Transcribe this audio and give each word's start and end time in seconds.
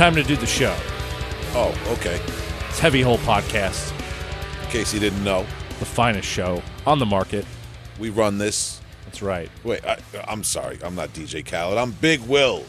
time 0.00 0.14
to 0.14 0.22
do 0.22 0.34
the 0.34 0.46
show. 0.46 0.74
Oh, 1.52 1.78
okay. 1.88 2.18
It's 2.70 2.78
Heavy 2.78 3.02
Hole 3.02 3.18
Podcast, 3.18 3.92
In 4.64 4.70
case 4.70 4.94
you 4.94 4.98
didn't 4.98 5.22
know, 5.22 5.44
the 5.78 5.84
finest 5.84 6.26
show 6.26 6.62
on 6.86 6.98
the 6.98 7.04
market. 7.04 7.44
we 7.98 8.08
run 8.08 8.38
this. 8.38 8.80
That's 9.04 9.20
right. 9.20 9.50
Wait, 9.62 9.84
I, 9.84 9.98
I'm 10.26 10.42
sorry. 10.42 10.78
I'm 10.82 10.94
not 10.94 11.10
DJ 11.10 11.44
Khaled. 11.44 11.76
I'm 11.76 11.90
Big 11.90 12.20
Will, 12.20 12.64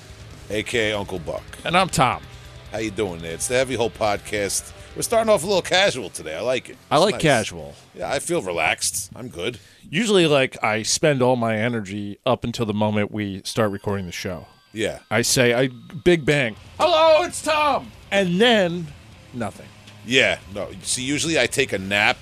aka 0.50 0.92
Uncle 0.92 1.20
Buck. 1.20 1.42
And 1.64 1.78
I'm 1.78 1.88
Tom. 1.88 2.22
How 2.70 2.80
you 2.80 2.92
doing 2.92 3.22
there? 3.22 3.36
It's 3.36 3.48
the 3.48 3.56
Heavy 3.56 3.76
Hole 3.76 3.92
Podcast. 3.92 4.74
We're 4.98 5.02
starting 5.04 5.32
off 5.32 5.46
a 5.46 5.48
little 5.48 5.62
casual 5.62 6.10
today. 6.10 6.36
I 6.36 6.42
like 6.42 6.70
it. 6.70 6.76
I 6.90 6.98
It's 6.98 7.06
like 7.06 7.14
nice. 7.14 7.22
casual. 7.22 7.76
Yeah, 7.96 8.12
I 8.12 8.20
feel 8.20 8.42
relaxed. 8.42 9.10
I'm 9.16 9.30
good. 9.30 9.58
Usually, 9.90 10.28
like, 10.28 10.62
I 10.62 10.84
spend 10.84 11.22
all 11.22 11.38
my 11.38 11.56
energy 11.56 12.20
up 12.26 12.44
until 12.44 12.66
the 12.66 12.74
moment 12.74 13.10
we 13.10 13.42
start 13.46 13.72
recording 13.72 14.06
the 14.06 14.12
show. 14.12 14.48
Yeah. 14.74 15.00
I 15.10 15.22
say, 15.22 15.54
I 15.54 15.68
Big 15.68 16.26
Bang. 16.26 16.56
Hello, 16.80 17.24
it's 17.24 17.42
Tom. 17.42 17.92
And 18.10 18.40
then 18.40 18.88
nothing. 19.34 19.68
Yeah. 20.06 20.40
No. 20.54 20.70
See, 20.82 21.04
usually 21.04 21.40
I 21.40 21.48
take 21.48 21.74
a 21.74 21.78
nap 21.78 22.18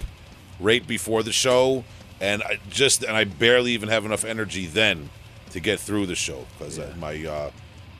right 0.59 0.85
before 0.85 1.23
the 1.23 1.31
show, 1.31 1.83
and 2.19 2.43
I 2.43 2.59
just 2.69 3.03
and 3.03 3.15
I 3.15 3.23
barely 3.23 3.71
even 3.71 3.89
have 3.89 4.05
enough 4.05 4.25
energy 4.25 4.65
then 4.65 5.09
to 5.51 5.59
get 5.59 5.79
through 5.79 6.05
the 6.05 6.15
show 6.15 6.45
because 6.57 6.79
my 6.97 7.25
uh, 7.25 7.51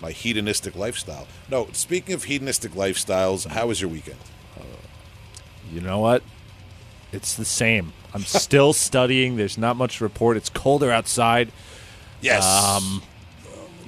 my 0.01 0.11
hedonistic 0.11 0.75
lifestyle. 0.75 1.27
No. 1.49 1.69
Speaking 1.73 2.13
of 2.13 2.25
hedonistic 2.25 2.71
lifestyles, 2.71 3.47
how 3.47 3.67
was 3.67 3.81
your 3.81 3.89
weekend? 3.89 4.19
You 5.71 5.81
know 5.81 5.99
what? 5.99 6.23
It's 7.11 7.35
the 7.35 7.45
same. 7.45 7.93
I'm 8.13 8.21
still 8.25 8.73
studying. 8.73 9.37
There's 9.37 9.57
not 9.57 9.75
much 9.75 9.97
to 9.97 10.03
report. 10.03 10.37
It's 10.37 10.49
colder 10.49 10.91
outside. 10.91 11.51
Yes. 12.21 12.45
Um, 12.45 13.01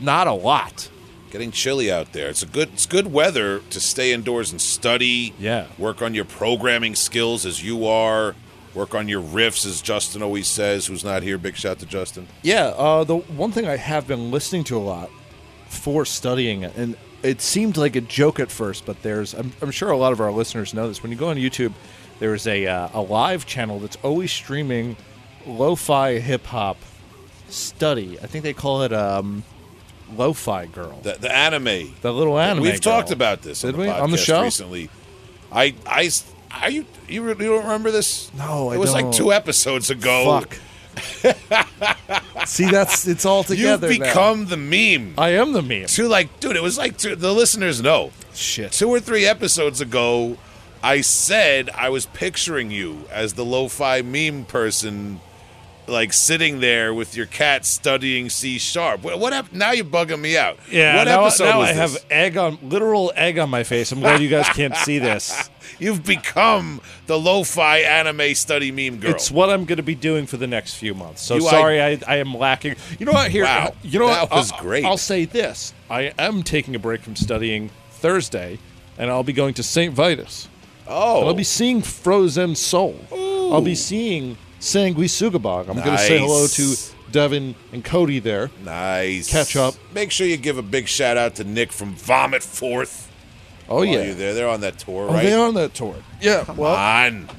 Not 0.01 0.27
a 0.27 0.33
lot. 0.33 0.89
getting 1.31 1.51
chilly 1.51 1.89
out 1.91 2.11
there. 2.11 2.27
It's 2.27 2.43
a 2.43 2.45
good 2.45 2.69
it's 2.73 2.85
good 2.85 3.07
weather 3.13 3.59
to 3.69 3.79
stay 3.79 4.11
indoors 4.11 4.51
and 4.51 4.59
study. 4.59 5.33
Yeah. 5.39 5.67
Work 5.77 6.01
on 6.01 6.13
your 6.13 6.25
programming 6.25 6.93
skills 6.95 7.45
as 7.45 7.63
you 7.63 7.85
are. 7.87 8.35
Work 8.73 8.95
on 8.95 9.07
your 9.07 9.21
riffs 9.21 9.65
as 9.65 9.81
Justin 9.81 10.21
always 10.23 10.47
says, 10.47 10.87
who's 10.87 11.03
not 11.03 11.23
here. 11.23 11.37
Big 11.37 11.55
shout 11.55 11.79
to 11.79 11.85
Justin. 11.85 12.27
Yeah, 12.41 12.67
uh, 12.67 13.03
the 13.03 13.17
one 13.17 13.51
thing 13.51 13.65
I 13.67 13.75
have 13.77 14.07
been 14.07 14.31
listening 14.31 14.63
to 14.65 14.77
a 14.77 14.79
lot 14.79 15.09
for 15.67 16.05
studying 16.05 16.63
it, 16.63 16.75
and 16.77 16.95
it 17.21 17.41
seemed 17.41 17.75
like 17.75 17.95
a 17.97 18.01
joke 18.01 18.39
at 18.39 18.49
first, 18.49 18.85
but 18.85 19.01
there's, 19.03 19.33
I'm, 19.33 19.51
I'm 19.61 19.71
sure 19.71 19.91
a 19.91 19.97
lot 19.97 20.13
of 20.13 20.21
our 20.21 20.31
listeners 20.31 20.73
know 20.73 20.87
this. 20.87 21.03
When 21.03 21.11
you 21.11 21.17
go 21.17 21.27
on 21.29 21.35
YouTube, 21.35 21.73
there's 22.19 22.47
a, 22.47 22.65
uh, 22.65 22.89
a 22.93 23.01
live 23.01 23.45
channel 23.45 23.77
that's 23.79 23.97
always 24.03 24.31
streaming 24.31 24.95
lo 25.45 25.75
fi 25.75 26.19
hip 26.19 26.45
hop 26.45 26.77
study. 27.49 28.17
I 28.21 28.27
think 28.27 28.43
they 28.43 28.53
call 28.53 28.83
it 28.83 28.93
um, 28.93 29.43
Lo 30.15 30.33
Fi 30.33 30.65
Girl. 30.67 30.99
The, 31.03 31.13
the 31.19 31.33
anime. 31.33 31.93
The 32.01 32.11
little 32.13 32.37
anime. 32.39 32.63
We've 32.63 32.81
girl. 32.81 32.93
talked 32.99 33.11
about 33.11 33.41
this 33.41 33.61
Did 33.61 33.75
on 33.75 33.79
the 33.79 33.85
we? 33.85 33.89
On 33.89 34.11
the 34.11 34.17
show? 34.17 34.43
recently. 34.43 34.89
I 35.51 35.73
I 35.85 36.09
are 36.51 36.69
you 36.69 36.85
you, 37.07 37.27
you 37.27 37.35
don't 37.35 37.63
remember 37.63 37.91
this? 37.91 38.31
No, 38.33 38.71
it 38.71 38.75
I 38.75 38.77
was 38.77 38.93
like 38.93 39.05
don't. 39.05 39.13
two 39.13 39.33
episodes 39.33 39.89
ago. 39.89 40.41
Fuck. 40.41 40.57
See, 42.45 42.69
that's 42.69 43.07
it's 43.07 43.25
all 43.25 43.43
together. 43.43 43.87
You've 43.87 43.97
together. 43.97 44.13
now. 44.13 44.13
become 44.13 44.45
the 44.47 44.57
meme. 44.57 45.13
I 45.17 45.29
am 45.29 45.53
the 45.53 45.61
meme. 45.61 45.85
Two 45.85 46.07
like, 46.07 46.39
dude, 46.39 46.55
it 46.55 46.63
was 46.63 46.77
like 46.77 46.97
two, 46.97 47.15
the 47.15 47.33
listeners 47.33 47.81
know. 47.81 48.11
Shit. 48.33 48.71
two 48.71 48.89
or 48.89 48.99
three 48.99 49.25
episodes 49.25 49.81
ago, 49.81 50.37
I 50.83 51.01
said 51.01 51.69
I 51.71 51.89
was 51.89 52.05
picturing 52.07 52.71
you 52.71 53.05
as 53.11 53.33
the 53.33 53.45
lo-fi 53.45 54.01
meme 54.01 54.45
person, 54.45 55.19
like 55.91 56.13
sitting 56.13 56.59
there 56.59 56.93
with 56.93 57.15
your 57.15 57.25
cat 57.27 57.65
studying 57.65 58.29
C 58.29 58.57
sharp. 58.57 59.03
What, 59.03 59.19
what 59.19 59.53
now 59.53 59.71
you're 59.71 59.85
bugging 59.85 60.19
me 60.21 60.37
out. 60.37 60.57
Yeah, 60.71 60.97
what 60.97 61.03
now, 61.05 61.21
episode 61.25 61.45
now 61.45 61.59
was 61.59 61.69
I 61.69 61.73
this? 61.73 61.93
have 61.93 62.05
egg 62.09 62.37
on 62.37 62.57
literal 62.63 63.11
egg 63.15 63.37
on 63.37 63.49
my 63.49 63.63
face. 63.63 63.91
I'm 63.91 63.99
glad 63.99 64.21
you 64.21 64.29
guys 64.29 64.47
can't 64.49 64.75
see 64.77 64.99
this. 64.99 65.49
You've 65.79 66.03
become 66.03 66.79
the 67.07 67.17
lo-fi 67.19 67.79
anime 67.79 68.35
study 68.35 68.71
meme 68.71 68.99
girl. 68.99 69.11
It's 69.11 69.31
what 69.31 69.49
I'm 69.49 69.65
going 69.65 69.77
to 69.77 69.83
be 69.83 69.95
doing 69.95 70.25
for 70.27 70.37
the 70.37 70.45
next 70.47 70.75
few 70.75 70.93
months. 70.93 71.21
So 71.23 71.35
You- 71.35 71.41
sorry, 71.41 71.81
I, 71.81 71.99
I 72.07 72.17
am 72.17 72.33
lacking. 72.35 72.75
You 72.99 73.05
know 73.05 73.13
what? 73.13 73.31
Here, 73.31 73.43
Wow, 73.45 73.73
you 73.81 73.97
know 73.99 74.05
what? 74.05 74.29
that 74.29 74.35
was 74.35 74.51
I'll- 74.51 74.59
great. 74.59 74.85
I'll 74.85 74.97
say 74.97 75.25
this: 75.25 75.73
I 75.89 76.13
am 76.19 76.43
taking 76.43 76.75
a 76.75 76.79
break 76.79 77.01
from 77.01 77.15
studying 77.15 77.69
Thursday, 77.91 78.59
and 78.97 79.09
I'll 79.09 79.23
be 79.23 79.33
going 79.33 79.53
to 79.55 79.63
St. 79.63 79.93
Vitus. 79.93 80.47
oh, 80.87 81.25
I'll 81.25 81.33
be 81.33 81.43
seeing 81.43 81.81
Frozen 81.81 82.55
Soul. 82.55 82.99
I'll 83.11 83.61
be 83.61 83.75
seeing 83.75 84.37
Sanguisugabogg. 84.61 85.67
I'm 85.69 85.75
going 85.75 85.97
to 85.97 85.97
say 85.97 86.19
hello 86.19 86.47
to 86.47 86.75
Devin 87.11 87.55
and 87.73 87.83
Cody 87.83 88.19
there. 88.19 88.49
nice. 88.63 89.29
catch 89.29 89.55
up. 89.55 89.75
Make 89.93 90.11
sure 90.11 90.25
you 90.27 90.37
give 90.37 90.57
a 90.57 90.61
big 90.63 90.87
shout 90.87 91.17
out 91.17 91.35
to 91.35 91.43
Nick 91.43 91.71
from 91.71 91.93
Vomit 91.95 92.43
Forth. 92.43 93.11
Oh 93.67 93.81
yeah, 93.83 94.03
you're 94.03 94.13
there. 94.15 94.33
They're 94.33 94.49
on 94.49 94.61
that 94.61 94.77
tour, 94.79 95.07
oh 95.09 95.13
right? 95.13 95.23
they 95.23 95.33
are 95.33 95.47
on 95.47 95.53
that 95.55 95.73
tour. 95.73 95.95
Yeah, 96.21 96.43
Come 96.43 96.57
well, 96.57 96.75
on. 96.75 97.29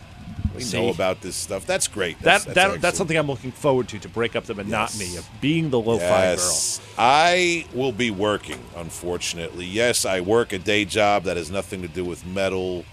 We 0.55 0.63
See? 0.63 0.79
know 0.81 0.89
about 0.91 1.21
this 1.21 1.37
stuff. 1.37 1.65
That's 1.67 1.89
great. 1.89 2.19
that 2.21 2.43
That's, 2.43 2.55
that 2.55 2.81
that's 2.81 2.99
something 2.99 3.17
I'm 3.17 3.27
looking 3.27 3.53
forward 3.53 3.89
to 3.89 3.99
to 3.99 4.09
break 4.09 4.35
up 4.37 4.45
the 4.45 4.55
monotony 4.55 5.07
Yes. 5.07 5.19
of 5.19 5.41
being 5.41 5.71
the 5.71 5.79
lo-fi 5.81 6.31
Yes. 6.33 6.81
I 6.99 7.67
will 7.75 7.93
be 7.93 8.11
working, 8.11 8.61
unfortunately. 8.77 9.65
Yes, 9.67 10.05
I 10.05 10.21
work 10.21 10.53
a 10.53 10.59
day 10.59 10.85
job 10.85 11.25
that 11.25 11.37
has 11.37 11.51
nothing 11.51 11.83
to 11.83 11.89
do 11.89 12.05
with 12.05 12.27
metal. 12.27 12.85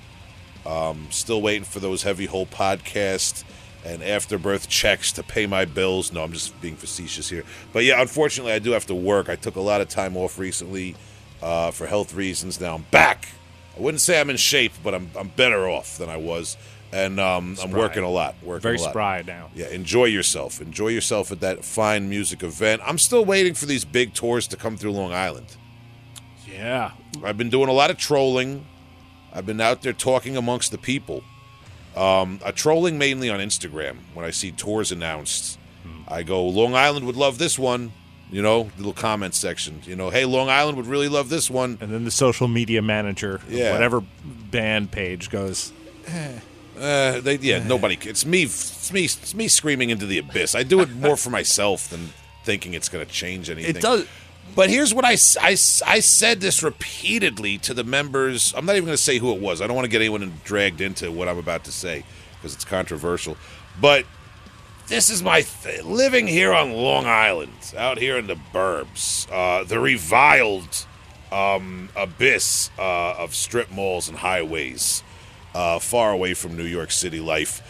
Um, 0.65 1.07
still 1.09 1.41
waiting 1.41 1.63
for 1.63 1.79
those 1.79 2.03
heavy 2.03 2.25
hole 2.27 2.45
podcast 2.45 3.43
and 3.85 4.03
afterbirth 4.03 4.67
checks 4.67 5.11
to 5.13 5.23
pay 5.23 5.47
my 5.47 5.65
bills. 5.65 6.11
No, 6.11 6.23
I'm 6.23 6.33
just 6.33 6.59
being 6.61 6.75
facetious 6.75 7.29
here. 7.29 7.43
But 7.73 7.83
yeah, 7.85 8.01
unfortunately, 8.01 8.53
I 8.53 8.59
do 8.59 8.71
have 8.71 8.85
to 8.87 8.95
work. 8.95 9.29
I 9.29 9.35
took 9.35 9.55
a 9.55 9.61
lot 9.61 9.81
of 9.81 9.89
time 9.89 10.17
off 10.17 10.37
recently 10.37 10.95
uh, 11.41 11.71
for 11.71 11.87
health 11.87 12.13
reasons. 12.13 12.59
Now 12.59 12.75
I'm 12.75 12.85
back. 12.91 13.29
I 13.77 13.81
wouldn't 13.81 14.01
say 14.01 14.19
I'm 14.19 14.29
in 14.29 14.37
shape, 14.37 14.73
but 14.83 14.93
I'm, 14.93 15.09
I'm 15.17 15.29
better 15.29 15.69
off 15.69 15.97
than 15.97 16.09
I 16.09 16.17
was. 16.17 16.57
And 16.91 17.19
um, 17.19 17.55
I'm 17.61 17.71
working 17.71 18.03
a 18.03 18.09
lot. 18.09 18.35
Working 18.41 18.63
Very 18.63 18.77
a 18.77 18.81
lot. 18.81 18.89
spry 18.89 19.23
now. 19.25 19.51
Yeah, 19.53 19.67
enjoy 19.67 20.05
yourself. 20.05 20.59
Enjoy 20.59 20.87
yourself 20.87 21.31
at 21.31 21.39
that 21.41 21.63
fine 21.63 22.09
music 22.09 22.41
event. 22.41 22.81
I'm 22.83 22.97
still 22.97 23.23
waiting 23.23 23.53
for 23.53 23.67
these 23.67 23.85
big 23.85 24.15
tours 24.15 24.47
to 24.47 24.57
come 24.57 24.75
through 24.75 24.91
Long 24.91 25.13
Island. 25.13 25.55
Yeah, 26.51 26.91
I've 27.23 27.37
been 27.37 27.51
doing 27.51 27.69
a 27.69 27.73
lot 27.73 27.91
of 27.91 27.97
trolling. 27.97 28.65
I've 29.31 29.45
been 29.45 29.61
out 29.61 29.83
there 29.83 29.93
talking 29.93 30.35
amongst 30.35 30.71
the 30.71 30.79
people. 30.79 31.23
Um, 31.99 32.39
uh, 32.43 32.51
trolling 32.53 32.97
mainly 32.97 33.29
on 33.29 33.39
Instagram 33.39 33.97
when 34.13 34.25
I 34.25 34.31
see 34.31 34.51
tours 34.51 34.91
announced. 34.91 35.57
I 36.07 36.23
go, 36.23 36.45
Long 36.45 36.73
Island 36.75 37.05
would 37.05 37.15
love 37.17 37.37
this 37.37 37.59
one. 37.59 37.91
You 38.31 38.41
know, 38.41 38.69
little 38.77 38.93
comment 38.93 39.33
section. 39.35 39.81
You 39.85 39.95
know, 39.95 40.09
hey, 40.11 40.25
Long 40.25 40.49
Island 40.49 40.77
would 40.77 40.85
really 40.87 41.07
love 41.07 41.29
this 41.29 41.49
one. 41.49 41.77
and 41.81 41.91
then 41.91 42.05
the 42.05 42.11
social 42.11 42.47
media 42.47 42.81
manager, 42.81 43.41
Yeah. 43.49 43.73
whatever 43.73 44.01
band 44.23 44.91
page 44.91 45.29
goes. 45.29 45.71
Uh, 46.79 47.19
they, 47.19 47.35
yeah, 47.41 47.61
nobody. 47.67 47.97
It's 48.03 48.25
me. 48.25 48.43
It's 48.43 48.93
me. 48.93 49.03
It's 49.05 49.33
me 49.35 49.47
screaming 49.47 49.89
into 49.89 50.05
the 50.05 50.17
abyss. 50.19 50.55
I 50.55 50.63
do 50.63 50.79
it 50.81 50.89
more 50.91 51.17
for 51.17 51.29
myself 51.29 51.89
than 51.89 52.09
thinking 52.43 52.73
it's 52.73 52.87
going 52.87 53.05
to 53.05 53.11
change 53.11 53.49
anything. 53.49 53.75
It 53.75 53.81
does. 53.81 54.07
But 54.55 54.69
here's 54.69 54.93
what 54.93 55.05
I, 55.05 55.15
I, 55.41 55.51
I 55.51 55.99
said 55.99 56.41
this 56.41 56.63
repeatedly 56.63 57.57
to 57.59 57.73
the 57.73 57.83
members. 57.83 58.53
I'm 58.55 58.65
not 58.65 58.75
even 58.75 58.85
going 58.85 58.97
to 58.97 59.01
say 59.03 59.17
who 59.17 59.33
it 59.33 59.39
was. 59.41 59.61
I 59.61 59.67
don't 59.67 59.75
want 59.75 59.85
to 59.85 59.91
get 59.91 60.01
anyone 60.01 60.33
dragged 60.43 60.81
into 60.81 61.11
what 61.11 61.27
I'm 61.27 61.37
about 61.37 61.63
to 61.65 61.71
say 61.71 62.03
because 62.33 62.53
it's 62.55 62.65
controversial. 62.65 63.37
But 63.79 64.05
this 64.87 65.09
is 65.09 65.21
my 65.21 65.41
th- 65.41 65.83
living 65.83 66.27
here 66.27 66.51
on 66.53 66.73
Long 66.73 67.05
Island, 67.05 67.73
out 67.77 67.99
here 67.99 68.17
in 68.17 68.27
the 68.27 68.37
burbs, 68.53 69.31
uh, 69.31 69.63
the 69.63 69.79
reviled 69.79 70.85
um, 71.31 71.89
abyss 71.95 72.71
uh, 72.77 73.13
of 73.13 73.35
strip 73.35 73.71
malls 73.71 74.09
and 74.09 74.17
highways, 74.17 75.03
uh, 75.53 75.79
far 75.79 76.11
away 76.11 76.33
from 76.33 76.57
New 76.57 76.65
York 76.65 76.91
City 76.91 77.19
life. 77.19 77.61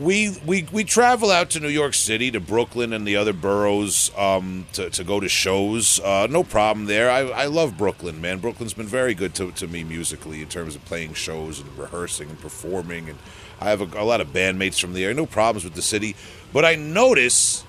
We, 0.00 0.36
we 0.44 0.66
we 0.72 0.82
travel 0.82 1.30
out 1.30 1.50
to 1.50 1.60
New 1.60 1.68
York 1.68 1.94
City, 1.94 2.32
to 2.32 2.40
Brooklyn 2.40 2.92
and 2.92 3.06
the 3.06 3.14
other 3.14 3.32
boroughs 3.32 4.10
um, 4.16 4.66
to, 4.72 4.90
to 4.90 5.04
go 5.04 5.20
to 5.20 5.28
shows. 5.28 6.00
Uh, 6.00 6.26
no 6.28 6.42
problem 6.42 6.86
there. 6.86 7.08
I, 7.08 7.20
I 7.20 7.46
love 7.46 7.78
Brooklyn, 7.78 8.20
man. 8.20 8.38
Brooklyn's 8.38 8.74
been 8.74 8.86
very 8.86 9.14
good 9.14 9.32
to, 9.36 9.52
to 9.52 9.68
me 9.68 9.84
musically 9.84 10.42
in 10.42 10.48
terms 10.48 10.74
of 10.74 10.84
playing 10.84 11.14
shows 11.14 11.60
and 11.60 11.78
rehearsing 11.78 12.30
and 12.30 12.40
performing. 12.40 13.08
And 13.08 13.18
I 13.60 13.70
have 13.70 13.80
a, 13.80 14.00
a 14.00 14.02
lot 14.02 14.20
of 14.20 14.32
bandmates 14.32 14.80
from 14.80 14.92
there. 14.92 15.14
No 15.14 15.26
problems 15.26 15.62
with 15.62 15.74
the 15.74 15.82
city. 15.82 16.16
But 16.52 16.64
I 16.64 16.74
notice 16.74 17.64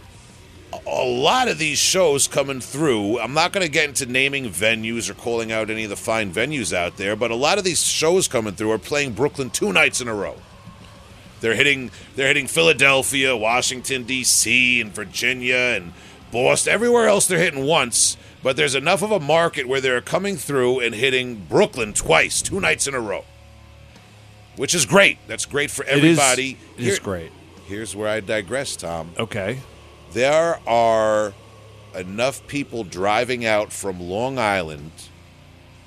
a 0.87 1.05
lot 1.05 1.47
of 1.47 1.59
these 1.59 1.77
shows 1.77 2.27
coming 2.27 2.61
through. 2.61 3.19
I'm 3.19 3.35
not 3.35 3.53
going 3.53 3.65
to 3.65 3.71
get 3.71 3.89
into 3.89 4.07
naming 4.07 4.45
venues 4.45 5.07
or 5.07 5.13
calling 5.13 5.51
out 5.51 5.69
any 5.69 5.83
of 5.83 5.91
the 5.91 5.95
fine 5.95 6.33
venues 6.33 6.73
out 6.73 6.97
there, 6.97 7.15
but 7.15 7.29
a 7.29 7.35
lot 7.35 7.59
of 7.59 7.63
these 7.63 7.83
shows 7.85 8.27
coming 8.27 8.55
through 8.55 8.71
are 8.71 8.79
playing 8.79 9.13
Brooklyn 9.13 9.51
two 9.51 9.71
nights 9.71 10.01
in 10.01 10.07
a 10.07 10.13
row. 10.15 10.35
They're 11.41 11.55
hitting 11.55 11.91
they're 12.15 12.27
hitting 12.27 12.47
Philadelphia, 12.47 13.35
Washington 13.35 14.03
D.C. 14.03 14.81
and 14.81 14.93
Virginia 14.93 15.55
and 15.75 15.93
Boston. 16.31 16.73
Everywhere 16.73 17.07
else 17.07 17.27
they're 17.27 17.39
hitting 17.39 17.65
once, 17.65 18.17
but 18.41 18.55
there's 18.55 18.75
enough 18.75 19.01
of 19.01 19.11
a 19.11 19.19
market 19.19 19.67
where 19.67 19.81
they're 19.81 20.01
coming 20.01 20.37
through 20.37 20.79
and 20.79 20.95
hitting 20.95 21.45
Brooklyn 21.49 21.93
twice, 21.93 22.41
two 22.41 22.59
nights 22.59 22.87
in 22.87 22.93
a 22.93 22.99
row. 22.99 23.25
Which 24.55 24.73
is 24.73 24.85
great. 24.85 25.17
That's 25.27 25.45
great 25.45 25.69
for 25.69 25.83
everybody. 25.85 26.57
It 26.77 26.81
is 26.81 26.95
Here- 26.95 27.03
great. 27.03 27.31
Here's 27.67 27.95
where 27.95 28.07
I 28.07 28.19
digress, 28.19 28.75
Tom 28.75 29.11
Okay. 29.17 29.57
there 30.13 30.59
are 30.67 31.33
enough 31.95 32.45
people 32.47 32.83
driving 32.83 33.43
out 33.45 33.73
from 33.73 33.99
Long 33.99 34.37
Island 34.37 34.91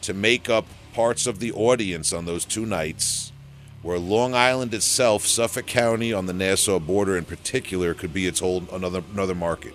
to 0.03 0.13
make 0.13 0.49
up 0.51 0.67
parts 0.93 1.27
of 1.27 1.39
the 1.39 1.53
audience 1.53 2.13
on 2.13 2.25
those 2.25 2.45
two 2.45 2.67
nights 2.67 3.31
where 3.83 3.99
Long 3.99 4.35
Island 4.35 4.75
itself, 4.75 5.27
Suffolk 5.27 5.67
County 5.67 6.13
on 6.13 6.27
the 6.27 6.33
Nassau 6.33 6.79
border 6.79 7.17
in 7.17 7.25
particular, 7.25 7.95
could 7.95 8.13
be 8.13 8.27
its 8.27 8.41
whole 8.41 8.65
another 8.73 9.03
another 9.13 9.35
market. 9.35 9.75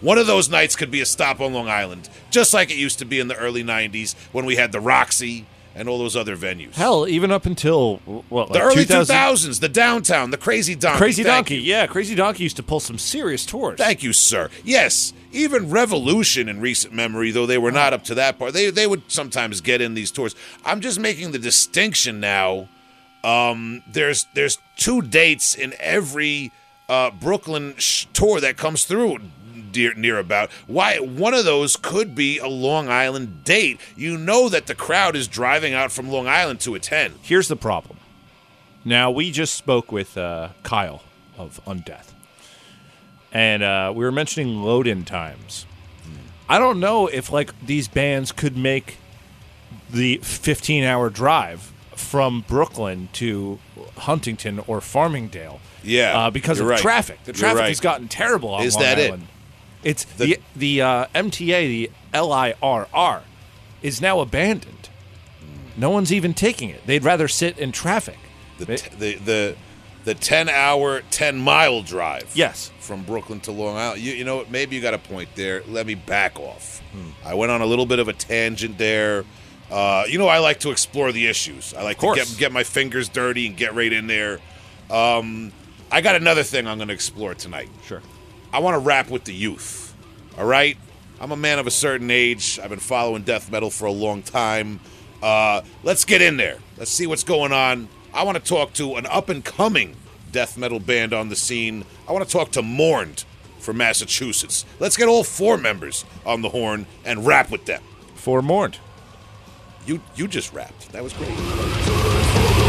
One 0.00 0.18
of 0.18 0.26
those 0.26 0.50
nights 0.50 0.76
could 0.76 0.90
be 0.90 1.00
a 1.00 1.06
stop 1.06 1.40
on 1.40 1.52
Long 1.54 1.68
Island, 1.68 2.10
just 2.30 2.52
like 2.52 2.70
it 2.70 2.76
used 2.76 2.98
to 2.98 3.04
be 3.04 3.20
in 3.20 3.28
the 3.28 3.36
early 3.36 3.64
'90s 3.64 4.14
when 4.32 4.44
we 4.44 4.56
had 4.56 4.72
the 4.72 4.80
Roxy 4.80 5.46
and 5.74 5.88
all 5.88 5.98
those 5.98 6.16
other 6.16 6.36
venues. 6.36 6.74
Hell, 6.74 7.08
even 7.08 7.30
up 7.32 7.46
until 7.46 7.96
what, 8.28 8.48
the 8.48 8.54
like 8.54 8.62
early 8.62 8.84
2000 8.84 9.16
2000s, 9.16 9.60
the 9.60 9.68
downtown, 9.68 10.30
the 10.30 10.36
Crazy 10.36 10.74
Donkey. 10.74 10.98
Crazy 10.98 11.22
Thank 11.22 11.46
Donkey, 11.46 11.56
you. 11.56 11.62
yeah, 11.62 11.86
Crazy 11.86 12.14
Donkey 12.14 12.44
used 12.44 12.56
to 12.56 12.62
pull 12.62 12.80
some 12.80 12.98
serious 12.98 13.44
tours. 13.44 13.78
Thank 13.78 14.02
you, 14.02 14.12
sir. 14.12 14.50
Yes, 14.62 15.12
even 15.32 15.70
Revolution 15.70 16.48
in 16.48 16.60
recent 16.60 16.94
memory, 16.94 17.30
though 17.30 17.46
they 17.46 17.58
were 17.58 17.72
not 17.72 17.92
up 17.92 18.04
to 18.04 18.14
that 18.14 18.38
part, 18.38 18.52
they 18.52 18.70
they 18.70 18.86
would 18.86 19.02
sometimes 19.10 19.60
get 19.60 19.80
in 19.80 19.94
these 19.94 20.10
tours. 20.10 20.34
I'm 20.64 20.80
just 20.80 20.98
making 21.00 21.32
the 21.32 21.38
distinction 21.38 22.20
now. 22.20 22.68
Um, 23.24 23.82
there's 23.90 24.26
there's 24.34 24.58
two 24.76 25.02
dates 25.02 25.54
in 25.54 25.74
every 25.80 26.52
uh, 26.88 27.10
Brooklyn 27.10 27.74
sh- 27.78 28.06
tour 28.12 28.40
that 28.40 28.56
comes 28.56 28.84
through. 28.84 29.18
Near, 29.76 30.18
about 30.20 30.52
why 30.68 30.98
one 30.98 31.34
of 31.34 31.44
those 31.44 31.76
could 31.76 32.14
be 32.14 32.38
a 32.38 32.46
Long 32.46 32.88
Island 32.88 33.42
date. 33.42 33.80
You 33.96 34.16
know 34.16 34.48
that 34.48 34.68
the 34.68 34.74
crowd 34.76 35.16
is 35.16 35.26
driving 35.26 35.74
out 35.74 35.90
from 35.90 36.08
Long 36.08 36.28
Island 36.28 36.60
to 36.60 36.76
attend. 36.76 37.14
Here's 37.22 37.48
the 37.48 37.56
problem. 37.56 37.98
Now 38.84 39.10
we 39.10 39.32
just 39.32 39.54
spoke 39.54 39.90
with 39.90 40.16
uh, 40.16 40.50
Kyle 40.62 41.02
of 41.36 41.60
Undeath, 41.66 42.12
and 43.32 43.64
uh, 43.64 43.92
we 43.92 44.04
were 44.04 44.12
mentioning 44.12 44.62
load-in 44.62 45.04
times. 45.04 45.66
I 46.48 46.60
don't 46.60 46.78
know 46.78 47.08
if 47.08 47.32
like 47.32 47.52
these 47.64 47.88
bands 47.88 48.30
could 48.30 48.56
make 48.56 48.98
the 49.90 50.18
15-hour 50.18 51.10
drive 51.10 51.72
from 51.96 52.44
Brooklyn 52.46 53.08
to 53.14 53.58
Huntington 53.96 54.60
or 54.66 54.80
Farmingdale. 54.80 55.60
Yeah, 55.82 56.18
uh, 56.18 56.30
because 56.30 56.60
of 56.60 56.66
right. 56.66 56.78
traffic. 56.78 57.22
The 57.24 57.32
traffic 57.32 57.60
right. 57.60 57.68
has 57.68 57.80
gotten 57.80 58.08
terrible 58.08 58.50
on 58.50 58.62
Is 58.64 58.74
Long 58.74 58.82
that 58.82 58.98
it? 58.98 59.06
Island. 59.08 59.28
It's 59.82 60.04
the 60.04 60.38
the, 60.56 60.80
uh, 60.80 61.06
MTA, 61.14 61.68
the 61.68 61.90
LIRR, 62.14 63.22
is 63.82 64.00
now 64.00 64.20
abandoned. 64.20 64.88
No 65.76 65.90
one's 65.90 66.12
even 66.12 66.32
taking 66.34 66.70
it. 66.70 66.86
They'd 66.86 67.04
rather 67.04 67.28
sit 67.28 67.58
in 67.58 67.72
traffic. 67.72 68.18
the 68.58 68.66
t- 68.76 68.88
the 68.98 69.14
the 69.16 69.56
the 70.04 70.14
ten 70.14 70.48
hour, 70.48 71.02
ten 71.10 71.38
mile 71.38 71.82
drive. 71.82 72.30
Yes. 72.34 72.70
from 72.78 73.02
Brooklyn 73.02 73.40
to 73.40 73.52
Long 73.52 73.76
Island. 73.76 74.00
You, 74.00 74.12
you 74.12 74.24
know 74.24 74.36
what? 74.36 74.50
Maybe 74.50 74.76
you 74.76 74.82
got 74.82 74.94
a 74.94 74.98
point 74.98 75.30
there. 75.34 75.62
Let 75.68 75.86
me 75.86 75.94
back 75.94 76.38
off. 76.38 76.82
I 77.24 77.34
went 77.34 77.50
on 77.50 77.60
a 77.60 77.66
little 77.66 77.86
bit 77.86 77.98
of 77.98 78.08
a 78.08 78.12
tangent 78.12 78.78
there. 78.78 79.24
Uh, 79.70 80.04
you 80.08 80.18
know, 80.18 80.28
I 80.28 80.38
like 80.38 80.60
to 80.60 80.70
explore 80.70 81.10
the 81.12 81.26
issues. 81.26 81.74
I 81.74 81.82
like 81.82 81.98
to 81.98 82.14
get 82.14 82.34
get 82.38 82.52
my 82.52 82.64
fingers 82.64 83.08
dirty 83.08 83.46
and 83.46 83.56
get 83.56 83.74
right 83.74 83.92
in 83.92 84.06
there. 84.06 84.38
Um, 84.90 85.52
I 85.90 86.00
got 86.00 86.16
another 86.16 86.42
thing 86.42 86.66
I'm 86.66 86.78
going 86.78 86.88
to 86.88 86.94
explore 86.94 87.34
tonight. 87.34 87.68
Sure. 87.86 88.02
I 88.52 88.60
want 88.60 88.74
to 88.74 88.78
rap 88.78 89.10
with 89.10 89.24
the 89.24 89.34
youth. 89.34 89.94
All 90.38 90.46
right? 90.46 90.76
I'm 91.20 91.32
a 91.32 91.36
man 91.36 91.58
of 91.58 91.66
a 91.66 91.70
certain 91.70 92.10
age. 92.10 92.58
I've 92.62 92.70
been 92.70 92.78
following 92.78 93.22
death 93.22 93.50
metal 93.50 93.70
for 93.70 93.86
a 93.86 93.92
long 93.92 94.22
time. 94.22 94.80
Uh, 95.22 95.62
let's 95.82 96.04
get 96.04 96.20
in 96.20 96.36
there. 96.36 96.58
Let's 96.76 96.90
see 96.90 97.06
what's 97.06 97.24
going 97.24 97.52
on. 97.52 97.88
I 98.12 98.24
want 98.24 98.36
to 98.36 98.44
talk 98.44 98.74
to 98.74 98.96
an 98.96 99.06
up 99.06 99.28
and 99.28 99.44
coming 99.44 99.96
death 100.32 100.58
metal 100.58 100.80
band 100.80 101.12
on 101.14 101.28
the 101.28 101.36
scene. 101.36 101.84
I 102.08 102.12
want 102.12 102.26
to 102.26 102.30
talk 102.30 102.50
to 102.52 102.62
Mourned 102.62 103.24
from 103.58 103.78
Massachusetts. 103.78 104.64
Let's 104.78 104.96
get 104.96 105.08
all 105.08 105.24
four 105.24 105.56
members 105.56 106.04
on 106.26 106.42
the 106.42 106.50
horn 106.50 106.86
and 107.04 107.24
rap 107.24 107.50
with 107.50 107.64
them. 107.64 107.82
Foremourned. 108.14 108.78
You 109.86 110.00
you 110.14 110.26
just 110.28 110.52
rapped. 110.52 110.92
That 110.92 111.02
was 111.02 111.12
great. 111.12 112.63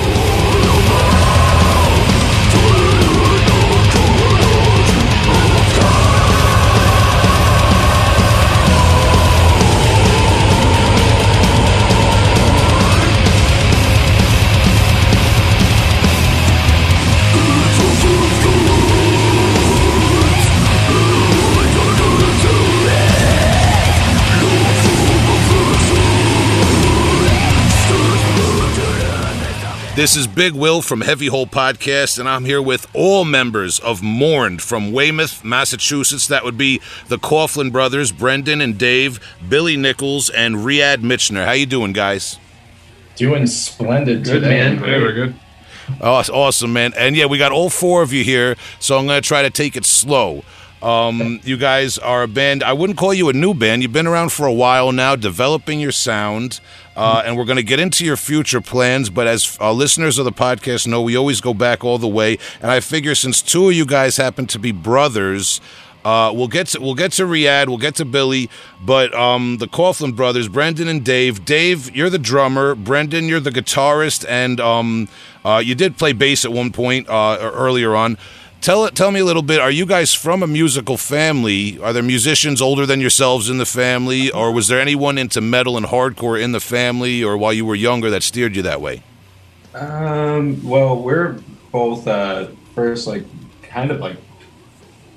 This 29.96 30.18
is 30.18 30.28
Big 30.28 30.52
Will 30.52 30.82
from 30.82 31.00
Heavy 31.00 31.28
Hole 31.28 31.48
Podcast, 31.48 32.20
and 32.20 32.28
I'm 32.28 32.44
here 32.44 32.62
with 32.62 32.86
all 32.94 33.24
members 33.24 33.80
of 33.80 34.04
Mourned 34.04 34.62
from 34.62 34.92
Weymouth, 34.92 35.42
Massachusetts. 35.46 36.28
That 36.28 36.44
would 36.44 36.58
be 36.58 36.82
the 37.08 37.18
Coughlin 37.18 37.72
brothers, 37.72 38.12
Brendan 38.12 38.60
and 38.60 38.78
Dave, 38.78 39.22
Billy 39.48 39.78
Nichols, 39.78 40.30
and 40.30 40.58
Riyad 40.58 40.98
Mitchner. 40.98 41.46
How 41.46 41.54
you 41.54 41.66
doing, 41.66 41.94
guys? 41.94 42.38
Doing 43.16 43.48
splendid 43.48 44.26
Good 44.26 44.42
today. 44.42 44.50
man. 44.50 44.80
Very 44.80 45.14
good. 45.14 45.36
Oh, 46.02 46.22
awesome, 46.34 46.74
man. 46.74 46.94
And 46.98 47.16
yeah, 47.16 47.28
we 47.28 47.38
got 47.38 47.54
all 47.54 47.70
four 47.70 48.02
of 48.02 48.12
you 48.12 48.26
here, 48.26 48.58
so 48.80 48.98
I'm 49.00 49.08
going 49.08 49.22
to 49.22 49.26
try 49.26 49.44
to 49.44 49.50
take 49.50 49.78
it 49.78 49.86
slow. 49.86 50.44
Um, 50.82 51.40
you 51.44 51.58
guys 51.58 51.98
are 51.98 52.24
a 52.24 52.28
band. 52.28 52.62
I 52.62 52.74
wouldn't 52.74 53.00
call 53.00 53.14
you 53.14 53.30
a 53.30 53.34
new 53.34 53.54
band. 53.54 53.82
You've 53.82 53.94
been 53.94 54.08
around 54.08 54.32
for 54.32 54.46
a 54.46 54.54
while 54.54 54.92
now, 54.92 55.16
developing 55.16 55.80
your 55.80 55.92
sound, 55.92 56.60
uh, 56.96 57.24
and 57.26 57.38
we're 57.38 57.46
going 57.46 57.56
to 57.58 57.64
get 57.64 57.80
into 57.80 58.06
your 58.06 58.18
future 58.18 58.62
plans. 58.62 59.10
But 59.10 59.26
as 59.28 59.58
uh, 59.60 59.72
listeners 59.72 60.20
of 60.20 60.26
the 60.26 60.32
podcast 60.32 60.86
know, 60.86 61.02
we 61.02 61.16
always 61.16 61.42
go 61.42 61.54
back 61.54 61.84
all 61.84 61.98
the 61.98 62.08
way. 62.08 62.38
And 62.62 62.70
I 62.70 62.82
figure 62.82 63.16
since 63.16 63.42
two 63.42 63.70
of 63.70 63.74
you 63.74 63.86
guys 63.86 64.18
happen 64.18 64.48
to 64.48 64.60
be 64.60 64.72
brothers, 64.72 65.60
uh, 66.06 66.32
we'll 66.32 66.48
get 66.48 66.68
to 66.68 66.80
we'll 66.80 66.94
get 66.94 67.12
to 67.14 67.24
Riyadh, 67.24 67.68
we'll 67.68 67.80
get 67.80 67.96
to 67.96 68.06
Billy, 68.06 68.48
but 68.80 69.12
um, 69.16 69.58
the 69.58 69.68
Coughlin 69.68 70.16
brothers, 70.16 70.48
Brendan 70.48 70.88
and 70.88 71.04
Dave. 71.04 71.46
Dave, 71.46 71.96
you're 71.96 72.12
the 72.12 72.20
drummer. 72.20 72.76
Brendan, 72.76 73.28
you're 73.28 73.40
the 73.40 73.50
guitarist, 73.50 74.24
and 74.30 74.60
um, 74.60 75.08
uh, 75.44 75.58
you 75.66 75.74
did 75.74 75.98
play 75.98 76.14
bass 76.14 76.46
at 76.46 76.54
one 76.54 76.72
point 76.72 77.10
uh, 77.10 77.40
earlier 77.42 77.96
on. 77.96 78.20
Tell 78.66 78.90
tell 78.90 79.12
me 79.12 79.20
a 79.20 79.26
little 79.26 79.44
bit. 79.44 79.60
Are 79.60 79.70
you 79.70 79.86
guys 79.86 80.16
from 80.16 80.42
a 80.42 80.48
musical 80.48 80.98
family? 80.98 81.78
Are 81.78 81.94
there 81.94 82.02
musicians 82.02 82.64
older 82.64 82.88
than 82.88 83.00
yourselves 83.00 83.48
in 83.48 83.60
the 83.60 83.66
family, 83.68 84.32
or 84.32 84.52
was 84.52 84.70
there 84.70 84.80
anyone 84.80 85.20
into 85.20 85.40
metal 85.40 85.78
and 85.78 85.86
hardcore 85.86 86.42
in 86.42 86.52
the 86.52 86.60
family, 86.60 87.24
or 87.24 87.38
while 87.38 87.54
you 87.54 87.64
were 87.64 87.76
younger 87.76 88.10
that 88.10 88.24
steered 88.24 88.56
you 88.56 88.64
that 88.64 88.82
way? 88.82 89.04
Um, 89.76 90.68
well, 90.68 91.00
we're 91.00 91.34
both 91.72 92.08
uh, 92.08 92.48
first, 92.74 93.06
like, 93.06 93.24
kind 93.62 93.92
of 93.92 94.00
like, 94.00 94.18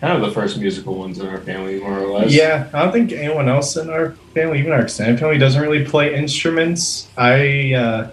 kind 0.03 0.13
of 0.13 0.29
the 0.29 0.35
first 0.35 0.59
musical 0.59 0.97
ones 0.97 1.19
in 1.19 1.27
our 1.27 1.39
family, 1.39 1.81
more 1.81 2.01
or 2.01 2.19
less. 2.19 2.31
Yeah, 2.31 2.69
I 2.75 2.83
don't 2.83 2.93
think 2.93 3.13
anyone 3.13 3.49
else 3.49 3.79
in 3.79 3.89
our 3.89 4.11
family, 4.35 4.59
even 4.59 4.73
our 4.73 4.83
extended 4.83 5.21
family, 5.21 5.39
doesn't 5.39 5.63
really 5.63 5.87
play 5.87 6.15
instruments. 6.15 7.09
I 7.17 7.73
uh, 7.73 8.11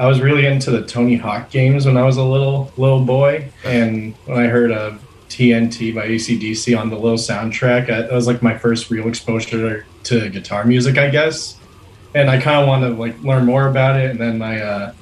I 0.00 0.06
was 0.06 0.22
really 0.22 0.46
into 0.46 0.70
the 0.70 0.82
Tony 0.82 1.16
Hawk 1.16 1.50
games 1.50 1.84
when 1.84 1.98
I 1.98 2.04
was 2.04 2.16
a 2.16 2.24
little 2.24 2.72
little 2.78 3.04
boy, 3.04 3.52
and 3.64 4.14
when 4.24 4.38
I 4.38 4.46
heard 4.46 4.72
of 4.72 5.04
TNT 5.28 5.94
by 5.94 6.08
ACDC 6.08 6.76
on 6.76 6.88
the 6.88 6.96
little 6.96 7.18
soundtrack, 7.18 7.90
I, 7.90 8.00
that 8.00 8.12
was 8.12 8.26
like 8.26 8.42
my 8.42 8.56
first 8.56 8.88
real 8.88 9.08
exposure 9.08 9.84
to 10.04 10.30
guitar 10.30 10.64
music, 10.64 10.96
I 10.96 11.10
guess. 11.10 11.58
And 12.14 12.30
I 12.30 12.40
kind 12.40 12.62
of 12.62 12.66
wanted 12.66 12.88
to 12.88 12.94
like 12.94 13.22
learn 13.22 13.44
more 13.44 13.68
about 13.68 14.00
it, 14.00 14.10
and 14.10 14.18
then 14.18 14.38
my 14.38 14.62
uh, 14.62 14.92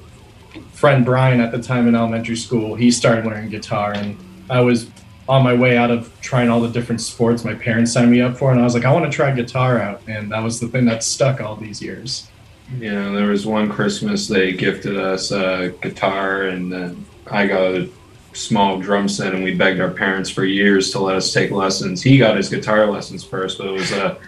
friend 0.73 1.05
Brian 1.05 1.41
at 1.41 1.53
the 1.53 1.63
time 1.63 1.87
in 1.87 1.95
elementary 1.95 2.37
school, 2.37 2.75
he 2.75 2.91
started 2.91 3.25
learning 3.25 3.51
guitar, 3.51 3.93
and 3.93 4.19
I 4.51 4.63
was 4.63 4.91
on 5.29 5.45
my 5.45 5.55
way 5.55 5.77
out 5.77 5.93
of 5.93 6.13
trying 6.23 6.49
all 6.49 6.61
the 6.61 6.71
different 6.71 7.01
sports 7.01 7.45
my 7.45 7.55
parents 7.55 7.93
signed 7.93 8.11
me 8.11 8.21
up 8.21 8.37
for, 8.37 8.51
and 8.51 8.61
I 8.61 8.65
was 8.65 8.75
like, 8.75 8.85
I 8.85 8.93
want 8.93 9.05
to 9.05 9.15
try 9.15 9.31
guitar 9.31 9.79
out, 9.79 10.03
and 10.09 10.33
that 10.33 10.43
was 10.43 10.59
the 10.59 10.67
thing 10.67 10.87
that 10.87 11.05
stuck 11.05 11.41
all 11.41 11.55
these 11.55 11.81
years. 11.81 12.29
Yeah, 12.77 13.11
there 13.13 13.29
was 13.29 13.47
one 13.47 13.71
Christmas 13.71 14.29
they 14.29 14.53
gifted 14.53 14.97
us 14.97 15.31
a 15.31 15.75
guitar, 15.81 16.43
and 16.43 16.71
then 16.71 17.05
I 17.31 17.47
got 17.47 17.63
a 17.63 17.89
small 18.35 18.79
drum 18.79 19.09
set, 19.09 19.35
and 19.35 19.43
we 19.43 19.55
begged 19.55 19.81
our 19.81 19.91
parents 19.91 20.29
for 20.29 20.45
years 20.45 20.91
to 20.93 20.99
let 20.99 21.17
us 21.17 21.33
take 21.33 21.51
lessons. 21.51 22.03
He 22.03 22.19
got 22.19 22.37
his 22.37 22.49
guitar 22.49 22.87
lessons 22.87 23.25
first, 23.25 23.59
but 23.59 23.69
it 23.69 23.73
was 23.73 23.91
a 23.93 24.19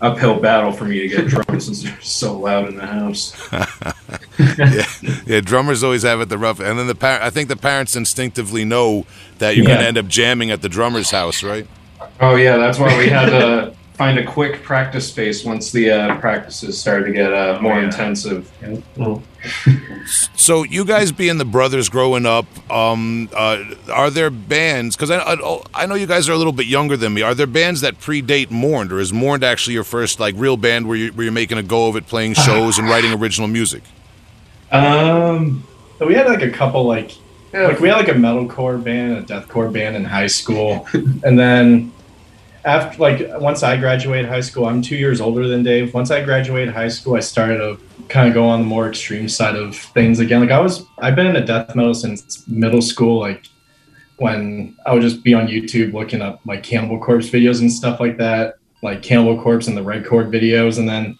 uphill 0.00 0.40
battle 0.40 0.72
for 0.72 0.84
me 0.84 1.00
to 1.00 1.08
get 1.08 1.26
drums 1.26 1.64
since 1.66 1.82
they're 1.82 2.00
so 2.00 2.38
loud 2.38 2.68
in 2.68 2.76
the 2.76 2.86
house. 2.86 3.48
yeah, 4.38 4.84
yeah. 5.26 5.40
Drummers 5.40 5.82
always 5.82 6.02
have 6.04 6.20
it 6.20 6.28
the 6.28 6.38
rough, 6.38 6.60
and 6.60 6.78
then 6.78 6.86
the 6.86 6.94
par- 6.94 7.20
I 7.20 7.30
think 7.30 7.48
the 7.48 7.56
parents 7.56 7.96
instinctively 7.96 8.64
know 8.64 9.04
that 9.38 9.56
you're 9.56 9.66
going 9.66 9.80
to 9.80 9.86
end 9.86 9.98
up 9.98 10.06
jamming 10.06 10.50
at 10.50 10.62
the 10.62 10.68
drummer's 10.68 11.10
house, 11.10 11.42
right? 11.42 11.66
Oh 12.20 12.36
yeah, 12.36 12.56
that's 12.56 12.78
why 12.78 12.96
we 12.98 13.08
had 13.08 13.26
to 13.26 13.74
find 14.00 14.18
a 14.18 14.24
quick 14.24 14.62
practice 14.62 15.06
space 15.06 15.44
once 15.44 15.72
the 15.72 15.90
uh, 15.90 16.16
practices 16.20 16.80
started 16.80 17.04
to 17.04 17.12
get 17.12 17.34
uh, 17.34 17.58
more 17.60 17.74
yeah. 17.74 17.84
intensive. 17.84 18.50
Well, 18.96 19.22
So 20.34 20.62
you 20.62 20.86
guys 20.86 21.12
being 21.12 21.36
the 21.36 21.44
brothers 21.44 21.90
growing 21.90 22.24
up, 22.24 22.46
um, 22.72 23.28
uh, 23.36 23.62
are 23.92 24.08
there 24.08 24.30
bands? 24.30 24.96
Because 24.96 25.10
I, 25.10 25.18
I 25.18 25.60
I 25.74 25.84
know 25.84 25.96
you 25.96 26.06
guys 26.06 26.30
are 26.30 26.32
a 26.32 26.36
little 26.38 26.54
bit 26.54 26.64
younger 26.64 26.96
than 26.96 27.12
me. 27.12 27.20
Are 27.20 27.34
there 27.34 27.46
bands 27.46 27.82
that 27.82 28.00
predate 28.00 28.50
Mourned, 28.50 28.90
or 28.90 29.00
is 29.00 29.12
Mourned 29.12 29.44
actually 29.44 29.74
your 29.74 29.84
first 29.84 30.18
like 30.18 30.34
real 30.38 30.56
band 30.56 30.88
where 30.88 30.96
you 30.96 31.12
where 31.12 31.24
you're 31.24 31.32
making 31.32 31.58
a 31.58 31.62
go 31.62 31.86
of 31.88 31.94
it, 31.96 32.06
playing 32.06 32.32
shows 32.46 32.78
and 32.78 32.88
writing 32.88 33.12
original 33.12 33.48
music? 33.48 33.82
Um, 34.72 35.62
but 35.98 36.08
we 36.08 36.14
had 36.14 36.26
like 36.26 36.42
a 36.42 36.50
couple 36.50 36.84
like 36.84 37.12
Yeah. 37.52 37.66
like 37.66 37.80
we 37.80 37.88
had 37.88 37.98
like 37.98 38.08
a 38.08 38.14
metalcore 38.14 38.82
band, 38.82 39.18
a 39.18 39.22
deathcore 39.22 39.70
band 39.70 39.94
in 39.94 40.04
high 40.04 40.28
school, 40.28 40.86
and 41.22 41.38
then 41.38 41.92
after 42.64 42.98
like 42.98 43.28
once 43.40 43.62
I 43.62 43.76
graduated 43.76 44.28
high 44.28 44.40
school, 44.40 44.66
I'm 44.66 44.82
two 44.82 44.96
years 44.96 45.20
older 45.20 45.48
than 45.48 45.62
Dave. 45.62 45.94
Once 45.94 46.10
I 46.10 46.24
graduated 46.24 46.74
high 46.74 46.88
school, 46.88 47.14
I 47.14 47.20
started 47.20 47.58
to 47.58 47.78
kind 48.08 48.28
of 48.28 48.34
go 48.34 48.44
on 48.46 48.60
the 48.60 48.66
more 48.66 48.88
extreme 48.88 49.28
side 49.28 49.56
of 49.56 49.76
things 49.76 50.18
again. 50.18 50.40
Like 50.40 50.50
I 50.50 50.60
was, 50.60 50.84
I've 50.98 51.16
been 51.16 51.26
into 51.26 51.44
death 51.44 51.74
metal 51.74 51.94
since 51.94 52.46
middle 52.48 52.82
school. 52.82 53.20
Like 53.20 53.46
when 54.18 54.76
I 54.84 54.92
would 54.92 55.02
just 55.02 55.24
be 55.24 55.32
on 55.32 55.46
YouTube 55.46 55.94
looking 55.94 56.20
up 56.20 56.40
like 56.44 56.62
Cannibal 56.62 56.98
Corpse 56.98 57.30
videos 57.30 57.60
and 57.60 57.72
stuff 57.72 58.00
like 58.00 58.18
that, 58.18 58.56
like 58.82 59.02
Cannibal 59.02 59.40
Corpse 59.40 59.66
and 59.66 59.76
the 59.76 59.82
Red 59.82 60.04
Chord 60.04 60.30
videos, 60.30 60.78
and 60.78 60.88
then 60.88 61.18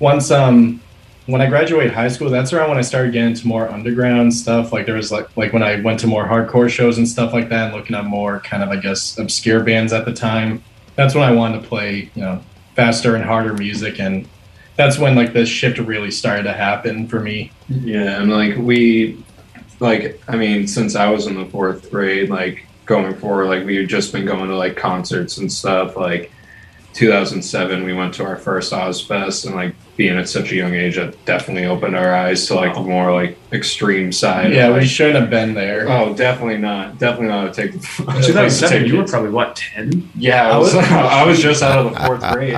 once 0.00 0.30
um 0.30 0.80
when 1.26 1.40
I 1.40 1.46
graduated 1.46 1.92
high 1.92 2.08
school, 2.08 2.30
that's 2.30 2.52
around 2.52 2.68
when 2.68 2.78
I 2.78 2.82
started 2.82 3.12
getting 3.12 3.30
into 3.30 3.46
more 3.46 3.68
underground 3.68 4.34
stuff. 4.34 4.72
Like 4.72 4.86
there 4.86 4.96
was 4.96 5.12
like 5.12 5.34
like 5.36 5.52
when 5.52 5.62
I 5.62 5.80
went 5.80 6.00
to 6.00 6.06
more 6.06 6.26
hardcore 6.26 6.68
shows 6.68 6.98
and 6.98 7.08
stuff 7.08 7.32
like 7.32 7.48
that, 7.50 7.66
and 7.66 7.74
looking 7.74 7.96
at 7.96 8.04
more 8.04 8.40
kind 8.40 8.62
of 8.62 8.70
I 8.70 8.76
guess 8.76 9.18
obscure 9.18 9.62
bands 9.62 9.92
at 9.92 10.04
the 10.04 10.12
time. 10.12 10.62
That's 10.96 11.14
when 11.14 11.24
I 11.24 11.32
wanted 11.32 11.62
to 11.62 11.68
play, 11.68 12.10
you 12.14 12.22
know, 12.22 12.42
faster 12.74 13.14
and 13.14 13.24
harder 13.24 13.54
music, 13.54 14.00
and 14.00 14.28
that's 14.76 14.98
when 14.98 15.14
like 15.14 15.32
the 15.32 15.46
shift 15.46 15.78
really 15.78 16.10
started 16.10 16.42
to 16.44 16.52
happen 16.52 17.06
for 17.06 17.20
me. 17.20 17.52
Yeah, 17.68 18.20
and 18.20 18.30
like 18.30 18.56
we, 18.56 19.24
like 19.80 20.20
I 20.28 20.36
mean, 20.36 20.66
since 20.66 20.96
I 20.96 21.08
was 21.08 21.26
in 21.26 21.36
the 21.36 21.46
fourth 21.46 21.90
grade, 21.90 22.30
like 22.30 22.66
going 22.84 23.14
forward, 23.14 23.46
like 23.46 23.64
we 23.64 23.76
had 23.76 23.88
just 23.88 24.12
been 24.12 24.26
going 24.26 24.48
to 24.48 24.56
like 24.56 24.76
concerts 24.76 25.38
and 25.38 25.50
stuff. 25.52 25.96
Like 25.96 26.32
2007, 26.94 27.84
we 27.84 27.92
went 27.92 28.14
to 28.14 28.24
our 28.24 28.36
first 28.36 28.72
Ozzfest, 28.72 29.46
and 29.46 29.54
like 29.54 29.74
being 29.96 30.16
at 30.16 30.28
such 30.28 30.52
a 30.52 30.56
young 30.56 30.74
age, 30.74 30.96
that 30.96 31.22
definitely 31.24 31.66
opened 31.66 31.94
our 31.96 32.14
eyes 32.14 32.46
to 32.46 32.54
like 32.54 32.74
the 32.74 32.80
more 32.80 33.12
like 33.12 33.36
extreme 33.52 34.10
side. 34.12 34.52
Yeah, 34.52 34.68
of, 34.68 34.74
we 34.74 34.80
like, 34.80 34.88
shouldn't 34.88 35.16
have 35.20 35.30
been 35.30 35.54
there. 35.54 35.88
Oh, 35.88 36.14
definitely 36.14 36.58
not. 36.58 36.98
Definitely 36.98 37.28
not 37.28 37.52
to 37.54 37.62
take 37.62 37.72
the. 37.72 37.78
2007, 38.26 38.86
you 38.86 38.96
were 38.98 39.04
probably 39.04 39.30
what 39.30 39.56
10? 39.56 40.10
Yeah, 40.14 40.50
I 40.50 40.58
was. 40.58 40.74
I 40.76 41.24
was 41.26 41.40
just 41.40 41.62
out 41.62 41.84
of 41.86 41.92
the 41.92 42.00
fourth 42.00 42.22
grade. 42.32 42.56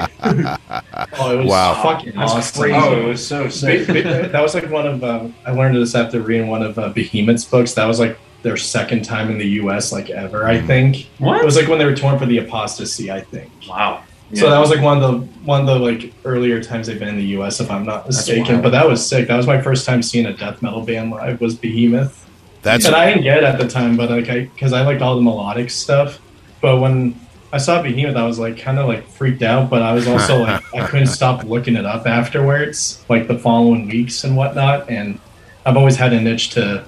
Oh, 1.18 1.32
it 1.32 1.38
was 1.38 1.46
Wow. 1.46 1.82
fucking 1.82 2.14
That's 2.14 2.32
awesome. 2.32 2.62
crazy. 2.62 2.76
Oh, 2.76 3.00
it 3.00 3.06
was 3.06 3.26
so 3.26 3.48
sick. 3.48 3.86
that 3.86 4.40
was 4.42 4.54
like 4.54 4.70
one 4.70 4.86
of 4.86 5.02
um, 5.04 5.34
I 5.46 5.50
learned 5.52 5.76
this 5.76 5.94
after 5.94 6.20
reading 6.20 6.48
one 6.48 6.62
of 6.62 6.78
uh, 6.78 6.88
Behemoth's 6.90 7.44
books. 7.44 7.74
That 7.74 7.86
was 7.86 7.98
like 8.00 8.18
their 8.42 8.56
second 8.56 9.04
time 9.04 9.30
in 9.30 9.38
the 9.38 9.46
U.S. 9.62 9.90
like 9.90 10.10
ever. 10.10 10.46
I 10.46 10.60
think 10.60 11.08
What? 11.18 11.40
it 11.40 11.44
was 11.44 11.56
like 11.56 11.66
when 11.66 11.78
they 11.78 11.86
were 11.86 11.96
torn 11.96 12.18
for 12.18 12.26
the 12.26 12.38
apostasy. 12.38 13.10
I 13.10 13.20
think. 13.22 13.50
wow. 13.68 14.02
So 14.32 14.50
that 14.50 14.58
was 14.58 14.70
like 14.70 14.80
one 14.80 15.02
of 15.02 15.02
the 15.02 15.26
one 15.44 15.60
of 15.60 15.66
the 15.66 15.78
like 15.78 16.12
earlier 16.24 16.62
times 16.62 16.86
they've 16.86 16.98
been 16.98 17.08
in 17.08 17.16
the 17.16 17.26
U.S. 17.26 17.60
If 17.60 17.70
I'm 17.70 17.84
not 17.84 18.06
mistaken. 18.06 18.62
But 18.62 18.70
that 18.70 18.88
was 18.88 19.06
sick. 19.06 19.28
That 19.28 19.36
was 19.36 19.46
my 19.46 19.60
first 19.60 19.86
time 19.86 20.02
seeing 20.02 20.26
a 20.26 20.32
death 20.32 20.62
metal 20.62 20.84
band 20.84 21.10
live. 21.10 21.40
Was 21.40 21.54
Behemoth, 21.54 22.28
That's 22.62 22.86
and 22.86 22.96
I 22.96 23.06
didn't 23.06 23.22
get 23.22 23.38
it 23.38 23.44
at 23.44 23.58
the 23.58 23.68
time, 23.68 23.96
but 23.96 24.10
like 24.10 24.28
I 24.28 24.46
because 24.46 24.72
I 24.72 24.82
liked 24.82 25.02
all 25.02 25.14
the 25.14 25.22
melodic 25.22 25.70
stuff. 25.70 26.20
But 26.60 26.80
when 26.80 27.20
I 27.52 27.58
saw 27.58 27.82
Behemoth, 27.82 28.16
I 28.16 28.26
was 28.26 28.38
like 28.38 28.58
kind 28.58 28.78
of 28.78 28.88
like 28.88 29.06
freaked 29.06 29.42
out, 29.42 29.70
but 29.70 29.82
I 29.82 29.92
was 29.92 30.08
also 30.08 30.38
like 30.38 30.64
I 30.74 30.86
couldn't 30.86 31.06
stop 31.08 31.44
looking 31.44 31.76
it 31.76 31.84
up 31.84 32.06
afterwards, 32.06 33.04
like 33.08 33.28
the 33.28 33.38
following 33.38 33.86
weeks 33.86 34.24
and 34.24 34.36
whatnot. 34.36 34.90
And 34.90 35.20
I've 35.64 35.76
always 35.76 35.96
had 35.96 36.12
an 36.12 36.26
itch 36.26 36.50
to 36.50 36.84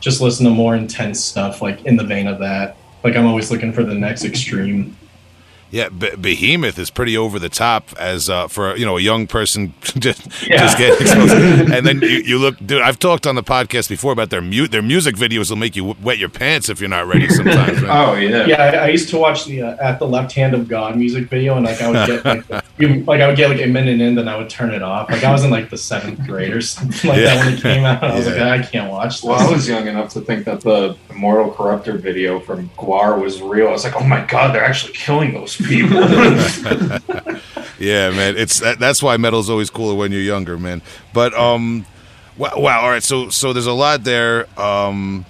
just 0.00 0.20
listen 0.20 0.44
to 0.44 0.50
more 0.50 0.74
intense 0.74 1.24
stuff, 1.24 1.62
like 1.62 1.84
in 1.86 1.96
the 1.96 2.04
vein 2.04 2.26
of 2.26 2.40
that. 2.40 2.76
Like 3.04 3.16
I'm 3.16 3.26
always 3.26 3.50
looking 3.50 3.72
for 3.72 3.84
the 3.84 3.94
next 3.94 4.24
extreme. 4.24 4.96
Yeah, 5.72 5.88
Be- 5.88 6.14
Behemoth 6.16 6.78
is 6.78 6.90
pretty 6.90 7.16
over 7.16 7.38
the 7.38 7.48
top 7.48 7.94
as 7.98 8.28
uh, 8.28 8.46
for 8.46 8.76
you 8.76 8.84
know 8.84 8.98
a 8.98 9.00
young 9.00 9.26
person 9.26 9.72
just 9.82 10.46
Yeah. 10.46 10.58
just 10.58 10.76
getting 10.76 11.00
exposed. 11.00 11.32
and 11.72 11.86
then 11.86 12.02
you, 12.02 12.08
you 12.08 12.38
look, 12.38 12.56
dude. 12.64 12.82
I've 12.82 12.98
talked 12.98 13.26
on 13.26 13.36
the 13.36 13.42
podcast 13.42 13.88
before 13.88 14.12
about 14.12 14.28
their 14.30 14.42
mute 14.42 14.70
their 14.70 14.82
music 14.82 15.16
videos 15.16 15.48
will 15.48 15.56
make 15.56 15.74
you 15.74 15.96
wet 16.02 16.18
your 16.18 16.28
pants 16.28 16.68
if 16.68 16.78
you're 16.78 16.90
not 16.90 17.06
ready. 17.06 17.26
Sometimes, 17.28 17.80
man. 17.80 17.90
Oh 17.90 18.14
yeah. 18.14 18.44
Yeah, 18.46 18.62
I, 18.62 18.68
I 18.84 18.88
used 18.88 19.08
to 19.10 19.16
watch 19.18 19.46
the 19.46 19.62
uh, 19.62 19.76
"At 19.80 19.98
the 19.98 20.06
Left 20.06 20.32
Hand 20.32 20.54
of 20.54 20.68
God" 20.68 20.96
music 20.96 21.28
video, 21.28 21.56
and 21.56 21.64
like 21.64 21.80
I 21.80 21.88
would 21.90 22.06
get 22.06 22.24
like, 22.24 22.64
you, 22.78 23.02
like 23.04 23.22
I 23.22 23.26
would 23.28 23.36
get 23.38 23.48
like 23.50 23.62
a 23.62 23.66
minute 23.66 23.98
in, 24.00 24.14
then 24.14 24.28
I 24.28 24.36
would 24.36 24.50
turn 24.50 24.74
it 24.74 24.82
off. 24.82 25.08
Like 25.10 25.24
I 25.24 25.32
was 25.32 25.42
in 25.42 25.50
like 25.50 25.70
the 25.70 25.78
seventh 25.78 26.26
grade 26.26 26.52
or 26.52 26.60
something 26.60 27.08
like 27.10 27.18
Yeah. 27.18 27.34
that 27.34 27.44
when 27.46 27.54
it 27.54 27.62
came 27.62 27.84
out. 27.84 28.02
I 28.04 28.14
was 28.14 28.26
Yeah. 28.28 28.34
like, 28.34 28.60
I 28.60 28.62
can't 28.70 28.90
watch 28.90 29.22
this. 29.22 29.24
Well, 29.24 29.40
I 29.40 29.50
was 29.50 29.66
young 29.66 29.86
enough 29.86 30.12
to 30.12 30.20
think 30.20 30.44
that 30.44 30.60
the 30.60 30.96
Immortal 31.10 31.50
Corruptor 31.52 31.98
video 31.98 32.40
from 32.40 32.68
Gwar 32.76 33.18
was 33.18 33.40
real. 33.40 33.68
I 33.68 33.72
was 33.72 33.84
like, 33.84 33.96
oh 33.96 34.04
my 34.04 34.22
god, 34.26 34.54
they're 34.54 34.64
actually 34.64 34.92
killing 34.92 35.32
those 35.32 35.54
people. 35.62 37.40
Yeah, 37.82 38.10
man. 38.10 38.36
It's 38.36 38.60
that, 38.60 38.78
that's 38.78 39.02
why 39.02 39.16
metal's 39.16 39.50
always 39.50 39.68
cooler 39.68 39.96
when 39.96 40.12
you're 40.12 40.20
younger, 40.20 40.56
man. 40.56 40.82
But 41.12 41.34
um, 41.34 41.84
wow, 42.36 42.52
wow. 42.56 42.80
All 42.82 42.90
right, 42.90 43.02
so 43.02 43.28
so 43.28 43.52
there's 43.52 43.66
a 43.66 43.72
lot 43.72 44.04
there. 44.04 44.46
Um, 44.58 45.26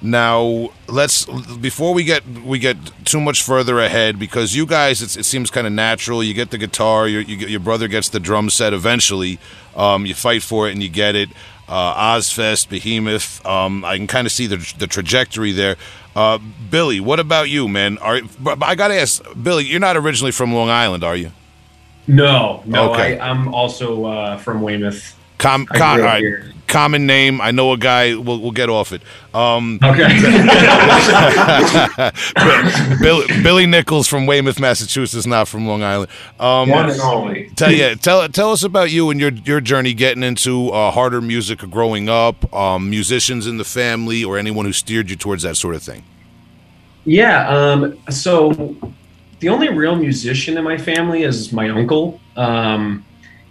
now 0.00 0.68
let's 0.86 1.24
before 1.56 1.92
we 1.94 2.04
get 2.04 2.24
we 2.24 2.60
get 2.60 2.76
too 3.04 3.20
much 3.20 3.42
further 3.42 3.80
ahead 3.80 4.20
because 4.20 4.54
you 4.54 4.66
guys 4.66 5.02
it 5.02 5.24
seems 5.24 5.50
kind 5.50 5.66
of 5.66 5.72
natural. 5.72 6.22
You 6.22 6.32
get 6.32 6.52
the 6.52 6.58
guitar, 6.58 7.08
your 7.08 7.22
you, 7.22 7.44
your 7.48 7.60
brother 7.60 7.88
gets 7.88 8.08
the 8.08 8.20
drum 8.20 8.50
set 8.50 8.72
eventually. 8.72 9.40
Um, 9.74 10.06
you 10.06 10.14
fight 10.14 10.42
for 10.42 10.68
it 10.68 10.72
and 10.72 10.82
you 10.82 10.88
get 10.88 11.16
it. 11.16 11.28
Uh, 11.68 12.14
Ozzfest, 12.16 12.68
Behemoth. 12.68 13.44
Um, 13.44 13.84
I 13.84 13.96
can 13.96 14.06
kind 14.06 14.26
of 14.26 14.32
see 14.32 14.46
the 14.46 14.74
the 14.78 14.86
trajectory 14.86 15.52
there. 15.52 15.76
Uh, 16.14 16.38
Billy, 16.70 16.98
what 16.98 17.20
about 17.20 17.50
you, 17.50 17.68
man? 17.68 17.98
Are 17.98 18.20
I 18.62 18.74
got 18.74 18.88
to 18.88 18.94
ask, 18.98 19.22
Billy, 19.42 19.64
you're 19.64 19.80
not 19.80 19.96
originally 19.98 20.32
from 20.32 20.54
Long 20.54 20.70
Island, 20.70 21.04
are 21.04 21.16
you? 21.16 21.30
No, 22.06 22.62
no. 22.64 22.92
Okay. 22.92 23.18
I, 23.18 23.28
I'm 23.28 23.52
also 23.52 24.06
uh, 24.06 24.38
from 24.38 24.62
Weymouth. 24.62 25.14
Com, 25.38 25.66
com, 25.66 26.00
all 26.00 26.04
right, 26.06 26.22
here. 26.22 26.52
Common 26.66 27.06
name. 27.06 27.40
I 27.40 27.50
know 27.50 27.72
a 27.72 27.78
guy. 27.78 28.14
We'll, 28.14 28.40
we'll 28.40 28.52
get 28.52 28.68
off 28.68 28.92
it. 28.92 29.02
Um, 29.34 29.78
Okay. 29.82 30.08
Billy, 33.00 33.26
Billy 33.42 33.66
Nichols 33.66 34.08
from 34.08 34.26
Weymouth, 34.26 34.58
Massachusetts, 34.58 35.26
not 35.26 35.48
from 35.48 35.66
Long 35.66 35.82
Island. 35.82 36.10
Um, 36.40 36.68
One 36.68 36.90
and 36.90 37.00
only. 37.00 37.50
Tell 37.56 37.72
yeah, 37.72 37.94
tell 37.94 38.28
tell 38.28 38.52
us 38.52 38.62
about 38.62 38.90
you 38.90 39.10
and 39.10 39.20
your 39.20 39.30
your 39.30 39.60
journey 39.60 39.94
getting 39.94 40.22
into 40.22 40.70
uh, 40.70 40.90
harder 40.90 41.20
music 41.20 41.58
growing 41.70 42.08
up. 42.08 42.52
Um, 42.54 42.90
musicians 42.90 43.46
in 43.46 43.58
the 43.58 43.64
family, 43.64 44.24
or 44.24 44.38
anyone 44.38 44.64
who 44.64 44.72
steered 44.72 45.10
you 45.10 45.16
towards 45.16 45.42
that 45.42 45.56
sort 45.56 45.74
of 45.74 45.82
thing. 45.82 46.04
Yeah. 47.04 47.48
Um, 47.48 47.98
so 48.10 48.76
the 49.40 49.48
only 49.48 49.68
real 49.68 49.96
musician 49.96 50.58
in 50.58 50.64
my 50.64 50.78
family 50.78 51.22
is 51.22 51.52
my 51.52 51.68
uncle. 51.70 52.20
Um, 52.36 53.04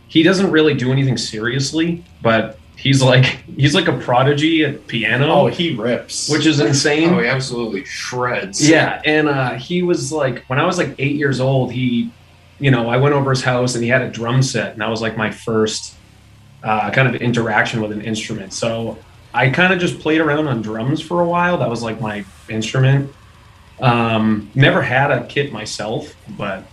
he 0.08 0.24
doesn't 0.24 0.52
really 0.52 0.74
do 0.74 0.92
anything 0.92 1.18
seriously, 1.18 2.04
but 2.22 2.58
he's 2.78 3.02
like 3.02 3.26
he's 3.58 3.74
like 3.76 3.88
a 3.88 3.98
prodigy 3.98 4.64
at 4.66 4.86
piano, 4.88 5.28
Oh, 5.32 5.48
he 5.48 5.76
rips. 5.76 6.30
which 6.30 6.46
is 6.46 6.60
insane. 6.60 7.10
Oh, 7.14 7.20
he 7.20 7.28
absolutely 7.28 7.86
shreds. 7.86 8.68
Yeah, 8.68 9.02
and 9.06 9.28
uh, 9.28 9.54
he 9.54 9.82
was 9.84 10.12
like, 10.12 10.44
when 10.46 10.60
I 10.60 10.66
was 10.66 10.78
like 10.78 10.96
eight 11.00 11.16
years 11.16 11.40
old, 11.40 11.72
he, 11.72 12.12
you 12.60 12.72
know, 12.72 12.90
I 12.90 12.98
went 12.98 13.16
over 13.16 13.30
his 13.32 13.44
house 13.44 13.76
and 13.76 13.84
he 13.84 13.90
had 13.90 14.02
a 14.02 14.10
drum 14.10 14.42
set, 14.44 14.74
and 14.74 14.82
that 14.82 14.90
was 14.90 15.02
like 15.02 15.18
my 15.18 15.32
first 15.32 15.96
uh, 16.64 16.90
kind 16.92 17.08
of 17.08 17.22
interaction 17.22 17.82
with 17.82 17.92
an 17.92 18.02
instrument. 18.02 18.54
So 18.54 18.98
I 19.34 19.50
kind 19.50 19.74
of 19.74 19.80
just 19.80 20.00
played 20.00 20.22
around 20.22 20.48
on 20.48 20.62
drums 20.62 21.02
for 21.02 21.22
a 21.22 21.26
while. 21.28 21.58
That 21.58 21.70
was 21.70 21.84
like 21.84 22.00
my 22.02 22.24
instrument. 22.50 23.12
Um, 23.80 24.50
never 24.56 24.82
had 24.82 25.12
a 25.12 25.26
kit 25.28 25.52
myself, 25.52 26.16
but 26.38 26.64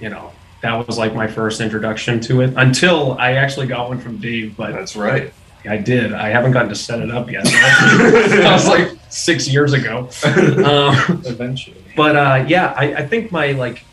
you 0.00 0.10
know, 0.10 0.32
that 0.60 0.86
was 0.86 0.98
like 0.98 1.14
my 1.14 1.26
first 1.26 1.60
introduction 1.60 2.20
to 2.20 2.42
it 2.42 2.52
until 2.56 3.12
I 3.14 3.32
actually 3.34 3.66
got 3.66 3.88
one 3.88 3.98
from 4.00 4.18
Dave. 4.18 4.56
But 4.56 4.72
That's 4.72 4.94
right. 4.94 5.32
I 5.64 5.76
did. 5.76 6.12
I 6.12 6.28
haven't 6.28 6.52
gotten 6.52 6.68
to 6.68 6.74
set 6.74 7.00
it 7.00 7.10
up 7.10 7.30
yet. 7.30 7.44
that 7.44 8.50
was 8.52 8.66
like 8.66 8.98
six 9.08 9.48
years 9.48 9.72
ago. 9.72 10.08
Um, 10.62 11.22
eventually. 11.26 11.76
but 11.96 12.16
uh, 12.16 12.44
yeah, 12.48 12.74
I, 12.76 12.94
I 12.94 13.06
think 13.06 13.32
my 13.32 13.52
like, 13.52 13.84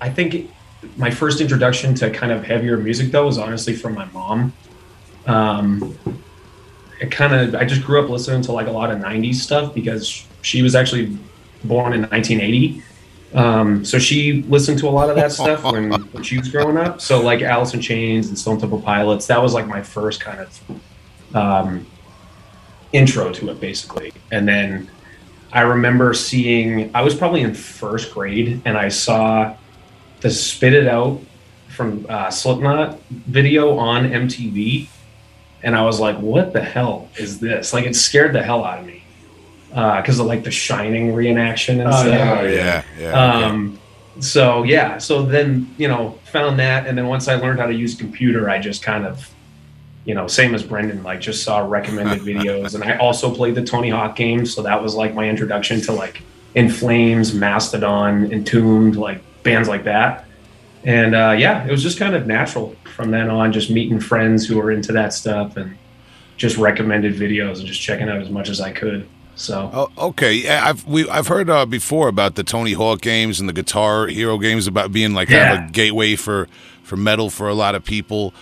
I 0.00 0.08
think 0.10 0.50
my 0.96 1.10
first 1.10 1.40
introduction 1.40 1.94
to 1.96 2.10
kind 2.10 2.32
of 2.32 2.44
heavier 2.44 2.76
music 2.76 3.10
though 3.10 3.26
was 3.26 3.38
honestly 3.38 3.74
from 3.74 3.94
my 3.94 4.04
mom. 4.06 4.52
Um, 5.26 5.98
it 7.00 7.10
kind 7.10 7.34
of 7.34 7.54
I 7.54 7.64
just 7.64 7.84
grew 7.84 8.02
up 8.02 8.08
listening 8.10 8.42
to 8.42 8.52
like 8.52 8.66
a 8.66 8.72
lot 8.72 8.90
of 8.90 8.98
'90s 8.98 9.36
stuff 9.36 9.74
because 9.74 10.26
she 10.42 10.62
was 10.62 10.74
actually 10.74 11.16
born 11.64 11.92
in 11.92 12.02
1980. 12.02 12.82
Um, 13.34 13.84
so 13.84 13.98
she 13.98 14.42
listened 14.44 14.78
to 14.78 14.88
a 14.88 14.90
lot 14.90 15.10
of 15.10 15.16
that 15.16 15.32
stuff 15.32 15.64
when, 15.64 15.90
when 16.12 16.22
she 16.22 16.38
was 16.38 16.48
growing 16.48 16.76
up. 16.76 17.00
So 17.00 17.20
like 17.20 17.42
Alice 17.42 17.74
in 17.74 17.80
Chains 17.80 18.28
and 18.28 18.38
Stone 18.38 18.58
Temple 18.58 18.80
Pilots, 18.80 19.26
that 19.26 19.42
was 19.42 19.54
like 19.54 19.66
my 19.66 19.82
first 19.82 20.20
kind 20.20 20.40
of 20.40 21.36
um, 21.36 21.86
intro 22.92 23.32
to 23.32 23.50
it, 23.50 23.60
basically. 23.60 24.12
And 24.30 24.48
then 24.48 24.90
I 25.52 25.62
remember 25.62 26.14
seeing, 26.14 26.90
I 26.94 27.02
was 27.02 27.14
probably 27.14 27.42
in 27.42 27.54
first 27.54 28.12
grade, 28.12 28.62
and 28.64 28.76
I 28.76 28.88
saw 28.88 29.56
the 30.20 30.30
Spit 30.30 30.74
It 30.74 30.88
Out 30.88 31.20
from 31.68 32.06
uh, 32.08 32.30
Slipknot 32.30 33.00
video 33.10 33.76
on 33.76 34.08
MTV, 34.08 34.88
and 35.62 35.76
I 35.76 35.82
was 35.82 36.00
like, 36.00 36.18
"What 36.18 36.52
the 36.52 36.60
hell 36.62 37.08
is 37.16 37.40
this?" 37.40 37.72
Like, 37.72 37.86
it 37.86 37.94
scared 37.94 38.32
the 38.32 38.42
hell 38.42 38.64
out 38.64 38.80
of 38.80 38.86
me 38.86 38.97
because 39.68 40.18
of 40.18 40.26
like 40.26 40.44
the 40.44 40.50
Shining 40.50 41.12
reenaction 41.12 41.80
and 41.80 41.88
Oh, 41.88 41.92
stuff. 41.92 42.06
yeah. 42.06 42.38
Oh 42.40 42.46
yeah, 42.46 42.82
yeah. 42.98 43.08
okay. 43.36 43.44
Um, 43.44 43.78
so 44.20 44.62
yeah, 44.64 44.98
so 44.98 45.22
then 45.22 45.72
you 45.78 45.88
know 45.88 46.18
found 46.24 46.58
that, 46.58 46.86
and 46.86 46.96
then 46.98 47.06
once 47.06 47.28
I 47.28 47.34
learned 47.36 47.60
how 47.60 47.66
to 47.66 47.74
use 47.74 47.94
computer, 47.94 48.50
I 48.50 48.58
just 48.58 48.82
kind 48.82 49.06
of, 49.06 49.30
you 50.04 50.14
know, 50.14 50.26
same 50.26 50.54
as 50.54 50.62
Brendan, 50.62 51.02
like 51.02 51.20
just 51.20 51.44
saw 51.44 51.60
recommended 51.60 52.20
videos, 52.22 52.74
and 52.74 52.82
I 52.82 52.96
also 52.96 53.32
played 53.34 53.54
the 53.54 53.64
Tony 53.64 53.90
Hawk 53.90 54.16
game, 54.16 54.44
so 54.46 54.62
that 54.62 54.82
was 54.82 54.94
like 54.94 55.14
my 55.14 55.28
introduction 55.28 55.80
to 55.82 55.92
like 55.92 56.22
In 56.54 56.68
Flames, 56.68 57.32
Mastodon, 57.34 58.32
Entombed, 58.32 58.96
like 58.96 59.20
bands 59.44 59.68
like 59.68 59.84
that, 59.84 60.24
and 60.84 61.14
uh, 61.14 61.36
yeah, 61.38 61.64
it 61.66 61.70
was 61.70 61.82
just 61.82 61.98
kind 61.98 62.16
of 62.16 62.26
natural 62.26 62.74
from 62.96 63.10
then 63.12 63.30
on, 63.30 63.52
just 63.52 63.70
meeting 63.70 64.00
friends 64.00 64.46
who 64.46 64.56
were 64.58 64.72
into 64.72 64.90
that 64.92 65.12
stuff 65.12 65.56
and 65.56 65.76
just 66.36 66.56
recommended 66.56 67.14
videos 67.14 67.58
and 67.58 67.66
just 67.66 67.80
checking 67.80 68.08
out 68.08 68.20
as 68.20 68.30
much 68.30 68.48
as 68.48 68.60
I 68.60 68.72
could. 68.72 69.08
So 69.38 69.70
Oh, 69.72 70.08
okay. 70.08 70.34
Yeah, 70.34 70.66
I've 70.66 70.86
we 70.86 71.08
I've 71.08 71.28
heard 71.28 71.48
uh, 71.48 71.64
before 71.64 72.08
about 72.08 72.34
the 72.34 72.44
Tony 72.44 72.72
Hawk 72.72 73.00
games 73.00 73.40
and 73.40 73.48
the 73.48 73.52
Guitar 73.52 74.06
Hero 74.08 74.36
games 74.38 74.66
about 74.66 74.92
being 74.92 75.14
like 75.14 75.28
kind 75.28 75.62
of 75.64 75.68
a 75.68 75.72
gateway 75.72 76.16
for 76.16 76.48
for 76.82 76.96
metal 76.96 77.30
for 77.30 77.48
a 77.48 77.54
lot 77.54 77.74
of 77.74 77.84
people. 77.84 78.34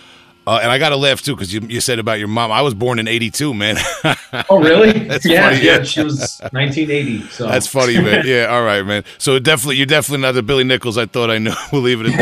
Uh, 0.47 0.59
and 0.61 0.71
I 0.71 0.77
got 0.77 0.89
to 0.89 0.95
laugh 0.95 1.21
too 1.21 1.35
because 1.35 1.53
you, 1.53 1.59
you 1.67 1.81
said 1.81 1.99
about 1.99 2.19
your 2.19 2.29
mom. 2.29 2.53
I 2.53 2.61
was 2.61 2.73
born 2.73 2.99
in 2.99 3.07
'82, 3.09 3.53
man. 3.53 3.75
Oh, 4.49 4.61
really? 4.61 4.93
That's 5.07 5.25
yeah, 5.25 5.49
funny, 5.49 5.61
yeah. 5.61 5.77
yeah. 5.79 5.83
She 5.83 6.01
was 6.01 6.39
1980. 6.53 7.21
So 7.27 7.47
That's 7.47 7.67
funny, 7.67 7.99
man. 7.99 8.23
Yeah, 8.25 8.45
all 8.45 8.63
right, 8.63 8.81
man. 8.85 9.03
So 9.17 9.39
definitely, 9.39 9.75
you're 9.75 9.85
definitely 9.85 10.21
not 10.21 10.31
the 10.31 10.43
Billy 10.43 10.63
Nichols 10.63 10.97
I 10.97 11.05
thought 11.05 11.29
I 11.29 11.37
knew. 11.37 11.51
We'll 11.73 11.81
leave 11.81 11.99
it 12.01 12.07
at 12.07 12.17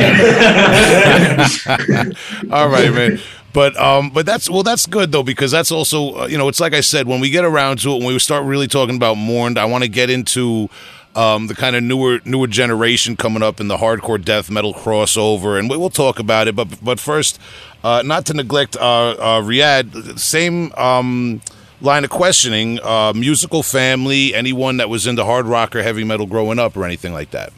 that. 1.67 2.15
all 2.51 2.67
right, 2.67 2.91
man. 2.91 3.19
But 3.55 3.77
um, 3.77 4.09
but 4.09 4.25
that's 4.25 4.49
well, 4.49 4.63
that's 4.63 4.85
good 4.85 5.13
though 5.13 5.23
because 5.23 5.49
that's 5.49 5.71
also 5.71 6.23
uh, 6.23 6.25
you 6.27 6.37
know 6.37 6.49
it's 6.49 6.59
like 6.59 6.73
I 6.73 6.81
said 6.81 7.07
when 7.07 7.21
we 7.21 7.29
get 7.29 7.45
around 7.45 7.79
to 7.79 7.91
it 7.91 8.03
when 8.03 8.07
we 8.07 8.19
start 8.19 8.43
really 8.43 8.67
talking 8.67 8.97
about 8.97 9.15
mourned, 9.15 9.57
I 9.57 9.63
want 9.63 9.85
to 9.85 9.89
get 9.89 10.09
into 10.09 10.69
um, 11.15 11.47
the 11.47 11.55
kind 11.55 11.77
of 11.77 11.81
newer 11.81 12.19
newer 12.25 12.47
generation 12.47 13.15
coming 13.15 13.41
up 13.41 13.61
in 13.61 13.69
the 13.69 13.77
hardcore 13.77 14.21
death 14.21 14.51
metal 14.51 14.73
crossover, 14.73 15.57
and 15.57 15.69
we, 15.69 15.77
we'll 15.77 15.89
talk 15.89 16.19
about 16.19 16.49
it. 16.49 16.55
But 16.57 16.83
but 16.83 16.99
first, 16.99 17.39
uh, 17.81 18.01
not 18.05 18.25
to 18.25 18.33
neglect 18.33 18.75
uh, 18.75 19.11
uh, 19.11 19.41
Riyadh, 19.41 20.19
same 20.19 20.73
um, 20.73 21.39
line 21.79 22.03
of 22.03 22.09
questioning: 22.09 22.81
uh, 22.83 23.13
musical 23.15 23.63
family, 23.63 24.35
anyone 24.35 24.75
that 24.77 24.89
was 24.89 25.07
into 25.07 25.23
hard 25.23 25.45
rock 25.45 25.77
or 25.77 25.81
heavy 25.81 26.03
metal 26.03 26.25
growing 26.25 26.59
up, 26.59 26.75
or 26.75 26.83
anything 26.83 27.13
like 27.13 27.31
that. 27.31 27.53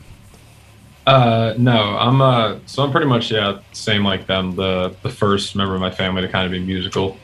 Uh, 1.08 1.54
no, 1.58 1.98
I'm 1.98 2.22
uh, 2.22 2.60
so 2.66 2.84
I'm 2.84 2.92
pretty 2.92 3.08
much 3.08 3.32
yeah, 3.32 3.60
same 3.72 4.04
like 4.04 4.28
them. 4.28 4.58
The 4.58 4.94
the 5.04 5.10
first 5.10 5.56
member 5.56 5.74
of 5.74 5.80
my 5.80 5.90
family 5.90 6.22
to 6.22 6.28
kind 6.28 6.46
of 6.46 6.52
be 6.52 6.60
musical, 6.60 7.18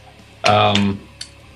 um, 0.46 1.02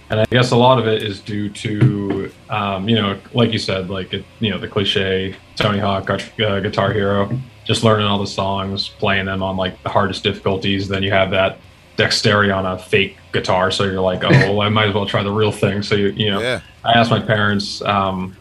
and 0.10 0.20
I 0.20 0.26
guess 0.26 0.52
a 0.52 0.58
lot 0.58 0.78
of 0.78 0.88
it 0.88 1.04
is 1.04 1.22
due 1.22 1.48
to 1.50 2.30
um, 2.50 2.90
you 2.90 2.96
know, 2.96 3.18
like 3.34 3.54
you 3.54 3.60
said, 3.60 3.90
like 3.90 4.14
it, 4.14 4.26
you 4.42 4.50
know, 4.50 4.60
the 4.60 4.68
cliche 4.68 5.38
Tony 5.56 5.80
Hawk, 5.80 6.10
uh, 6.10 6.60
Guitar 6.60 6.92
Hero, 6.92 7.32
just 7.64 7.86
learning 7.86 8.06
all 8.06 8.20
the 8.20 8.28
songs, 8.28 8.90
playing 8.90 9.28
them 9.28 9.42
on 9.42 9.56
like 9.56 9.82
the 9.84 9.90
hardest 9.90 10.22
difficulties. 10.22 10.90
Then 10.90 11.04
you 11.04 11.12
have 11.12 11.32
that 11.32 11.60
dexterity 11.96 12.52
on 12.52 12.66
a 12.66 12.78
fake 12.78 13.16
guitar, 13.32 13.72
so 13.72 13.86
you're 13.86 14.02
like, 14.02 14.26
oh, 14.26 14.30
well, 14.30 14.62
I 14.68 14.68
might 14.68 14.90
as 14.90 14.94
well 14.94 15.06
try 15.06 15.24
the 15.24 15.32
real 15.32 15.54
thing. 15.54 15.82
So 15.82 15.96
you 15.96 16.10
you 16.10 16.30
know, 16.30 16.42
Yeah. 16.42 16.60
I 16.84 16.92
asked 16.92 17.10
my 17.10 17.22
parents. 17.22 17.82
Um, 17.84 18.36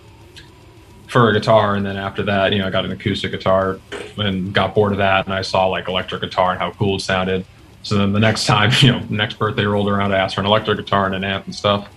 for 1.17 1.31
a 1.31 1.33
guitar 1.33 1.77
and 1.77 1.87
then 1.87 1.97
after 1.97 2.23
that 2.23 2.53
you 2.53 2.59
know 2.59 2.67
i 2.67 2.71
got 2.71 2.85
an 2.85 2.93
acoustic 2.93 3.31
guitar 3.31 3.81
and 4.19 4.53
got 4.53 4.75
bored 4.75 4.93
of 4.93 4.99
that 4.99 5.25
and 5.25 5.33
i 5.33 5.41
saw 5.41 5.67
like 5.67 5.89
electric 5.89 6.21
guitar 6.21 6.51
and 6.51 6.61
how 6.61 6.71
cool 6.73 6.97
it 6.97 7.01
sounded. 7.01 7.43
So 7.83 7.97
then 7.97 8.13
the 8.13 8.21
next 8.21 8.45
time 8.53 8.71
you 8.81 8.93
know 8.93 9.03
next 9.09 9.39
birthday 9.39 9.65
rolled 9.65 9.89
around 9.89 10.13
i 10.13 10.19
asked 10.19 10.35
for 10.35 10.43
an 10.43 10.47
electric 10.47 10.77
guitar 10.77 11.07
and 11.07 11.15
an 11.15 11.25
amp 11.25 11.47
and 11.47 11.55
stuff. 11.55 11.89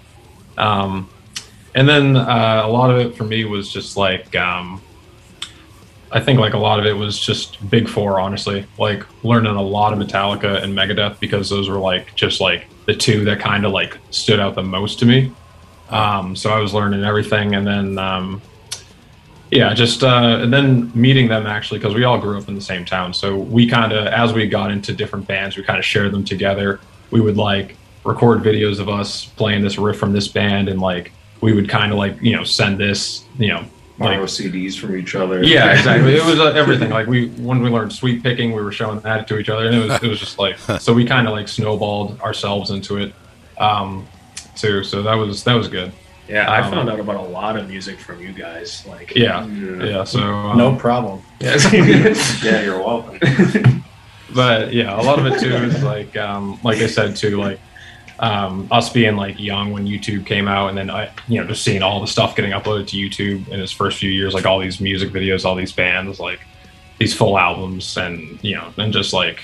Um, 0.57 1.09
and 1.75 1.87
then 1.87 2.15
uh, 2.15 2.61
a 2.63 2.69
lot 2.69 2.91
of 2.91 2.97
it 2.97 3.17
for 3.17 3.25
me 3.25 3.43
was 3.43 3.69
just 3.69 3.97
like 3.97 4.33
um, 4.37 4.81
i 6.13 6.21
think 6.21 6.39
like 6.39 6.53
a 6.53 6.57
lot 6.57 6.79
of 6.79 6.85
it 6.85 6.93
was 6.93 7.19
just 7.19 7.69
big 7.69 7.89
four 7.89 8.21
honestly. 8.21 8.65
Like 8.77 9.03
learning 9.25 9.53
a 9.53 9.61
lot 9.61 9.91
of 9.91 9.99
metallica 9.99 10.63
and 10.63 10.73
megadeth 10.73 11.19
because 11.19 11.49
those 11.49 11.67
were 11.67 11.79
like 11.79 12.15
just 12.15 12.39
like 12.39 12.69
the 12.85 12.95
two 12.95 13.25
that 13.25 13.41
kind 13.41 13.65
of 13.65 13.73
like 13.73 13.97
stood 14.11 14.39
out 14.39 14.55
the 14.55 14.63
most 14.63 14.97
to 14.99 15.05
me. 15.05 15.33
Um, 15.89 16.37
so 16.37 16.51
i 16.51 16.59
was 16.59 16.73
learning 16.73 17.03
everything 17.03 17.55
and 17.55 17.67
then 17.67 17.97
um, 17.97 18.41
yeah, 19.51 19.73
just 19.73 20.03
uh, 20.03 20.39
and 20.41 20.53
then 20.53 20.91
meeting 20.93 21.27
them 21.27 21.47
actually 21.47 21.79
because 21.79 21.95
we 21.95 22.03
all 22.03 22.19
grew 22.19 22.37
up 22.37 22.47
in 22.47 22.55
the 22.55 22.61
same 22.61 22.85
town. 22.85 23.13
So 23.13 23.37
we 23.37 23.67
kind 23.67 23.91
of, 23.91 24.07
as 24.07 24.31
we 24.33 24.47
got 24.47 24.71
into 24.71 24.93
different 24.93 25.27
bands, 25.27 25.57
we 25.57 25.63
kind 25.63 25.79
of 25.79 25.85
shared 25.85 26.11
them 26.11 26.23
together. 26.23 26.79
We 27.09 27.19
would 27.21 27.37
like 27.37 27.75
record 28.03 28.41
videos 28.41 28.79
of 28.79 28.89
us 28.89 29.25
playing 29.25 29.63
this 29.63 29.77
riff 29.77 29.97
from 29.97 30.13
this 30.13 30.27
band, 30.27 30.69
and 30.69 30.79
like 30.79 31.11
we 31.41 31.53
would 31.53 31.67
kind 31.67 31.91
of 31.91 31.97
like 31.97 32.21
you 32.21 32.35
know 32.35 32.43
send 32.43 32.79
this 32.79 33.25
you 33.37 33.47
know 33.47 33.65
Borrow 33.97 34.21
like 34.21 34.29
CDs 34.29 34.79
from 34.79 34.95
each 34.95 35.13
other. 35.15 35.43
yeah 35.43 35.73
exactly. 35.77 36.15
It 36.15 36.23
was 36.23 36.39
uh, 36.39 36.51
everything. 36.51 36.89
Like 36.89 37.07
we 37.07 37.29
when 37.29 37.61
we 37.61 37.69
learned 37.69 37.91
sweep 37.91 38.23
picking, 38.23 38.53
we 38.53 38.61
were 38.61 38.71
showing 38.71 38.99
that 39.01 39.27
to 39.27 39.39
each 39.39 39.49
other, 39.49 39.65
and 39.65 39.75
it 39.75 39.79
was 39.79 40.03
it 40.03 40.07
was 40.07 40.19
just 40.19 40.39
like 40.39 40.57
so 40.79 40.93
we 40.93 41.05
kind 41.05 41.27
of 41.27 41.33
like 41.33 41.47
snowballed 41.47 42.19
ourselves 42.21 42.69
into 42.69 42.97
it 42.97 43.13
um, 43.57 44.07
too. 44.55 44.83
So 44.83 45.01
that 45.01 45.15
was 45.15 45.43
that 45.43 45.55
was 45.55 45.67
good. 45.67 45.91
Yeah, 46.29 46.49
I 46.49 46.61
Um, 46.61 46.71
found 46.71 46.89
out 46.89 46.99
about 46.99 47.15
a 47.15 47.21
lot 47.21 47.57
of 47.57 47.67
music 47.67 47.99
from 47.99 48.21
you 48.21 48.31
guys. 48.31 48.85
Like 48.87 49.15
Yeah, 49.15 49.45
Yeah. 49.47 49.83
yeah. 49.83 50.03
So 50.03 50.19
um, 50.21 50.57
no 50.57 50.75
problem. 50.75 51.21
Yeah, 51.39 51.57
you're 52.63 52.79
welcome. 52.79 53.19
but 54.33 54.73
yeah, 54.73 54.99
a 54.99 55.03
lot 55.03 55.19
of 55.19 55.25
it 55.25 55.39
too 55.39 55.53
is 55.55 55.83
like, 55.83 56.15
um, 56.17 56.59
like 56.63 56.77
I 56.79 56.87
said 56.87 57.15
too, 57.15 57.37
like 57.41 57.59
um, 58.19 58.67
us 58.71 58.89
being 58.91 59.15
like 59.15 59.39
young 59.39 59.71
when 59.71 59.85
YouTube 59.87 60.25
came 60.25 60.47
out, 60.47 60.67
and 60.69 60.77
then 60.77 60.89
I, 60.89 61.09
you 61.27 61.39
know, 61.41 61.47
just 61.47 61.63
seeing 61.63 61.81
all 61.81 62.01
the 62.01 62.07
stuff 62.07 62.35
getting 62.35 62.51
uploaded 62.51 62.87
to 62.89 62.97
YouTube 62.97 63.47
in 63.47 63.59
its 63.61 63.71
first 63.71 63.97
few 63.97 64.11
years, 64.11 64.33
like 64.33 64.45
all 64.45 64.59
these 64.59 64.81
music 64.81 65.11
videos, 65.11 65.45
all 65.45 65.55
these 65.55 65.71
bands, 65.71 66.19
like 66.19 66.41
these 66.97 67.13
full 67.15 67.39
albums, 67.39 67.95
and 67.97 68.37
you 68.43 68.55
know, 68.55 68.73
and 68.77 68.91
just 68.91 69.13
like 69.13 69.39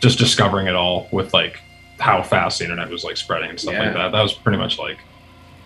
just 0.00 0.18
discovering 0.18 0.66
it 0.68 0.74
all 0.76 1.08
with 1.10 1.34
like 1.34 1.60
how 1.98 2.22
fast 2.22 2.58
the 2.60 2.64
internet 2.64 2.88
was 2.90 3.02
like 3.04 3.16
spreading 3.16 3.50
and 3.50 3.58
stuff 3.60 3.74
Yeah. 3.74 3.84
like 3.86 3.94
that. 3.94 4.12
That 4.12 4.22
was 4.22 4.32
pretty 4.32 4.58
much 4.58 4.78
like 4.78 4.98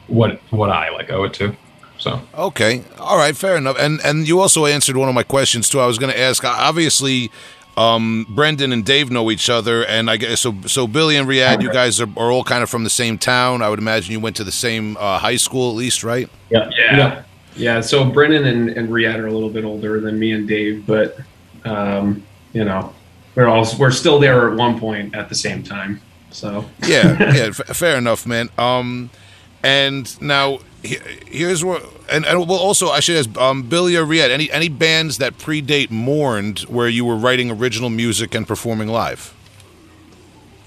what 0.08 0.40
what 0.50 0.70
I 0.70 0.90
like 0.90 1.10
owe 1.10 1.24
it 1.24 1.34
to. 1.34 1.54
So 1.98 2.20
Okay, 2.36 2.82
all 2.98 3.16
right, 3.16 3.36
fair 3.36 3.56
enough. 3.56 3.76
And 3.78 4.00
and 4.04 4.28
you 4.28 4.40
also 4.40 4.66
answered 4.66 4.96
one 4.96 5.08
of 5.08 5.14
my 5.14 5.22
questions 5.22 5.68
too. 5.68 5.80
I 5.80 5.86
was 5.86 5.98
going 5.98 6.12
to 6.12 6.18
ask. 6.20 6.44
Obviously, 6.44 7.30
um, 7.76 8.26
Brendan 8.28 8.72
and 8.72 8.84
Dave 8.84 9.10
know 9.10 9.30
each 9.30 9.48
other, 9.48 9.84
and 9.84 10.10
I 10.10 10.16
guess 10.18 10.40
so. 10.40 10.54
So 10.66 10.86
Billy 10.86 11.16
and 11.16 11.26
Riyadh, 11.28 11.62
you 11.62 11.72
guys 11.72 12.00
are, 12.00 12.08
are 12.18 12.30
all 12.30 12.44
kind 12.44 12.62
of 12.62 12.68
from 12.70 12.84
the 12.84 12.90
same 12.90 13.16
town. 13.18 13.62
I 13.62 13.70
would 13.70 13.78
imagine 13.78 14.12
you 14.12 14.20
went 14.20 14.36
to 14.36 14.44
the 14.44 14.52
same 14.52 14.96
uh, 14.98 15.18
high 15.18 15.36
school, 15.36 15.70
at 15.70 15.76
least, 15.76 16.04
right? 16.04 16.28
Yeah, 16.50 16.68
Yeah. 16.78 16.96
yeah, 16.96 17.22
yeah. 17.56 17.80
So 17.80 18.04
Brennan 18.04 18.44
and, 18.44 18.68
and 18.70 18.88
Riyadh 18.90 19.18
are 19.18 19.26
a 19.26 19.32
little 19.32 19.50
bit 19.50 19.64
older 19.64 19.98
than 20.00 20.18
me 20.18 20.32
and 20.32 20.46
Dave, 20.46 20.86
but 20.86 21.16
um, 21.64 22.22
you 22.52 22.64
know, 22.64 22.92
we're 23.34 23.46
all 23.46 23.66
we're 23.78 23.90
still 23.90 24.18
there 24.18 24.50
at 24.50 24.56
one 24.56 24.78
point 24.78 25.14
at 25.14 25.28
the 25.30 25.34
same 25.34 25.62
time. 25.62 26.00
So 26.30 26.66
Yeah, 26.86 27.16
yeah, 27.34 27.46
f- 27.46 27.74
fair 27.76 27.96
enough, 27.96 28.26
man. 28.26 28.50
Um, 28.58 29.08
and 29.62 30.20
now 30.20 30.60
here's 30.82 31.64
what, 31.64 31.84
and, 32.10 32.24
and 32.24 32.48
well, 32.48 32.58
also 32.58 32.88
I 32.88 33.00
should 33.00 33.16
ask, 33.16 33.36
um, 33.38 33.62
Billy 33.62 33.96
or 33.96 34.04
Riyadh, 34.04 34.30
any 34.30 34.50
any 34.50 34.68
bands 34.68 35.18
that 35.18 35.38
predate 35.38 35.90
Mourned 35.90 36.60
where 36.60 36.88
you 36.88 37.04
were 37.04 37.16
writing 37.16 37.50
original 37.50 37.90
music 37.90 38.34
and 38.34 38.46
performing 38.46 38.88
live? 38.88 39.34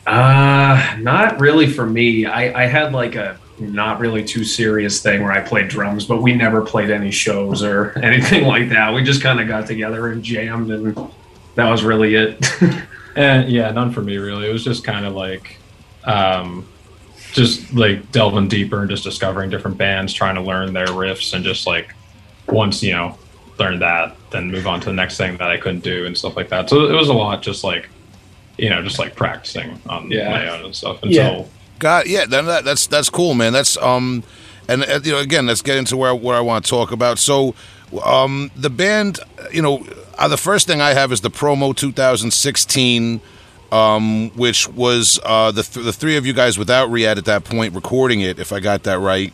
Uh, 0.06 0.97
not 0.99 1.39
really 1.39 1.67
for 1.67 1.86
me. 1.86 2.25
I, 2.25 2.63
I 2.63 2.65
had 2.65 2.93
like 2.93 3.15
a 3.15 3.38
not 3.60 3.99
really 3.99 4.23
too 4.23 4.43
serious 4.43 5.02
thing 5.02 5.21
where 5.21 5.32
I 5.32 5.41
played 5.41 5.67
drums, 5.67 6.06
but 6.06 6.21
we 6.21 6.34
never 6.34 6.62
played 6.62 6.89
any 6.89 7.12
shows 7.12 7.63
or 7.63 7.97
anything 8.04 8.45
like 8.45 8.69
that. 8.69 8.93
We 8.93 9.04
just 9.04 9.21
kind 9.21 9.39
of 9.39 9.47
got 9.47 9.67
together 9.67 10.08
and 10.08 10.23
jammed, 10.23 10.71
and 10.71 11.12
that 11.56 11.69
was 11.69 11.84
really 11.84 12.15
it. 12.15 12.45
And 13.15 13.49
yeah, 13.52 13.71
none 13.71 13.91
for 13.91 14.02
me 14.02 14.17
really. 14.17 14.49
It 14.49 14.54
was 14.54 14.63
just 14.63 14.84
kind 14.84 15.06
of 15.06 15.13
like, 15.13 15.58
um, 16.06 16.67
just 17.34 17.74
like 17.74 18.12
delving 18.12 18.48
deeper 18.48 18.82
and 18.82 18.89
just 18.89 19.04
discovering 19.04 19.50
different 19.50 19.78
bands, 19.78 20.13
trying 20.13 20.36
to 20.36 20.42
learn 20.42 20.74
their 20.74 20.88
riffs, 20.88 21.34
and 21.34 21.44
just 21.44 21.68
like 21.68 21.94
once 22.48 22.82
you 22.84 22.92
know 22.94 23.18
learn 23.60 23.80
that, 23.80 24.15
then 24.32 24.50
move 24.50 24.65
on 24.68 24.80
to 24.80 24.86
the 24.88 24.94
next 24.94 25.18
thing 25.18 25.36
that 25.38 25.50
I 25.50 25.58
couldn't 25.58 25.84
do 25.84 26.06
and 26.06 26.18
stuff 26.18 26.36
like 26.38 26.50
that. 26.50 26.70
So 26.70 26.88
it 26.88 26.94
was 26.94 27.10
a 27.10 27.13
lot, 27.13 27.42
just 27.42 27.63
like 27.63 27.89
you 28.58 28.70
know, 28.70 28.82
just 28.82 29.00
like 29.00 29.15
practicing 29.15 29.82
on 29.88 30.12
Yeah. 30.12 30.30
my 30.30 30.50
own 30.50 30.65
and 30.65 30.76
stuff 30.76 31.02
until. 31.04 31.13
Yeah. 31.13 31.46
God, 31.80 32.08
yeah, 32.08 32.26
then 32.26 32.46
that, 32.48 32.65
that's 32.65 32.88
that's 32.88 33.10
cool, 33.10 33.34
man. 33.36 33.54
That's 33.54 33.78
um, 33.78 34.24
and 34.68 34.84
uh, 34.84 35.00
you 35.02 35.13
know, 35.13 35.20
again, 35.20 35.46
let's 35.46 35.62
get 35.62 35.78
into 35.78 35.96
where 35.96 36.13
what 36.13 36.36
I 36.36 36.42
want 36.42 36.65
to 36.65 36.70
talk 36.70 36.92
about. 36.92 37.20
So, 37.20 37.56
um, 38.04 38.52
the 38.56 38.70
band, 38.70 39.20
you 39.54 39.62
know, 39.62 39.86
uh, 40.18 40.28
the 40.28 40.36
first 40.36 40.68
thing 40.68 40.82
I 40.82 40.94
have 40.94 41.13
is 41.13 41.22
the 41.22 41.30
promo 41.32 41.74
2016, 41.74 43.22
um, 43.71 44.29
which 44.32 44.67
was 44.69 45.19
uh 45.23 45.51
the 45.51 45.63
th- 45.63 45.86
the 45.86 45.93
three 45.93 46.17
of 46.17 46.25
you 46.25 46.34
guys 46.34 46.58
without 46.58 46.89
Riyadh 46.89 47.17
at 47.17 47.25
that 47.25 47.43
point 47.43 47.73
recording 47.75 48.21
it, 48.21 48.39
if 48.39 48.51
I 48.51 48.60
got 48.60 48.84
that 48.84 48.99
right. 48.99 49.32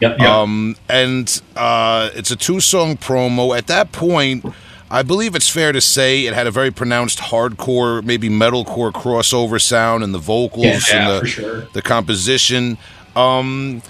yep, 0.00 0.20
Um, 0.20 0.76
and 0.88 1.40
uh, 1.56 2.10
it's 2.14 2.30
a 2.30 2.36
two 2.36 2.60
song 2.60 2.96
promo. 2.96 3.56
At 3.56 3.66
that 3.68 3.90
point, 3.92 4.44
I 4.90 5.02
believe 5.02 5.34
it's 5.34 5.48
fair 5.48 5.72
to 5.72 5.80
say 5.80 6.26
it 6.26 6.34
had 6.34 6.46
a 6.46 6.50
very 6.50 6.70
pronounced 6.70 7.18
hardcore, 7.18 8.02
maybe 8.04 8.28
metalcore 8.28 8.92
crossover 8.92 9.60
sound 9.60 10.04
and 10.04 10.14
the 10.14 10.18
vocals 10.18 10.88
Yeah, 10.90 11.10
and 11.10 11.22
the, 11.24 11.26
sure. 11.28 11.60
the 11.72 11.82
composition. 11.82 12.78
Um, 13.16 13.82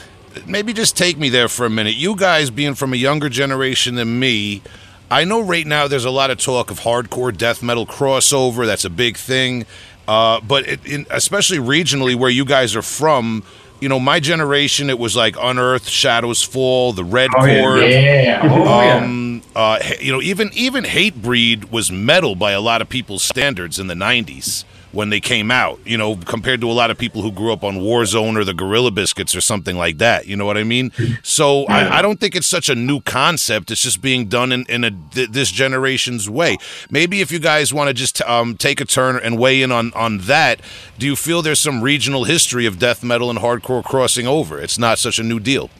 maybe 0.47 0.73
just 0.73 0.97
take 0.97 1.19
me 1.19 1.29
there 1.29 1.49
for 1.49 1.67
a 1.67 1.71
minute. 1.71 1.95
You 1.95 2.17
guys, 2.17 2.51
being 2.51 2.75
from 2.75 2.93
a 2.93 2.97
younger 2.97 3.29
generation 3.29 3.95
than 3.97 4.19
me, 4.19 4.63
I 5.11 5.25
know 5.25 5.41
right 5.41 5.67
now 5.67 5.89
there's 5.89 6.05
a 6.05 6.11
lot 6.11 6.31
of 6.31 6.39
talk 6.39 6.71
of 6.71 6.81
hardcore 6.81 7.37
death 7.37 7.63
metal 7.63 7.87
crossover. 7.87 8.67
That's 8.67 8.85
a 8.85 8.91
big 8.91 9.17
thing. 9.17 9.67
Uh, 10.09 10.41
but 10.41 10.67
it, 10.67 10.85
in, 10.87 11.07
especially 11.11 11.59
regionally, 11.59 12.17
where 12.17 12.31
you 12.31 12.45
guys 12.45 12.75
are 12.75 12.83
from, 12.83 13.43
you 13.81 13.89
know, 13.89 14.01
my 14.01 14.19
generation, 14.19 14.89
it 14.91 14.99
was 14.99 15.15
like 15.15 15.37
Unearth, 15.39 15.87
Shadows 15.89 16.43
Fall, 16.43 16.93
the 16.95 17.05
Red 17.05 17.31
Oh, 17.37 17.45
yeah. 17.45 17.61
Chord. 17.63 17.83
Yeah. 17.91 18.41
Oh, 18.43 18.65
yeah. 18.83 18.97
Um, 18.97 19.43
uh, 19.55 19.79
you 20.01 20.11
know, 20.11 20.23
even 20.23 20.51
even 20.55 20.85
Hatebreed 20.85 21.71
was 21.71 21.93
metal 21.93 22.35
by 22.35 22.53
a 22.53 22.61
lot 22.61 22.81
of 22.81 22.89
people's 22.89 23.23
standards 23.23 23.79
in 23.79 23.87
the 23.87 23.95
'90s 23.95 24.65
when 24.93 25.11
they 25.11 25.21
came 25.21 25.51
out. 25.51 25.79
You 25.85 25.99
know, 25.99 26.17
compared 26.17 26.61
to 26.63 26.71
a 26.71 26.73
lot 26.73 26.91
of 26.91 26.99
people 26.99 27.23
who 27.23 27.33
grew 27.33 27.53
up 27.53 27.65
on 27.65 27.77
Warzone 27.77 28.37
or 28.37 28.45
the 28.45 28.55
Gorilla 28.55 28.91
Biscuits 28.91 29.35
or 29.35 29.41
something 29.41 29.77
like 29.77 29.99
that. 29.99 30.27
You 30.27 30.37
know 30.37 30.47
what 30.47 30.57
I 30.57 30.65
mean? 30.65 30.93
So 31.23 31.65
I, 31.67 31.99
I 31.99 32.03
don't 32.03 32.21
think 32.21 32.35
it's 32.35 32.47
such 32.47 32.69
a 32.69 32.75
new 32.75 33.01
concept. 33.01 33.71
It's 33.71 33.83
just 33.83 34.01
being 34.01 34.27
done 34.27 34.53
in, 34.53 34.65
in 34.69 34.85
a 34.85 34.91
th- 34.91 35.31
this 35.31 35.51
generation's 35.51 36.29
way. 36.29 36.57
Maybe 36.91 37.21
if 37.21 37.31
you 37.31 37.39
guys 37.39 37.73
want 37.73 37.89
to 37.89 37.95
just 37.95 38.23
um, 38.23 38.57
take 38.57 38.81
a 38.81 38.85
turn 38.85 39.17
and 39.17 39.39
weigh 39.39 39.63
in 39.63 39.73
on 39.73 39.93
on 39.95 40.19
that, 40.19 40.61
do 40.99 41.07
you 41.07 41.17
feel 41.17 41.43
there's 41.43 41.61
some 41.61 41.83
regional 41.83 42.25
history 42.25 42.67
of 42.67 42.79
death 42.79 43.03
metal 43.05 43.31
and 43.31 43.39
hardcore 43.39 43.85
crossing 43.85 44.27
over? 44.27 44.61
It's 44.61 44.79
not 44.79 44.99
such 44.99 45.19
a 45.19 45.23
new 45.23 45.41
deal. 45.41 45.71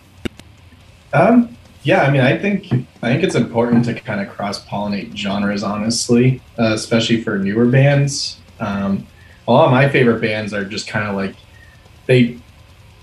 Um, 1.13 1.57
yeah, 1.83 2.03
I 2.03 2.11
mean, 2.11 2.21
I 2.21 2.37
think 2.37 2.67
I 3.03 3.09
think 3.09 3.23
it's 3.23 3.35
important 3.35 3.85
to 3.87 3.95
kind 3.95 4.21
of 4.21 4.29
cross 4.29 4.65
pollinate 4.67 5.17
genres, 5.17 5.63
honestly, 5.63 6.43
uh, 6.59 6.73
especially 6.75 7.23
for 7.23 7.39
newer 7.39 7.67
bands. 7.67 8.39
Um, 8.61 9.07
a 9.47 9.53
lot 9.53 9.67
of 9.67 9.71
my 9.71 9.89
favorite 9.89 10.21
bands 10.21 10.53
are 10.53 10.65
just 10.65 10.89
kind 10.89 11.09
of 11.09 11.15
like 11.15 11.35
they. 12.07 12.39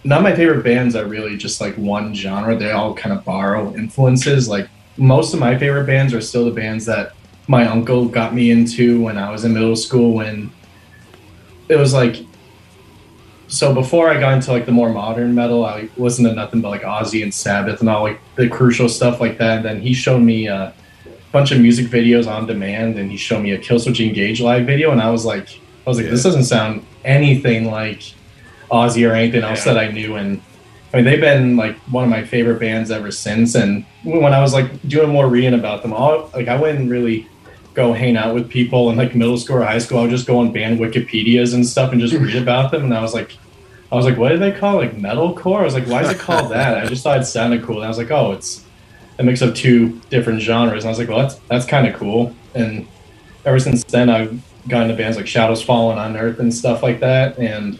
None 0.04 0.20
of 0.20 0.24
my 0.24 0.36
favorite 0.36 0.64
bands 0.64 0.96
are 0.96 1.06
really 1.06 1.36
just 1.36 1.60
like 1.60 1.76
one 1.76 2.14
genre. 2.14 2.56
They 2.56 2.72
all 2.72 2.94
kind 2.94 3.18
of 3.18 3.26
borrow 3.26 3.74
influences. 3.74 4.48
Like 4.48 4.70
most 4.98 5.34
of 5.34 5.40
my 5.40 5.58
favorite 5.58 5.86
bands 5.86 6.14
are 6.14 6.22
still 6.22 6.46
the 6.46 6.52
bands 6.52 6.86
that 6.86 7.14
my 7.48 7.68
uncle 7.68 8.06
got 8.08 8.34
me 8.34 8.52
into 8.52 9.02
when 9.02 9.18
I 9.18 9.32
was 9.32 9.46
in 9.46 9.54
middle 9.54 9.76
school. 9.76 10.14
When 10.14 10.52
it 11.70 11.78
was 11.78 11.94
like 11.94 12.18
so 13.48 13.74
before 13.74 14.10
I 14.10 14.20
got 14.20 14.34
into 14.34 14.52
like 14.52 14.66
the 14.66 14.72
more 14.72 14.90
modern 14.90 15.36
metal, 15.36 15.66
I 15.66 15.90
listened 15.98 16.28
to 16.28 16.34
nothing 16.34 16.62
but 16.62 16.70
like 16.70 16.82
Ozzy 16.82 17.24
and 17.24 17.34
Sabbath 17.34 17.80
and 17.80 17.90
all 17.90 18.04
like 18.04 18.20
the 18.36 18.50
crucial 18.50 18.90
stuff 18.90 19.22
like 19.22 19.38
that. 19.38 19.58
And 19.58 19.66
then 19.66 19.82
he 19.82 19.94
showed 19.94 20.20
me 20.20 20.48
a 20.48 20.74
bunch 21.36 21.52
of 21.52 21.60
music 21.60 21.88
videos 21.88 22.32
on 22.32 22.46
demand, 22.46 22.98
and 22.98 23.12
he 23.12 23.18
showed 23.18 23.42
me 23.42 23.52
a 23.52 23.58
Killswitch 23.58 24.00
Engage 24.00 24.40
live 24.40 24.66
video, 24.66 24.92
and 24.92 25.02
I 25.02 25.12
was 25.12 25.26
like, 25.26 25.50
I 25.86 25.90
was 25.90 25.98
like, 25.98 26.10
this 26.10 26.24
doesn't 26.24 26.46
sound 26.46 26.86
anything 27.04 27.66
like 27.70 28.14
Ozzy 28.72 29.08
or 29.08 29.14
anything 29.14 29.44
else 29.44 29.66
that 29.66 29.78
I 29.78 29.92
knew. 29.92 30.16
And 30.16 30.42
I 30.94 30.98
mean, 30.98 31.06
they've 31.06 31.20
been 31.20 31.58
like 31.58 31.76
one 31.92 32.06
of 32.06 32.10
my 32.10 32.24
favorite 32.24 32.62
bands 32.62 32.90
ever 32.90 33.12
since. 33.12 33.54
And 33.54 33.86
when 34.06 34.34
I 34.34 34.40
was 34.40 34.54
like 34.54 34.82
doing 34.88 35.10
more 35.10 35.28
reading 35.28 35.54
about 35.54 35.82
them, 35.82 35.92
all 35.92 36.32
like 36.34 36.48
I 36.48 36.58
wouldn't 36.58 36.90
really 36.90 37.28
go 37.74 37.92
hang 37.92 38.16
out 38.16 38.34
with 38.34 38.50
people 38.50 38.90
in 38.90 38.96
like 38.96 39.14
middle 39.14 39.38
school 39.38 39.58
or 39.58 39.66
high 39.66 39.80
school. 39.80 40.00
I 40.00 40.04
would 40.04 40.12
just 40.12 40.26
go 40.26 40.40
on 40.40 40.54
band 40.54 40.80
Wikipedias 40.80 41.54
and 41.54 41.68
stuff 41.68 41.92
and 41.92 42.00
just 42.00 42.14
read 42.14 42.42
about 42.42 42.72
them. 42.72 42.86
And 42.86 42.94
I 42.94 43.02
was 43.02 43.14
like, 43.14 43.38
I 43.92 43.96
was 43.96 44.06
like, 44.06 44.18
what 44.18 44.30
do 44.30 44.38
they 44.38 44.54
call 44.54 44.80
it? 44.80 44.86
like 44.86 44.98
metalcore? 44.98 45.60
I 45.60 45.64
was 45.64 45.74
like, 45.74 45.88
why 45.88 46.02
is 46.02 46.10
it 46.12 46.18
called 46.18 46.52
that? 46.52 46.78
I 46.78 46.88
just 46.88 47.04
thought 47.04 47.20
it 47.20 47.26
sounded 47.26 47.64
cool. 47.64 47.76
And 47.76 47.86
I 47.86 47.90
was 47.90 47.98
like, 47.98 48.12
oh, 48.12 48.32
it's 48.32 48.65
a 49.20 49.24
mix 49.24 49.42
of 49.42 49.54
two 49.56 50.00
different 50.10 50.42
genres. 50.42 50.84
And 50.84 50.90
I 50.90 50.92
was 50.92 51.00
like, 51.00 51.08
well, 51.10 51.20
that's 51.20 51.36
that's 51.50 51.66
kind 51.66 51.88
of 51.88 51.96
cool. 51.96 52.36
And 52.54 52.88
ever 53.46 53.60
since 53.60 53.84
then, 53.86 54.10
I've 54.10 54.42
gotten 54.68 54.88
to 54.90 54.96
bands 54.96 55.18
like 55.18 55.28
Shadows 55.28 55.62
Fall 55.62 55.92
and 55.92 56.00
Unearth 56.00 56.40
and 56.40 56.54
stuff 56.54 56.82
like 56.84 57.00
that. 57.02 57.38
And 57.38 57.80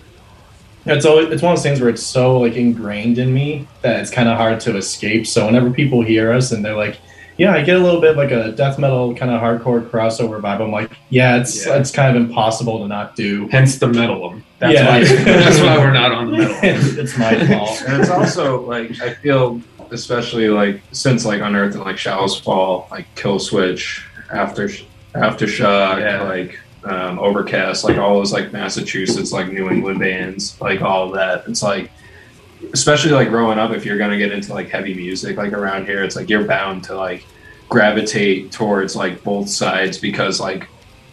it's 0.86 1.06
always 1.06 1.30
it's 1.32 1.42
one 1.42 1.52
of 1.54 1.58
those 1.58 1.64
things 1.64 1.82
where 1.82 1.90
it's 1.90 2.04
so 2.04 2.40
like 2.40 2.54
ingrained 2.54 3.18
in 3.18 3.34
me 3.34 3.68
that 3.82 4.00
it's 4.00 4.12
kind 4.12 4.30
of 4.30 4.38
hard 4.38 4.60
to 4.62 4.78
escape. 4.78 5.26
So 5.28 5.46
whenever 5.46 5.72
people 5.72 6.02
hear 6.04 6.32
us 6.32 6.52
and 6.52 6.64
they're 6.64 6.76
like, 6.76 7.00
yeah, 7.38 7.54
I 7.54 7.64
get 7.64 7.76
a 7.76 7.80
little 7.80 8.00
bit 8.00 8.16
like 8.16 8.32
a 8.32 8.52
death 8.54 8.80
metal 8.80 9.14
kind 9.14 9.30
of 9.32 9.42
hardcore 9.42 9.90
crossover 9.90 10.40
vibe. 10.40 10.62
I'm 10.62 10.72
like, 10.72 10.92
yeah, 11.10 11.36
it's 11.38 11.66
Yeah. 11.66 11.76
it's 11.80 11.92
kind 11.92 12.16
of 12.16 12.24
impossible 12.24 12.80
to 12.80 12.88
not 12.88 13.16
do. 13.16 13.48
Hence 13.50 13.78
the 13.78 13.88
metal. 13.88 14.36
That's 14.60 14.74
Yeah. 14.74 14.88
why. 14.88 15.04
That's 15.04 15.60
why 15.60 15.78
we're 15.80 15.92
not 15.92 16.12
on 16.14 16.32
the 16.32 16.38
metal. 16.38 16.56
it's 16.64 17.18
my 17.18 17.46
fault. 17.48 17.84
and 17.88 18.00
it's 18.02 18.10
also 18.12 18.62
like 18.66 19.02
I 19.02 19.16
feel, 19.16 19.60
especially 19.92 20.48
like 20.50 20.82
since 20.92 21.26
like 21.26 21.42
Unearth 21.42 21.76
and 21.76 21.84
like 21.84 21.98
Shadows 21.98 22.40
Fall, 22.40 22.88
like 22.92 23.06
Killswitch, 23.16 24.04
After 24.32 24.68
Aftershock, 25.14 26.00
Yeah. 26.02 26.24
like 26.24 26.60
um, 26.84 27.18
Overcast, 27.20 27.84
like 27.84 27.98
all 27.98 28.16
those 28.16 28.32
like 28.34 28.52
Massachusetts, 28.54 29.32
like 29.32 29.52
New 29.52 29.70
England 29.70 30.00
bands, 30.00 30.60
like 30.62 30.82
all 30.82 31.12
that. 31.12 31.44
It's 31.48 31.64
like, 31.64 31.90
especially 32.74 33.12
like 33.12 33.30
growing 33.30 33.58
up, 33.58 33.72
if 33.72 33.86
you're 33.86 33.98
gonna 33.98 34.18
get 34.18 34.32
into 34.32 34.54
like 34.54 34.70
heavy 34.70 34.94
music, 34.94 35.38
like 35.38 35.54
around 35.54 35.86
here, 35.86 36.04
it's 36.04 36.16
like 36.16 36.30
you're 36.30 36.46
bound 36.46 36.84
to 36.86 36.96
like 36.96 37.26
gravitate 37.70 38.52
towards 38.52 38.96
like 38.96 39.24
both 39.24 39.50
sides 39.50 39.98
because 39.98 40.40
like 40.40 40.68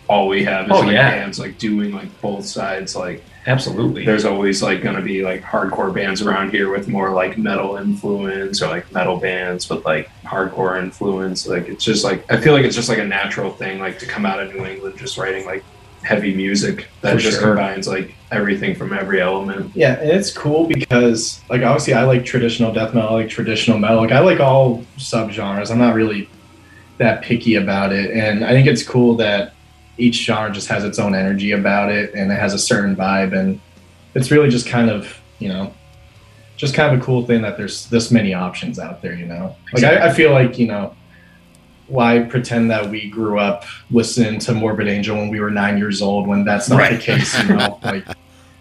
all 0.08 0.28
we 0.28 0.44
have 0.44 0.66
is 0.66 0.72
Oh, 0.72 0.80
like 0.80 0.92
yeah. 0.92 1.10
bands 1.10 1.38
like 1.38 1.56
doing 1.58 1.92
like 1.92 2.20
both 2.20 2.44
sides 2.44 2.94
like 2.94 3.24
Absolutely. 3.46 4.04
there's 4.04 4.24
always 4.24 4.62
like 4.62 4.82
going 4.82 4.96
to 4.96 5.02
be 5.02 5.22
like 5.22 5.42
hardcore 5.42 5.92
bands 5.92 6.22
around 6.22 6.50
here 6.50 6.70
with 6.70 6.88
more 6.88 7.10
like 7.10 7.36
metal 7.38 7.76
influence 7.76 8.62
or 8.62 8.68
like 8.68 8.90
metal 8.92 9.16
bands 9.18 9.68
with 9.68 9.84
like 9.84 10.08
hardcore 10.24 10.80
influence 10.80 11.46
like 11.46 11.68
it's 11.68 11.84
just 11.84 12.04
like 12.04 12.24
i 12.32 12.40
feel 12.40 12.52
like 12.52 12.64
it's 12.64 12.76
just 12.76 12.88
like 12.88 12.98
a 12.98 13.04
natural 13.04 13.50
thing 13.52 13.80
like 13.80 13.98
to 13.98 14.06
come 14.06 14.24
out 14.24 14.38
of 14.40 14.54
new 14.54 14.64
england 14.64 14.96
just 14.96 15.18
writing 15.18 15.44
like 15.44 15.64
heavy 16.02 16.34
music 16.34 16.88
that 17.00 17.14
For 17.14 17.18
just 17.20 17.38
sure. 17.38 17.48
combines 17.48 17.86
like 17.86 18.14
everything 18.32 18.74
from 18.74 18.92
every 18.92 19.20
element 19.20 19.70
Yeah, 19.74 20.00
and 20.00 20.10
it's 20.10 20.32
cool 20.32 20.66
because 20.66 21.40
like 21.48 21.62
obviously 21.62 21.94
I 21.94 22.04
like 22.04 22.24
traditional 22.24 22.72
death 22.72 22.92
metal, 22.94 23.10
I 23.10 23.12
like 23.14 23.28
traditional 23.28 23.78
metal. 23.78 23.98
Like 23.98 24.10
I 24.10 24.18
like 24.20 24.40
all 24.40 24.82
subgenres. 24.98 25.70
I'm 25.70 25.78
not 25.78 25.94
really 25.94 26.28
that 26.98 27.22
picky 27.22 27.54
about 27.56 27.92
it. 27.92 28.10
And 28.10 28.44
I 28.44 28.50
think 28.50 28.66
it's 28.66 28.82
cool 28.82 29.14
that 29.16 29.52
each 29.98 30.24
genre 30.24 30.52
just 30.52 30.68
has 30.68 30.84
its 30.84 30.98
own 30.98 31.14
energy 31.14 31.52
about 31.52 31.90
it 31.90 32.14
and 32.14 32.32
it 32.32 32.38
has 32.38 32.54
a 32.54 32.58
certain 32.58 32.96
vibe 32.96 33.38
and 33.38 33.60
it's 34.14 34.30
really 34.30 34.48
just 34.48 34.66
kind 34.66 34.90
of, 34.90 35.20
you 35.38 35.48
know, 35.48 35.72
just 36.56 36.74
kind 36.74 36.94
of 36.94 37.00
a 37.00 37.04
cool 37.04 37.26
thing 37.26 37.42
that 37.42 37.56
there's 37.56 37.86
this 37.88 38.10
many 38.10 38.34
options 38.34 38.78
out 38.78 39.02
there, 39.02 39.14
you 39.14 39.26
know. 39.26 39.56
Like 39.72 39.84
I, 39.84 40.08
I 40.08 40.12
feel 40.12 40.32
like, 40.32 40.58
you 40.58 40.66
know, 40.66 40.94
why 41.88 42.20
pretend 42.20 42.70
that 42.70 42.88
we 42.88 43.10
grew 43.10 43.38
up 43.38 43.64
listening 43.90 44.38
to 44.40 44.54
Morbid 44.54 44.88
Angel 44.88 45.16
when 45.16 45.28
we 45.28 45.40
were 45.40 45.50
nine 45.50 45.76
years 45.76 46.00
old 46.00 46.26
when 46.26 46.44
that's 46.44 46.68
not 46.68 46.90
the 46.90 46.98
case, 46.98 47.38
you 47.42 47.56
know? 47.56 47.78
like 47.84 48.06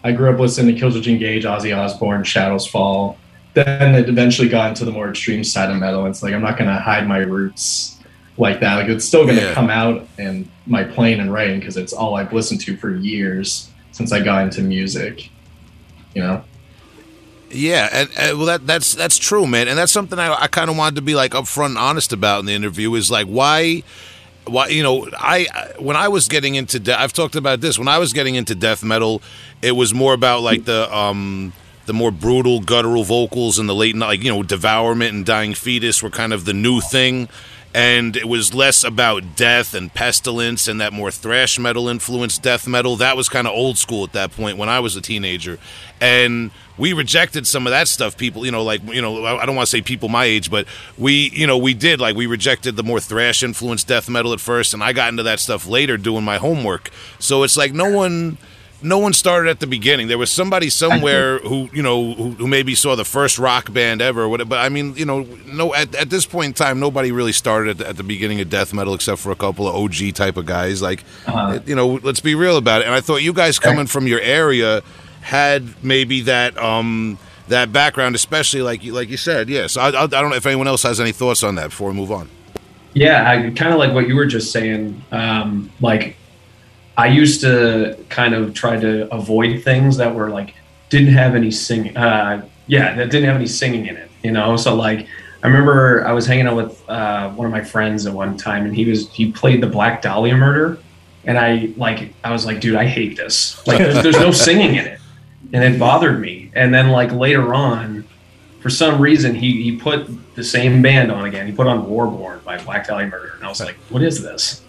I 0.03 0.11
grew 0.11 0.33
up 0.33 0.39
listening 0.39 0.75
to 0.75 0.81
Killswitch 0.81 1.07
Engage, 1.07 1.43
Ozzy 1.43 1.77
Osbourne, 1.77 2.23
Shadows 2.23 2.65
Fall. 2.65 3.17
Then 3.53 3.95
it 3.95 4.09
eventually 4.09 4.49
got 4.49 4.69
into 4.69 4.85
the 4.85 4.91
more 4.91 5.09
extreme 5.09 5.43
side 5.43 5.69
of 5.69 5.77
metal. 5.77 6.05
It's 6.07 6.23
like 6.23 6.33
I'm 6.33 6.41
not 6.41 6.57
gonna 6.57 6.79
hide 6.79 7.07
my 7.07 7.19
roots 7.19 8.00
like 8.37 8.59
that. 8.61 8.75
Like 8.75 8.89
it's 8.89 9.05
still 9.05 9.25
gonna 9.25 9.41
Yeah. 9.41 9.53
come 9.53 9.69
out 9.69 10.07
in 10.17 10.49
my 10.65 10.83
playing 10.83 11.19
and 11.19 11.31
writing 11.33 11.59
because 11.59 11.77
it's 11.77 11.93
all 11.93 12.15
I've 12.15 12.31
listened 12.33 12.61
to 12.61 12.77
for 12.77 12.95
years 12.95 13.69
since 13.91 14.11
I 14.11 14.21
got 14.21 14.43
into 14.43 14.61
music. 14.61 15.29
You 16.13 16.23
know? 16.23 16.43
Yeah, 17.53 17.89
and, 17.91 18.09
and 18.17 18.37
well, 18.37 18.47
that 18.47 18.65
that's 18.65 18.93
that's 18.95 19.17
true, 19.17 19.45
man, 19.45 19.67
and 19.67 19.77
that's 19.77 19.91
something 19.91 20.17
I, 20.17 20.33
I 20.43 20.47
kind 20.47 20.69
of 20.69 20.77
wanted 20.77 20.95
to 20.95 21.01
be 21.01 21.15
like 21.15 21.31
upfront 21.31 21.67
and 21.67 21.77
honest 21.77 22.13
about 22.13 22.39
in 22.39 22.45
the 22.45 22.53
interview 22.53 22.93
is 22.95 23.11
like 23.11 23.27
why, 23.27 23.83
why 24.45 24.67
you 24.69 24.81
know 24.81 25.09
I 25.17 25.47
I- 25.53 25.73
when 25.77 25.97
I 25.97 26.07
was 26.07 26.29
getting 26.29 26.55
into 26.55 26.79
de- 26.79 26.97
I've 26.97 27.11
talked 27.11 27.35
about 27.35 27.59
this 27.59 27.77
when 27.77 27.89
I 27.89 27.97
was 27.97 28.13
getting 28.13 28.35
into 28.35 28.55
death 28.55 28.83
metal, 28.85 29.21
it 29.61 29.73
was 29.73 29.93
more 29.93 30.13
about 30.13 30.43
like 30.43 30.63
the 30.63 30.93
um 30.95 31.51
the 31.87 31.93
more 31.93 32.09
brutal 32.11 32.61
guttural 32.61 33.03
vocals 33.03 33.59
and 33.59 33.67
the 33.67 33.75
late 33.75 33.97
night 33.97 34.07
like 34.07 34.23
you 34.23 34.31
know 34.33 34.43
devourment 34.43 35.13
and 35.13 35.25
dying 35.25 35.53
fetus 35.53 36.01
were 36.01 36.09
kind 36.09 36.31
of 36.31 36.45
the 36.45 36.53
new 36.53 36.79
thing. 36.79 37.27
And 37.73 38.17
it 38.17 38.27
was 38.27 38.53
less 38.53 38.83
about 38.83 39.35
death 39.35 39.73
and 39.73 39.93
pestilence 39.93 40.67
and 40.67 40.81
that 40.81 40.91
more 40.91 41.09
thrash 41.09 41.57
metal 41.57 41.87
influenced 41.87 42.41
death 42.41 42.67
metal. 42.67 42.97
That 42.97 43.15
was 43.15 43.29
kind 43.29 43.47
of 43.47 43.53
old 43.53 43.77
school 43.77 44.03
at 44.03 44.11
that 44.11 44.31
point 44.31 44.57
when 44.57 44.67
I 44.67 44.81
was 44.81 44.95
a 44.95 45.01
teenager. 45.01 45.57
And 46.01 46.51
we 46.77 46.93
rejected 46.93 47.45
some 47.45 47.67
of 47.67 47.71
that 47.71 47.87
stuff 47.87 48.17
people 48.17 48.43
you 48.43 48.51
know 48.51 48.63
like 48.63 48.81
you 48.91 49.01
know 49.01 49.23
i 49.23 49.45
don't 49.45 49.55
want 49.55 49.67
to 49.67 49.69
say 49.69 49.81
people 49.81 50.09
my 50.09 50.25
age 50.25 50.49
but 50.49 50.65
we 50.97 51.29
you 51.29 51.45
know 51.45 51.57
we 51.57 51.75
did 51.75 51.99
like 51.99 52.15
we 52.15 52.25
rejected 52.25 52.75
the 52.75 52.81
more 52.81 52.99
thrash 52.99 53.43
influenced 53.43 53.87
death 53.87 54.09
metal 54.09 54.33
at 54.33 54.39
first 54.39 54.73
and 54.73 54.83
i 54.83 54.91
got 54.91 55.09
into 55.09 55.21
that 55.21 55.39
stuff 55.39 55.67
later 55.67 55.95
doing 55.95 56.23
my 56.23 56.37
homework 56.37 56.89
so 57.19 57.43
it's 57.43 57.55
like 57.55 57.71
no 57.71 57.89
one 57.95 58.37
no 58.83 58.97
one 58.97 59.13
started 59.13 59.49
at 59.49 59.59
the 59.59 59.67
beginning 59.67 60.07
there 60.07 60.17
was 60.17 60.31
somebody 60.31 60.69
somewhere 60.69 61.39
who 61.39 61.69
you 61.73 61.81
know 61.83 62.13
who, 62.13 62.31
who 62.31 62.47
maybe 62.47 62.73
saw 62.75 62.95
the 62.95 63.05
first 63.05 63.37
rock 63.37 63.71
band 63.71 64.01
ever 64.01 64.27
but 64.45 64.57
i 64.57 64.69
mean 64.69 64.95
you 64.95 65.05
know 65.05 65.21
no 65.45 65.73
at, 65.75 65.93
at 65.95 66.09
this 66.09 66.25
point 66.25 66.47
in 66.47 66.53
time 66.53 66.79
nobody 66.79 67.11
really 67.11 67.31
started 67.31 67.69
at 67.71 67.77
the, 67.77 67.87
at 67.87 67.97
the 67.97 68.03
beginning 68.03 68.39
of 68.41 68.49
death 68.49 68.73
metal 68.73 68.93
except 68.93 69.19
for 69.19 69.31
a 69.31 69.35
couple 69.35 69.67
of 69.67 69.75
og 69.75 69.93
type 70.15 70.37
of 70.37 70.45
guys 70.45 70.81
like 70.81 71.03
Uh-huh. 71.27 71.59
you 71.65 71.75
know 71.75 71.99
let's 72.03 72.19
be 72.21 72.33
real 72.35 72.57
about 72.57 72.81
it 72.81 72.85
and 72.85 72.93
i 72.93 73.01
thought 73.01 73.17
you 73.21 73.33
guys 73.33 73.59
coming 73.59 73.87
from 73.87 74.07
your 74.07 74.19
area 74.21 74.81
had 75.21 75.83
maybe 75.83 76.21
that 76.21 76.57
um 76.57 77.17
that 77.47 77.71
background 77.71 78.15
especially 78.15 78.61
like 78.61 78.83
you 78.83 78.93
like 78.93 79.09
you 79.09 79.17
said 79.17 79.49
yes 79.49 79.77
I, 79.77 79.89
I, 79.89 80.03
I 80.03 80.07
don't 80.07 80.29
know 80.29 80.35
if 80.35 80.45
anyone 80.45 80.67
else 80.67 80.83
has 80.83 80.99
any 80.99 81.11
thoughts 81.11 81.43
on 81.43 81.55
that 81.55 81.69
before 81.69 81.89
we 81.89 81.95
move 81.95 82.11
on 82.11 82.29
Yeah, 82.93 83.23
I 83.29 83.51
kind 83.51 83.71
of 83.71 83.79
like 83.79 83.93
what 83.93 84.07
you 84.09 84.15
were 84.17 84.25
just 84.25 84.51
saying. 84.51 85.01
Um, 85.13 85.71
like, 85.79 86.17
I 86.97 87.07
used 87.07 87.41
to 87.41 87.97
kind 88.09 88.33
of 88.33 88.53
try 88.53 88.79
to 88.79 89.13
avoid 89.13 89.63
things 89.63 89.97
that 89.97 90.13
were 90.13 90.29
like 90.29 90.55
didn't 90.89 91.13
have 91.13 91.35
any 91.35 91.51
singing. 91.51 91.95
Uh, 91.95 92.47
yeah, 92.67 92.95
that 92.95 93.09
didn't 93.09 93.27
have 93.27 93.35
any 93.35 93.47
singing 93.47 93.87
in 93.87 93.97
it. 93.97 94.11
You 94.23 94.31
know, 94.31 94.55
so 94.57 94.75
like 94.75 95.07
I 95.43 95.47
remember 95.47 96.05
I 96.05 96.11
was 96.11 96.27
hanging 96.27 96.47
out 96.47 96.55
with 96.55 96.89
uh, 96.89 97.31
one 97.31 97.45
of 97.47 97.51
my 97.51 97.63
friends 97.63 98.05
at 98.05 98.13
one 98.13 98.37
time, 98.37 98.65
and 98.65 98.75
he 98.75 98.85
was 98.85 99.11
he 99.11 99.31
played 99.31 99.61
the 99.61 99.67
Black 99.67 100.01
Dahlia 100.01 100.35
Murder, 100.35 100.77
and 101.25 101.37
I 101.37 101.73
like 101.77 102.13
I 102.23 102.31
was 102.31 102.45
like, 102.45 102.59
dude, 102.59 102.75
I 102.75 102.85
hate 102.85 103.17
this. 103.17 103.65
Like, 103.65 103.79
there's, 103.79 104.03
there's 104.03 104.19
no 104.19 104.31
singing 104.47 104.75
in 104.75 104.85
it, 104.85 104.99
and 105.53 105.63
it 105.63 105.79
bothered 105.79 106.19
me. 106.19 106.51
And 106.53 106.73
then 106.73 106.89
like 106.89 107.11
later 107.11 107.53
on, 107.55 108.07
for 108.59 108.69
some 108.69 109.01
reason, 109.01 109.33
he 109.33 109.63
he 109.63 109.77
put 109.77 110.35
the 110.35 110.43
same 110.43 110.81
band 110.81 111.11
on 111.11 111.25
again. 111.25 111.47
He 111.47 111.53
put 111.53 111.67
on 111.67 111.89
Warborn 111.89 112.41
by 112.45 112.61
Black 112.63 112.85
Dahlia 112.85 113.07
Murder, 113.07 113.33
and 113.35 113.43
I 113.43 113.47
was 113.47 113.59
like, 113.59 113.75
what 113.89 114.03
is 114.03 114.21
this? 114.21 114.60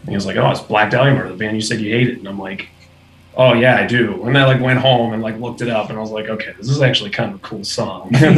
And 0.00 0.08
he 0.08 0.14
was 0.14 0.26
like, 0.26 0.36
oh, 0.36 0.50
it's 0.50 0.60
Black 0.60 0.90
Dahlia 0.90 1.14
Murder, 1.14 1.30
the 1.30 1.36
band 1.36 1.56
you 1.56 1.62
said 1.62 1.80
you 1.80 1.92
hated. 1.92 2.18
And 2.18 2.28
I'm 2.28 2.38
like, 2.38 2.68
oh 3.38 3.54
yeah, 3.54 3.76
I 3.76 3.86
do. 3.86 4.24
And 4.24 4.36
I 4.36 4.44
like 4.44 4.60
went 4.60 4.80
home 4.80 5.14
and 5.14 5.22
like 5.22 5.38
looked 5.38 5.62
it 5.62 5.68
up, 5.68 5.88
and 5.88 5.96
I 5.96 6.00
was 6.00 6.10
like, 6.10 6.28
okay, 6.28 6.52
this 6.58 6.68
is 6.68 6.82
actually 6.82 7.10
kind 7.10 7.30
of 7.30 7.36
a 7.36 7.38
cool 7.38 7.64
song. 7.64 8.10
and, 8.14 8.36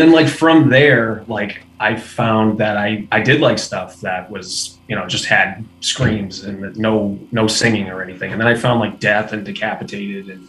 then, 0.00 0.10
like 0.12 0.28
from 0.28 0.70
there, 0.70 1.24
like 1.28 1.62
I 1.78 1.94
found 1.94 2.58
that 2.58 2.76
I 2.76 3.06
I 3.12 3.20
did 3.20 3.40
like 3.40 3.58
stuff 3.58 4.00
that 4.00 4.30
was 4.30 4.78
you 4.88 4.96
know 4.96 5.06
just 5.06 5.26
had 5.26 5.64
screams 5.80 6.44
and 6.44 6.76
no 6.76 7.18
no 7.30 7.46
singing 7.46 7.88
or 7.88 8.02
anything. 8.02 8.32
And 8.32 8.40
then 8.40 8.48
I 8.48 8.54
found 8.54 8.80
like 8.80 8.98
Death 8.98 9.32
and 9.32 9.44
Decapitated 9.44 10.30
and 10.30 10.48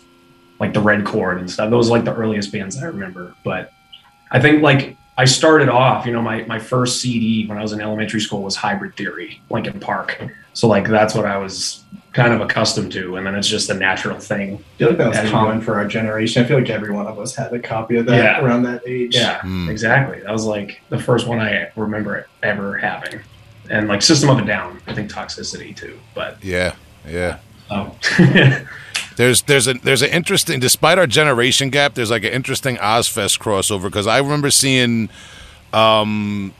like 0.59 0.73
the 0.73 0.81
Red 0.81 1.05
Chord 1.05 1.39
and 1.39 1.51
stuff. 1.51 1.69
Those 1.69 1.89
are 1.89 1.91
like 1.91 2.05
the 2.05 2.15
earliest 2.15 2.51
bands 2.51 2.77
I 2.77 2.85
remember. 2.85 3.35
But 3.43 3.73
I 4.31 4.39
think 4.39 4.63
like 4.63 4.95
I 5.19 5.25
started 5.25 5.67
off, 5.67 6.05
you 6.05 6.13
know, 6.13 6.21
my, 6.21 6.43
my 6.43 6.59
first 6.59 7.01
CD 7.01 7.45
when 7.45 7.57
I 7.57 7.61
was 7.61 7.73
in 7.73 7.81
elementary 7.81 8.21
school 8.21 8.41
was 8.41 8.55
Hybrid 8.55 8.95
Theory, 8.95 9.41
Linkin 9.49 9.77
Park. 9.77 10.17
So 10.53 10.69
like 10.69 10.87
that's 10.87 11.13
what 11.13 11.25
I 11.25 11.35
was 11.37 11.83
kind 12.13 12.31
of 12.33 12.39
accustomed 12.39 12.93
to, 12.93 13.17
and 13.17 13.27
then 13.27 13.35
it's 13.35 13.47
just 13.49 13.69
a 13.69 13.73
natural 13.73 14.17
thing. 14.17 14.55
I 14.75 14.77
feel 14.77 14.87
like 14.89 14.97
that 14.97 15.09
was 15.09 15.17
As 15.17 15.25
you 15.25 15.31
common 15.31 15.59
for 15.59 15.75
our 15.75 15.85
generation. 15.85 16.41
I 16.41 16.47
feel 16.47 16.57
like 16.57 16.69
every 16.69 16.91
one 16.91 17.05
of 17.05 17.19
us 17.19 17.35
had 17.35 17.51
a 17.53 17.59
copy 17.59 17.97
of 17.97 18.05
that 18.05 18.15
Yeah. 18.17 18.39
around 18.45 18.63
that 18.63 18.81
age. 18.87 19.13
Yeah, 19.13 19.41
Hmm. 19.41 19.69
exactly. 19.69 20.21
That 20.21 20.31
was 20.31 20.45
like 20.45 20.81
the 20.89 20.97
first 20.99 21.27
one 21.27 21.39
I 21.41 21.69
remember 21.75 22.25
ever 22.41 22.77
having, 22.77 23.19
and 23.69 23.89
like 23.89 24.01
System 24.01 24.29
of 24.29 24.39
a 24.39 24.45
Down. 24.45 24.79
I 24.87 24.93
think 24.93 25.11
Toxicity 25.11 25.75
too, 25.75 25.99
but 26.15 26.41
Yeah, 26.41 26.75
yeah. 27.05 27.39
oh, 27.69 27.93
There's 29.19 29.41
there's 29.41 29.67
a 29.67 29.73
there's 29.73 30.01
an 30.01 30.11
interesting 30.11 30.61
despite 30.61 30.97
our 30.97 31.05
generation 31.05 31.71
gap. 31.71 31.93
There's 31.93 32.09
like 32.09 32.23
an 32.23 32.31
interesting 32.31 32.77
Ozzfest 32.77 33.37
crossover 33.37 33.83
because 33.83 34.07
I 34.07 34.17
remember 34.17 34.49
seeing 34.49 35.09
um, 35.73 36.53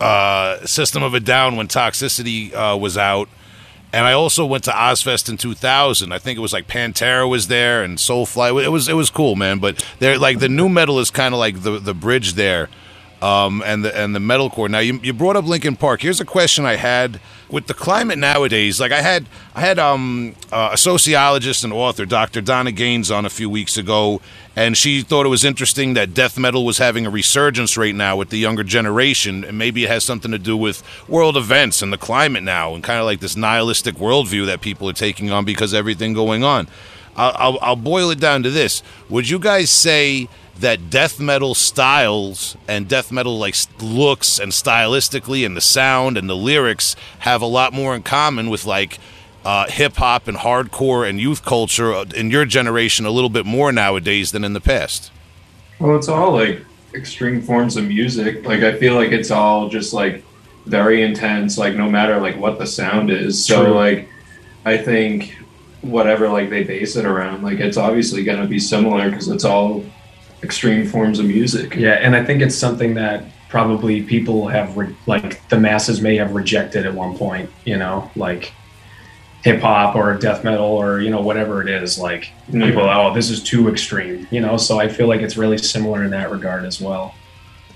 uh, 0.00 0.66
System 0.66 1.04
of 1.04 1.14
a 1.14 1.20
Down 1.20 1.54
when 1.54 1.68
Toxicity 1.68 2.52
uh, 2.52 2.76
was 2.76 2.98
out, 2.98 3.28
and 3.92 4.06
I 4.06 4.12
also 4.12 4.44
went 4.44 4.64
to 4.64 4.72
Ozzfest 4.72 5.28
in 5.28 5.36
2000. 5.36 6.10
I 6.10 6.18
think 6.18 6.36
it 6.36 6.40
was 6.40 6.52
like 6.52 6.66
Pantera 6.66 7.30
was 7.30 7.46
there 7.46 7.84
and 7.84 7.96
Soulfly. 7.96 8.60
It 8.64 8.70
was 8.70 8.88
it 8.88 8.94
was 8.94 9.08
cool, 9.08 9.36
man. 9.36 9.60
But 9.60 9.86
they're 10.00 10.18
like 10.18 10.40
the 10.40 10.48
new 10.48 10.68
metal 10.68 10.98
is 10.98 11.12
kind 11.12 11.32
of 11.32 11.38
like 11.38 11.62
the 11.62 11.78
the 11.78 11.94
bridge 11.94 12.32
there. 12.32 12.68
Um, 13.22 13.62
and 13.66 13.84
the 13.84 13.94
and 13.94 14.14
the 14.14 14.18
metalcore. 14.18 14.70
Now 14.70 14.78
you, 14.78 14.98
you 15.02 15.12
brought 15.12 15.36
up 15.36 15.44
Linkin 15.44 15.76
Park. 15.76 16.00
Here's 16.00 16.20
a 16.20 16.24
question 16.24 16.64
I 16.64 16.76
had 16.76 17.20
with 17.50 17.66
the 17.66 17.74
climate 17.74 18.18
nowadays. 18.18 18.80
Like 18.80 18.92
I 18.92 19.02
had 19.02 19.26
I 19.54 19.60
had 19.60 19.78
um, 19.78 20.34
uh, 20.50 20.70
a 20.72 20.78
sociologist 20.78 21.64
and 21.64 21.72
author, 21.72 22.06
Dr. 22.06 22.40
Donna 22.40 22.72
Gaines, 22.72 23.10
on 23.10 23.26
a 23.26 23.30
few 23.30 23.50
weeks 23.50 23.76
ago, 23.76 24.20
and 24.56 24.76
she 24.76 25.02
thought 25.02 25.26
it 25.26 25.30
was 25.30 25.44
interesting 25.44 25.94
that 25.94 26.14
death 26.14 26.38
metal 26.38 26.64
was 26.64 26.78
having 26.78 27.06
a 27.06 27.10
resurgence 27.10 27.76
right 27.76 27.94
now 27.94 28.16
with 28.16 28.30
the 28.30 28.38
younger 28.38 28.64
generation, 28.64 29.44
and 29.44 29.58
maybe 29.58 29.84
it 29.84 29.90
has 29.90 30.04
something 30.04 30.30
to 30.30 30.38
do 30.38 30.56
with 30.56 30.82
world 31.08 31.36
events 31.36 31.82
and 31.82 31.92
the 31.92 31.98
climate 31.98 32.42
now, 32.42 32.74
and 32.74 32.82
kind 32.82 33.00
of 33.00 33.04
like 33.04 33.20
this 33.20 33.36
nihilistic 33.36 33.96
worldview 33.96 34.46
that 34.46 34.60
people 34.60 34.88
are 34.88 34.94
taking 34.94 35.30
on 35.30 35.44
because 35.44 35.74
everything 35.74 36.12
going 36.12 36.44
on. 36.44 36.68
I'll, 37.16 37.34
I'll, 37.36 37.58
I'll 37.60 37.76
boil 37.76 38.10
it 38.10 38.20
down 38.20 38.42
to 38.44 38.50
this: 38.50 38.82
Would 39.08 39.28
you 39.28 39.38
guys 39.38 39.70
say? 39.70 40.28
That 40.60 40.90
death 40.90 41.18
metal 41.18 41.54
styles 41.54 42.56
and 42.68 42.88
death 42.88 43.10
metal 43.10 43.38
like 43.38 43.54
looks 43.80 44.38
and 44.38 44.52
stylistically 44.52 45.44
and 45.44 45.56
the 45.56 45.60
sound 45.60 46.16
and 46.16 46.28
the 46.28 46.36
lyrics 46.36 46.94
have 47.20 47.42
a 47.42 47.46
lot 47.46 47.72
more 47.72 47.94
in 47.94 48.02
common 48.02 48.50
with 48.50 48.64
like 48.64 48.98
uh, 49.44 49.66
hip 49.68 49.96
hop 49.96 50.28
and 50.28 50.38
hardcore 50.38 51.08
and 51.08 51.20
youth 51.20 51.44
culture 51.44 51.94
uh, 51.94 52.04
in 52.14 52.30
your 52.30 52.44
generation 52.44 53.06
a 53.06 53.10
little 53.10 53.30
bit 53.30 53.46
more 53.46 53.72
nowadays 53.72 54.32
than 54.32 54.44
in 54.44 54.52
the 54.52 54.60
past. 54.60 55.10
Well, 55.78 55.96
it's 55.96 56.08
all 56.08 56.32
like 56.32 56.64
extreme 56.94 57.40
forms 57.40 57.76
of 57.76 57.86
music. 57.86 58.44
Like 58.44 58.60
I 58.60 58.78
feel 58.78 58.94
like 58.94 59.12
it's 59.12 59.30
all 59.30 59.68
just 59.68 59.94
like 59.94 60.24
very 60.66 61.02
intense. 61.02 61.56
Like 61.56 61.74
no 61.74 61.88
matter 61.88 62.20
like 62.20 62.36
what 62.36 62.58
the 62.58 62.66
sound 62.66 63.10
is. 63.10 63.42
So 63.44 63.64
True. 63.64 63.74
like 63.74 64.08
I 64.66 64.76
think 64.76 65.36
whatever 65.80 66.28
like 66.28 66.50
they 66.50 66.64
base 66.64 66.96
it 66.96 67.06
around, 67.06 67.42
like 67.42 67.60
it's 67.60 67.78
obviously 67.78 68.24
gonna 68.24 68.46
be 68.46 68.58
similar 68.58 69.10
because 69.10 69.28
it's 69.28 69.44
all 69.44 69.82
extreme 70.42 70.86
forms 70.86 71.18
of 71.18 71.26
music. 71.26 71.74
yeah, 71.76 71.94
and 72.00 72.14
I 72.16 72.24
think 72.24 72.42
it's 72.42 72.56
something 72.56 72.94
that 72.94 73.24
probably 73.48 74.02
people 74.02 74.46
have 74.48 74.76
re- 74.76 74.94
like 75.06 75.46
the 75.48 75.58
masses 75.58 76.00
may 76.00 76.16
have 76.16 76.32
rejected 76.32 76.86
at 76.86 76.94
one 76.94 77.16
point. 77.16 77.50
You 77.64 77.76
know, 77.76 78.10
like 78.16 78.52
hip 79.42 79.60
hop 79.60 79.96
or 79.96 80.14
death 80.18 80.44
metal 80.44 80.66
or 80.66 81.00
you 81.00 81.10
know 81.10 81.20
whatever 81.20 81.62
it 81.62 81.68
is. 81.68 81.98
Like 81.98 82.30
Mhm. 82.52 82.66
people, 82.66 82.82
oh, 82.82 83.12
this 83.14 83.30
is 83.30 83.42
too 83.42 83.68
extreme. 83.68 84.26
You 84.30 84.40
know, 84.40 84.56
so 84.56 84.78
I 84.80 84.88
feel 84.88 85.06
like 85.08 85.20
it's 85.20 85.36
really 85.36 85.58
similar 85.58 86.04
in 86.04 86.10
that 86.10 86.30
regard 86.30 86.64
as 86.64 86.80
well. 86.80 87.14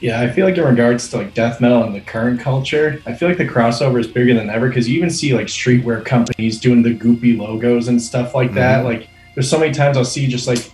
Yeah, 0.00 0.20
I 0.20 0.28
feel 0.28 0.44
like 0.44 0.58
in 0.58 0.64
regards 0.64 1.08
to 1.10 1.16
like 1.18 1.32
death 1.34 1.60
metal 1.62 1.82
and 1.84 1.94
the 1.94 2.00
current 2.00 2.38
culture, 2.40 3.00
I 3.06 3.14
feel 3.14 3.28
like 3.28 3.38
the 3.38 3.46
crossover 3.48 3.98
is 3.98 4.06
bigger 4.06 4.34
than 4.34 4.50
ever 4.50 4.68
because 4.68 4.88
you 4.88 4.96
even 4.98 5.08
see 5.08 5.32
like 5.34 5.46
streetwear 5.46 6.04
companies 6.04 6.58
doing 6.60 6.82
the 6.82 6.94
goopy 6.94 7.38
logos 7.38 7.88
and 7.88 8.00
stuff 8.02 8.34
like 8.34 8.52
that. 8.54 8.84
Like, 8.84 9.08
there's 9.34 9.48
so 9.48 9.58
many 9.58 9.72
times 9.72 9.96
I'll 9.96 10.04
see 10.04 10.26
just 10.26 10.46
like 10.46 10.70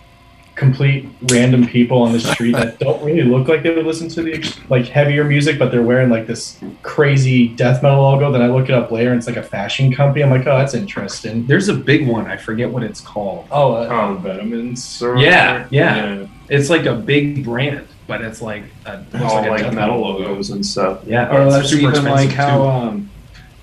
complete 0.61 1.09
random 1.31 1.65
people 1.67 2.03
on 2.03 2.11
the 2.13 2.19
street 2.19 2.51
that 2.51 2.77
don't 2.77 3.03
really 3.03 3.23
look 3.23 3.47
like 3.47 3.63
they 3.63 3.73
would 3.73 3.83
listen 3.83 4.07
to 4.07 4.21
the 4.21 4.55
like 4.69 4.85
heavier 4.85 5.23
music, 5.23 5.57
but 5.57 5.71
they're 5.71 5.81
wearing 5.81 6.09
like 6.11 6.27
this 6.27 6.59
crazy 6.83 7.47
death 7.47 7.81
metal 7.81 7.99
logo. 8.03 8.31
Then 8.31 8.43
I 8.43 8.47
look 8.47 8.69
it 8.69 8.75
up 8.75 8.91
later 8.91 9.09
and 9.09 9.17
it's 9.17 9.25
like 9.25 9.37
a 9.37 9.43
fashion 9.43 9.91
company. 9.91 10.23
I'm 10.23 10.29
like, 10.29 10.45
oh, 10.45 10.55
that's 10.59 10.75
interesting. 10.75 11.47
There's 11.47 11.67
a 11.67 11.73
big 11.73 12.07
one. 12.07 12.27
I 12.27 12.37
forget 12.37 12.69
what 12.69 12.83
it's 12.83 13.01
called. 13.01 13.47
Oh, 13.49 13.73
uh, 13.73 13.87
Oh, 13.91 14.17
the 14.21 14.29
Venomins 14.29 15.01
or 15.01 15.17
Yeah, 15.17 15.67
yeah. 15.71 16.27
It's 16.47 16.69
like 16.69 16.85
a 16.85 16.93
big 16.95 17.43
brand, 17.43 17.87
but 18.07 18.21
it's 18.21 18.41
like 18.41 18.63
a, 18.85 18.97
looks 19.13 19.15
all 19.23 19.35
like, 19.41 19.47
a 19.47 19.49
like 19.51 19.61
death 19.63 19.73
metal 19.73 19.99
logo. 19.99 20.29
logos 20.29 20.51
and 20.51 20.63
stuff. 20.63 21.01
Yeah, 21.07 21.35
Or 21.35 21.45
it's 21.47 21.55
that's 21.55 21.69
super 21.69 21.89
even 21.91 22.05
like 22.05 22.29
how 22.29 22.57
too. 22.57 22.63
um, 22.69 23.10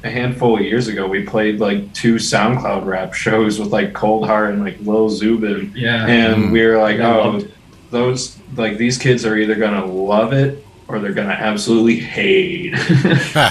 a 0.05 0.11
handful 0.11 0.57
of 0.57 0.63
years 0.63 0.87
ago 0.89 1.07
we 1.09 1.25
played 1.25 1.59
like 1.61 1.93
two 1.93 2.17
SoundCloud 2.17 2.85
rap 2.87 3.15
shows 3.15 3.59
with 3.59 3.69
like 3.73 3.93
Coldhart 3.93 4.51
and 4.53 4.63
like 4.65 4.79
Lil 4.81 5.09
Zubin, 5.11 5.73
yeah. 5.75 6.07
and 6.07 6.45
Mm. 6.45 6.53
we 6.53 6.65
were 6.67 6.79
like, 6.79 6.99
oh, 7.01 7.31
loved 7.31 7.53
those 7.91 8.39
like 8.57 8.77
these 8.79 8.97
kids 8.99 9.25
are 9.27 9.37
either 9.37 9.55
gonna 9.57 9.85
love 9.85 10.33
it 10.33 10.65
or 10.89 10.99
they're 11.01 11.13
gonna 11.13 11.29
absolutely 11.31 11.99
hate, 12.01 12.73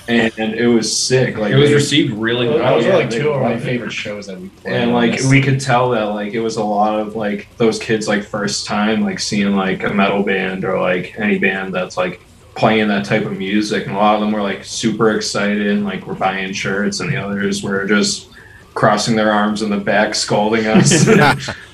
and, 0.07 0.33
and 0.39 0.53
it 0.55 0.67
was 0.67 0.95
sick. 0.97 1.37
Like 1.37 1.51
it 1.51 1.55
was 1.55 1.69
they- 1.69 1.75
received 1.75 2.13
really 2.13 2.47
well. 2.47 2.57
those 2.75 2.85
yeah, 2.85 2.95
like 2.95 3.09
two 3.11 3.29
of 3.29 3.41
my 3.41 3.49
loved 3.49 3.61
it. 3.61 3.65
favorite 3.65 3.91
shows 3.91 4.25
that 4.27 4.39
we 4.39 4.49
played. 4.49 4.73
and 4.75 4.91
like 4.93 5.11
honestly. 5.11 5.29
we 5.39 5.43
could 5.43 5.59
tell 5.59 5.89
that 5.91 6.03
like 6.05 6.33
it 6.33 6.39
was 6.39 6.57
a 6.57 6.63
lot 6.63 6.99
of 6.99 7.15
like 7.15 7.47
those 7.57 7.77
kids 7.77 8.07
like 8.07 8.23
first 8.23 8.65
time 8.65 9.01
like 9.01 9.19
seeing 9.19 9.55
like 9.55 9.83
a 9.83 9.93
metal 9.93 10.23
band 10.23 10.63
or 10.65 10.79
like 10.79 11.13
any 11.19 11.37
band 11.37 11.73
that's 11.75 11.95
like 11.97 12.21
playing 12.57 12.87
that 12.87 13.05
type 13.05 13.25
of 13.25 13.37
music 13.37 13.85
and 13.85 13.95
a 13.95 13.97
lot 13.97 14.15
of 14.15 14.21
them 14.21 14.31
were 14.31 14.41
like 14.41 14.65
super 14.65 15.11
excited 15.11 15.67
and 15.67 15.85
like 15.85 16.05
we're 16.05 16.15
buying 16.15 16.51
shirts 16.51 16.99
and 16.99 17.09
the 17.09 17.15
others 17.15 17.63
were 17.63 17.85
just 17.85 18.29
crossing 18.73 19.15
their 19.15 19.31
arms 19.31 19.61
in 19.61 19.69
the 19.69 19.77
back 19.77 20.15
scolding 20.15 20.65
us 20.65 21.07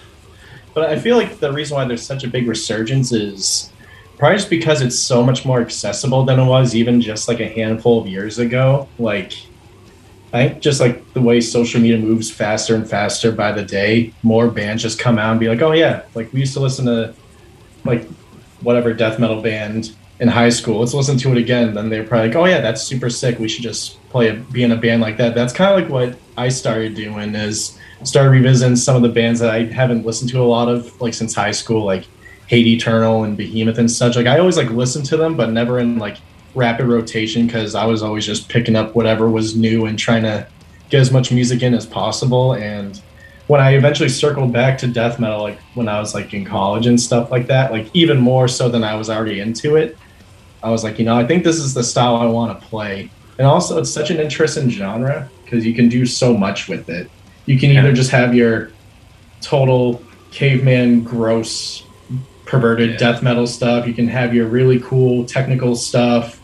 But 0.73 0.89
I 0.89 0.97
feel 0.97 1.17
like 1.17 1.39
the 1.39 1.51
reason 1.51 1.75
why 1.75 1.85
there's 1.85 2.05
such 2.05 2.23
a 2.23 2.27
big 2.27 2.47
resurgence 2.47 3.11
is 3.11 3.71
probably 4.17 4.37
just 4.37 4.49
because 4.49 4.81
it's 4.81 4.97
so 4.97 5.23
much 5.23 5.45
more 5.45 5.61
accessible 5.61 6.25
than 6.25 6.39
it 6.39 6.45
was 6.45 6.75
even 6.75 6.99
just 6.99 7.27
like 7.27 7.39
a 7.39 7.47
handful 7.47 8.01
of 8.01 8.07
years 8.07 8.39
ago. 8.39 8.87
Like, 8.97 9.33
I 10.33 10.47
think 10.47 10.61
just 10.63 10.81
like 10.81 11.13
the 11.13 11.21
way 11.21 11.41
social 11.41 11.79
media 11.79 11.97
moves 11.97 12.31
faster 12.31 12.75
and 12.75 12.89
faster 12.89 13.31
by 13.31 13.51
the 13.51 13.63
day, 13.63 14.13
more 14.23 14.47
bands 14.49 14.81
just 14.81 14.97
come 14.97 15.19
out 15.19 15.31
and 15.31 15.39
be 15.39 15.47
like, 15.47 15.61
oh, 15.61 15.73
yeah, 15.73 16.03
like 16.15 16.33
we 16.33 16.39
used 16.39 16.53
to 16.53 16.59
listen 16.59 16.85
to 16.85 17.13
like 17.85 18.07
whatever 18.61 18.93
death 18.93 19.19
metal 19.19 19.41
band 19.41 19.95
in 20.23 20.29
high 20.29 20.47
school. 20.47 20.79
Let's 20.79 20.93
listen 20.93 21.17
to 21.17 21.31
it 21.33 21.37
again. 21.37 21.73
Then 21.73 21.89
they're 21.89 22.05
probably 22.05 22.29
like, 22.29 22.37
oh, 22.37 22.45
yeah, 22.45 22.61
that's 22.61 22.81
super 22.81 23.09
sick. 23.09 23.39
We 23.39 23.49
should 23.49 23.61
just 23.61 24.01
play 24.07 24.29
a, 24.29 24.35
be 24.35 24.63
in 24.63 24.71
a 24.71 24.77
band 24.77 25.01
like 25.01 25.17
that. 25.17 25.35
That's 25.35 25.51
kind 25.51 25.69
of 25.69 25.81
like 25.81 25.91
what 25.91 26.17
I 26.37 26.47
started 26.47 26.95
doing 26.95 27.35
is 27.35 27.77
started 28.03 28.29
revisiting 28.29 28.77
some 28.77 28.95
of 28.95 29.01
the 29.01 29.09
bands 29.09 29.41
that 29.41 29.49
I 29.49 29.65
haven't 29.65 30.05
listened 30.05 30.31
to 30.31 30.41
a 30.41 30.45
lot 30.45 30.69
of 30.69 30.99
like 31.01 31.13
since 31.13 31.35
high 31.35 31.51
school, 31.51 31.83
like 31.83 32.05
Hate 32.47 32.65
Eternal 32.65 33.25
and 33.25 33.35
Behemoth 33.35 33.77
and 33.77 33.91
such. 33.91 34.15
Like 34.15 34.27
I 34.27 34.39
always 34.39 34.55
like 34.55 34.69
listened 34.69 35.05
to 35.07 35.17
them, 35.17 35.35
but 35.35 35.49
never 35.49 35.79
in 35.79 35.99
like 35.99 36.19
rapid 36.55 36.87
rotation 36.87 37.45
because 37.45 37.75
I 37.75 37.85
was 37.85 38.01
always 38.01 38.25
just 38.25 38.47
picking 38.47 38.77
up 38.77 38.95
whatever 38.95 39.29
was 39.29 39.57
new 39.57 39.87
and 39.87 39.99
trying 39.99 40.23
to 40.23 40.47
get 40.89 41.01
as 41.01 41.11
much 41.11 41.33
music 41.33 41.63
in 41.63 41.73
as 41.73 41.85
possible. 41.85 42.53
And 42.53 43.01
when 43.47 43.59
I 43.59 43.71
eventually 43.71 44.07
circled 44.07 44.53
back 44.53 44.77
to 44.77 44.87
death 44.87 45.19
metal, 45.19 45.41
like 45.41 45.59
when 45.73 45.89
I 45.89 45.99
was 45.99 46.13
like 46.13 46.33
in 46.33 46.45
college 46.45 46.87
and 46.87 46.97
stuff 46.97 47.29
like 47.29 47.47
that, 47.47 47.73
like 47.73 47.89
even 47.93 48.21
more 48.21 48.47
so 48.47 48.69
than 48.69 48.85
I 48.85 48.95
was 48.95 49.09
already 49.09 49.41
into 49.41 49.75
it, 49.75 49.97
I 50.63 50.69
was 50.69 50.83
like, 50.83 50.97
you 50.97 51.05
know, 51.05 51.17
I 51.17 51.25
think 51.27 51.43
this 51.43 51.57
is 51.57 51.73
the 51.73 51.83
style 51.83 52.15
I 52.15 52.25
want 52.25 52.59
to 52.59 52.67
play. 52.67 53.11
And 53.37 53.45
also 53.45 53.77
it's 53.79 53.91
such 53.91 54.09
an 54.11 54.19
interesting 54.19 54.69
genre 54.69 55.29
because 55.43 55.65
you 55.65 55.73
can 55.73 55.89
do 55.89 56.05
so 56.05 56.35
much 56.35 56.69
with 56.69 56.89
it. 56.89 57.09
You 57.45 57.59
can 57.59 57.71
either 57.71 57.91
just 57.91 58.11
have 58.11 58.33
your 58.33 58.71
total 59.41 60.01
caveman, 60.31 61.03
gross, 61.03 61.83
perverted 62.45 62.91
Yeah. 62.91 62.97
death 62.97 63.23
metal 63.23 63.45
stuff. 63.45 63.85
You 63.87 63.93
can 63.93 64.07
have 64.07 64.33
your 64.33 64.47
really 64.47 64.79
cool 64.79 65.25
technical 65.25 65.75
stuff, 65.75 66.39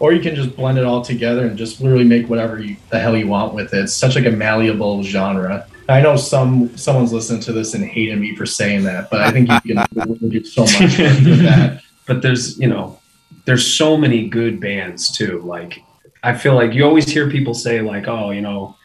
or 0.00 0.12
you 0.12 0.20
can 0.20 0.34
just 0.34 0.56
blend 0.56 0.78
it 0.78 0.84
all 0.84 1.02
together 1.02 1.46
and 1.46 1.56
just 1.56 1.80
literally 1.80 2.04
make 2.04 2.28
whatever 2.28 2.60
you, 2.60 2.76
the 2.90 2.98
hell 2.98 3.16
you 3.16 3.28
want 3.28 3.54
with 3.54 3.72
it. 3.72 3.84
It's 3.84 3.94
such 3.94 4.16
like 4.16 4.26
a 4.26 4.30
malleable 4.30 5.04
genre. 5.04 5.66
I 5.88 6.00
know 6.00 6.16
some 6.16 6.76
someone's 6.76 7.12
listening 7.12 7.42
to 7.42 7.52
this 7.52 7.74
and 7.74 7.84
hating 7.84 8.18
me 8.20 8.34
for 8.34 8.46
saying 8.46 8.84
that, 8.84 9.10
but 9.10 9.20
I 9.20 9.30
think 9.30 9.48
you 9.64 9.74
can 9.74 10.18
do 10.30 10.44
so 10.44 10.62
much 10.62 10.80
with 10.98 11.42
that. 11.42 11.82
but 12.06 12.22
there's 12.22 12.58
you 12.58 12.66
know 12.68 12.98
there's 13.44 13.66
so 13.66 13.96
many 13.96 14.28
good 14.28 14.60
bands 14.60 15.10
too 15.10 15.40
like 15.40 15.82
i 16.22 16.34
feel 16.34 16.54
like 16.54 16.72
you 16.72 16.84
always 16.84 17.08
hear 17.08 17.30
people 17.30 17.54
say 17.54 17.80
like 17.80 18.08
oh 18.08 18.30
you 18.30 18.40
know 18.40 18.76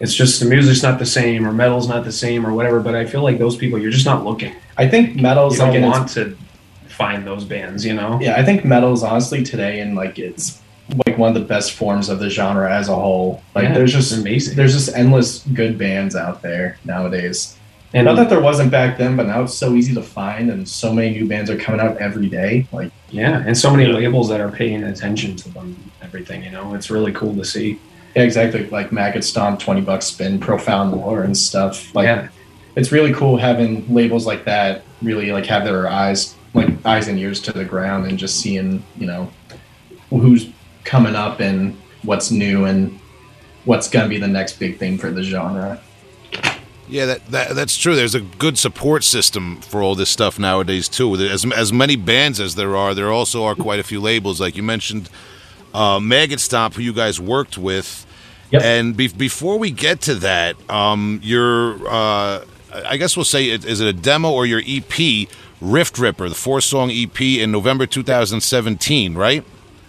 it's 0.00 0.14
just 0.14 0.40
the 0.40 0.46
music's 0.46 0.82
not 0.82 0.98
the 0.98 1.06
same 1.06 1.46
or 1.46 1.52
metal's 1.52 1.88
not 1.88 2.04
the 2.04 2.12
same 2.12 2.46
or 2.46 2.52
whatever 2.52 2.80
but 2.80 2.94
i 2.94 3.06
feel 3.06 3.22
like 3.22 3.38
those 3.38 3.56
people 3.56 3.78
you're 3.78 3.90
just 3.90 4.06
not 4.06 4.24
looking 4.24 4.54
I 4.76 4.88
think 4.88 5.16
metal's 5.16 5.58
you 5.58 5.64
don't 5.64 5.82
want 5.82 6.08
to 6.10 6.36
find 6.88 7.26
those 7.26 7.44
bands 7.44 7.84
you 7.84 7.94
know 7.94 8.18
Yeah, 8.20 8.36
I 8.36 8.44
think 8.44 8.64
metal's 8.64 9.02
honestly 9.02 9.42
today 9.42 9.80
and 9.80 9.94
like 9.94 10.18
it's 10.18 10.60
like 11.06 11.16
one 11.18 11.34
of 11.34 11.40
the 11.40 11.46
best 11.46 11.72
forms 11.72 12.08
of 12.08 12.18
the 12.18 12.28
genre 12.28 12.70
as 12.70 12.88
a 12.88 12.94
whole. 12.94 13.42
Like 13.54 13.64
Yeah, 13.64 13.74
there's 13.74 13.92
just 13.92 14.12
amazing 14.12 14.56
there's 14.56 14.74
just 14.74 14.94
endless 14.94 15.40
good 15.54 15.78
bands 15.78 16.14
out 16.16 16.42
there 16.42 16.78
nowadays. 16.84 17.56
And 17.94 18.06
Not 18.06 18.16
that 18.16 18.30
there 18.30 18.40
wasn't 18.40 18.70
back 18.70 18.96
then, 18.96 19.16
but 19.16 19.26
now 19.26 19.42
it's 19.42 19.54
so 19.54 19.74
easy 19.74 19.92
to 19.94 20.02
find 20.02 20.50
and 20.50 20.66
so 20.66 20.94
many 20.94 21.10
new 21.10 21.28
bands 21.28 21.50
are 21.50 21.58
coming 21.58 21.80
out 21.80 21.98
every 21.98 22.28
day. 22.28 22.66
Like 22.72 22.90
yeah 23.12 23.42
and 23.46 23.56
so 23.56 23.70
many 23.70 23.86
labels 23.92 24.28
that 24.30 24.40
are 24.40 24.50
paying 24.50 24.82
attention 24.84 25.36
to 25.36 25.50
them 25.50 25.76
everything 26.00 26.42
you 26.42 26.50
know 26.50 26.74
it's 26.74 26.90
really 26.90 27.12
cool 27.12 27.34
to 27.36 27.44
see 27.44 27.78
yeah, 28.16 28.22
exactly 28.22 28.68
like 28.68 28.92
Maggot 28.92 29.24
Stomp, 29.24 29.58
Twenty 29.58 29.80
Buck 29.80 30.02
Spin, 30.02 30.38
Profound 30.38 30.92
Lore 30.92 31.22
and 31.22 31.36
stuff. 31.36 31.94
Like 31.94 32.06
yeah 32.06 32.28
it's 32.74 32.90
really 32.90 33.12
cool 33.12 33.36
having 33.36 33.92
labels 33.92 34.26
like 34.26 34.44
that 34.44 34.82
really 35.02 35.30
like 35.32 35.46
have 35.46 35.64
their 35.64 35.88
eyes 35.88 36.34
like 36.54 36.68
eyes 36.84 37.08
and 37.08 37.18
ears 37.18 37.40
to 37.40 37.52
the 37.52 37.64
ground 37.64 38.06
and 38.06 38.18
just 38.18 38.40
seeing, 38.40 38.82
you 38.96 39.06
know, 39.06 39.30
who's 40.10 40.50
coming 40.84 41.14
up 41.14 41.40
and 41.40 41.76
what's 42.02 42.30
new 42.30 42.64
and 42.66 42.98
what's 43.64 43.88
gonna 43.88 44.08
be 44.08 44.18
the 44.18 44.28
next 44.28 44.58
big 44.58 44.78
thing 44.78 44.98
for 44.98 45.10
the 45.10 45.22
genre. 45.22 45.80
Yeah, 46.92 47.06
that, 47.06 47.26
that 47.28 47.54
that's 47.54 47.78
true. 47.78 47.96
There's 47.96 48.14
a 48.14 48.20
good 48.20 48.58
support 48.58 49.02
system 49.02 49.62
for 49.62 49.82
all 49.82 49.94
this 49.94 50.10
stuff 50.10 50.38
nowadays 50.38 50.90
too. 50.90 51.14
As 51.14 51.50
as 51.50 51.72
many 51.72 51.96
bands 51.96 52.38
as 52.38 52.54
there 52.54 52.76
are, 52.76 52.92
there 52.94 53.10
also 53.10 53.44
are 53.44 53.54
quite 53.54 53.80
a 53.80 53.82
few 53.82 53.98
labels. 53.98 54.42
Like 54.42 54.56
you 54.56 54.62
mentioned, 54.62 55.08
uh, 55.72 55.98
Maggot 56.00 56.38
Stomp, 56.38 56.74
who 56.74 56.82
you 56.82 56.92
guys 56.92 57.18
worked 57.18 57.56
with. 57.56 58.06
Yep. 58.50 58.62
And 58.62 58.94
be- 58.94 59.08
before 59.08 59.58
we 59.58 59.70
get 59.70 60.02
to 60.02 60.14
that, 60.16 60.56
um, 60.70 61.18
your 61.22 61.78
uh, 61.88 62.44
I 62.84 62.98
guess 62.98 63.16
we'll 63.16 63.24
say 63.24 63.48
it, 63.48 63.64
is 63.64 63.80
it 63.80 63.88
a 63.88 63.94
demo 63.94 64.30
or 64.30 64.44
your 64.44 64.60
EP, 64.66 65.26
Rift 65.62 65.98
Ripper, 65.98 66.28
the 66.28 66.34
four 66.34 66.60
song 66.60 66.90
EP 66.90 67.18
in 67.22 67.50
November 67.50 67.86
2017, 67.86 69.14
right? 69.14 69.42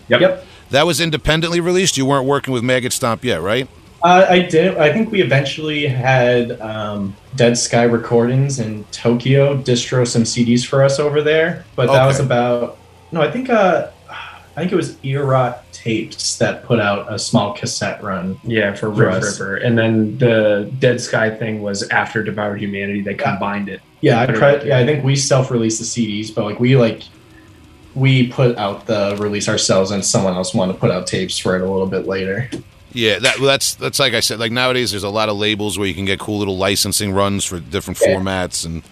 yep, 0.08 0.22
Yep. 0.22 0.46
That 0.70 0.86
was 0.86 1.02
independently 1.02 1.60
released. 1.60 1.98
You 1.98 2.06
weren't 2.06 2.26
working 2.26 2.54
with 2.54 2.64
Maggot 2.64 2.94
Stomp 2.94 3.26
yet, 3.26 3.42
right? 3.42 3.68
Uh, 4.04 4.26
I 4.30 4.40
did. 4.40 4.78
I 4.78 4.92
think 4.92 5.12
we 5.12 5.22
eventually 5.22 5.88
had 5.88 6.60
um, 6.60 7.16
Dead 7.38 7.58
Sky 7.58 7.84
Recordings 7.84 8.60
in 8.60 8.84
Tokyo 8.92 9.58
distro 9.58 10.06
some 10.06 10.24
CDs 10.24 10.66
for 10.66 10.84
us 10.84 11.00
over 11.00 11.22
there, 11.22 11.64
but 11.78 11.88
that 11.88 12.06
was 12.06 12.20
about 12.20 12.78
no. 13.14 13.22
I 13.22 13.32
think 13.32 13.50
uh, 13.50 13.92
I 14.10 14.60
think 14.60 14.74
it 14.74 14.76
was 14.76 14.98
Earrot 15.04 15.56
Tapes 15.72 16.38
that 16.38 16.66
put 16.66 16.82
out 16.82 17.12
a 17.12 17.18
small 17.18 17.54
cassette 17.54 18.04
run. 18.04 18.38
yeah 18.44 18.74
for 18.74 18.94
For 18.94 19.06
Rift 19.06 19.24
us. 19.24 19.40
Ripper. 19.40 19.56
And 19.56 19.78
then 19.78 20.18
the 20.18 20.70
Dead 20.80 21.00
Sky 21.00 21.30
thing 21.30 21.62
was 21.62 21.88
after 21.90 22.24
Devoured 22.24 22.60
Humanity. 22.60 23.00
They 23.00 23.16
combined 23.16 23.70
it. 23.70 23.82
Yeah, 24.02 24.20
I 24.20 24.26
it 24.26 24.66
Yeah, 24.66 24.80
I 24.80 24.86
think 24.86 25.06
we 25.06 25.16
self-released 25.16 25.80
the 25.80 25.86
CDs, 25.86 26.34
but 26.34 26.44
like 26.44 26.60
we 26.60 26.76
like 26.76 27.04
we 27.96 28.28
put 28.28 28.58
out 28.58 28.86
the 28.86 29.16
release 29.18 29.48
ourselves, 29.48 29.92
and 29.92 30.04
someone 30.04 30.34
else 30.34 30.54
wanted 30.54 30.74
to 30.74 30.80
put 30.80 30.92
out 30.92 31.08
tapes 31.08 31.38
for 31.38 31.56
it 31.56 31.62
a 31.62 31.72
little 31.72 31.88
bit 31.88 32.06
later. 32.06 32.50
Yeah, 32.94 33.20
that 33.20 33.40
well, 33.40 33.48
that's 33.48 33.74
that's 33.76 34.00
like 34.00 34.14
I 34.14 34.20
said. 34.20 34.40
Like 34.40 34.52
nowadays, 34.52 34.92
there's 34.92 35.04
a 35.04 35.10
lot 35.10 35.30
of 35.30 35.38
labels 35.38 35.78
where 35.80 35.88
you 35.88 35.96
can 35.96 36.06
get 36.06 36.20
cool 36.20 36.38
little 36.40 36.58
licensing 36.58 37.12
runs 37.12 37.44
for 37.44 37.60
different 37.60 38.00
Yeah. 38.02 38.16
formats 38.16 38.66
and 38.66 38.84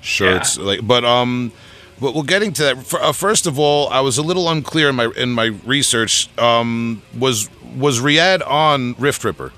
shirts. 0.00 0.56
Like, 0.58 0.86
but 0.86 1.04
um, 1.04 1.52
but 2.00 2.14
we're 2.14 2.22
getting 2.22 2.52
to 2.54 2.62
that. 2.62 2.94
Uh, 2.94 3.12
first 3.12 3.46
of 3.46 3.58
all, 3.58 3.88
I 3.90 4.00
was 4.00 4.16
a 4.18 4.22
little 4.22 4.48
unclear 4.48 4.88
in 4.88 4.96
my 4.96 5.10
in 5.16 5.30
my 5.30 5.46
research. 5.66 6.28
Um, 6.38 7.02
was 7.18 7.50
was 7.76 8.00
Riyadh 8.00 8.46
on 8.48 8.94
Rift 8.98 9.22
Ripper? 9.24 9.52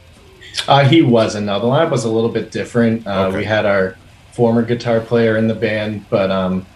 Uh, 0.68 0.84
he 0.84 1.00
wasn't. 1.00 1.46
No, 1.46 1.60
the 1.60 1.66
lineup 1.66 1.90
was 1.90 2.04
a 2.04 2.10
little 2.10 2.28
bit 2.28 2.50
different. 2.50 3.06
Uh, 3.06 3.26
Okay. 3.28 3.38
We 3.38 3.44
had 3.44 3.64
our 3.64 3.96
former 4.32 4.62
guitar 4.62 5.00
player 5.00 5.36
in 5.36 5.46
the 5.46 5.54
band, 5.54 6.04
but 6.10 6.30
um, 6.30 6.66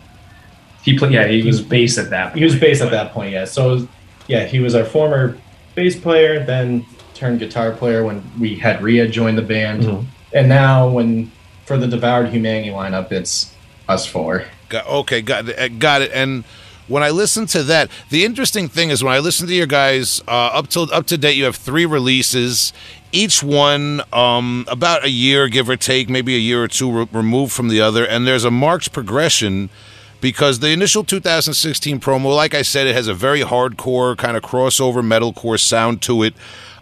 He 0.85 0.97
played. 0.97 1.13
Yeah, 1.13 1.27
he 1.27 1.43
was 1.43 1.61
bass 1.61 1.99
at 1.99 2.11
that. 2.11 2.27
Point. 2.29 2.39
he 2.39 2.45
was 2.45 2.55
bass 2.55 2.81
at 2.81 2.91
that 2.93 3.13
point. 3.13 3.33
Yeah, 3.33 3.45
so 3.47 3.87
yeah, 4.29 4.45
he 4.47 4.61
was 4.61 4.75
our 4.77 4.85
former 4.85 5.37
bass 5.75 5.99
player, 5.99 6.43
then 6.45 6.87
turned 7.17 7.39
guitar 7.41 7.73
player 7.73 8.05
when 8.05 8.23
we 8.39 8.57
had 8.57 8.83
Ria 8.83 9.09
join 9.09 9.37
the 9.37 9.43
band, 9.43 9.83
Mhm. 9.83 10.05
and 10.33 10.49
now 10.49 10.89
when 10.89 11.31
for 11.65 11.77
the 11.77 11.87
Devoured 11.87 12.29
Humanity 12.29 12.71
lineup, 12.71 13.11
it's 13.11 13.51
us 13.89 14.07
four. 14.07 14.45
Got, 14.69 14.87
okay, 14.87 15.21
got 15.23 15.49
it, 15.49 15.59
uh, 15.59 15.69
got 15.69 16.03
it. 16.03 16.11
And 16.15 16.45
when 16.89 17.03
I 17.03 17.11
listen 17.11 17.47
to 17.47 17.63
that, 17.65 17.89
the 18.11 18.25
interesting 18.25 18.69
thing 18.69 18.91
is 18.91 19.03
when 19.03 19.13
I 19.13 19.19
listen 19.19 19.47
to 19.49 19.55
your 19.55 19.67
guys 19.67 20.21
uh, 20.29 20.31
up 20.59 20.69
till 20.69 20.89
up 20.93 21.07
to 21.07 21.19
date, 21.19 21.37
you 21.37 21.45
have 21.45 21.57
three 21.57 21.87
releases, 21.87 22.73
each 23.13 23.43
one 23.43 24.03
um, 24.13 24.65
about 24.69 25.05
a 25.05 25.11
year, 25.11 25.49
give 25.49 25.69
or 25.69 25.77
take, 25.77 26.09
maybe 26.09 26.35
a 26.37 26.39
year 26.39 26.63
or 26.63 26.69
two 26.69 26.91
re- 26.91 27.09
removed 27.13 27.53
from 27.53 27.69
the 27.69 27.81
other, 27.81 28.05
and 28.05 28.27
there's 28.27 28.45
a 28.45 28.51
marked 28.51 28.93
progression. 28.93 29.71
Because 30.19 30.61
the 30.61 30.71
initial 30.71 31.05
2016 31.05 32.01
promo, 32.01 32.35
like 32.35 32.55
I 32.55 32.63
said, 32.63 32.87
it 32.87 32.95
has 32.97 33.07
a 33.07 33.15
very 33.15 33.43
hardcore 33.43 34.17
kind 34.17 34.35
of 34.37 34.43
crossover 34.43 35.03
metalcore 35.05 35.61
sound 35.61 36.01
to 36.03 36.23
it, 36.23 36.35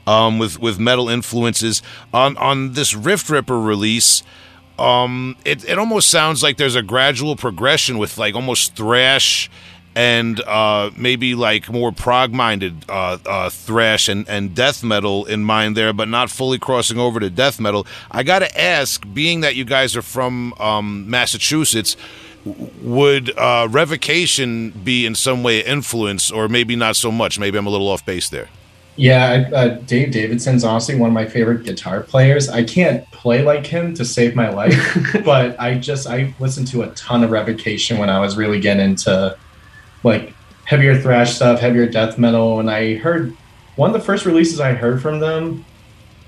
um, 0.07 0.39
with 0.39 0.59
with 0.59 0.79
metal 0.79 1.09
influences. 1.09 1.83
On 2.13 2.37
on 2.37 2.73
this 2.73 2.95
Rift 2.95 3.29
Ripper 3.29 3.61
release, 3.61 4.23
um 4.79 5.37
it, 5.45 5.69
it 5.69 5.79
almost 5.79 6.11
sounds 6.11 6.43
like 6.43 6.57
there's 6.57 6.75
a 6.75 6.83
gradual 6.83 7.37
progression 7.37 7.99
with 7.99 8.19
like 8.19 8.35
almost 8.35 8.75
thrash 8.75 9.49
and 9.95 10.41
uh 10.41 10.91
maybe 10.97 11.37
like 11.37 11.71
more 11.71 11.93
prog 11.93 12.33
minded 12.33 12.85
uh 12.89 13.17
uh 13.25 13.49
thrash 13.49 14.09
and 14.09 14.29
and 14.29 14.53
death 14.55 14.83
metal 14.83 15.25
in 15.27 15.45
mind 15.45 15.77
there 15.77 15.93
but 15.93 16.09
not 16.09 16.29
fully 16.29 16.59
crossing 16.59 16.99
over 16.99 17.21
to 17.21 17.31
death 17.31 17.61
metal. 17.61 17.87
I 18.11 18.25
gotta 18.25 18.61
ask 18.61 19.07
being 19.15 19.43
that 19.43 19.55
you 19.55 19.65
guys 19.65 19.95
are 19.97 20.03
from 20.03 20.53
um 20.55 21.09
massachusetts 21.09 21.97
would 22.45 23.37
uh 23.39 23.69
revocation 23.71 24.71
be 24.71 25.07
in 25.07 25.15
some 25.15 25.45
way 25.45 25.61
influence 25.61 26.33
or 26.33 26.49
maybe 26.49 26.75
not 26.75 26.97
so 26.97 27.13
much? 27.13 27.39
Maybe 27.39 27.57
i'm 27.59 27.67
a 27.67 27.71
little 27.71 27.89
off 27.89 28.05
base 28.05 28.29
there 28.29 28.49
Yeah, 28.97 29.51
uh, 29.53 29.69
Dave 29.87 30.13
Davidson's 30.13 30.63
honestly 30.63 30.95
one 30.95 31.11
of 31.11 31.15
my 31.15 31.27
favorite 31.27 31.65
guitar 31.65 32.01
players. 32.01 32.49
I 32.49 32.63
can't 32.63 33.09
play 33.11 33.43
like 33.43 33.67
him 33.67 33.93
to 33.95 34.05
save 34.05 34.37
my 34.37 34.51
life, 34.51 34.99
but 35.25 35.59
I 35.61 35.79
just 35.79 36.07
I 36.07 36.33
listened 36.39 36.69
to 36.69 36.83
a 36.83 36.89
ton 36.91 37.25
of 37.25 37.31
Revocation 37.31 37.99
when 37.99 38.09
I 38.09 38.21
was 38.21 38.37
really 38.37 38.61
getting 38.61 38.85
into 38.85 39.37
like 40.05 40.33
heavier 40.65 41.01
thrash 41.01 41.35
stuff, 41.35 41.59
heavier 41.61 41.87
death 41.87 42.19
metal, 42.19 42.61
and 42.61 42.71
I 42.71 42.95
heard 42.95 43.37
one 43.77 43.91
of 43.91 43.95
the 43.95 44.05
first 44.05 44.27
releases 44.27 44.61
I 44.61 44.75
heard 44.75 45.03
from 45.03 45.19
them. 45.19 45.65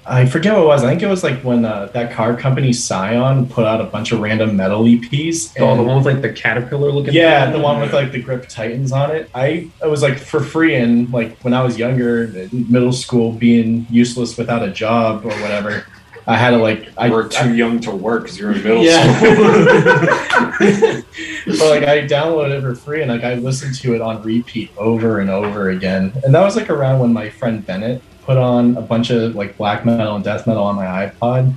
I 0.08 0.24
forget 0.24 0.52
what 0.52 0.62
it 0.62 0.66
was. 0.66 0.84
I 0.84 0.88
think 0.88 1.02
it 1.02 1.08
was 1.08 1.24
like 1.24 1.42
when 1.42 1.64
uh, 1.64 1.86
that 1.86 2.12
car 2.12 2.36
company 2.36 2.72
Scion 2.72 3.48
put 3.48 3.64
out 3.64 3.80
a 3.80 3.84
bunch 3.84 4.12
of 4.12 4.20
random 4.20 4.56
metal 4.56 4.84
EPs. 4.84 5.52
Oh, 5.58 5.76
the 5.76 5.82
one 5.82 5.96
with 5.96 6.06
like 6.06 6.22
the 6.22 6.32
caterpillar 6.32 6.92
looking. 6.92 7.12
yeah, 7.12 7.44
thing? 7.44 7.54
the 7.54 7.58
one 7.58 7.80
with 7.80 7.92
like 7.92 8.12
the 8.12 8.22
grip 8.22 8.48
titans 8.48 8.92
on 8.92 9.10
it. 9.10 9.28
I 9.34 9.68
it 9.82 9.88
was 9.88 10.02
like 10.02 10.18
for 10.18 10.40
free 10.40 10.76
and 10.76 11.12
like 11.12 11.36
when 11.40 11.54
I 11.54 11.64
was 11.64 11.76
younger, 11.76 12.48
middle 12.52 12.92
school, 12.92 13.32
being 13.32 13.86
useless 13.90 14.38
without 14.38 14.62
a 14.62 14.70
job 14.70 15.24
or 15.24 15.30
whatever. 15.40 15.84
I 16.28 16.36
had 16.36 16.50
to 16.50 16.58
like 16.58 16.88
I 16.96 17.10
We're 17.10 17.28
too 17.28 17.54
young 17.54 17.80
to 17.80 17.90
work 17.90 18.24
because 18.24 18.38
you're 18.38 18.52
in 18.52 18.62
middle 18.62 18.82
yeah. 18.82 19.18
school. 19.18 19.34
but 21.46 21.70
like 21.70 21.88
I 21.88 22.06
downloaded 22.06 22.58
it 22.58 22.60
for 22.60 22.74
free 22.74 23.02
and 23.02 23.10
like 23.10 23.24
I 23.24 23.34
listened 23.34 23.74
to 23.76 23.94
it 23.94 24.00
on 24.00 24.22
repeat 24.22 24.70
over 24.76 25.20
and 25.20 25.30
over 25.30 25.70
again. 25.70 26.12
And 26.24 26.34
that 26.34 26.42
was 26.42 26.54
like 26.54 26.70
around 26.70 27.00
when 27.00 27.12
my 27.12 27.28
friend 27.28 27.64
Bennett 27.64 28.02
put 28.26 28.36
on 28.36 28.76
a 28.76 28.82
bunch 28.82 29.10
of 29.10 29.34
like 29.36 29.56
black 29.56 29.86
metal 29.86 30.16
and 30.16 30.24
death 30.24 30.46
metal 30.46 30.64
on 30.64 30.74
my 30.74 30.84
iPod. 30.84 31.54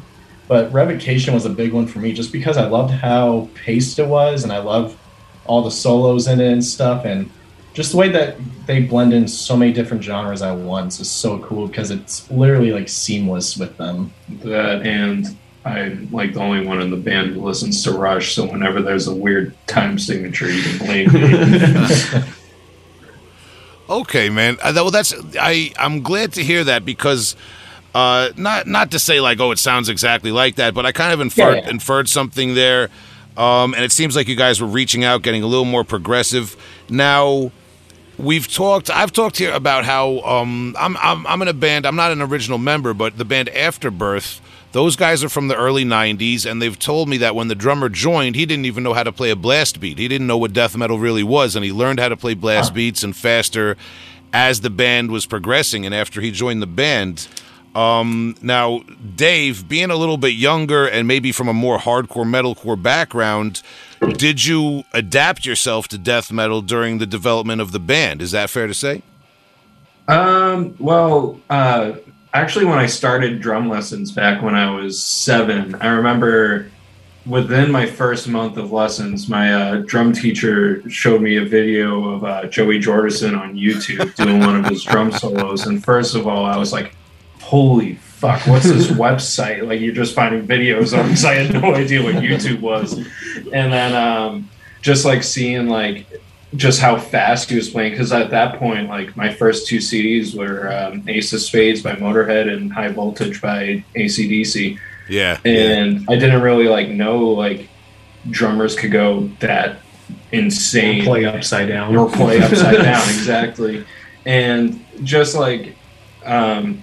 But 0.47 0.71
Revocation 0.71 1.33
was 1.33 1.45
a 1.45 1.49
big 1.49 1.73
one 1.73 1.87
for 1.87 1.99
me 1.99 2.13
just 2.13 2.31
because 2.31 2.57
I 2.57 2.67
loved 2.67 2.93
how 2.93 3.49
paced 3.55 3.99
it 3.99 4.07
was 4.07 4.43
and 4.43 4.53
I 4.53 4.59
love 4.59 4.97
all 5.45 5.63
the 5.63 5.71
solos 5.71 6.27
in 6.27 6.39
it 6.39 6.51
and 6.51 6.63
stuff 6.63 7.05
and 7.05 7.29
just 7.73 7.91
the 7.91 7.97
way 7.97 8.09
that 8.09 8.37
they 8.65 8.81
blend 8.81 9.13
in 9.13 9.27
so 9.27 9.57
many 9.57 9.73
different 9.73 10.03
genres 10.03 10.41
at 10.41 10.55
once 10.55 10.99
is 10.99 11.09
so 11.09 11.39
cool 11.39 11.67
because 11.67 11.91
it's 11.91 12.29
literally 12.29 12.71
like 12.71 12.89
seamless 12.89 13.57
with 13.57 13.75
them. 13.77 14.13
that 14.43 14.85
and 14.85 15.25
I'm 15.65 16.09
like 16.11 16.33
the 16.33 16.39
only 16.39 16.65
one 16.65 16.81
in 16.81 16.89
the 16.89 16.97
band 16.97 17.33
who 17.33 17.41
listens 17.41 17.83
to 17.83 17.91
Rush, 17.91 18.33
so 18.35 18.45
whenever 18.45 18.81
there's 18.81 19.07
a 19.07 19.15
weird 19.15 19.55
time 19.67 19.99
signature, 19.99 20.49
you 20.49 20.63
can 20.63 20.77
blame 20.79 21.13
me. 21.13 22.23
Okay, 23.89 24.29
man. 24.29 24.57
Uh, 24.61 24.71
well, 24.75 24.91
that's 24.91 25.13
I. 25.39 25.73
I'm 25.79 26.01
glad 26.03 26.33
to 26.33 26.43
hear 26.43 26.63
that 26.63 26.85
because, 26.85 27.35
uh, 27.95 28.29
not 28.37 28.67
not 28.67 28.91
to 28.91 28.99
say 28.99 29.19
like, 29.19 29.39
oh, 29.39 29.51
it 29.51 29.57
sounds 29.59 29.89
exactly 29.89 30.31
like 30.31 30.55
that, 30.55 30.73
but 30.75 30.85
I 30.85 30.91
kind 30.91 31.11
of 31.11 31.19
inferred 31.21 31.55
Yeah, 31.55 31.61
yeah. 31.63 31.69
inferred 31.71 32.07
something 32.07 32.53
there, 32.53 32.89
um, 33.35 33.73
and 33.73 33.83
it 33.83 33.91
seems 33.91 34.15
like 34.15 34.27
you 34.27 34.35
guys 34.35 34.61
were 34.61 34.67
reaching 34.67 35.03
out, 35.03 35.23
getting 35.23 35.41
a 35.41 35.47
little 35.47 35.65
more 35.65 35.83
progressive. 35.83 36.55
Now, 36.87 37.51
we've 38.19 38.47
talked. 38.47 38.91
I've 38.91 39.11
talked 39.11 39.37
here 39.37 39.53
about 39.53 39.85
how 39.85 40.19
um, 40.19 40.75
I'm 40.77 40.95
I'm 40.97 41.25
I'm 41.25 41.41
in 41.41 41.47
a 41.47 41.53
band. 41.53 41.87
I'm 41.87 41.95
not 41.95 42.11
an 42.11 42.21
original 42.21 42.59
member, 42.59 42.93
but 42.93 43.17
the 43.17 43.25
band 43.25 43.49
Afterbirth. 43.49 44.39
Those 44.71 44.95
guys 44.95 45.23
are 45.23 45.29
from 45.29 45.47
the 45.47 45.55
early 45.55 45.83
'90s, 45.83 46.49
and 46.49 46.61
they've 46.61 46.77
told 46.77 47.09
me 47.09 47.17
that 47.17 47.35
when 47.35 47.47
the 47.47 47.55
drummer 47.55 47.89
joined, 47.89 48.35
he 48.35 48.45
didn't 48.45 48.65
even 48.65 48.83
know 48.83 48.93
how 48.93 49.03
to 49.03 49.11
play 49.11 49.31
a 49.31 49.35
blast 49.35 49.79
beat. 49.79 49.97
He 49.97 50.07
didn't 50.07 50.27
know 50.27 50.37
what 50.37 50.53
death 50.53 50.77
metal 50.77 50.99
really 50.99 51.23
was, 51.23 51.55
and 51.55 51.65
he 51.65 51.71
learned 51.71 51.99
how 51.99 52.09
to 52.09 52.17
play 52.17 52.35
blast 52.35 52.73
beats 52.73 53.03
and 53.03 53.15
faster 53.15 53.77
as 54.31 54.61
the 54.61 54.69
band 54.69 55.11
was 55.11 55.25
progressing. 55.25 55.85
And 55.85 55.95
after 55.95 56.21
he 56.21 56.31
joined 56.31 56.61
the 56.61 56.67
band, 56.67 57.27
um, 57.75 58.35
now 58.41 58.81
Dave, 59.15 59.67
being 59.67 59.91
a 59.91 59.95
little 59.95 60.17
bit 60.17 60.33
younger 60.33 60.87
and 60.87 61.07
maybe 61.07 61.31
from 61.31 61.47
a 61.47 61.53
more 61.53 61.77
hardcore 61.77 62.25
metalcore 62.25 62.81
background, 62.81 63.61
did 64.17 64.45
you 64.45 64.83
adapt 64.93 65.45
yourself 65.45 65.87
to 65.89 65.97
death 65.97 66.31
metal 66.31 66.61
during 66.61 66.97
the 66.97 67.05
development 67.05 67.61
of 67.61 67.71
the 67.71 67.79
band? 67.79 68.21
Is 68.21 68.31
that 68.31 68.49
fair 68.49 68.67
to 68.67 68.73
say? 68.73 69.01
Um, 70.07 70.75
well, 70.79 71.39
uh, 71.49 71.93
actually, 72.33 72.65
when 72.65 72.79
I 72.79 72.85
started 72.85 73.41
drum 73.41 73.69
lessons 73.69 74.11
back 74.11 74.41
when 74.41 74.55
I 74.55 74.71
was 74.71 75.01
seven, 75.01 75.75
I 75.75 75.87
remember 75.87 76.71
within 77.25 77.71
my 77.71 77.85
first 77.85 78.27
month 78.27 78.57
of 78.57 78.71
lessons, 78.71 79.29
my 79.29 79.53
uh, 79.53 79.75
drum 79.85 80.13
teacher 80.13 80.87
showed 80.89 81.21
me 81.21 81.37
a 81.37 81.45
video 81.45 82.09
of 82.09 82.23
uh, 82.23 82.45
Joey 82.47 82.79
Jordison 82.79 83.39
on 83.39 83.55
YouTube 83.55 84.15
doing 84.15 84.39
one 84.39 84.55
of 84.55 84.65
his 84.65 84.83
drum 84.83 85.11
solos. 85.19 85.67
And 85.67 85.83
first 85.83 86.15
of 86.15 86.27
all, 86.27 86.45
I 86.45 86.57
was 86.57 86.73
like, 86.73 86.95
holy 87.39 87.95
fuck, 87.95 88.45
what's 88.47 88.65
this 88.65 88.87
website? 88.87 89.65
Like, 89.67 89.79
you're 89.79 89.93
just 89.93 90.15
finding 90.15 90.45
videos 90.47 90.97
on 90.97 91.05
because 91.05 91.25
I 91.25 91.35
had 91.35 91.53
no 91.53 91.75
idea 91.75 92.03
what 92.03 92.15
YouTube 92.15 92.61
was. 92.61 92.93
And 92.93 93.71
then 93.71 93.95
um, 93.95 94.49
just 94.81 95.05
like 95.05 95.23
seeing, 95.23 95.67
like, 95.67 96.07
just 96.55 96.79
how 96.81 96.97
fast 96.97 97.49
he 97.49 97.55
was 97.55 97.69
playing 97.69 97.91
because 97.91 98.11
at 98.11 98.31
that 98.31 98.57
point 98.57 98.89
like 98.89 99.15
my 99.15 99.31
first 99.31 99.67
two 99.67 99.77
cds 99.77 100.35
were 100.35 100.71
um, 100.73 101.03
ace 101.07 101.31
of 101.31 101.39
spades 101.41 101.81
by 101.83 101.91
motorhead 101.93 102.51
and 102.51 102.73
high 102.73 102.87
voltage 102.87 103.39
by 103.41 103.83
acdc 103.95 104.77
Yeah. 105.07 105.39
and 105.45 106.05
i 106.09 106.15
didn't 106.15 106.41
really 106.41 106.67
like 106.67 106.89
know 106.89 107.19
like 107.19 107.69
drummers 108.31 108.75
could 108.75 108.91
go 108.91 109.27
that 109.39 109.77
insane 110.31 111.03
Play 111.03 111.25
upside 111.25 111.67
down. 111.67 111.95
or 111.95 112.09
play 112.09 112.41
upside 112.41 112.77
down 112.83 113.07
exactly 113.09 113.85
and 114.25 114.83
just 115.03 115.35
like 115.35 115.75
um 116.25 116.81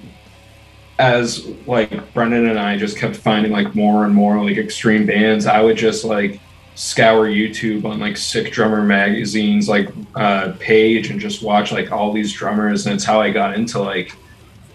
as 0.98 1.44
like 1.66 2.14
brendan 2.14 2.46
and 2.48 2.58
i 2.58 2.76
just 2.76 2.96
kept 2.96 3.16
finding 3.16 3.50
like 3.52 3.74
more 3.74 4.04
and 4.04 4.14
more 4.14 4.42
like 4.44 4.56
extreme 4.56 5.06
bands 5.06 5.44
i 5.46 5.60
would 5.60 5.76
just 5.76 6.04
like 6.04 6.40
scour 6.76 7.26
youtube 7.26 7.84
on 7.84 7.98
like 7.98 8.16
sick 8.16 8.52
drummer 8.52 8.82
magazines 8.82 9.68
like 9.68 9.88
uh 10.14 10.52
page 10.60 11.10
and 11.10 11.18
just 11.18 11.42
watch 11.42 11.72
like 11.72 11.90
all 11.90 12.12
these 12.12 12.32
drummers 12.32 12.86
and 12.86 12.94
it's 12.94 13.04
how 13.04 13.20
i 13.20 13.30
got 13.30 13.54
into 13.54 13.80
like 13.80 14.16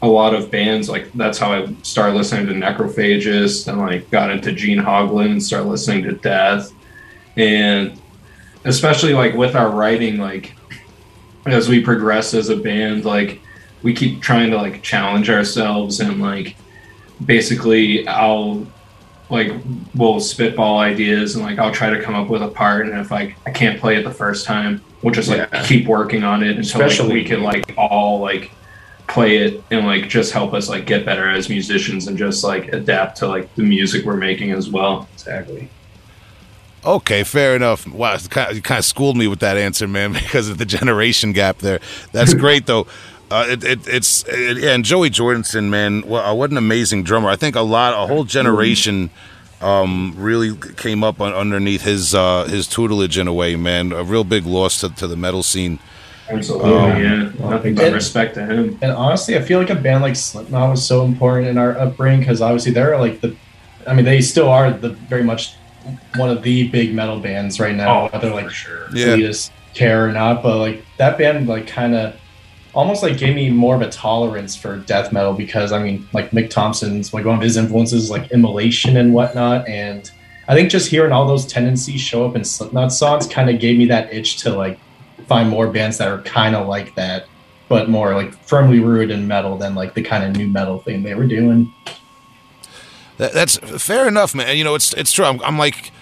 a 0.01 0.07
lot 0.07 0.33
of 0.33 0.49
bands. 0.49 0.89
Like 0.89 1.11
that's 1.13 1.37
how 1.37 1.53
i 1.53 1.73
started 1.83 2.15
listening 2.15 2.47
to 2.47 2.53
necrophagist 2.53 3.67
and 3.67 3.79
like 3.79 4.09
got 4.09 4.31
into 4.31 4.51
gene 4.51 4.79
hoglan 4.79 5.31
and 5.31 5.43
started 5.43 5.67
listening 5.67 6.03
to 6.05 6.13
death. 6.13 6.73
And 7.37 7.99
especially 8.65 9.13
like 9.13 9.33
with 9.33 9.55
our 9.55 9.69
writing 9.69 10.17
like 10.17 10.53
as 11.45 11.67
we 11.67 11.81
progress 11.81 12.35
as 12.35 12.49
a 12.49 12.55
band 12.55 13.03
like 13.03 13.41
we 13.81 13.93
keep 13.93 14.21
trying 14.21 14.51
to 14.51 14.57
like 14.57 14.83
challenge 14.83 15.27
ourselves 15.27 15.99
and 15.99 16.21
like 16.21 16.55
basically 17.25 18.07
i'll 18.07 18.63
like 19.31 19.51
we'll 19.95 20.19
spitball 20.19 20.77
ideas 20.79 21.35
and 21.35 21.43
like 21.45 21.57
i'll 21.57 21.71
try 21.71 21.89
to 21.89 22.01
come 22.01 22.13
up 22.15 22.27
with 22.27 22.41
a 22.43 22.47
part 22.47 22.85
and 22.87 22.99
if 22.99 23.09
like 23.09 23.35
i 23.45 23.51
can't 23.51 23.79
play 23.79 23.95
it 23.95 24.03
the 24.03 24.13
first 24.13 24.45
time 24.45 24.81
we'll 25.01 25.13
just 25.13 25.29
like 25.29 25.49
Yeah. 25.51 25.65
keep 25.65 25.87
working 25.87 26.23
on 26.23 26.43
it 26.43 26.57
until 26.57 26.81
like, 26.81 27.13
we 27.13 27.23
can 27.23 27.41
like 27.41 27.73
all 27.77 28.19
like 28.19 28.51
play 29.07 29.37
it 29.37 29.63
and 29.71 29.85
like 29.85 30.07
just 30.09 30.31
help 30.31 30.53
us 30.53 30.69
like 30.69 30.85
get 30.85 31.05
better 31.05 31.29
as 31.29 31.49
musicians 31.49 32.07
and 32.07 32.17
just 32.17 32.43
like 32.43 32.71
adapt 32.73 33.17
to 33.17 33.27
like 33.27 33.53
the 33.55 33.63
music 33.63 34.05
we're 34.05 34.15
making 34.17 34.51
as 34.51 34.69
well 34.69 35.07
Exactly. 35.13 35.69
Okay, 36.83 37.23
fair 37.23 37.55
enough. 37.55 37.87
Wow, 37.87 38.15
it's 38.15 38.23
you 38.55 38.61
kind 38.63 38.79
of 38.79 38.85
schooled 38.85 39.15
me 39.15 39.27
with 39.27 39.39
that 39.41 39.55
answer, 39.55 39.87
man, 39.87 40.13
because 40.21 40.49
of 40.49 40.57
the 40.57 40.65
generation 40.65 41.31
gap 41.31 41.59
there. 41.59 41.79
That's 42.11 42.33
great, 42.43 42.65
though. 42.65 42.87
Uh, 43.31 43.45
it, 43.49 43.63
it, 43.63 43.87
it's 43.87 44.25
it, 44.27 44.57
yeah, 44.57 44.71
and 44.71 44.83
Joey 44.83 45.09
Jordison, 45.09 45.69
man, 45.69 46.01
what, 46.01 46.25
uh, 46.25 46.33
what 46.35 46.51
an 46.51 46.57
amazing 46.57 47.03
drummer! 47.03 47.29
I 47.29 47.37
think 47.37 47.55
a 47.55 47.61
lot, 47.61 47.93
a 47.93 48.05
whole 48.07 48.25
generation, 48.25 49.09
um, 49.61 50.13
really 50.17 50.55
came 50.75 51.03
up 51.03 51.21
on, 51.21 51.33
underneath 51.33 51.83
his 51.83 52.13
uh, 52.13 52.45
his 52.45 52.67
tutelage 52.67 53.17
in 53.17 53.27
a 53.27 53.33
way, 53.33 53.55
man. 53.55 53.93
A 53.93 54.03
real 54.03 54.23
big 54.25 54.45
loss 54.45 54.81
to, 54.81 54.89
to 54.89 55.07
the 55.07 55.15
metal 55.15 55.43
scene. 55.43 55.79
absolutely 56.29 56.73
Um, 56.73 57.01
yeah 57.01 57.49
nothing 57.49 57.75
but 57.75 57.85
and- 57.85 57.95
respect 57.95 58.35
to 58.35 58.45
him 58.45 58.77
And 58.81 58.91
honestly, 58.91 59.35
I 59.37 59.41
feel 59.41 59.59
like 59.59 59.69
a 59.69 59.75
band 59.75 60.01
like 60.01 60.15
Slipknot 60.15 60.69
was 60.71 60.85
so 60.85 61.03
important 61.05 61.47
in 61.47 61.57
our 61.57 61.77
upbringing 61.77 62.19
because 62.21 62.41
obviously 62.41 62.71
they're 62.73 62.97
like 62.97 63.19
the, 63.21 63.35
I 63.87 63.93
mean, 63.93 64.05
they 64.05 64.21
still 64.21 64.47
are 64.49 64.71
the 64.71 64.89
very 65.09 65.23
much 65.23 65.55
one 66.15 66.29
of 66.29 66.43
the 66.43 66.67
big 66.69 66.93
metal 66.93 67.19
bands 67.19 67.59
right 67.59 67.75
now. 67.75 68.07
whether 68.09 68.29
like 68.29 68.49
sure. 68.51 68.87
Yeah. 68.93 69.15
elitist 69.15 69.51
care 69.73 70.05
or 70.07 70.11
not, 70.11 70.43
but 70.43 70.57
like 70.57 70.83
that 70.97 71.17
band 71.17 71.47
like 71.47 71.67
kind 71.67 71.95
of 71.95 72.15
almost 72.73 73.03
like 73.03 73.17
gave 73.17 73.35
me 73.35 73.49
more 73.49 73.75
of 73.75 73.81
a 73.81 73.89
tolerance 73.89 74.55
for 74.55 74.77
death 74.77 75.11
metal 75.11 75.33
because 75.33 75.71
I 75.71 75.83
mean 75.83 76.07
like 76.13 76.31
Mick 76.31 76.49
Thompson's 76.49 77.13
like 77.13 77.25
one 77.25 77.35
of 77.35 77.41
his 77.41 77.57
influences 77.57 78.09
like 78.09 78.31
immolation 78.31 78.97
and 78.97 79.13
whatnot 79.13 79.67
and 79.67 80.09
I 80.47 80.55
think 80.55 80.69
just 80.69 80.89
hearing 80.89 81.11
all 81.11 81.27
those 81.27 81.45
tendencies 81.45 82.01
show 82.01 82.25
up 82.25 82.35
in 82.35 82.43
Slipknot 82.43 82.91
songs 82.91 83.27
kind 83.27 83.49
of 83.49 83.59
gave 83.59 83.77
me 83.77 83.85
that 83.87 84.13
itch 84.13 84.37
to 84.37 84.51
like 84.51 84.79
find 85.27 85.49
more 85.49 85.67
bands 85.67 85.97
that 85.97 86.07
are 86.07 86.21
kind 86.23 86.55
of 86.55 86.67
like 86.67 86.95
that 86.95 87.25
but 87.71 87.89
more 87.89 88.13
like 88.15 88.33
firmly 88.45 88.81
rooted 88.81 89.11
in 89.11 89.25
metal 89.25 89.57
than 89.57 89.75
like 89.75 89.93
the 89.93 90.01
kind 90.01 90.25
of 90.25 90.35
nu 90.35 90.45
metal 90.45 90.79
thing 90.79 91.03
they 91.03 91.15
were 91.15 91.25
doing. 91.25 91.73
That, 93.15 93.31
that's 93.31 93.55
fair 93.81 94.09
enough, 94.09 94.35
man. 94.35 94.57
You 94.57 94.65
know, 94.65 94.75
it's 94.75 94.93
it's 94.95 95.13
true. 95.13 95.23
I'm, 95.23 95.41
I'm 95.41 95.57
like, 95.57 95.93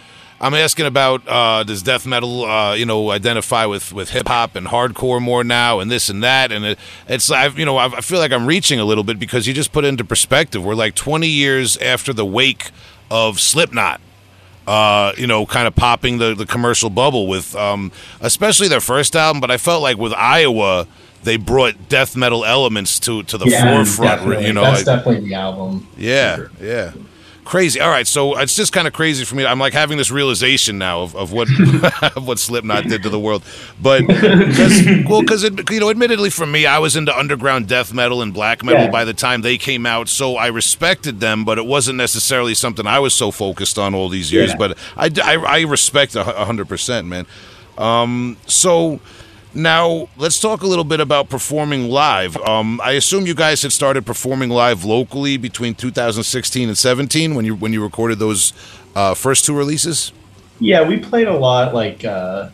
I'm 0.42 0.54
asking 0.54 0.86
about 0.86 1.28
uh, 1.28 1.64
does 1.64 1.82
death 1.84 2.06
metal, 2.06 2.46
uh, 2.46 2.74
you 2.74 2.86
know, 2.86 3.12
identify 3.12 3.66
with 3.66 3.92
with 3.92 4.12
hip 4.12 4.28
hop 4.28 4.56
and 4.56 4.68
hardcore 4.68 5.22
more 5.22 5.44
now, 5.44 5.80
and 5.80 5.92
this 5.92 6.08
and 6.10 6.24
that, 6.24 6.52
and 6.52 6.64
it, 6.66 6.80
it's 7.08 7.30
I, 7.30 7.48
you 7.48 7.66
know, 7.66 7.78
I, 7.78 7.88
I 7.98 8.02
feel 8.02 8.20
like 8.20 8.32
I'm 8.32 8.46
reaching 8.46 8.80
a 8.80 8.86
little 8.86 9.04
bit 9.04 9.20
because 9.20 9.48
you 9.48 9.54
just 9.54 9.72
put 9.74 9.84
it 9.84 9.90
into 9.90 10.06
perspective. 10.06 10.64
We're 10.64 10.76
like 10.76 10.96
20 10.96 11.28
years 11.28 11.76
after 11.78 12.14
the 12.14 12.26
wake 12.26 12.72
of 13.12 13.40
Slipknot. 13.40 14.00
Uh, 14.68 15.14
you 15.18 15.26
know, 15.26 15.48
kind 15.48 15.68
of 15.68 15.76
popping 15.76 16.20
the, 16.20 16.36
the 16.36 16.46
commercial 16.46 16.92
bubble 16.92 17.26
with, 17.28 17.56
um, 17.56 17.92
especially 18.22 18.68
their 18.68 18.80
first 18.80 19.16
album. 19.16 19.42
But 19.42 19.50
I 19.50 19.58
felt 19.58 19.82
like 19.82 19.98
with 19.98 20.14
Iowa, 20.14 20.86
they 21.24 21.38
brought 21.38 21.90
death 21.90 22.16
metal 22.16 22.46
elements 22.46 23.00
to 23.02 23.24
to 23.24 23.38
the 23.40 23.46
forefront. 23.50 24.20
definitely. 24.20 24.46
You 24.46 24.54
know, 24.54 24.62
that's 24.62 24.86
like- 24.86 24.98
definitely 24.98 25.28
the 25.30 25.34
album. 25.36 25.88
yeah, 25.98 26.46
yeah. 26.62 26.92
Crazy. 27.50 27.82
All 27.82 27.90
right, 27.90 28.06
so 28.06 28.38
it's 28.38 28.56
just 28.56 28.72
kind 28.72 28.88
of 28.88 28.94
crazy 28.94 29.26
for 29.26 29.34
me. 29.34 29.44
I'm 29.44 29.58
like 29.58 29.74
having 29.74 29.98
this 29.98 30.12
realization 30.12 30.78
now 30.78 31.02
of, 31.02 31.16
of 31.16 31.32
what 31.32 31.48
of 32.16 32.28
what 32.28 32.38
Slipknot 32.38 32.84
did 32.84 33.02
to 33.02 33.10
the 33.10 33.20
world. 33.20 33.44
But 33.82 34.06
cause, 34.08 34.86
well, 35.10 35.22
because 35.22 35.44
you 35.44 35.80
know, 35.80 35.90
admittedly, 35.90 36.30
for 36.30 36.46
me, 36.46 36.68
I 36.68 36.78
was 36.78 36.96
into 36.96 37.12
underground 37.18 37.68
death 37.68 37.92
metal 37.92 38.22
and 38.22 38.36
black 38.36 38.64
metal 38.64 38.84
Yeah. 38.84 38.92
by 38.92 39.04
the 39.04 39.16
time 39.16 39.42
they 39.42 39.58
came 39.58 39.88
out, 39.88 40.10
so 40.10 40.36
I 40.36 40.46
respected 40.46 41.22
them. 41.22 41.44
But 41.44 41.58
it 41.58 41.66
wasn't 41.66 41.98
necessarily 41.98 42.54
something 42.54 42.86
I 42.86 43.00
was 43.00 43.16
so 43.16 43.32
focused 43.32 43.80
on 43.80 43.96
all 43.96 44.10
these 44.10 44.32
years. 44.32 44.52
Yeah. 44.52 44.58
But 44.58 44.78
I, 44.96 45.10
I, 45.24 45.36
I 45.38 45.62
respect 45.62 46.16
a 46.16 46.24
hundred 46.24 46.68
percent, 46.70 47.08
man. 47.08 47.26
Um, 47.80 48.38
so. 48.46 49.00
Now 49.54 50.10
let's 50.16 50.40
talk 50.40 50.62
a 50.62 50.68
little 50.68 50.84
bit 50.84 51.00
about 51.00 51.30
performing 51.30 51.90
live. 51.90 52.38
Um, 52.38 52.80
I 52.84 52.92
assume 52.92 53.26
you 53.26 53.34
guys 53.34 53.64
had 53.64 53.72
started 53.72 54.06
performing 54.06 54.50
live 54.50 54.86
locally 54.86 55.38
between 55.38 55.74
2016 55.74 56.68
and 56.68 56.78
17 56.78 57.34
when 57.34 57.46
you 57.46 57.56
when 57.56 57.74
you 57.74 57.82
recorded 57.84 58.20
those 58.20 58.54
uh, 58.96 59.16
first 59.16 59.46
two 59.46 59.58
releases. 59.58 60.12
Yeah, 60.60 60.88
we 60.88 60.98
played 60.98 61.28
a 61.28 61.36
lot, 61.36 61.74
like 61.74 62.06
uh, 62.06 62.50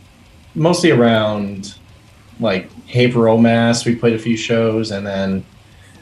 mostly 0.53 0.91
around 0.91 1.75
like 2.39 2.71
Haverhill, 2.85 3.39
Mass. 3.39 3.85
We 3.85 3.95
played 3.95 4.13
a 4.13 4.19
few 4.19 4.37
shows, 4.37 4.91
and 4.91 5.05
then 5.05 5.43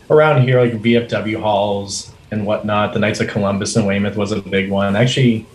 around 0.10 0.44
here, 0.44 0.60
like 0.62 0.74
VFW 0.74 1.42
halls 1.42 2.12
and 2.30 2.46
whatnot. 2.46 2.94
The 2.94 3.00
Knights 3.00 3.20
of 3.20 3.30
Columbus 3.30 3.76
and 3.76 3.88
Weymouth 3.88 4.16
was 4.16 4.32
a 4.32 4.42
big 4.42 4.70
one. 4.70 4.96
Actually, 4.96 5.46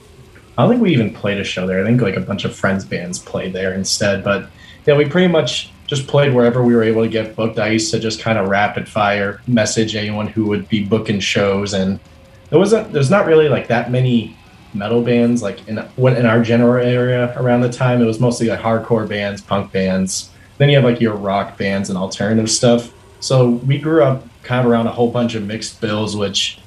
I 0.57 0.63
don't 0.63 0.71
think 0.71 0.83
we 0.83 0.93
even 0.93 1.15
played 1.15 1.39
a 1.39 1.45
show 1.45 1.67
there. 1.67 1.81
I 1.81 1.87
think 1.87 2.01
like 2.01 2.17
a 2.17 2.21
bunch 2.21 2.45
of 2.45 2.57
friends 2.57 2.85
bands 2.85 3.21
played 3.21 3.53
there 3.53 3.75
instead. 3.75 4.25
But 4.25 4.51
yeah, 4.89 4.97
we 4.97 5.05
pretty 5.05 5.29
much 5.29 5.71
just 5.87 6.07
played 6.07 6.33
wherever 6.33 6.63
we 6.65 6.75
were 6.75 6.83
able 6.83 7.03
to 7.03 7.11
get 7.11 7.37
booked. 7.37 7.59
I 7.59 7.69
used 7.69 7.91
to 7.91 7.99
just 7.99 8.21
kind 8.21 8.39
of 8.39 8.49
rapid 8.49 8.89
fire 8.89 9.43
message 9.47 9.95
anyone 9.95 10.27
who 10.27 10.47
would 10.47 10.67
be 10.71 10.83
booking 10.83 11.21
shows, 11.21 11.75
and 11.75 12.01
there 12.49 12.59
wasn't. 12.59 12.91
There's 12.91 13.11
not 13.11 13.27
really 13.27 13.51
like 13.51 13.69
that 13.69 13.91
many 13.91 14.35
metal 14.73 15.03
bands 15.03 15.43
like 15.43 15.69
in 15.69 15.77
in 15.79 16.25
our 16.25 16.43
general 16.43 16.83
area 16.83 17.39
around 17.39 17.61
the 17.61 17.71
time. 17.71 18.01
It 18.01 18.07
was 18.07 18.19
mostly 18.19 18.49
like 18.49 18.61
hardcore 18.61 19.07
bands, 19.07 19.43
punk 19.43 19.73
bands, 19.73 20.31
then 20.57 20.71
you 20.71 20.77
have 20.77 20.85
like 20.85 21.03
your 21.03 21.17
rock 21.17 21.59
bands 21.59 21.91
and 21.91 21.99
alternative 21.99 22.51
stuff. 22.51 22.91
So 23.21 23.51
we 23.51 23.77
grew 23.77 24.03
up 24.03 24.25
kind 24.43 24.65
of 24.65 24.73
around 24.73 24.87
a 24.87 24.93
whole 24.93 25.11
bunch 25.11 25.35
of 25.35 25.45
mixed 25.45 25.83
bills, 25.83 26.17
which 26.17 26.61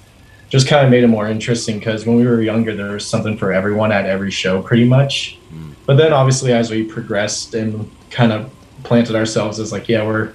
just 0.49 0.67
kind 0.67 0.85
of 0.85 0.91
made 0.91 1.03
it 1.03 1.07
more 1.07 1.27
interesting 1.27 1.79
because 1.79 2.05
when 2.05 2.17
we 2.17 2.27
were 2.27 2.43
younger, 2.43 2.75
there 2.75 2.91
was 2.91 3.07
something 3.07 3.35
for 3.35 3.51
everyone 3.51 3.91
at 3.91 4.05
every 4.05 4.29
show, 4.29 4.61
pretty 4.61 4.85
much. 4.85 5.39
Hmm. 5.49 5.71
But 5.87 5.97
then 5.97 6.13
obviously, 6.13 6.53
as 6.53 6.69
we 6.69 6.83
progressed 6.83 7.55
and 7.55 7.89
kind 8.11 8.31
of 8.31 8.53
planted 8.83 9.15
ourselves 9.15 9.59
as 9.59 9.71
like, 9.71 9.89
yeah, 9.89 10.05
we're 10.05 10.33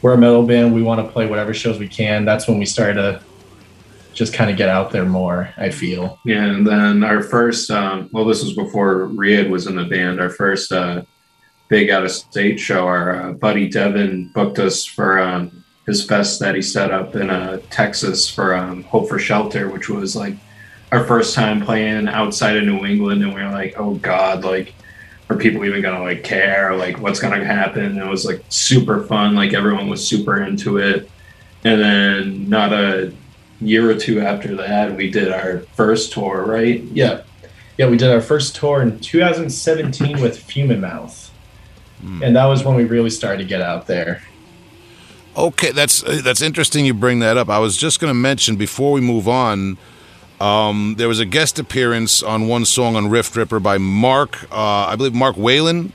we're 0.00 0.14
a 0.14 0.18
metal 0.18 0.46
band, 0.46 0.74
we 0.74 0.82
want 0.82 1.04
to 1.04 1.12
play 1.12 1.26
whatever 1.26 1.52
shows 1.52 1.78
we 1.78 1.88
can. 1.88 2.24
That's 2.24 2.46
when 2.46 2.58
we 2.58 2.66
started 2.66 2.94
to 2.94 3.22
just 4.14 4.32
kind 4.32 4.50
of 4.50 4.56
get 4.56 4.68
out 4.68 4.90
there 4.90 5.04
more. 5.04 5.52
I 5.56 5.70
feel. 5.70 6.18
Yeah, 6.24 6.44
and 6.44 6.66
then 6.66 7.02
our 7.02 7.22
first, 7.22 7.70
um, 7.70 8.08
well, 8.12 8.24
this 8.24 8.42
was 8.42 8.52
before 8.54 9.08
Riyadh 9.08 9.50
was 9.50 9.66
in 9.66 9.76
the 9.76 9.84
band. 9.84 10.20
Our 10.20 10.30
first 10.30 10.72
uh, 10.72 11.02
big 11.68 11.90
out 11.90 12.04
of 12.04 12.10
state 12.10 12.58
show, 12.60 12.86
our 12.86 13.14
uh, 13.14 13.32
buddy 13.32 13.68
Devin 13.68 14.30
booked 14.34 14.58
us 14.58 14.84
for 14.84 15.18
um, 15.18 15.64
his 15.86 16.04
fest 16.04 16.40
that 16.40 16.54
he 16.54 16.62
set 16.62 16.90
up 16.90 17.16
in 17.16 17.30
uh, 17.30 17.60
Texas 17.70 18.28
for 18.28 18.54
um, 18.54 18.84
Hope 18.84 19.08
for 19.08 19.18
Shelter, 19.18 19.68
which 19.68 19.88
was 19.88 20.14
like 20.14 20.34
our 20.92 21.04
first 21.04 21.34
time 21.34 21.60
playing 21.60 22.08
outside 22.08 22.56
of 22.56 22.64
New 22.64 22.84
England, 22.86 23.22
and 23.22 23.34
we 23.34 23.42
were 23.42 23.50
like, 23.50 23.74
oh 23.78 23.94
god, 23.94 24.44
like 24.44 24.74
are 25.30 25.36
people 25.36 25.64
even 25.64 25.82
gonna 25.82 26.02
like 26.02 26.24
care? 26.24 26.74
Like 26.74 26.98
what's 26.98 27.20
gonna 27.20 27.44
happen? 27.44 27.84
And 27.84 27.98
it 27.98 28.06
was 28.06 28.24
like 28.24 28.42
super 28.48 29.04
fun. 29.04 29.34
Like 29.34 29.52
everyone 29.52 29.88
was 29.88 30.06
super 30.06 30.42
into 30.42 30.78
it. 30.78 31.10
And 31.64 31.80
then 31.80 32.48
not 32.48 32.72
a 32.72 33.12
year 33.60 33.90
or 33.90 33.94
two 33.94 34.20
after 34.20 34.54
that, 34.56 34.96
we 34.96 35.10
did 35.10 35.32
our 35.32 35.60
first 35.74 36.12
tour, 36.12 36.44
right? 36.44 36.82
Yeah, 36.84 37.22
yeah, 37.76 37.88
we 37.88 37.96
did 37.96 38.10
our 38.10 38.20
first 38.20 38.56
tour 38.56 38.82
in 38.82 38.98
2017 39.00 40.20
with 40.20 40.38
Fuming 40.38 40.80
Mouth, 40.80 41.32
and 42.22 42.36
that 42.36 42.44
was 42.46 42.64
when 42.64 42.76
we 42.76 42.84
really 42.84 43.10
started 43.10 43.38
to 43.38 43.44
get 43.44 43.60
out 43.60 43.86
there. 43.86 44.22
Okay, 45.36 45.70
that's 45.70 46.02
uh, 46.02 46.20
that's 46.22 46.42
interesting. 46.42 46.84
You 46.84 46.94
bring 46.94 47.20
that 47.20 47.36
up. 47.36 47.48
I 47.48 47.60
was 47.60 47.76
just 47.76 48.00
going 48.00 48.10
to 48.10 48.14
mention 48.14 48.56
before 48.56 48.92
we 48.92 49.00
move 49.00 49.28
on. 49.28 49.78
Um, 50.40 50.94
there 50.98 51.08
was 51.08 51.18
a 51.20 51.24
guest 51.24 51.58
appearance 51.58 52.22
on 52.22 52.46
one 52.48 52.64
song 52.64 52.94
on 52.96 53.10
Rift 53.10 53.34
Ripper 53.36 53.58
by 53.60 53.78
Mark, 53.78 54.44
uh, 54.52 54.86
I 54.86 54.94
believe 54.96 55.14
Mark 55.14 55.36
Whelan 55.36 55.92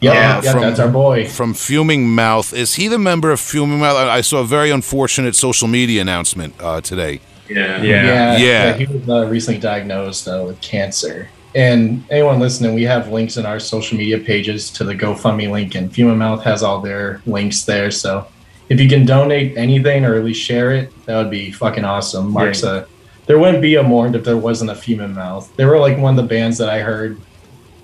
Yeah, 0.00 0.12
Yeah, 0.14 0.40
yeah, 0.42 0.52
from- 0.52 0.60
that's 0.62 0.80
our 0.80 0.88
boy. 0.88 1.28
from 1.28 1.54
Fuming 1.54 2.08
Mouth. 2.08 2.52
Is 2.54 2.74
he 2.74 2.88
the 2.88 2.98
member 2.98 3.30
of 3.30 3.38
Fuming 3.38 3.78
Mouth? 3.80 3.96
I 3.96 4.16
I 4.18 4.20
saw 4.22 4.38
a 4.40 4.44
very 4.44 4.70
unfortunate 4.70 5.36
social 5.36 5.68
media 5.68 6.00
announcement 6.00 6.54
uh, 6.60 6.80
today. 6.80 7.20
Yeah. 7.48 7.82
Yeah. 7.82 8.06
Yeah, 8.06 8.36
Yeah. 8.38 8.72
He 8.78 8.86
was 8.86 9.08
uh, 9.08 9.26
recently 9.26 9.60
diagnosed 9.60 10.26
uh, 10.26 10.42
with 10.46 10.60
cancer. 10.60 11.28
And 11.54 12.02
anyone 12.10 12.40
listening, 12.40 12.74
we 12.74 12.84
have 12.84 13.12
links 13.12 13.36
in 13.36 13.44
our 13.44 13.60
social 13.60 13.98
media 13.98 14.18
pages 14.18 14.70
to 14.70 14.84
the 14.84 14.94
GoFundMe 14.94 15.50
link, 15.50 15.74
and 15.74 15.92
Fuming 15.94 16.16
Mouth 16.18 16.42
has 16.44 16.62
all 16.62 16.80
their 16.80 17.20
links 17.26 17.64
there. 17.64 17.90
So 17.90 18.26
if 18.70 18.80
you 18.80 18.88
can 18.88 19.04
donate 19.04 19.56
anything 19.58 20.06
or 20.06 20.14
at 20.16 20.24
least 20.24 20.42
share 20.42 20.72
it, 20.72 20.90
that 21.04 21.16
would 21.18 21.30
be 21.30 21.52
fucking 21.52 21.84
awesome. 21.84 22.32
Mark's 22.32 22.62
a. 22.62 22.86
There 23.26 23.38
wouldn't 23.38 23.62
be 23.62 23.76
a 23.76 23.82
Mourned 23.82 24.16
if 24.16 24.24
there 24.24 24.36
wasn't 24.36 24.70
a 24.70 24.74
Fuming 24.74 25.14
Mouth. 25.14 25.54
They 25.56 25.64
were 25.64 25.78
like 25.78 25.98
one 25.98 26.18
of 26.18 26.22
the 26.22 26.28
bands 26.28 26.58
that 26.58 26.68
I 26.68 26.80
heard. 26.80 27.20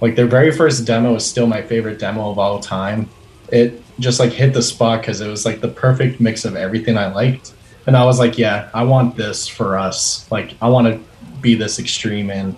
Like 0.01 0.17
their 0.17 0.27
very 0.27 0.53
first 0.53 0.85
demo 0.87 1.15
is 1.15 1.27
still 1.27 1.47
my 1.47 1.63
favorite 1.63 1.99
demo 1.99 2.31
of 2.31 2.39
all 2.39 2.61
time. 2.61 3.09
It 3.51 3.83
just 3.99 4.21
like 4.21 4.33
hit 4.33 4.53
the 4.53 4.63
spot 4.63 5.01
because 5.01 5.21
it 5.21 5.29
was 5.29 5.45
like 5.45 5.61
the 5.61 5.69
perfect 5.69 6.21
mix 6.21 6.45
of 6.45 6.57
everything 6.57 6.97
I 6.97 7.13
liked. 7.13 7.55
And 7.87 7.97
I 7.97 8.05
was 8.05 8.19
like, 8.19 8.37
yeah, 8.37 8.69
I 8.75 8.85
want 8.85 9.17
this 9.17 9.49
for 9.49 9.79
us. 9.79 10.31
Like, 10.31 10.55
I 10.61 10.69
want 10.69 10.87
to 10.89 11.01
be 11.41 11.55
this 11.55 11.79
extreme. 11.79 12.31
And 12.31 12.55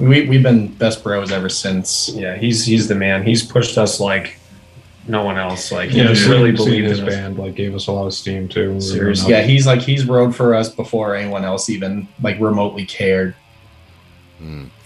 we, 0.00 0.26
we've 0.26 0.42
been 0.42 0.68
best 0.68 1.02
bros 1.04 1.30
ever 1.30 1.48
since. 1.48 2.08
Yeah, 2.08 2.36
he's 2.36 2.64
he's 2.64 2.88
the 2.88 2.94
man. 2.94 3.22
He's 3.22 3.44
pushed 3.44 3.76
us 3.76 4.00
like 4.00 4.38
no 5.06 5.24
one 5.24 5.38
else. 5.38 5.72
Like 5.72 5.90
he 5.90 5.98
Yeah, 5.98 6.08
just 6.08 6.22
seeing- 6.22 6.32
really 6.32 6.56
seeing 6.56 6.68
believed 6.68 6.88
his 6.88 6.98
in 7.00 7.08
us. 7.08 7.14
band 7.14 7.38
like 7.38 7.54
gave 7.54 7.74
us 7.74 7.86
a 7.86 7.92
lot 7.92 8.06
of 8.06 8.14
steam 8.14 8.48
too. 8.48 8.74
We 8.74 8.80
Seriously. 8.80 9.30
Yeah, 9.32 9.42
he's 9.42 9.66
like, 9.66 9.80
he's 9.82 10.04
rode 10.06 10.34
for 10.34 10.54
us 10.54 10.68
before 10.68 11.14
anyone 11.14 11.44
else 11.44 11.68
even 11.70 12.08
like 12.22 12.38
remotely 12.40 12.84
cared. 12.86 13.34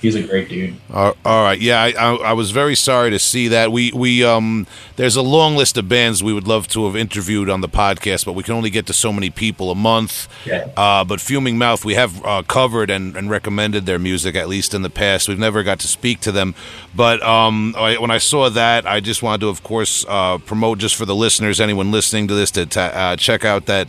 He's 0.00 0.14
a 0.14 0.22
great 0.22 0.48
dude. 0.48 0.76
All 0.92 1.14
right, 1.24 1.59
yeah, 1.59 1.82
I, 1.82 1.90
I, 1.92 2.14
I 2.16 2.32
was 2.34 2.50
very 2.50 2.74
sorry 2.76 3.11
to 3.11 3.18
see 3.18 3.48
that. 3.48 3.72
We 3.72 3.90
we 3.92 4.22
um, 4.22 4.66
there's 4.96 5.16
a 5.16 5.22
long 5.22 5.57
list 5.57 5.76
of 5.76 5.88
bands 5.88 6.22
we 6.22 6.32
would 6.32 6.46
love 6.46 6.68
to 6.68 6.84
have 6.84 6.94
interviewed 6.94 7.48
on 7.48 7.61
the 7.61 7.68
podcast, 7.68 8.24
but 8.24 8.34
we 8.34 8.42
can 8.42 8.54
only 8.54 8.70
get 8.70 8.86
to 8.86 8.92
so 8.92 9.12
many 9.12 9.30
people 9.30 9.70
a 9.70 9.74
month. 9.74 10.28
Yeah. 10.44 10.68
Uh, 10.76 11.04
but 11.04 11.20
Fuming 11.20 11.57
Mouth, 11.59 11.84
we 11.84 11.94
have 11.94 12.24
uh, 12.24 12.42
covered 12.42 12.90
and, 12.90 13.16
and 13.16 13.30
recommended 13.30 13.86
their 13.86 13.98
music 13.98 14.36
at 14.36 14.48
least 14.48 14.74
in 14.74 14.82
the 14.82 14.90
past. 14.90 15.28
We've 15.28 15.38
never 15.38 15.62
got 15.62 15.80
to 15.80 15.88
speak 15.88 16.20
to 16.20 16.32
them, 16.32 16.54
but 16.94 17.22
um, 17.22 17.74
I, 17.76 17.96
when 17.98 18.11
I 18.11 18.18
saw 18.18 18.50
that, 18.50 18.86
I 18.86 19.00
just 19.00 19.22
wanted 19.22 19.40
to, 19.40 19.48
of 19.48 19.62
course, 19.62 20.04
uh, 20.09 20.38
promote 20.38 20.78
just 20.78 20.94
for 20.94 21.07
the 21.07 21.16
listeners, 21.16 21.61
anyone 21.61 21.90
listening 21.90 22.28
to 22.28 22.34
this, 22.34 22.50
to 22.52 22.66
ta- 22.66 22.92
uh, 22.94 23.16
check 23.16 23.44
out 23.44 23.66
that 23.66 23.88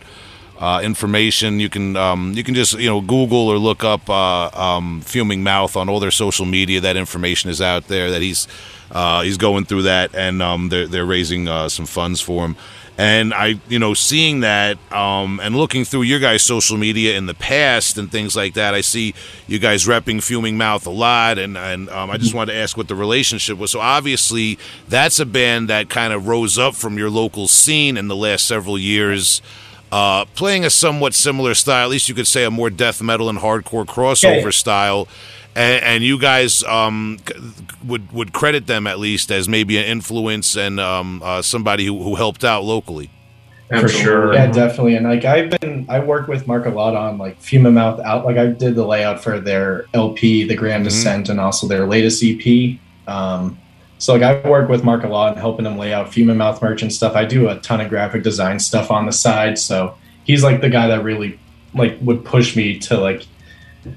uh, 0.59 0.81
information. 0.83 1.59
You 1.59 1.69
can 1.69 1.95
um, 1.95 2.33
you 2.33 2.43
can 2.43 2.55
just 2.55 2.73
you 2.79 2.89
know 2.89 3.01
Google 3.01 3.47
or 3.47 3.57
look 3.57 3.83
up 3.83 4.09
uh, 4.09 4.49
um, 4.49 5.01
Fuming 5.01 5.43
Mouth 5.43 5.75
on 5.75 5.89
all 5.89 5.99
their 5.99 6.11
social 6.11 6.45
media. 6.45 6.81
That 6.81 6.97
information 6.97 7.49
is 7.49 7.61
out 7.61 7.87
there. 7.87 8.09
That 8.09 8.21
he's 8.21 8.47
uh, 8.91 9.21
he's 9.21 9.37
going 9.37 9.65
through 9.65 9.83
that, 9.83 10.15
and 10.15 10.41
um, 10.41 10.69
they're 10.69 10.87
they're 10.87 11.05
raising 11.05 11.47
uh, 11.47 11.69
some 11.69 11.85
funds 11.85 12.21
for 12.21 12.45
him. 12.45 12.55
And 12.99 13.31
I, 13.31 13.59
you 13.69 13.77
know, 13.77 13.93
seeing 13.93 14.39
that 14.39 14.79
um, 14.91 15.39
and 15.43 15.55
looking 15.55 15.85
through 15.85 16.01
your 16.01 16.19
guys' 16.19 16.41
social 16.41 16.77
media 16.77 17.15
in 17.15 17.27
the 17.27 17.35
past 17.35 17.99
and 17.99 18.11
things 18.11 18.35
like 18.35 18.55
that, 18.55 18.73
I 18.73 18.81
see 18.81 19.13
you 19.45 19.59
guys 19.59 19.85
repping 19.85 20.23
Fuming 20.23 20.57
Mouth 20.57 20.87
a 20.87 20.91
lot, 20.91 21.37
and 21.37 21.55
and 21.55 21.89
um, 21.89 22.09
I 22.09 22.17
just 22.17 22.33
wanted 22.33 22.53
to 22.53 22.57
ask 22.57 22.75
what 22.75 22.87
the 22.87 22.95
relationship 22.95 23.59
was. 23.59 23.69
So 23.69 23.79
obviously, 23.81 24.57
that's 24.87 25.19
a 25.19 25.27
band 25.27 25.69
that 25.69 25.89
kind 25.89 26.11
of 26.11 26.27
rose 26.27 26.57
up 26.57 26.73
from 26.73 26.97
your 26.97 27.11
local 27.11 27.47
scene 27.47 27.97
in 27.97 28.07
the 28.07 28.15
last 28.15 28.47
several 28.47 28.79
years 28.79 29.43
uh, 29.91 30.25
playing 30.35 30.65
a 30.65 30.69
somewhat 30.69 31.13
similar 31.13 31.53
style. 31.53 31.85
At 31.85 31.89
least 31.89 32.09
you 32.09 32.15
could 32.15 32.27
say 32.27 32.43
a 32.43 32.51
more 32.51 32.69
death 32.69 33.01
metal 33.01 33.29
and 33.29 33.39
hardcore 33.39 33.85
crossover 33.85 34.35
Yeah, 34.37 34.43
yeah. 34.45 34.49
style. 34.51 35.07
And, 35.55 35.83
and 35.83 36.03
you 36.03 36.19
guys 36.19 36.63
um, 36.65 37.17
would 37.83 38.11
would 38.11 38.31
credit 38.31 38.67
them 38.67 38.85
at 38.85 38.99
least 38.99 39.31
as 39.31 39.49
maybe 39.49 39.77
an 39.77 39.85
influence 39.85 40.55
and 40.55 40.79
um, 40.79 41.21
uh, 41.23 41.41
somebody 41.41 41.85
who, 41.85 42.03
who 42.03 42.15
helped 42.15 42.43
out 42.43 42.63
locally. 42.63 43.09
For 43.69 43.89
sure. 43.89 44.33
Yeah, 44.33 44.49
definitely. 44.51 44.95
And 44.95 45.05
like 45.05 45.25
I've 45.25 45.49
been, 45.59 45.85
I 45.89 45.99
work 45.99 46.27
with 46.29 46.47
Mark 46.47 46.65
a 46.67 46.69
lot 46.69 46.95
on 46.95 47.17
like 47.17 47.41
Fuming 47.41 47.73
Mouth 47.73 47.99
out. 47.99 48.23
Like 48.23 48.37
I 48.37 48.45
did 48.47 48.75
the 48.75 48.85
layout 48.85 49.21
for 49.21 49.39
their 49.41 49.85
LP, 49.93 50.43
The 50.47 50.55
Grand 50.55 50.83
Mhm. 50.83 50.89
Descent, 50.89 51.27
and 51.29 51.37
also 51.39 51.67
their 51.67 51.85
latest 51.85 52.23
EP. 52.23 52.77
Um, 53.07 53.57
so 53.97 54.13
like 54.13 54.21
I 54.23 54.47
work 54.47 54.69
with 54.69 54.83
Mark 54.83 55.03
a 55.03 55.07
lot 55.07 55.33
and 55.33 55.39
helping 55.39 55.65
him 55.65 55.77
lay 55.77 55.93
out 55.93 56.13
Fuming 56.13 56.37
Mouth 56.37 56.61
merch 56.61 56.81
and 56.81 56.93
stuff. 56.93 57.15
I 57.15 57.25
do 57.25 57.49
a 57.49 57.59
ton 57.59 57.81
of 57.81 57.89
graphic 57.89 58.23
design 58.23 58.59
stuff 58.59 58.91
on 58.91 59.05
the 59.05 59.11
side. 59.11 59.57
So 59.57 59.97
he's 60.23 60.43
like 60.43 60.61
the 60.61 60.69
guy 60.69 60.87
that 60.87 61.03
really 61.03 61.39
like 61.73 61.97
would 62.01 62.23
push 62.23 62.55
me 62.55 62.77
to 62.79 62.97
like 62.97 63.25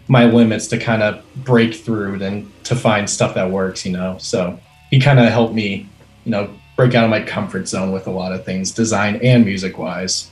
my 0.09 0.25
limits 0.25 0.69
to 0.69 0.79
kind 0.79 1.03
of 1.03 1.23
break 1.45 1.75
through 1.75 2.23
and 2.23 2.51
to 2.65 2.75
find 2.77 3.09
stuff 3.11 3.35
that 3.35 3.51
works, 3.51 3.85
you 3.85 3.93
know. 3.93 4.17
So 4.19 4.59
he 4.91 5.01
kind 5.01 5.19
of 5.19 5.27
helped 5.31 5.55
me, 5.55 5.89
you 6.25 6.31
know, 6.31 6.51
break 6.77 6.95
out 6.95 7.05
of 7.05 7.11
my 7.11 7.21
comfort 7.23 7.69
zone 7.69 7.93
with 7.93 8.07
a 8.07 8.11
lot 8.11 8.33
of 8.33 8.45
things, 8.45 8.71
design 8.71 9.17
and 9.23 9.45
music 9.45 9.77
wise. 9.79 10.31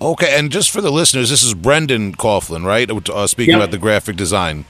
Okay, 0.00 0.38
and 0.38 0.50
just 0.52 0.70
for 0.70 0.80
the 0.82 0.90
listeners, 0.92 1.30
this 1.30 1.42
is 1.42 1.54
Brendan 1.54 2.14
Coughlin, 2.16 2.64
right? 2.64 2.90
Uh, 2.90 3.26
speaking 3.26 3.52
Yep. 3.52 3.60
about 3.60 3.70
the 3.70 3.78
graphic 3.78 4.16
design. 4.16 4.66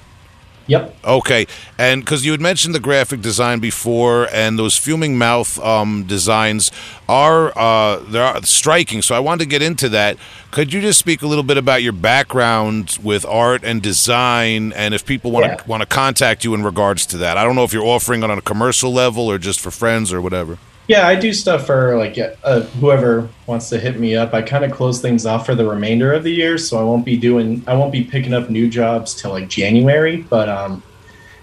Yep. 0.69 0.97
Okay, 1.05 1.47
and 1.79 2.03
because 2.05 2.25
you 2.27 2.33
had 2.33 2.41
mentioned 2.41 2.75
the 2.75 2.81
graphic 2.81 3.21
design 3.21 3.61
before, 3.61 4.29
and 4.33 4.59
those 4.59 4.77
fuming 4.77 5.17
mouth 5.17 5.61
um, 5.61 6.05
designs 6.05 6.73
are 7.09 7.57
uh, 7.57 7.99
they're 8.09 8.43
striking. 8.43 9.01
So 9.01 9.15
I 9.15 9.21
wanted 9.21 9.45
to 9.45 9.49
get 9.49 9.63
into 9.63 9.89
that. 9.91 10.17
Could 10.51 10.73
you 10.73 10.81
just 10.81 10.99
speak 10.99 11.23
a 11.23 11.27
little 11.29 11.45
bit 11.45 11.57
about 11.57 11.83
your 11.85 11.93
background 11.93 12.99
with 13.03 13.25
art 13.27 13.63
and 13.63 13.81
design, 13.81 14.73
and 14.73 14.93
if 14.93 15.07
people 15.07 15.31
want 15.31 15.45
to 15.45 15.51
Yeah. 15.51 15.63
want 15.69 15.83
to 15.83 15.87
contact 15.87 16.43
you 16.45 16.53
in 16.55 16.65
regards 16.65 17.07
to 17.07 17.17
that? 17.19 17.37
I 17.37 17.45
don't 17.45 17.55
know 17.55 17.65
if 17.65 17.73
you're 17.73 17.85
offering 17.87 18.23
it 18.25 18.31
on 18.31 18.39
a 18.39 18.43
commercial 18.43 18.93
level 18.93 19.31
or 19.31 19.39
just 19.39 19.61
for 19.61 19.71
friends 19.71 20.13
or 20.13 20.21
whatever. 20.21 20.59
Yeah, 20.89 21.09
I 21.09 21.17
do 21.17 21.33
stuff 21.33 21.67
for 21.67 21.97
like 21.97 22.17
uh, 22.45 22.61
whoever 22.61 23.29
wants 23.47 23.69
to 23.71 23.79
hit 23.79 23.99
me 23.99 24.15
up. 24.15 24.33
I 24.35 24.43
kind 24.43 24.65
of 24.65 24.71
close 24.71 25.01
things 25.01 25.27
off 25.27 25.45
for 25.45 25.57
the 25.57 25.67
remainder 25.67 26.13
of 26.13 26.23
the 26.23 26.31
year, 26.31 26.59
so 26.59 26.79
I 26.79 26.85
won't 26.85 27.05
be 27.05 27.17
doing 27.17 27.65
I 27.67 27.75
won't 27.75 27.91
be 27.91 28.05
picking 28.05 28.33
up 28.33 28.51
new 28.51 28.69
jobs 28.69 29.15
till 29.15 29.33
like 29.33 29.49
January. 29.49 30.19
But 30.23 30.49
um, 30.49 30.83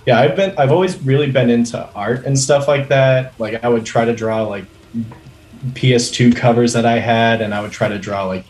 yeah, 0.05 0.19
I've 0.19 0.37
been 0.37 0.57
I've 0.57 0.71
always 0.71 0.97
really 1.03 1.29
been 1.29 1.49
into 1.49 1.85
art 1.93 2.25
and 2.25 2.39
stuff 2.39 2.69
like 2.69 2.87
that. 2.87 3.37
Like 3.37 3.63
I 3.65 3.67
would 3.67 3.85
try 3.85 4.05
to 4.05 4.15
draw 4.15 4.43
like 4.43 4.65
PS2 5.73 6.35
covers 6.37 6.71
that 6.73 6.85
I 6.85 6.99
had, 6.99 7.41
and 7.41 7.53
I 7.53 7.61
would 7.61 7.71
try 7.71 7.89
to 7.89 7.99
draw 7.99 8.23
like 8.23 8.45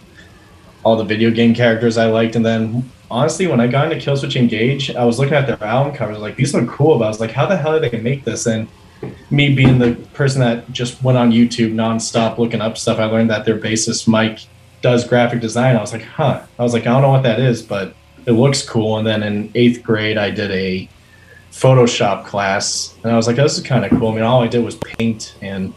all 0.83 0.95
the 0.95 1.03
video 1.03 1.31
game 1.31 1.55
characters 1.55 1.97
I 1.97 2.05
liked. 2.05 2.35
And 2.35 2.45
then 2.45 2.87
honestly, 3.09 3.47
when 3.47 3.59
I 3.59 3.65
got 3.65 3.91
into 3.91 4.03
Killswitch 4.03 4.35
Engage, 4.35 4.93
I 4.95 5.05
was 5.05 5.17
looking 5.17 5.33
at 5.33 5.47
their 5.47 5.63
album 5.63 5.95
covers, 5.95 6.19
like 6.19 6.35
these 6.35 6.53
look 6.53 6.69
cool. 6.69 6.99
But 6.99 7.05
I 7.05 7.07
was 7.07 7.19
like, 7.19 7.31
how 7.31 7.47
the 7.47 7.57
hell 7.57 7.79
did 7.79 7.91
they 7.91 7.99
make 7.99 8.25
this? 8.25 8.45
And 8.45 8.67
me 9.29 9.53
being 9.53 9.79
the 9.79 9.95
person 10.13 10.41
that 10.41 10.71
just 10.71 11.03
went 11.03 11.17
on 11.17 11.31
YouTube 11.31 11.73
nonstop 11.73 12.37
looking 12.37 12.61
up 12.61 12.77
stuff, 12.77 12.99
I 12.99 13.05
learned 13.05 13.29
that 13.29 13.45
their 13.45 13.57
bassist 13.57 14.07
Mike 14.07 14.39
does 14.81 15.07
graphic 15.07 15.39
design. 15.39 15.75
I 15.75 15.81
was 15.81 15.93
like, 15.93 16.03
huh. 16.03 16.43
I 16.59 16.63
was 16.63 16.73
like, 16.73 16.83
I 16.83 16.93
don't 16.93 17.01
know 17.01 17.11
what 17.11 17.23
that 17.23 17.39
is, 17.39 17.61
but 17.61 17.95
it 18.25 18.33
looks 18.33 18.67
cool. 18.67 18.97
And 18.97 19.07
then 19.07 19.23
in 19.23 19.51
eighth 19.55 19.83
grade, 19.83 20.17
I 20.17 20.29
did 20.29 20.51
a 20.51 20.89
Photoshop 21.51 22.25
class, 22.25 22.95
and 23.03 23.11
I 23.11 23.15
was 23.15 23.27
like, 23.27 23.35
this 23.35 23.57
is 23.57 23.63
kind 23.63 23.85
of 23.85 23.91
cool. 23.99 24.09
I 24.09 24.15
mean, 24.15 24.23
all 24.23 24.41
I 24.41 24.47
did 24.47 24.63
was 24.63 24.75
paint 24.75 25.35
and 25.41 25.73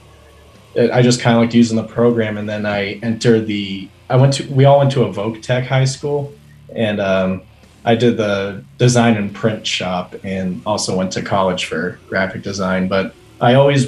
it, 0.76 0.90
I 0.90 1.02
just 1.02 1.20
kind 1.20 1.36
of 1.36 1.42
liked 1.42 1.54
using 1.54 1.76
the 1.76 1.84
program, 1.84 2.36
and 2.36 2.48
then 2.48 2.66
I 2.66 2.94
entered 3.02 3.46
the. 3.46 3.88
I 4.08 4.16
went 4.16 4.34
to. 4.34 4.46
We 4.52 4.64
all 4.64 4.78
went 4.78 4.92
to 4.92 5.00
Voc 5.00 5.42
Tech 5.42 5.64
high 5.64 5.86
school, 5.86 6.32
and 6.74 7.00
um, 7.00 7.42
I 7.86 7.94
did 7.94 8.16
the 8.16 8.64
design 8.78 9.16
and 9.16 9.32
print 9.32 9.66
shop, 9.66 10.14
and 10.24 10.60
also 10.66 10.96
went 10.96 11.12
to 11.12 11.22
college 11.22 11.66
for 11.66 11.98
graphic 12.08 12.42
design. 12.42 12.88
But 12.88 13.14
I 13.40 13.54
always, 13.54 13.86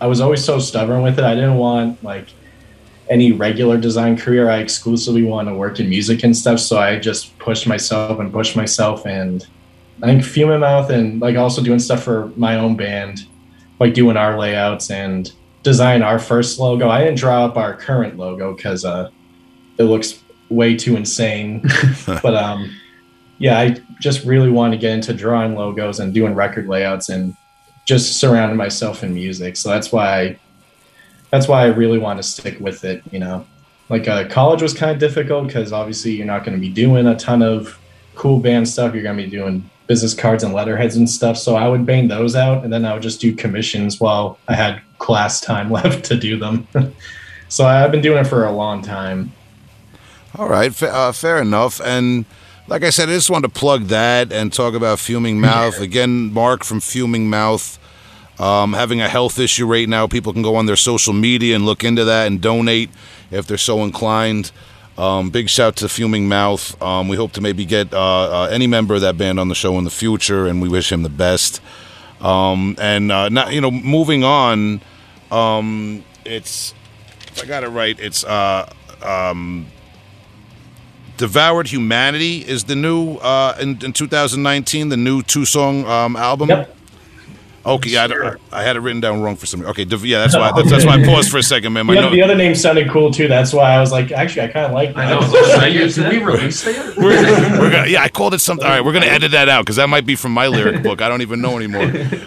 I 0.00 0.06
was 0.06 0.20
always 0.20 0.44
so 0.44 0.58
stubborn 0.58 1.02
with 1.02 1.18
it. 1.18 1.24
I 1.24 1.34
didn't 1.34 1.56
want 1.56 2.04
like 2.04 2.28
any 3.08 3.32
regular 3.32 3.78
design 3.78 4.18
career. 4.18 4.50
I 4.50 4.58
exclusively 4.58 5.22
want 5.22 5.48
to 5.48 5.54
work 5.54 5.80
in 5.80 5.88
music 5.88 6.22
and 6.24 6.36
stuff. 6.36 6.60
So 6.60 6.78
I 6.78 6.98
just 6.98 7.38
pushed 7.38 7.66
myself 7.66 8.20
and 8.20 8.30
pushed 8.30 8.54
myself, 8.54 9.06
and 9.06 9.46
I 10.02 10.06
think 10.06 10.24
Fuming 10.24 10.60
Mouth 10.60 10.90
and 10.90 11.20
like 11.20 11.36
also 11.36 11.62
doing 11.62 11.78
stuff 11.78 12.02
for 12.02 12.30
my 12.36 12.56
own 12.56 12.76
band, 12.76 13.26
like 13.80 13.94
doing 13.94 14.18
our 14.18 14.38
layouts 14.38 14.90
and 14.90 15.32
design 15.62 16.02
our 16.02 16.18
first 16.18 16.58
logo. 16.58 16.88
I 16.90 17.02
didn't 17.02 17.18
draw 17.18 17.46
up 17.46 17.56
our 17.56 17.74
current 17.74 18.18
logo 18.18 18.54
because 18.54 18.84
uh, 18.84 19.10
it 19.78 19.84
looks 19.84 20.22
way 20.50 20.76
too 20.76 20.96
insane. 20.96 21.62
but 22.06 22.34
um, 22.34 22.77
yeah, 23.38 23.58
I 23.58 23.80
just 24.00 24.24
really 24.24 24.50
wanted 24.50 24.76
to 24.76 24.80
get 24.80 24.92
into 24.92 25.14
drawing 25.14 25.54
logos 25.54 26.00
and 26.00 26.12
doing 26.12 26.34
record 26.34 26.66
layouts 26.66 27.08
and 27.08 27.36
just 27.84 28.18
surrounding 28.20 28.56
myself 28.56 29.02
in 29.02 29.14
music. 29.14 29.56
So 29.56 29.70
that's 29.70 29.92
why 29.92 30.20
I, 30.20 30.38
that's 31.30 31.46
why 31.46 31.62
I 31.62 31.66
really 31.66 31.98
want 31.98 32.18
to 32.18 32.22
stick 32.22 32.58
with 32.60 32.84
it. 32.84 33.02
You 33.12 33.20
know, 33.20 33.46
like 33.88 34.08
uh, 34.08 34.28
college 34.28 34.60
was 34.60 34.74
kind 34.74 34.90
of 34.90 34.98
difficult 34.98 35.46
because 35.46 35.72
obviously 35.72 36.12
you're 36.12 36.26
not 36.26 36.44
going 36.44 36.56
to 36.56 36.60
be 36.60 36.68
doing 36.68 37.06
a 37.06 37.16
ton 37.16 37.42
of 37.42 37.78
cool 38.14 38.40
band 38.40 38.68
stuff. 38.68 38.92
You're 38.92 39.04
going 39.04 39.16
to 39.16 39.24
be 39.24 39.30
doing 39.30 39.70
business 39.86 40.14
cards 40.14 40.44
and 40.44 40.52
letterheads 40.52 40.96
and 40.96 41.08
stuff. 41.08 41.38
So 41.38 41.56
I 41.56 41.68
would 41.68 41.86
bang 41.86 42.08
those 42.08 42.34
out, 42.34 42.64
and 42.64 42.72
then 42.72 42.84
I 42.84 42.92
would 42.92 43.02
just 43.02 43.20
do 43.20 43.34
commissions 43.34 44.00
while 44.00 44.38
I 44.48 44.54
had 44.54 44.82
class 44.98 45.40
time 45.40 45.70
left 45.72 46.04
to 46.06 46.16
do 46.16 46.38
them. 46.38 46.66
so 47.48 47.66
I've 47.66 47.92
been 47.92 48.02
doing 48.02 48.18
it 48.18 48.26
for 48.26 48.44
a 48.44 48.52
long 48.52 48.82
time. 48.82 49.32
All 50.36 50.48
right, 50.48 50.82
uh, 50.82 51.12
fair 51.12 51.40
enough. 51.40 51.80
And 51.80 52.26
like 52.68 52.84
I 52.84 52.90
said, 52.90 53.08
I 53.08 53.12
just 53.12 53.30
wanted 53.30 53.52
to 53.52 53.58
plug 53.58 53.84
that 53.84 54.32
and 54.32 54.52
talk 54.52 54.74
about 54.74 54.98
Fuming 54.98 55.40
Mouth 55.40 55.80
again. 55.80 56.32
Mark 56.32 56.64
from 56.64 56.80
Fuming 56.80 57.30
Mouth. 57.30 57.78
Um, 58.38 58.74
having 58.74 59.00
a 59.00 59.08
health 59.08 59.38
issue 59.38 59.66
right 59.66 59.88
now, 59.88 60.06
people 60.06 60.32
can 60.32 60.42
go 60.42 60.54
on 60.54 60.66
their 60.66 60.76
social 60.76 61.12
media 61.12 61.56
and 61.56 61.64
look 61.64 61.82
into 61.82 62.04
that 62.04 62.26
and 62.26 62.40
donate 62.40 62.90
if 63.30 63.46
they're 63.46 63.56
so 63.56 63.82
inclined. 63.82 64.52
Um, 64.96 65.30
big 65.30 65.48
shout 65.48 65.76
to 65.76 65.88
Fuming 65.88 66.28
Mouth. 66.28 66.80
Um, 66.82 67.08
we 67.08 67.16
hope 67.16 67.32
to 67.32 67.40
maybe 67.40 67.64
get 67.64 67.92
uh, 67.92 67.98
uh, 68.44 68.48
any 68.50 68.66
member 68.66 68.94
of 68.94 69.00
that 69.00 69.16
band 69.16 69.40
on 69.40 69.48
the 69.48 69.54
show 69.54 69.78
in 69.78 69.84
the 69.84 69.90
future, 69.90 70.46
and 70.46 70.60
we 70.60 70.68
wish 70.68 70.92
him 70.92 71.02
the 71.02 71.08
best. 71.08 71.60
Um, 72.20 72.76
and 72.78 73.10
uh, 73.10 73.28
not, 73.28 73.52
you 73.52 73.60
know, 73.60 73.70
moving 73.70 74.24
on, 74.24 74.82
um, 75.30 76.04
it's 76.24 76.74
if 77.28 77.42
I 77.44 77.46
got 77.46 77.64
it 77.64 77.68
right, 77.68 77.98
it's 77.98 78.24
uh, 78.24 78.70
um, 79.02 79.66
Devoured 81.18 81.66
Humanity 81.68 82.38
is 82.46 82.64
the 82.64 82.76
new 82.76 83.16
uh, 83.16 83.56
in, 83.60 83.70
in 83.84 83.92
2019, 83.92 84.88
the 84.88 84.96
new 84.96 85.22
two 85.22 85.44
song 85.44 85.84
um, 85.86 86.16
album. 86.16 86.48
Yep. 86.48 86.76
Okay, 87.66 87.90
yeah, 87.90 88.06
I, 88.52 88.60
I 88.60 88.62
had 88.62 88.76
it 88.76 88.80
written 88.80 89.00
down 89.02 89.20
wrong 89.20 89.36
for 89.36 89.44
some. 89.44 89.60
Okay, 89.62 89.84
Dev- 89.84 90.02
yeah, 90.06 90.20
that's 90.20 90.34
why. 90.34 90.52
That's, 90.56 90.70
that's 90.70 90.84
why 90.86 90.94
I 90.94 91.04
paused 91.04 91.28
for 91.30 91.36
a 91.36 91.42
second, 91.42 91.74
man. 91.74 91.84
My 91.84 91.96
The, 91.96 92.00
note- 92.02 92.12
the 92.12 92.22
other 92.22 92.34
name 92.36 92.54
sounded 92.54 92.88
cool 92.88 93.10
too. 93.10 93.28
That's 93.28 93.52
why 93.52 93.74
I 93.74 93.80
was 93.80 93.92
like, 93.92 94.10
actually, 94.10 94.42
I 94.42 94.48
kind 94.48 94.66
of 94.66 94.72
like 94.72 94.94
that. 94.94 95.06
I 95.06 95.10
know. 95.20 95.20
Should 95.50 95.58
I 95.60 95.66
use- 95.66 95.96
Did 95.96 96.08
we 96.10 96.18
release 96.24 96.64
that? 96.64 96.96
we're 96.96 97.70
gonna, 97.70 97.88
yeah, 97.90 98.02
I 98.02 98.08
called 98.08 98.32
it 98.32 98.38
something. 98.38 98.64
All 98.64 98.72
right, 98.72 98.82
we're 98.82 98.94
gonna 98.94 99.06
edit 99.06 99.32
that 99.32 99.50
out 99.50 99.64
because 99.66 99.76
that 99.76 99.88
might 99.88 100.06
be 100.06 100.14
from 100.14 100.32
my 100.32 100.46
lyric 100.46 100.82
book. 100.82 101.02
I 101.02 101.08
don't 101.10 101.20
even 101.20 101.42
know 101.42 101.58
anymore. 101.58 101.82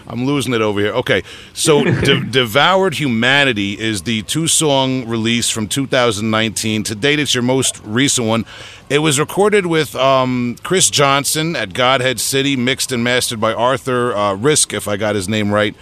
I'm 0.06 0.26
losing 0.26 0.54
it 0.54 0.62
over 0.62 0.80
here. 0.80 0.92
Okay, 0.96 1.24
so 1.54 1.84
De- 1.86 2.24
"Devoured 2.24 2.94
Humanity" 2.96 3.80
is 3.80 4.04
the 4.04 4.22
two-song 4.24 5.08
release 5.08 5.50
from 5.50 5.68
2019. 5.68 6.84
To 6.84 6.94
date, 6.94 7.20
it's 7.20 7.34
your 7.34 7.44
most 7.44 7.82
recent 7.84 8.28
one. 8.28 8.46
It 8.92 9.00
was 9.00 9.22
recorded 9.22 9.68
with 9.68 9.96
um, 9.96 10.58
Chris 10.64 10.90
Johnson 10.90 11.56
at 11.56 11.74
God 11.74 12.02
City, 12.20 12.58
mixed 12.58 12.92
and 12.92 13.02
mastered 13.02 13.40
by 13.40 13.54
Arthur 13.54 14.14
uh, 14.14 14.36
Rizk, 14.36 14.74
if 14.74 14.86
I 14.86 14.98
got 14.98 15.16
his 15.16 15.30
name 15.30 15.50
right. 15.50 15.74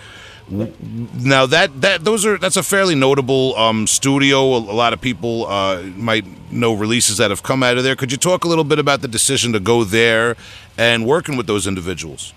Now 0.48 1.48
that 1.48 1.82
that 1.82 2.06
those 2.06 2.24
are 2.24 2.38
that's 2.38 2.56
a 2.56 2.62
fairly 2.62 2.94
notable 2.94 3.56
um, 3.56 3.88
studio. 3.88 4.44
A, 4.44 4.58
lot 4.58 4.94
of 4.94 5.02
people 5.02 5.48
uh, 5.48 5.82
might 5.82 6.24
know 6.52 6.72
releases 6.76 7.18
that 7.18 7.32
have 7.32 7.42
come 7.42 7.64
out 7.64 7.80
of 7.80 7.84
there. 7.84 7.96
Could 7.96 8.12
you 8.12 8.18
talk 8.20 8.46
a 8.46 8.48
little 8.48 8.64
bit 8.64 8.78
about 8.78 9.02
the 9.02 9.08
decision 9.08 9.54
to 9.54 9.60
go 9.60 9.84
there 9.84 10.36
and 10.78 11.04
working 11.08 11.36
with 11.36 11.48
those 11.48 11.66
individuals? 11.66 12.36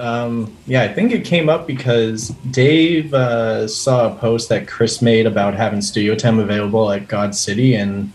Um, 0.00 0.56
yeah, 0.66 0.82
I 0.82 0.92
think 0.92 1.12
it 1.12 1.24
came 1.24 1.48
up 1.48 1.68
because 1.68 2.30
Dave 2.50 3.14
uh, 3.14 3.68
saw 3.68 4.12
a 4.12 4.16
post 4.16 4.48
that 4.48 4.66
Chris 4.66 5.00
made 5.00 5.26
about 5.26 5.54
having 5.54 5.80
studio 5.80 6.16
time 6.16 6.40
available 6.40 6.90
at 6.90 7.06
God 7.06 7.36
City, 7.36 7.76
and 7.76 8.10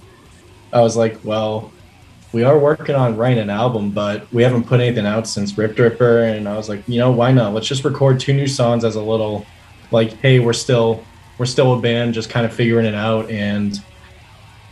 I 0.74 0.82
was 0.82 0.98
like, 0.98 1.18
well, 1.24 1.72
we 2.34 2.44
are 2.44 2.58
working 2.58 2.96
on 2.96 3.16
writing 3.16 3.40
an 3.40 3.50
album, 3.50 3.92
but 3.92 4.32
we 4.34 4.44
haven't 4.44 4.66
put 4.66 4.80
anything 4.80 5.06
out 5.06 5.28
since 5.28 5.58
Rift 5.58 5.80
Ripper, 5.80 6.24
and 6.24 6.48
I 6.48 6.58
was 6.58 6.70
like, 6.70 6.84
you 6.88 7.00
know, 7.00 7.12
why 7.12 7.32
not? 7.32 7.54
Let's 7.54 7.68
just 7.68 7.84
record 7.84 8.20
two 8.20 8.34
new 8.34 8.48
songs 8.48 8.84
as 8.84 8.96
a 8.96 9.02
little, 9.02 9.46
like, 9.92 10.14
hey, 10.14 10.40
we're 10.40 10.54
still 10.54 11.04
we're 11.38 11.46
still 11.46 11.78
a 11.78 11.82
band, 11.82 12.14
just 12.14 12.30
kind 12.30 12.46
of 12.46 12.54
figuring 12.54 12.86
it 12.86 12.96
out, 12.96 13.30
and 13.30 13.80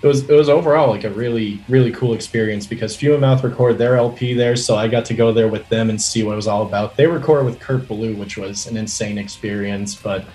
it 0.01 0.07
was 0.07 0.29
it 0.29 0.35
was 0.35 0.49
overall 0.49 0.89
like 0.89 1.03
a 1.03 1.09
really 1.09 1.59
really 1.67 1.91
cool 1.91 2.13
experience 2.13 2.67
because 2.67 3.01
and 3.01 3.21
Mouth 3.21 3.43
recorded 3.43 3.77
their 3.77 3.95
LP 3.95 4.33
there, 4.33 4.55
so 4.55 4.75
I 4.75 4.87
got 4.87 5.05
to 5.05 5.13
go 5.13 5.31
there 5.31 5.47
with 5.47 5.67
them 5.69 5.89
and 5.89 6.01
see 6.01 6.23
what 6.23 6.33
it 6.33 6.35
was 6.35 6.47
all 6.47 6.63
about. 6.63 6.95
They 6.95 7.07
recorded 7.07 7.45
with 7.45 7.59
Kurt 7.59 7.87
Ballou, 7.87 8.15
which 8.15 8.37
was 8.37 8.67
an 8.67 8.77
insane 8.77 9.17
experience, 9.17 9.95
but 9.95 10.25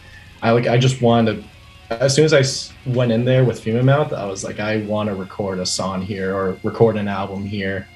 I 0.43 0.51
like 0.53 0.67
I 0.67 0.79
just 0.79 1.03
wanted 1.03 1.43
to. 1.43 1.49
As 1.91 2.15
soon 2.15 2.25
as 2.25 2.33
I 2.33 2.91
went 2.91 3.11
in 3.11 3.25
there 3.25 3.45
with 3.45 3.61
Fuming 3.61 3.87
Mouth, 3.87 4.13
I 4.13 4.25
was 4.27 4.45
like, 4.45 4.61
I 4.61 4.83
want 4.83 5.09
to 5.09 5.15
record 5.15 5.59
a 5.59 5.67
song 5.67 6.03
here 6.03 6.35
or 6.35 6.57
record 6.63 6.97
an 6.97 7.09
album 7.09 7.45
here, 7.45 7.89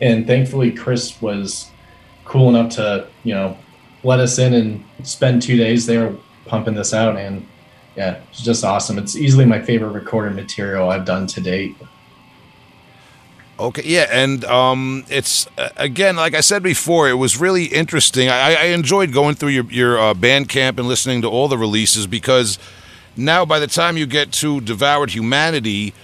and 0.00 0.26
thankfully 0.26 0.72
Chris 0.72 1.20
was 1.22 1.70
cool 2.24 2.48
enough 2.48 2.74
to 2.74 3.06
you 3.22 3.32
know 3.32 3.56
let 4.02 4.18
us 4.18 4.38
in 4.38 4.52
and 4.52 4.84
spend 5.04 5.42
two 5.42 5.56
days 5.56 5.86
there 5.86 6.12
pumping 6.46 6.74
this 6.74 6.92
out 6.92 7.16
and 7.16 7.46
yeah, 7.96 8.20
it's 8.30 8.42
just 8.42 8.62
awesome. 8.62 8.98
It's 8.98 9.16
easily 9.16 9.46
my 9.46 9.60
favorite 9.60 9.92
recorded 9.92 10.36
material 10.36 10.90
I've 10.90 11.06
done 11.06 11.26
to 11.28 11.40
date. 11.40 11.74
Okay, 13.58 13.82
yeah, 13.86 14.06
and 14.10 14.44
um, 14.44 15.04
it's 15.08 15.48
again, 15.78 16.14
like 16.16 16.34
I 16.34 16.42
said 16.42 16.62
before, 16.62 17.08
it 17.08 17.14
was 17.14 17.40
really 17.40 17.64
interesting. 17.64 18.28
I, 18.28 18.54
I 18.54 18.64
enjoyed 18.66 19.14
going 19.14 19.34
through 19.34 19.48
your 19.48 19.64
your 19.70 19.98
uh, 19.98 20.12
Bandcamp 20.12 20.78
and 20.78 20.86
listening 20.86 21.22
to 21.22 21.28
all 21.28 21.48
the 21.48 21.56
releases 21.56 22.06
because 22.06 22.58
now, 23.16 23.44
by 23.44 23.58
the 23.58 23.66
time 23.66 23.96
you 23.96 24.06
get 24.06 24.32
to 24.32 24.60
Devoured 24.60 25.10
Humanity, 25.10 25.94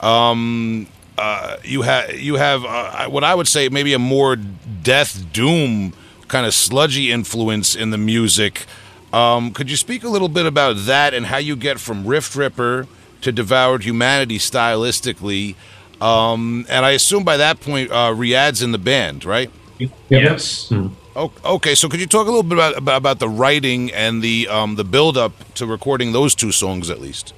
um, 0.00 0.86
uh, 1.18 1.56
you 1.64 1.82
have 1.82 2.18
you 2.18 2.36
have 2.36 2.64
uh, 2.64 3.08
what 3.08 3.24
I 3.24 3.34
would 3.34 3.48
say 3.48 3.68
maybe 3.68 3.92
a 3.92 3.98
more 3.98 4.36
death 4.36 5.32
doom 5.32 5.92
kind 6.28 6.46
of 6.46 6.54
sludgy 6.54 7.10
influence 7.12 7.74
in 7.74 7.90
the 7.90 7.98
music. 7.98 8.66
Um, 9.12 9.52
could 9.52 9.70
you 9.70 9.76
speak 9.76 10.04
a 10.04 10.08
little 10.08 10.28
bit 10.28 10.46
about 10.46 10.76
that 10.86 11.12
and 11.12 11.26
how 11.26 11.38
you 11.38 11.56
get 11.56 11.80
from 11.80 12.06
Rift 12.06 12.36
Ripper 12.36 12.86
to 13.22 13.32
Devoured 13.32 13.82
Humanity 13.84 14.38
stylistically? 14.38 15.56
Um, 16.00 16.64
and 16.68 16.86
I 16.86 16.92
assume 16.92 17.24
by 17.24 17.36
that 17.36 17.60
point, 17.60 17.90
uh, 17.90 18.14
Riyadh's 18.14 18.62
in 18.62 18.72
the 18.72 18.78
band, 18.78 19.24
right? 19.24 19.50
Yes. 20.08 20.70
O- 20.72 20.92
Okay, 21.44 21.74
so 21.74 21.88
could 21.88 22.00
you 22.00 22.06
talk 22.06 22.26
a 22.26 22.30
little 22.30 22.42
bit 22.42 22.54
about 22.54 22.76
about, 22.78 22.96
about 22.96 23.18
the 23.18 23.28
writing 23.28 23.92
and 23.92 24.22
the 24.22 24.48
um, 24.48 24.76
the 24.76 24.84
build 24.84 25.16
up 25.16 25.32
to 25.54 25.66
recording 25.66 26.12
those 26.12 26.34
two 26.34 26.52
songs 26.52 26.88
at 26.90 27.00
least? 27.00 27.34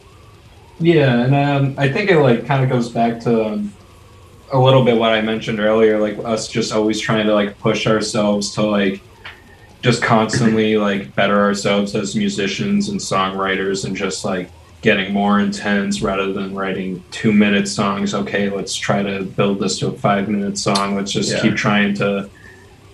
Yeah, 0.78 1.20
and 1.24 1.35
um, 1.35 1.74
I 1.78 1.89
think 1.89 2.11
it 2.11 2.20
like 2.20 2.47
kind 2.47 2.62
of 2.62 2.70
goes 2.70 2.89
back 2.89 3.20
to 3.20 3.45
um, 3.47 3.72
a 4.53 4.59
little 4.59 4.85
bit 4.85 4.97
what 4.97 5.12
I 5.12 5.20
mentioned 5.20 5.61
earlier, 5.61 5.99
like 5.99 6.18
us 6.24 6.49
just 6.49 6.72
always 6.72 7.01
trying 7.01 7.26
to 7.26 7.35
like 7.35 7.59
push 7.59 7.87
ourselves 7.87 8.53
to 8.55 8.62
like 8.62 9.01
just 9.83 10.03
constantly 10.03 10.76
like 10.76 11.14
better 11.14 11.41
ourselves 11.41 11.95
as 11.95 12.14
musicians 12.14 12.89
and 12.89 13.01
songwriters, 13.01 13.85
and 13.85 13.97
just 13.97 14.24
like 14.24 14.51
getting 14.83 15.12
more 15.12 15.39
intense 15.39 16.03
rather 16.03 16.33
than 16.33 16.55
writing 16.55 17.03
two 17.11 17.33
minute 17.33 17.68
songs. 17.68 18.14
Okay, 18.14 18.51
let's 18.51 18.74
try 18.74 19.03
to 19.03 19.22
build 19.22 19.61
this 19.61 19.78
to 19.78 19.89
a 19.89 19.93
five 19.93 20.28
minute 20.28 20.59
song. 20.59 20.97
Let's 20.97 21.12
just 21.12 21.33
Yeah. 21.33 21.43
keep 21.43 21.55
trying 21.57 21.95
to 21.95 22.28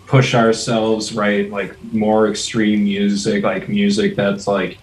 push 0.08 0.34
ourselves, 0.34 1.12
write 1.12 1.50
like 1.50 1.80
more 1.92 2.28
extreme 2.28 2.82
music, 2.82 3.44
like 3.44 3.68
music 3.68 4.16
that's 4.16 4.46
like 4.46 4.78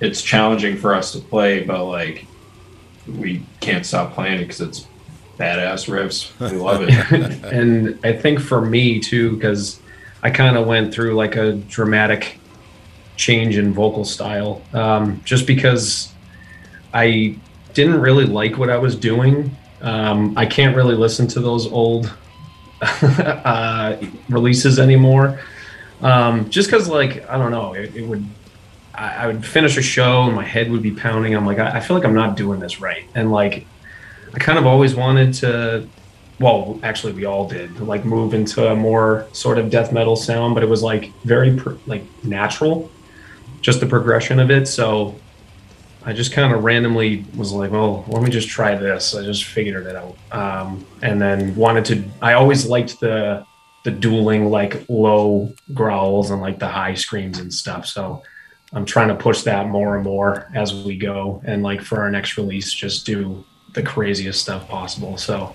it's 0.00 0.22
challenging 0.22 0.76
for 0.76 0.94
us 0.94 1.12
to 1.12 1.18
play, 1.18 1.64
but 1.64 1.84
like 1.86 2.26
we 3.08 3.44
can't 3.60 3.84
stop 3.84 4.12
playing 4.12 4.40
it 4.40 4.44
because 4.44 4.60
it's 4.60 4.86
badass 5.38 5.88
riffs. 5.88 6.38
We 6.38 6.58
love 6.58 6.82
it. 6.82 7.44
and 7.52 7.98
I 8.04 8.12
think 8.12 8.38
for 8.38 8.60
me 8.60 9.00
too, 9.00 9.34
because 9.34 9.80
I 10.22 10.30
kind 10.30 10.56
of 10.56 10.66
went 10.66 10.92
through 10.92 11.14
like 11.14 11.36
a 11.36 11.54
dramatic 11.54 12.38
change 13.16 13.56
in 13.56 13.72
vocal 13.72 14.04
style, 14.04 14.62
um, 14.74 15.22
just 15.24 15.46
because 15.46 16.12
I 16.92 17.38
didn't 17.72 18.00
really 18.00 18.26
like 18.26 18.58
what 18.58 18.68
I 18.68 18.76
was 18.76 18.94
doing. 18.94 19.56
Um, 19.80 20.36
I 20.36 20.44
can't 20.44 20.76
really 20.76 20.94
listen 20.94 21.26
to 21.28 21.40
those 21.40 21.66
old 21.66 22.12
uh, 23.02 23.96
releases 24.28 24.78
anymore, 24.78 25.40
um, 26.02 26.48
just 26.50 26.70
because 26.70 26.88
like 26.88 27.28
I 27.28 27.36
don't 27.36 27.50
know, 27.50 27.74
it, 27.74 27.94
it 27.94 28.06
would 28.06 28.24
I, 28.94 29.24
I 29.24 29.26
would 29.26 29.44
finish 29.44 29.76
a 29.76 29.82
show 29.82 30.22
and 30.22 30.34
my 30.34 30.44
head 30.44 30.70
would 30.70 30.82
be 30.82 30.92
pounding. 30.92 31.34
I'm 31.34 31.46
like, 31.46 31.58
I, 31.58 31.78
I 31.78 31.80
feel 31.80 31.96
like 31.96 32.04
I'm 32.04 32.14
not 32.14 32.36
doing 32.36 32.60
this 32.60 32.80
right, 32.80 33.04
and 33.14 33.30
like, 33.30 33.66
I 34.34 34.38
kind 34.38 34.58
of 34.58 34.66
always 34.66 34.94
wanted 34.94 35.34
to. 35.34 35.88
Well, 36.38 36.80
actually, 36.82 37.12
we 37.12 37.26
all 37.26 37.46
did 37.46 37.80
like 37.80 38.04
move 38.04 38.32
into 38.32 38.66
a 38.66 38.74
more 38.74 39.26
sort 39.32 39.58
of 39.58 39.70
death 39.70 39.92
metal 39.92 40.16
sound, 40.16 40.54
but 40.54 40.62
it 40.62 40.68
was 40.68 40.82
like 40.82 41.12
very 41.24 41.50
like 41.86 42.02
natural, 42.24 42.90
just 43.60 43.80
the 43.80 43.86
progression 43.86 44.40
of 44.40 44.50
it. 44.50 44.66
So 44.66 45.16
I 46.04 46.12
just 46.12 46.32
kind 46.32 46.52
of 46.52 46.64
randomly 46.64 47.26
was 47.36 47.52
like, 47.52 47.70
well, 47.70 48.04
let 48.08 48.22
me 48.22 48.30
just 48.30 48.48
try 48.48 48.74
this. 48.74 49.14
I 49.14 49.22
just 49.22 49.44
figured 49.44 49.86
it 49.86 49.96
out, 49.96 50.16
um, 50.32 50.86
and 51.02 51.20
then 51.20 51.54
wanted 51.54 51.84
to. 51.86 52.04
I 52.22 52.34
always 52.34 52.66
liked 52.66 53.00
the 53.00 53.44
the 53.84 53.90
dueling 53.90 54.46
like 54.46 54.84
low 54.88 55.52
growls 55.72 56.30
and 56.30 56.40
like 56.40 56.58
the 56.58 56.68
high 56.68 56.94
screams 56.94 57.38
and 57.38 57.52
stuff. 57.52 57.86
So 57.86 58.22
I'm 58.72 58.84
trying 58.84 59.08
to 59.08 59.14
push 59.14 59.42
that 59.42 59.68
more 59.68 59.96
and 59.96 60.04
more 60.04 60.50
as 60.54 60.74
we 60.74 60.96
go, 60.96 61.42
and 61.44 61.62
like 61.62 61.82
for 61.82 62.00
our 62.00 62.10
next 62.10 62.36
release, 62.36 62.72
just 62.72 63.04
do 63.04 63.44
the 63.74 63.82
craziest 63.82 64.40
stuff 64.40 64.68
possible. 64.68 65.16
So 65.16 65.54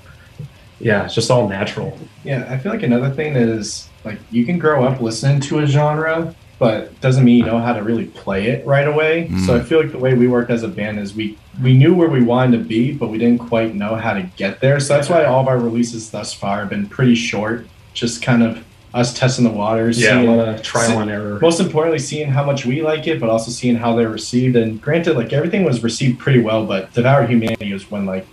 yeah, 0.79 1.05
it's 1.05 1.15
just 1.15 1.31
all 1.31 1.47
natural. 1.47 1.97
Yeah, 2.23 2.45
I 2.49 2.57
feel 2.57 2.71
like 2.71 2.83
another 2.83 3.09
thing 3.09 3.35
is 3.35 3.89
like 4.03 4.19
you 4.31 4.45
can 4.45 4.59
grow 4.59 4.83
up 4.83 5.01
listening 5.01 5.39
to 5.41 5.59
a 5.59 5.65
genre, 5.65 6.35
but 6.57 6.99
doesn't 7.01 7.23
mean 7.23 7.39
you 7.39 7.45
know 7.45 7.59
how 7.59 7.73
to 7.73 7.83
really 7.83 8.05
play 8.05 8.47
it 8.47 8.65
right 8.65 8.87
away. 8.87 9.27
So 9.45 9.55
I 9.55 9.59
mm. 9.59 9.65
feel 9.65 9.81
like 9.81 9.91
the 9.91 9.97
way 9.97 10.13
we 10.13 10.27
worked 10.27 10.49
as 10.49 10.63
a 10.63 10.67
band 10.67 10.99
is 10.99 11.13
we 11.13 11.37
we 11.61 11.77
knew 11.77 11.93
where 11.93 12.09
we 12.09 12.23
wanted 12.23 12.57
to 12.57 12.63
be, 12.63 12.93
but 12.93 13.07
we 13.07 13.17
didn't 13.17 13.47
quite 13.47 13.75
know 13.75 13.95
how 13.95 14.13
to 14.13 14.23
get 14.37 14.61
there. 14.61 14.79
So 14.79 14.95
that's 14.95 15.09
why 15.09 15.25
all 15.25 15.41
of 15.41 15.47
our 15.47 15.57
releases 15.57 16.11
thus 16.11 16.33
far 16.33 16.59
have 16.59 16.69
been 16.69 16.87
pretty 16.87 17.15
short, 17.15 17.67
just 17.93 18.21
kind 18.21 18.43
of 18.43 18.63
us 18.93 19.13
testing 19.13 19.43
the 19.43 19.51
waters. 19.51 20.01
Yeah, 20.01 20.21
a 20.21 20.23
lot 20.23 20.47
of 20.47 20.61
trial 20.61 20.99
and 20.99 21.11
error. 21.11 21.39
most 21.39 21.59
importantly 21.59 21.99
seeing 21.99 22.29
how 22.29 22.45
much 22.45 22.65
we 22.65 22.81
like 22.81 23.05
it 23.07 23.19
but 23.19 23.29
also 23.29 23.51
seeing 23.51 23.75
how 23.75 23.95
they're 23.95 24.09
received 24.09 24.55
and 24.55 24.81
granted 24.81 25.17
like 25.17 25.33
everything 25.33 25.65
was 25.65 25.83
received 25.83 26.17
pretty 26.17 26.39
well 26.39 26.65
but 26.65 26.93
devour 26.93 27.27
humanity 27.27 27.73
was 27.73 27.91
when 27.91 28.05
like 28.05 28.25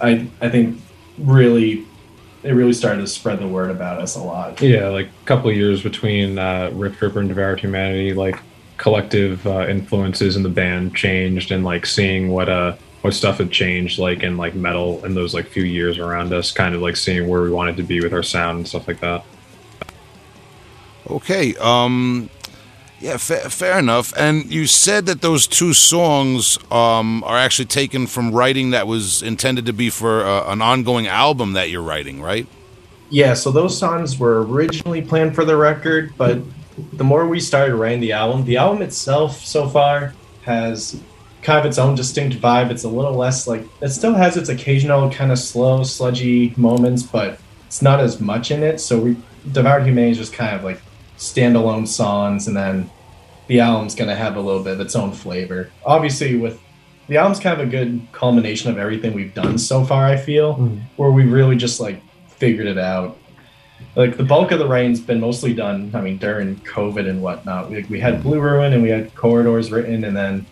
i 0.00 0.26
i 0.40 0.48
think 0.48 0.80
really 1.18 1.86
it 2.42 2.52
really 2.52 2.72
started 2.72 3.00
to 3.00 3.06
spread 3.06 3.38
the 3.38 3.46
word 3.46 3.70
about 3.70 4.00
us 4.00 4.16
a 4.16 4.22
lot 4.22 4.60
Yeah, 4.60 4.88
like 4.88 5.06
a 5.06 5.24
couple 5.26 5.50
of 5.50 5.56
years 5.56 5.82
between 5.82 6.38
uh, 6.38 6.70
Rift 6.72 7.00
Ripper 7.00 7.20
and 7.20 7.28
Devoured 7.28 7.60
Humanity, 7.60 8.14
like 8.14 8.38
collective 8.76 9.46
uh, 9.46 9.68
influences 9.68 10.36
in 10.36 10.42
the 10.42 10.48
band 10.48 10.96
changed, 10.96 11.52
and 11.52 11.64
like 11.64 11.86
seeing 11.86 12.28
what 12.28 12.48
uh 12.48 12.76
what 13.02 13.14
stuff 13.14 13.38
had 13.38 13.50
changed, 13.50 13.98
like 13.98 14.22
in 14.22 14.36
like 14.36 14.54
metal 14.54 15.04
in 15.04 15.14
those 15.14 15.34
like 15.34 15.46
few 15.46 15.64
years 15.64 15.98
around 15.98 16.32
us, 16.32 16.52
kind 16.52 16.74
of 16.74 16.80
like 16.80 16.96
seeing 16.96 17.28
where 17.28 17.42
we 17.42 17.50
wanted 17.50 17.76
to 17.76 17.82
be 17.82 18.00
with 18.00 18.12
our 18.12 18.22
sound 18.22 18.58
and 18.58 18.68
stuff 18.68 18.86
like 18.86 19.00
that. 19.00 19.24
Okay. 21.10 21.54
Um, 21.56 22.30
yeah, 23.02 23.16
fa- 23.16 23.50
fair 23.50 23.78
enough. 23.78 24.12
And 24.16 24.50
you 24.50 24.66
said 24.66 25.06
that 25.06 25.20
those 25.20 25.46
two 25.46 25.74
songs 25.74 26.58
um, 26.70 27.22
are 27.24 27.36
actually 27.36 27.66
taken 27.66 28.06
from 28.06 28.32
writing 28.32 28.70
that 28.70 28.86
was 28.86 29.22
intended 29.22 29.66
to 29.66 29.72
be 29.72 29.90
for 29.90 30.24
uh, 30.24 30.52
an 30.52 30.62
ongoing 30.62 31.06
album 31.06 31.52
that 31.52 31.68
you're 31.68 31.82
writing, 31.82 32.22
right? 32.22 32.46
yeah 33.12 33.34
so 33.34 33.50
those 33.52 33.78
songs 33.78 34.18
were 34.18 34.42
originally 34.46 35.02
planned 35.02 35.34
for 35.34 35.44
the 35.44 35.54
record 35.54 36.12
but 36.16 36.38
the 36.94 37.04
more 37.04 37.28
we 37.28 37.38
started 37.38 37.74
writing 37.74 38.00
the 38.00 38.10
album 38.10 38.42
the 38.46 38.56
album 38.56 38.80
itself 38.80 39.44
so 39.44 39.68
far 39.68 40.14
has 40.42 40.98
kind 41.42 41.58
of 41.58 41.66
its 41.66 41.76
own 41.76 41.94
distinct 41.94 42.34
vibe 42.36 42.70
it's 42.70 42.84
a 42.84 42.88
little 42.88 43.12
less 43.12 43.46
like 43.46 43.62
it 43.82 43.90
still 43.90 44.14
has 44.14 44.38
its 44.38 44.48
occasional 44.48 45.10
kind 45.10 45.30
of 45.30 45.38
slow 45.38 45.82
sludgy 45.84 46.54
moments 46.56 47.02
but 47.02 47.38
it's 47.66 47.82
not 47.82 48.00
as 48.00 48.18
much 48.18 48.50
in 48.50 48.62
it 48.62 48.80
so 48.80 48.98
we 48.98 49.16
devoured 49.52 49.84
humanity 49.84 50.12
is 50.12 50.16
just 50.18 50.32
kind 50.32 50.56
of 50.56 50.64
like 50.64 50.80
standalone 51.22 51.86
songs 51.86 52.48
and 52.48 52.56
then 52.56 52.90
the 53.46 53.60
album's 53.60 53.94
going 53.94 54.10
to 54.10 54.16
have 54.16 54.36
a 54.36 54.40
little 54.40 54.62
bit 54.62 54.74
of 54.74 54.80
its 54.80 54.96
own 54.96 55.12
flavor. 55.12 55.70
Obviously 55.86 56.36
with 56.36 56.60
the 57.06 57.16
album's 57.16 57.38
kind 57.38 57.60
of 57.60 57.66
a 57.66 57.70
good 57.70 58.04
culmination 58.10 58.70
of 58.70 58.78
everything 58.78 59.12
we've 59.12 59.34
done 59.34 59.58
so 59.58 59.84
far 59.84 60.06
i 60.06 60.16
feel 60.16 60.54
hmm. 60.54 60.78
where 60.96 61.10
we 61.10 61.24
really 61.24 61.56
just 61.56 61.80
like 61.80 62.02
figured 62.28 62.66
it 62.66 62.78
out. 62.78 63.18
Like 63.94 64.16
the 64.16 64.24
bulk 64.24 64.52
of 64.52 64.58
the 64.58 64.66
writing's 64.66 65.00
been 65.00 65.20
mostly 65.20 65.54
done 65.54 65.92
i 65.94 66.00
mean 66.00 66.18
during 66.18 66.56
covid 66.56 67.08
and 67.08 67.22
whatnot. 67.22 67.70
We, 67.70 67.84
we 67.84 68.00
had 68.00 68.22
blue 68.22 68.40
ruin 68.40 68.72
and 68.72 68.82
we 68.82 68.88
had 68.88 69.14
corridors 69.14 69.70
written 69.70 70.04
and 70.04 70.16
then 70.16 70.44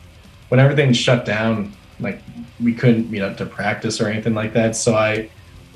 when 0.50 0.60
everything 0.60 0.92
shut 0.92 1.24
down 1.24 1.72
like 1.98 2.22
we 2.62 2.74
couldn't 2.74 3.10
meet 3.10 3.22
up 3.22 3.36
to 3.38 3.46
practice 3.46 4.00
or 4.00 4.06
anything 4.06 4.34
like 4.34 4.52
that. 4.52 4.76
So 4.76 4.94
i 4.94 5.28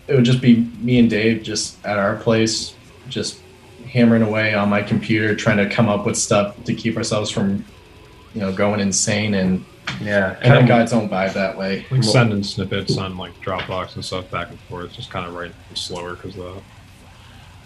it 0.06 0.14
would 0.14 0.24
just 0.24 0.40
be 0.40 0.56
me 0.80 1.00
and 1.00 1.10
dave 1.10 1.42
just 1.42 1.84
at 1.84 1.98
our 1.98 2.16
place 2.16 2.74
just 3.08 3.40
hammering 3.94 4.22
away 4.22 4.54
on 4.54 4.68
my 4.70 4.82
computer 4.82 5.36
trying 5.36 5.58
to 5.58 5.68
come 5.70 5.88
up 5.88 6.06
with 6.06 6.16
stuff 6.18 6.56
to 6.66 6.74
keep 6.74 6.96
ourselves 6.98 7.30
from 7.30 7.66
you 8.34 8.40
know 8.42 8.52
going 8.52 8.80
insane 8.80 9.34
and 9.34 9.66
Yeah, 10.00 10.36
kind 10.42 10.58
of 10.58 10.66
and 10.66 10.68
got 10.68 10.82
its 10.82 10.92
own 10.92 11.08
vibe 11.10 11.34
that 11.34 11.56
way. 11.56 11.86
Like 11.90 12.04
sending 12.04 12.42
snippets 12.42 12.98
on 12.98 13.16
like 13.16 13.40
Dropbox 13.40 13.96
and 13.96 14.04
stuff 14.04 14.30
back 14.30 14.50
and 14.50 14.60
forth, 14.62 14.92
just 14.92 15.10
kind 15.10 15.26
of 15.26 15.34
writing 15.34 15.56
slower 15.74 16.16
because 16.16 16.36
the 16.36 16.64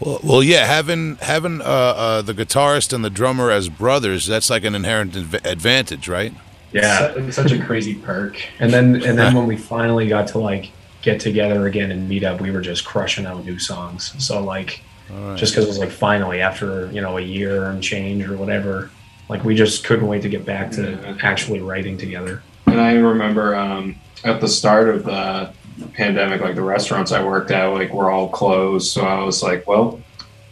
Well, 0.01 0.21
well, 0.23 0.43
yeah, 0.43 0.65
having 0.67 1.17
having 1.21 1.61
uh, 1.61 1.65
uh, 1.65 2.23
the 2.23 2.35
guitarist 2.35 2.93
and 2.93 3.05
the 3.05 3.11
drummer 3.11 3.51
as 3.51 3.69
brothers, 3.69 4.27
that's 4.27 4.51
like 4.51 4.65
an 4.65 4.75
inherent 4.75 5.17
adv- 5.17 5.41
advantage, 5.45 6.09
right? 6.09 6.35
yeah, 6.73 7.13
Su- 7.15 7.33
such 7.33 7.53
a 7.53 7.59
crazy 7.59 7.95
perk. 8.01 8.41
And 8.59 8.73
then 8.73 8.97
and 9.05 9.19
then 9.19 9.33
when 9.35 9.47
we 9.47 9.57
finally 9.57 10.09
got 10.09 10.29
to 10.29 10.39
like 10.39 10.75
get 11.03 11.21
together 11.21 11.67
again 11.67 11.91
and 11.91 12.09
meet 12.09 12.25
up, 12.25 12.41
we 12.41 12.51
were 12.51 12.61
just 12.61 12.85
crushing 12.85 13.27
out 13.27 13.45
new 13.45 13.59
songs. 13.59 14.15
So 14.25 14.43
like, 14.45 14.88
just 15.37 15.53
because 15.53 15.65
it 15.65 15.69
was 15.69 15.79
like 15.79 15.91
finally 15.91 16.41
after 16.41 16.91
you 16.93 17.01
know 17.01 17.17
a 17.19 17.23
year 17.23 17.67
and 17.71 17.83
change 17.83 18.29
or 18.29 18.37
whatever, 18.37 18.91
like 19.29 19.45
we 19.45 19.55
just 19.55 19.85
couldn't 19.85 20.07
wait 20.07 20.23
to 20.23 20.29
get 20.29 20.45
back 20.45 20.71
to 20.73 20.91
Yeah. 20.93 21.17
actually 21.23 21.61
writing 21.61 21.97
together. 21.99 22.43
And 22.67 22.81
I 22.81 22.93
remember 22.93 23.55
um, 23.55 23.97
at 24.25 24.41
the 24.41 24.49
start 24.49 24.89
of 24.89 25.05
the 25.05 25.51
pandemic, 25.95 26.41
like 26.41 26.55
the 26.55 26.63
restaurants 26.63 27.13
I 27.13 27.25
worked 27.25 27.51
at, 27.51 27.67
like 27.69 27.93
were 27.93 28.11
all 28.11 28.29
closed. 28.29 28.91
So 28.93 29.03
I 29.03 29.23
was 29.25 29.43
like, 29.43 29.67
well, 29.67 30.01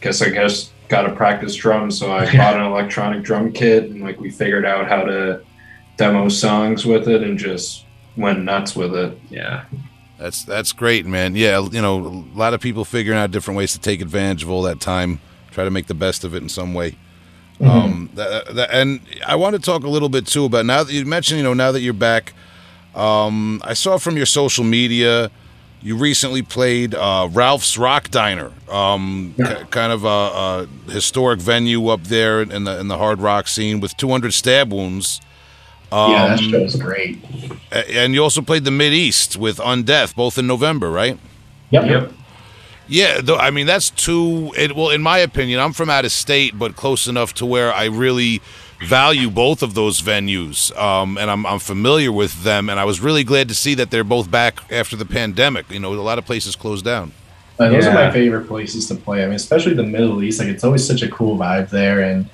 guess 0.01 0.23
I 0.23 0.31
guess 0.31 0.71
got 0.89 1.03
to 1.03 1.13
practice 1.15 1.55
drums. 1.55 1.99
So 1.99 2.13
I 2.13 2.25
bought 2.37 2.55
an 2.55 2.63
electronic 2.65 3.23
drum 3.23 3.53
kit 3.53 3.85
and 3.91 4.01
like 4.03 4.21
we 4.21 4.31
figured 4.31 4.65
out 4.65 4.89
how 4.89 5.03
to 5.03 5.43
demo 5.97 6.29
songs 6.29 6.87
with 6.87 7.09
it 7.09 7.23
and 7.23 7.39
just 7.39 7.85
went 8.17 8.43
nuts 8.45 8.75
with 8.77 8.95
it. 8.95 9.19
Yeah, 9.29 9.65
That's 10.19 10.45
that's 10.45 10.73
great, 10.73 11.05
man. 11.07 11.37
Yeah, 11.37 11.61
you 11.61 11.83
know, 11.83 12.25
a 12.35 12.39
lot 12.39 12.55
of 12.55 12.61
people 12.61 12.85
figuring 12.85 13.19
out 13.19 13.31
different 13.31 13.59
ways 13.59 13.73
to 13.73 13.79
take 13.79 14.01
advantage 14.01 14.43
of 14.43 14.51
all 14.51 14.63
that 14.63 14.81
time, 14.81 15.21
try 15.51 15.65
to 15.65 15.71
make 15.71 15.87
the 15.87 15.95
best 15.95 16.25
of 16.25 16.35
it 16.35 16.43
in 16.43 16.49
some 16.49 16.73
way. 16.75 16.97
Um, 17.61 18.11
that, 18.15 18.55
that, 18.55 18.71
and 18.71 19.01
I 19.27 19.37
want 19.37 19.57
to 19.57 19.63
talk 19.63 19.85
a 19.85 19.89
little 19.89 20.11
bit 20.11 20.27
too 20.27 20.45
about 20.45 20.67
now 20.67 20.83
that 20.83 20.93
you 20.93 21.05
mentioned, 21.07 21.39
you 21.39 21.45
know, 21.45 21.55
now 21.55 21.73
that 21.73 21.81
you're 21.81 21.95
back. 21.95 22.35
Um, 22.95 23.61
I 23.65 23.75
saw 23.75 23.99
from 23.99 24.17
your 24.17 24.27
social 24.27 24.65
media, 24.65 25.31
you 25.83 25.97
recently 25.97 26.43
played 26.43 26.95
uh, 26.95 27.29
Ralph's 27.31 27.77
Rock 27.77 28.11
Diner, 28.11 28.53
um, 28.71 29.35
k- 29.37 29.65
kind 29.71 29.93
of 29.93 30.05
a, 30.05 30.09
a 30.09 30.91
historic 30.91 31.41
venue 31.41 31.89
up 31.89 32.05
there 32.05 32.41
in 32.43 32.65
the 32.65 32.79
in 32.81 32.89
the 32.89 32.97
hard 32.99 33.21
rock 33.21 33.49
scene 33.49 33.81
with 33.81 33.97
200 33.97 34.33
stab 34.33 34.73
wounds. 34.73 35.21
Yeah 36.11 36.29
that 36.29 36.39
Um, 36.39 36.51
show 36.51 36.63
was 36.63 36.77
great 36.77 37.19
And 37.73 38.15
you 38.15 38.23
also 38.23 38.43
played 38.43 38.65
the 38.65 38.71
Mid 38.71 38.93
East 38.93 39.37
with 39.37 39.59
Undeath, 39.59 40.15
both 40.15 40.39
in 40.39 40.47
November, 40.47 40.91
right? 40.91 41.19
yep. 41.71 42.13
Yeah, 42.89 43.21
though, 43.21 43.37
I 43.37 43.51
mean 43.51 43.67
that's 43.67 43.91
too. 43.91 44.53
It, 44.57 44.77
well, 44.77 44.91
in 44.91 45.03
my 45.03 45.19
opinion, 45.19 45.59
I'm 45.59 45.73
from 45.73 45.91
out 45.91 46.05
of 46.05 46.13
state, 46.13 46.57
but 46.57 46.77
close 46.77 47.07
enough 47.09 47.35
to 47.35 47.45
where 47.47 47.73
I 47.73 47.87
really 47.87 48.41
value 48.81 49.31
both 49.31 49.63
of 49.63 49.75
those 49.75 50.01
venues, 50.01 50.77
um, 50.77 51.19
and 51.19 51.31
I'm, 51.31 51.45
I'm 51.47 51.59
familiar 51.59 52.13
with 52.13 52.45
them. 52.45 52.69
And 52.71 52.79
I 52.79 52.85
was 52.85 53.01
really 53.01 53.25
glad 53.25 53.49
to 53.49 53.55
see 53.55 53.75
that 53.75 53.91
they're 53.91 54.05
both 54.05 54.31
back 54.31 54.61
after 54.71 54.97
the 54.97 55.05
pandemic. 55.07 55.69
You 55.71 55.81
know, 55.81 55.93
a 55.93 55.97
lot 55.97 56.19
of 56.19 56.27
places 56.27 56.55
closed 56.55 56.85
down. 56.85 57.13
Uh, 57.59 57.71
those 57.71 57.87
are 57.87 57.95
my 57.95 58.11
favorite 58.11 58.47
places 58.47 58.87
to 58.89 58.95
play. 58.95 59.23
I 59.23 59.27
mean, 59.27 59.35
especially 59.35 59.75
the 59.75 59.83
Middle 59.83 60.23
East. 60.23 60.39
Like, 60.39 60.49
it's 60.49 60.63
always 60.63 60.87
such 60.87 61.03
a 61.03 61.09
cool 61.09 61.37
vibe 61.39 61.71
there. 61.71 62.03
And 62.03 62.29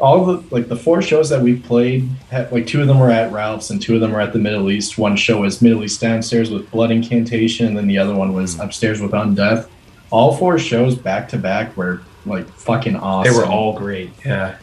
all 0.00 0.24
the 0.24 0.44
like 0.54 0.68
the 0.68 0.76
four 0.76 1.02
shows 1.02 1.28
that 1.30 1.42
we've 1.42 1.62
played, 1.62 2.08
had, 2.30 2.50
like 2.52 2.66
two 2.66 2.80
of 2.80 2.86
them 2.86 2.98
were 2.98 3.10
at 3.10 3.32
Ralph's 3.32 3.70
and 3.70 3.82
two 3.82 3.94
of 3.94 4.00
them 4.00 4.12
were 4.12 4.20
at 4.20 4.32
the 4.32 4.38
Middle 4.38 4.70
East. 4.70 4.96
One 4.98 5.16
show 5.16 5.40
was 5.40 5.60
Middle 5.60 5.82
East 5.84 6.00
downstairs 6.00 6.50
with 6.50 6.70
Blood 6.70 6.90
Incantation, 6.90 7.66
and 7.66 7.76
then 7.76 7.86
the 7.86 7.98
other 7.98 8.14
one 8.14 8.32
was 8.32 8.58
upstairs 8.58 9.00
with 9.00 9.10
Undeath. 9.12 9.68
All 10.10 10.36
four 10.36 10.58
shows 10.58 10.94
back 10.94 11.28
to 11.30 11.38
back 11.38 11.76
were 11.76 12.02
like 12.26 12.48
fucking 12.48 12.96
awesome 12.96 13.32
They 13.32 13.38
were 13.38 13.46
all 13.46 13.76
great. 13.76 14.10
Yeah, 14.24 14.56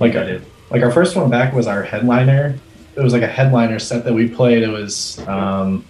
like 0.00 0.16
I 0.16 0.24
did. 0.24 0.46
like 0.70 0.82
our 0.82 0.90
first 0.90 1.16
one 1.16 1.30
back 1.30 1.54
was 1.54 1.66
our 1.66 1.82
headliner. 1.82 2.58
It 2.96 3.00
was 3.00 3.12
like 3.12 3.22
a 3.22 3.28
headliner 3.28 3.78
set 3.78 4.04
that 4.04 4.12
we 4.12 4.28
played. 4.28 4.62
It 4.62 4.68
was 4.68 5.24
um, 5.28 5.84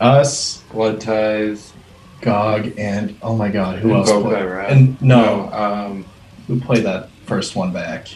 us, 0.00 0.58
Blood 0.72 1.00
ties. 1.00 1.72
Gog, 2.20 2.72
and 2.78 3.18
oh 3.22 3.36
my 3.36 3.50
god, 3.50 3.80
who 3.80 3.88
and 3.90 3.98
else? 3.98 4.08
Vogue 4.08 4.22
played? 4.22 4.34
by 4.36 4.44
Rat. 4.44 4.70
And 4.70 5.02
no, 5.02 5.52
um, 5.52 6.06
who 6.46 6.58
played 6.58 6.84
that 6.84 7.10
first 7.24 7.56
one 7.56 7.72
back? 7.72 8.08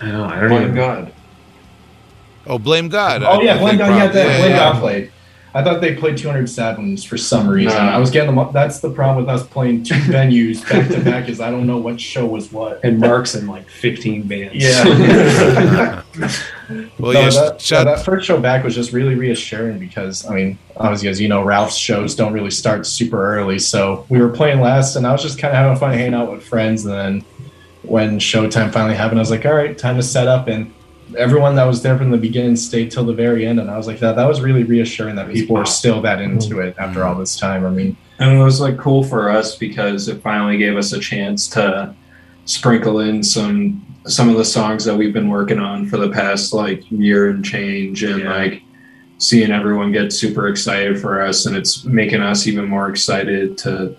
I 0.00 0.06
know. 0.10 0.24
I 0.24 0.40
don't 0.40 0.48
Blame 0.48 0.62
even. 0.62 0.74
God. 0.74 1.12
Oh, 2.46 2.58
blame 2.58 2.88
God! 2.88 3.22
Oh 3.22 3.38
I- 3.38 3.42
yeah, 3.42 3.54
I 3.54 3.58
Blame 3.58 3.68
think 3.78 3.78
God. 3.80 3.88
Yeah, 3.90 3.98
prob- 4.04 4.12
that 4.14 4.38
Blame 4.38 4.50
yeah. 4.50 4.56
God 4.72 4.80
played. 4.80 5.12
I 5.52 5.64
thought 5.64 5.80
they 5.80 5.96
played 5.96 6.16
200 6.16 6.48
Saplings 6.48 7.02
for 7.02 7.16
some 7.18 7.48
reason. 7.48 7.76
No. 7.76 7.90
I 7.92 7.98
was 7.98 8.08
getting 8.12 8.28
them. 8.28 8.38
up- 8.38 8.52
That's 8.52 8.78
the 8.78 8.88
problem 8.88 9.26
with 9.26 9.34
us 9.34 9.44
playing 9.48 9.82
two 9.82 9.94
venues 10.06 10.62
back 10.70 10.88
to 10.88 11.00
back 11.00 11.28
is 11.28 11.40
I 11.40 11.50
don't 11.50 11.66
know 11.66 11.76
what 11.76 12.00
show 12.00 12.24
was 12.24 12.52
what. 12.52 12.84
And 12.84 13.00
Mark's 13.00 13.34
in 13.34 13.48
like 13.48 13.68
15 13.68 14.22
bands. 14.28 14.54
Yeah. 14.54 16.02
Well, 17.00 17.12
No, 17.14 17.20
yeah, 17.20 17.30
that, 17.30 17.60
shout- 17.60 17.86
that 17.86 18.04
first 18.04 18.26
show 18.28 18.40
back 18.40 18.62
was 18.62 18.76
just 18.76 18.92
really 18.92 19.16
reassuring 19.16 19.80
because 19.80 20.24
I 20.24 20.34
mean, 20.36 20.58
obviously, 20.76 21.08
as 21.08 21.20
you 21.20 21.26
know, 21.28 21.42
Ralph's 21.42 21.76
shows 21.76 22.14
don't 22.14 22.32
really 22.32 22.52
start 22.52 22.86
super 22.86 23.36
early, 23.36 23.58
so 23.58 24.06
we 24.08 24.20
were 24.20 24.28
playing 24.28 24.60
last, 24.60 24.94
and 24.94 25.04
I 25.04 25.10
was 25.10 25.20
just 25.20 25.36
kind 25.38 25.50
of 25.52 25.56
having 25.58 25.76
fun 25.78 25.92
hanging 25.94 26.14
out 26.14 26.30
with 26.30 26.44
friends. 26.44 26.84
And 26.86 26.94
then 26.94 27.24
when 27.82 28.18
showtime 28.18 28.72
finally 28.72 28.94
happened, 28.94 29.18
I 29.18 29.22
was 29.22 29.30
like, 29.30 29.46
all 29.46 29.54
right, 29.54 29.76
time 29.76 29.96
to 29.96 30.02
set 30.02 30.28
up. 30.28 30.48
And 30.48 30.72
everyone 31.16 31.56
that 31.56 31.64
was 31.64 31.82
there 31.82 31.96
from 31.96 32.10
the 32.10 32.18
beginning 32.18 32.56
stayed 32.56 32.90
till 32.90 33.04
the 33.04 33.12
very 33.12 33.46
end, 33.46 33.60
and 33.60 33.70
I 33.70 33.76
was 33.76 33.86
like, 33.86 33.98
that 34.00 34.16
that 34.16 34.26
was 34.26 34.40
really 34.40 34.64
reassuring 34.64 35.16
that 35.16 35.32
people 35.32 35.56
were 35.56 35.66
still 35.66 36.00
that 36.02 36.20
into 36.20 36.54
mm-hmm. 36.54 36.68
it 36.68 36.76
after 36.78 37.04
all 37.04 37.14
this 37.14 37.36
time. 37.36 37.64
I 37.64 37.70
mean, 37.70 37.96
And 38.18 38.38
it 38.38 38.42
was 38.42 38.60
like 38.60 38.78
cool 38.78 39.02
for 39.02 39.30
us 39.30 39.56
because 39.56 40.08
it 40.08 40.22
finally 40.22 40.58
gave 40.58 40.76
us 40.76 40.92
a 40.92 41.00
chance 41.00 41.48
to 41.48 41.94
sprinkle 42.44 43.00
in 43.00 43.22
some 43.22 43.86
some 44.06 44.30
of 44.30 44.36
the 44.36 44.44
songs 44.44 44.84
that 44.84 44.96
we've 44.96 45.12
been 45.12 45.28
working 45.28 45.58
on 45.58 45.86
for 45.86 45.98
the 45.98 46.08
past 46.08 46.54
like 46.54 46.82
year 46.90 47.30
and 47.30 47.44
change 47.44 48.02
and 48.02 48.22
Yeah. 48.22 48.34
like 48.34 48.62
seeing 49.18 49.50
everyone 49.52 49.92
get 49.92 50.12
super 50.12 50.48
excited 50.48 50.98
for 50.98 51.20
us 51.20 51.44
and 51.44 51.54
it's 51.54 51.84
making 51.84 52.22
us 52.22 52.46
even 52.46 52.66
more 52.66 52.88
excited 52.88 53.58
to 53.58 53.94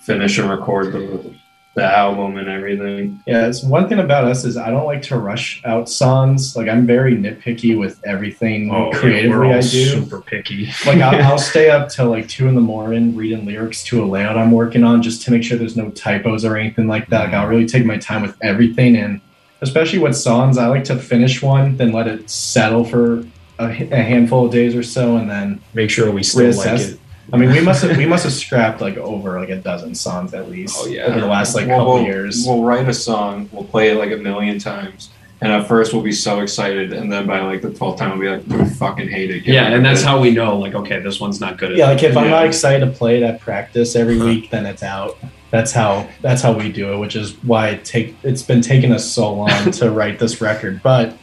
finish 0.00 0.38
and 0.38 0.50
record 0.50 0.92
the 0.92 1.34
the 1.74 1.84
album 1.84 2.36
and 2.36 2.48
everything. 2.48 3.20
Yeah, 3.26 3.48
it's 3.48 3.64
one 3.64 3.88
thing 3.88 3.98
about 3.98 4.24
us 4.24 4.44
is 4.44 4.56
I 4.56 4.70
don't 4.70 4.86
like 4.86 5.02
to 5.02 5.18
rush 5.18 5.60
out 5.64 5.88
songs. 5.88 6.54
Like 6.56 6.68
I'm 6.68 6.86
very 6.86 7.16
nitpicky 7.16 7.76
with 7.78 8.00
everything 8.04 8.70
Oh, 8.72 8.92
yeah, 8.92 8.98
creatively 8.98 9.48
all 9.48 9.54
I 9.54 9.60
do. 9.60 9.84
super 9.86 10.20
picky. 10.20 10.66
Like 10.86 10.98
I'll, 11.00 11.22
I'll 11.32 11.38
stay 11.38 11.70
up 11.70 11.88
till 11.88 12.08
like 12.10 12.28
two 12.28 12.46
in 12.46 12.54
the 12.54 12.60
morning 12.60 13.16
reading 13.16 13.44
lyrics 13.44 13.82
to 13.84 14.02
a 14.02 14.06
layout 14.06 14.38
I'm 14.38 14.52
working 14.52 14.84
on 14.84 15.02
just 15.02 15.22
to 15.22 15.30
make 15.32 15.42
sure 15.42 15.58
there's 15.58 15.76
no 15.76 15.90
typos 15.90 16.44
or 16.44 16.56
anything 16.56 16.86
like 16.86 17.08
that. 17.08 17.24
Like 17.24 17.34
I'll 17.34 17.48
really 17.48 17.66
take 17.66 17.84
my 17.84 17.98
time 17.98 18.22
with 18.22 18.36
everything, 18.40 18.96
and 18.96 19.20
especially 19.60 19.98
with 19.98 20.14
songs, 20.16 20.58
I 20.58 20.66
like 20.68 20.84
to 20.84 20.96
finish 20.96 21.42
one, 21.42 21.76
then 21.76 21.90
let 21.92 22.06
it 22.06 22.30
settle 22.30 22.84
for 22.84 23.24
a 23.58 23.68
handful 23.72 24.46
of 24.46 24.52
days 24.52 24.74
or 24.74 24.82
so, 24.82 25.16
and 25.16 25.30
then 25.30 25.60
Make 25.74 25.90
sure 25.90 26.10
we 26.10 26.22
still 26.22 26.52
like 26.56 26.80
it. 26.80 27.00
I 27.32 27.36
mean, 27.36 27.50
we 27.50 27.60
must 27.60 27.82
have 27.82 27.96
we 27.96 28.06
must 28.06 28.24
have 28.24 28.32
scrapped 28.32 28.80
like 28.80 28.96
over 28.96 29.40
like 29.40 29.48
a 29.48 29.56
dozen 29.56 29.94
songs 29.94 30.34
at 30.34 30.50
least 30.50 30.76
Oh, 30.78 30.86
yeah. 30.86 31.04
over 31.04 31.20
the 31.20 31.26
last 31.26 31.54
like 31.54 31.66
We'll- 31.66 31.78
couple 31.78 31.94
we'll, 31.94 32.02
years. 32.04 32.44
We'll 32.46 32.62
write 32.62 32.88
a 32.88 32.94
song, 32.94 33.48
we'll 33.52 33.64
play 33.64 33.90
it 33.90 33.96
like 33.96 34.12
a 34.12 34.16
million 34.16 34.58
times. 34.58 35.10
And 35.40 35.52
at 35.52 35.66
first 35.66 35.92
we'll 35.92 36.02
be 36.02 36.12
so 36.12 36.40
excited, 36.40 36.92
and 36.92 37.12
then 37.12 37.26
by 37.26 37.40
like 37.40 37.60
the 37.60 37.70
twelfth 37.70 37.98
time 37.98 38.18
we'll 38.18 38.38
be 38.40 38.52
like, 38.54 38.60
we 38.60 38.64
fucking 38.76 39.08
hate 39.08 39.30
it." 39.30 39.40
Get 39.40 39.54
Yeah, 39.54 39.66
and 39.68 39.84
that's 39.84 40.00
it." 40.02 40.06
how 40.06 40.18
we 40.20 40.30
know, 40.30 40.56
like, 40.56 40.74
okay, 40.74 41.00
this 41.00 41.20
one's 41.20 41.40
not 41.40 41.58
good 41.58 41.76
Yeah, 41.76 41.90
enough. 41.90 42.02
like 42.02 42.10
if 42.10 42.16
I'm 42.16 42.30
not 42.30 42.46
excited 42.46 42.84
to 42.86 42.90
play 42.90 43.16
it 43.18 43.22
at 43.22 43.40
practice 43.40 43.94
every 43.96 44.16
uh-huh. 44.16 44.24
week, 44.26 44.50
then 44.50 44.64
it's 44.64 44.82
out. 44.82 45.18
That's 45.50 45.72
how 45.72 46.08
that's 46.22 46.40
how 46.40 46.52
we 46.52 46.70
do 46.72 46.92
it, 46.94 46.98
which 46.98 47.14
is 47.14 47.32
why 47.42 47.70
it 47.70 47.84
take 47.84 48.16
it's 48.22 48.42
been 48.42 48.60
taking 48.62 48.92
us 48.92 49.04
so 49.10 49.34
long 49.34 49.70
to 49.72 49.90
write 49.90 50.18
this 50.18 50.40
record. 50.40 50.80
But 50.82 51.16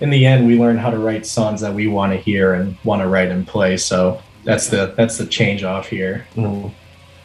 in 0.00 0.08
the 0.10 0.24
end, 0.24 0.46
we 0.46 0.58
learn 0.58 0.78
how 0.78 0.90
to 0.90 0.98
write 0.98 1.26
songs 1.26 1.60
that 1.60 1.74
we 1.74 1.88
want 1.88 2.12
to 2.12 2.18
hear 2.18 2.54
and 2.54 2.76
want 2.84 3.02
to 3.02 3.08
write 3.08 3.28
and 3.28 3.46
play. 3.46 3.76
So 3.76 4.22
that's 4.44 4.68
the 4.68 4.94
that's 4.96 5.18
the 5.18 5.26
change 5.26 5.62
off 5.62 5.88
here. 5.88 6.26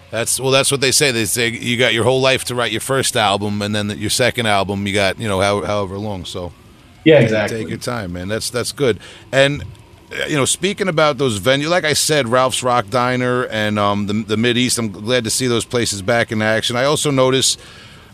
That's 0.09 0.39
well. 0.39 0.51
That's 0.51 0.71
what 0.71 0.81
they 0.81 0.91
say. 0.91 1.11
They 1.11 1.25
say 1.25 1.49
you 1.49 1.77
got 1.77 1.93
your 1.93 2.03
whole 2.03 2.21
life 2.21 2.45
to 2.45 2.55
write 2.55 2.71
your 2.71 2.81
first 2.81 3.17
album, 3.17 3.61
and 3.61 3.75
then 3.75 3.89
your 3.97 4.09
second 4.09 4.45
album, 4.45 4.87
you 4.87 4.93
got 4.93 5.19
you 5.19 5.27
know 5.27 5.41
how, 5.41 5.63
however 5.63 5.97
long. 5.97 6.23
So 6.25 6.53
Yeah, 7.03 7.19
exactly. 7.19 7.59
take 7.59 7.69
your 7.69 7.77
time, 7.77 8.13
man. 8.13 8.27
That's 8.27 8.49
that's 8.49 8.71
good. 8.71 8.99
And 9.31 9.63
uh, 10.11 10.25
you 10.27 10.37
know, 10.37 10.45
speaking 10.45 10.87
about 10.87 11.17
those 11.17 11.39
venues, 11.39 11.69
like 11.69 11.83
I 11.83 11.93
said, 11.93 12.29
Ralph's 12.29 12.63
Rock 12.63 12.89
Diner 12.89 13.45
and 13.47 13.77
um, 13.77 14.07
the 14.07 14.13
the 14.13 14.37
Mid 14.37 14.57
East. 14.57 14.77
I'm 14.77 14.91
glad 14.91 15.25
to 15.25 15.29
see 15.29 15.47
those 15.47 15.65
places 15.65 16.01
back 16.01 16.31
in 16.31 16.41
action. 16.41 16.77
I 16.77 16.85
also 16.85 17.11
notice 17.11 17.57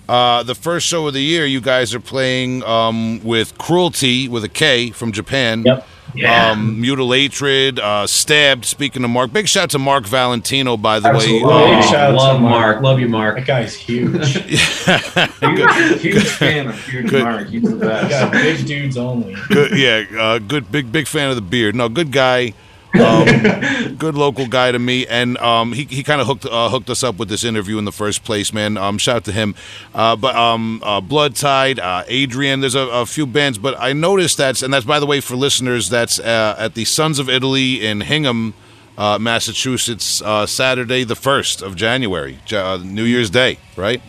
uh, 0.10 0.42
the 0.42 0.56
first 0.56 0.88
show 0.88 1.06
of 1.08 1.14
the 1.14 1.22
year. 1.22 1.46
You 1.46 1.62
guys 1.62 1.94
are 1.94 2.00
playing 2.00 2.64
um, 2.64 3.24
with 3.24 3.56
Cruelty 3.60 4.28
with 4.28 4.44
a 4.44 4.50
K 4.50 4.90
from 4.90 5.12
Japan. 5.12 5.64
Yep. 5.64 5.88
Yeah. 6.16 6.52
Um, 6.52 6.80
Mutilatred, 6.80 7.80
uh, 7.80 8.06
Stabbed. 8.08 8.66
Speaking 8.66 9.04
of 9.04 9.10
Mark, 9.10 9.34
big 9.34 9.48
shout 9.48 9.72
to 9.72 9.80
Mark 9.80 10.06
Valentino, 10.06 10.78
by 10.78 11.00
the 11.00 11.10
Absolutely. 11.10 11.44
way. 11.48 11.66
Big 11.66 11.74
Um, 11.76 11.82
shout 11.84 11.96
out 11.96 12.12
to 12.12 12.18
love 12.18 12.42
Mark. 12.42 12.52
Mark. 12.76 12.84
Love 12.84 13.00
you, 13.00 13.08
Mark. 13.10 13.36
That 13.38 13.48
guy's 13.48 13.74
huge. 13.76 14.28
huge, 14.38 16.02
huge 16.02 16.28
fan 16.28 16.68
of 16.68 16.86
Huge 16.88 17.10
Good. 17.10 17.24
Mark. 17.24 17.48
He's 17.50 17.64
the 17.64 17.76
best. 17.76 18.10
Got 18.10 18.32
big 18.32 18.66
dudes 18.66 18.98
only. 18.98 19.36
good, 19.50 19.78
yeah, 19.78 20.04
uh, 20.20 20.40
good, 20.40 20.72
big, 20.72 20.92
big 20.92 21.08
fan 21.08 21.30
of 21.30 21.36
the 21.36 21.42
beard. 21.42 21.76
No, 21.76 21.90
good 21.90 22.12
guy, 22.12 22.54
um, 23.00 23.96
good 23.98 24.16
local 24.16 24.48
guy 24.48 24.72
to 24.72 24.80
me, 24.80 25.08
and 25.08 25.38
um, 25.40 25.74
he, 25.74 25.84
he 25.86 26.04
kind 26.04 26.22
of 26.22 26.28
hooked 26.28 26.46
uh, 26.46 26.70
hooked 26.70 26.90
us 26.90 27.04
up 27.04 27.18
with 27.18 27.30
this 27.30 27.44
interview 27.44 27.78
in 27.78 27.86
the 27.86 27.92
first 27.92 28.24
place, 28.24 28.54
man. 28.54 28.78
Um, 28.78 28.98
shout 28.98 29.18
out 29.18 29.26
to 29.26 29.32
him. 29.32 29.56
Uh, 29.94 30.16
but 30.16 30.36
um, 30.36 30.82
uh, 30.84 31.02
Blood 31.02 31.36
Tide, 31.36 31.80
uh, 31.80 32.04
Adrian, 32.08 32.60
there's 32.62 32.76
a, 32.76 32.88
a 32.88 33.06
few 33.06 33.26
bands, 33.26 33.58
but 33.58 33.76
I 33.80 33.94
noticed 33.94 34.38
that's 34.38 34.62
and 34.62 34.74
that's 34.74 34.86
by 34.86 35.00
the 35.00 35.06
way 35.06 35.20
for 35.22 35.36
listeners, 35.36 35.90
that's 35.90 36.20
uh, 36.20 36.56
at 36.58 36.76
the 36.76 36.86
Sons 36.86 37.20
of 37.20 37.30
Italy 37.30 37.86
in 37.86 38.02
Hingham. 38.02 38.54
Uh, 38.96 39.18
Massachusetts, 39.18 40.22
uh, 40.22 40.46
Saturday 40.46 41.04
the 41.04 41.16
first 41.16 41.64
of 41.64 41.76
January, 41.76 42.38
Ja- 42.46 42.74
uh, 42.74 42.78
New 42.78 43.06
Year's 43.06 43.32
Day, 43.32 43.58
right? 43.76 44.00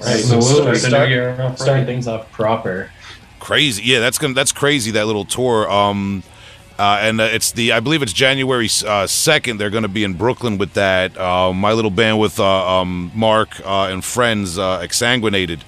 Absolutely. 0.00 0.76
Start 0.76 0.92
the 0.92 1.06
new 1.06 1.12
year 1.12 1.42
off 1.42 1.60
right. 1.62 1.84
things 1.84 2.06
off 2.06 2.30
proper. 2.30 2.90
crazy 3.40 3.82
yeah 3.82 3.98
that's 3.98 4.18
gonna 4.18 4.34
that's 4.34 4.52
crazy 4.52 4.92
that 4.92 5.06
little 5.06 5.24
tour 5.24 5.68
um 5.70 6.22
uh, 6.78 6.98
and 7.00 7.20
uh, 7.20 7.24
it's 7.24 7.52
the 7.52 7.72
I 7.72 7.80
believe 7.80 8.02
it's 8.02 8.12
January 8.12 8.68
uh, 8.86 9.06
second. 9.06 9.58
They're 9.58 9.70
going 9.70 9.82
to 9.82 9.88
be 9.88 10.04
in 10.04 10.14
Brooklyn 10.14 10.58
with 10.58 10.74
that. 10.74 11.16
Uh, 11.18 11.52
my 11.52 11.72
little 11.72 11.90
band 11.90 12.18
with 12.20 12.38
uh, 12.38 12.80
um, 12.80 13.10
Mark 13.14 13.60
uh, 13.64 13.88
and 13.90 14.04
friends, 14.04 14.58
uh, 14.58 14.78
Exsanguinated, 14.80 15.60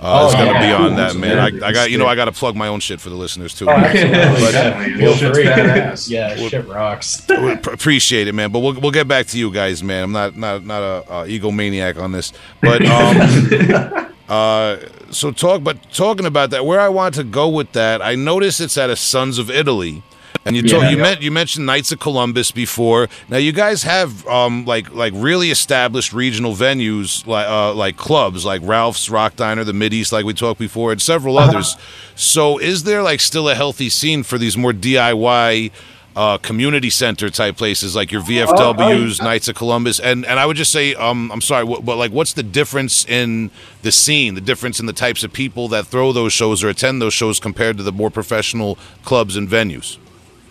uh, 0.00 0.24
Oh, 0.24 0.28
is 0.28 0.34
going 0.34 0.46
to 0.48 0.52
yeah. 0.54 0.66
be 0.66 0.72
on 0.72 0.96
that 0.96 1.14
man. 1.16 1.38
I, 1.38 1.66
I 1.68 1.72
got 1.72 1.90
you 1.90 1.98
know 1.98 2.06
I 2.06 2.14
got 2.16 2.24
to 2.26 2.32
plug 2.32 2.56
my 2.56 2.68
own 2.68 2.80
shit 2.80 3.00
for 3.00 3.08
the 3.10 3.14
listeners 3.16 3.54
too. 3.54 3.66
Oh, 3.68 3.72
absolutely. 3.72 4.52
Yeah. 4.52 4.84
Feel 4.84 4.96
Feel 4.98 5.14
shit's 5.16 5.36
free. 5.38 5.44
badass. 5.46 6.10
yeah, 6.10 6.36
shit 6.48 6.66
rocks. 6.66 7.26
We 7.30 7.56
pr- 7.56 7.70
appreciate 7.70 8.26
it, 8.28 8.34
man. 8.34 8.50
But 8.50 8.58
we'll 8.60 8.74
we'll 8.80 8.90
get 8.90 9.06
back 9.08 9.26
to 9.28 9.38
you 9.38 9.50
guys, 9.52 9.82
man. 9.82 10.04
I'm 10.04 10.12
not 10.12 10.36
not 10.36 10.64
not 10.64 10.82
a, 10.82 11.10
uh 11.10 11.24
egomaniac 11.26 11.96
on 12.00 12.12
this, 12.12 12.32
but 12.60 12.84
um, 12.84 14.12
uh, 14.28 14.76
so 15.10 15.30
talk. 15.30 15.62
But 15.62 15.90
talking 15.92 16.26
about 16.26 16.50
that, 16.50 16.66
where 16.66 16.80
I 16.80 16.88
want 16.88 17.14
to 17.16 17.24
go 17.24 17.48
with 17.48 17.72
that, 17.72 18.02
I 18.02 18.14
notice 18.16 18.60
it's 18.60 18.76
at 18.76 18.90
a 18.90 18.96
Sons 18.96 19.38
of 19.38 19.48
Italy. 19.50 20.02
And 20.46 20.54
you 20.56 20.62
talk, 20.62 20.82
Yeah. 20.82 20.90
you 20.90 20.96
meant 20.98 21.22
you 21.22 21.30
mentioned 21.32 21.66
Knights 21.66 21.90
of 21.92 21.98
Columbus 21.98 22.50
before. 22.52 23.08
Now 23.28 23.36
you 23.36 23.52
guys 23.52 23.82
have 23.82 24.26
um, 24.28 24.64
like 24.64 24.94
like 24.94 25.12
really 25.16 25.50
established 25.50 26.12
regional 26.12 26.54
venues 26.54 27.26
like 27.26 27.46
uh, 27.48 27.74
like 27.74 27.96
clubs 27.96 28.44
like 28.44 28.62
Ralph's 28.64 29.10
Rock 29.10 29.36
Diner, 29.36 29.64
the 29.64 29.72
Mid 29.72 29.92
East, 29.92 30.12
like 30.12 30.24
we 30.24 30.32
talked 30.34 30.60
before, 30.60 30.92
and 30.92 31.02
several 31.02 31.36
others. 31.36 31.76
So 32.14 32.58
is 32.58 32.84
there 32.84 33.02
like 33.02 33.20
still 33.20 33.48
a 33.48 33.54
healthy 33.54 33.88
scene 33.90 34.22
for 34.22 34.38
these 34.38 34.56
more 34.56 34.72
DIY 34.72 35.72
uh, 36.14 36.38
community 36.38 36.88
center 36.88 37.28
type 37.28 37.56
places 37.58 37.94
like 37.94 38.10
your 38.10 38.22
VFWs, 38.22 39.20
Knights 39.22 39.48
of 39.48 39.54
Columbus, 39.56 40.00
and 40.00 40.24
and 40.24 40.38
I 40.40 40.46
would 40.46 40.56
just 40.56 40.72
say, 40.72 40.94
um, 40.94 41.30
I'm 41.32 41.42
sorry, 41.42 41.64
what, 41.64 41.84
but 41.84 41.96
like, 41.96 42.10
what's 42.12 42.32
the 42.32 42.42
difference 42.42 43.04
in 43.04 43.50
the 43.82 43.92
scene, 43.92 44.34
the 44.34 44.40
difference 44.40 44.80
in 44.80 44.86
the 44.86 44.94
types 44.94 45.24
of 45.24 45.32
people 45.32 45.68
that 45.68 45.86
throw 45.88 46.12
those 46.12 46.32
shows 46.32 46.64
or 46.64 46.68
attend 46.70 47.02
those 47.02 47.12
shows 47.12 47.38
compared 47.38 47.76
to 47.76 47.82
the 47.82 47.92
more 47.92 48.10
professional 48.10 48.78
clubs 49.04 49.36
and 49.36 49.46
venues? 49.48 49.98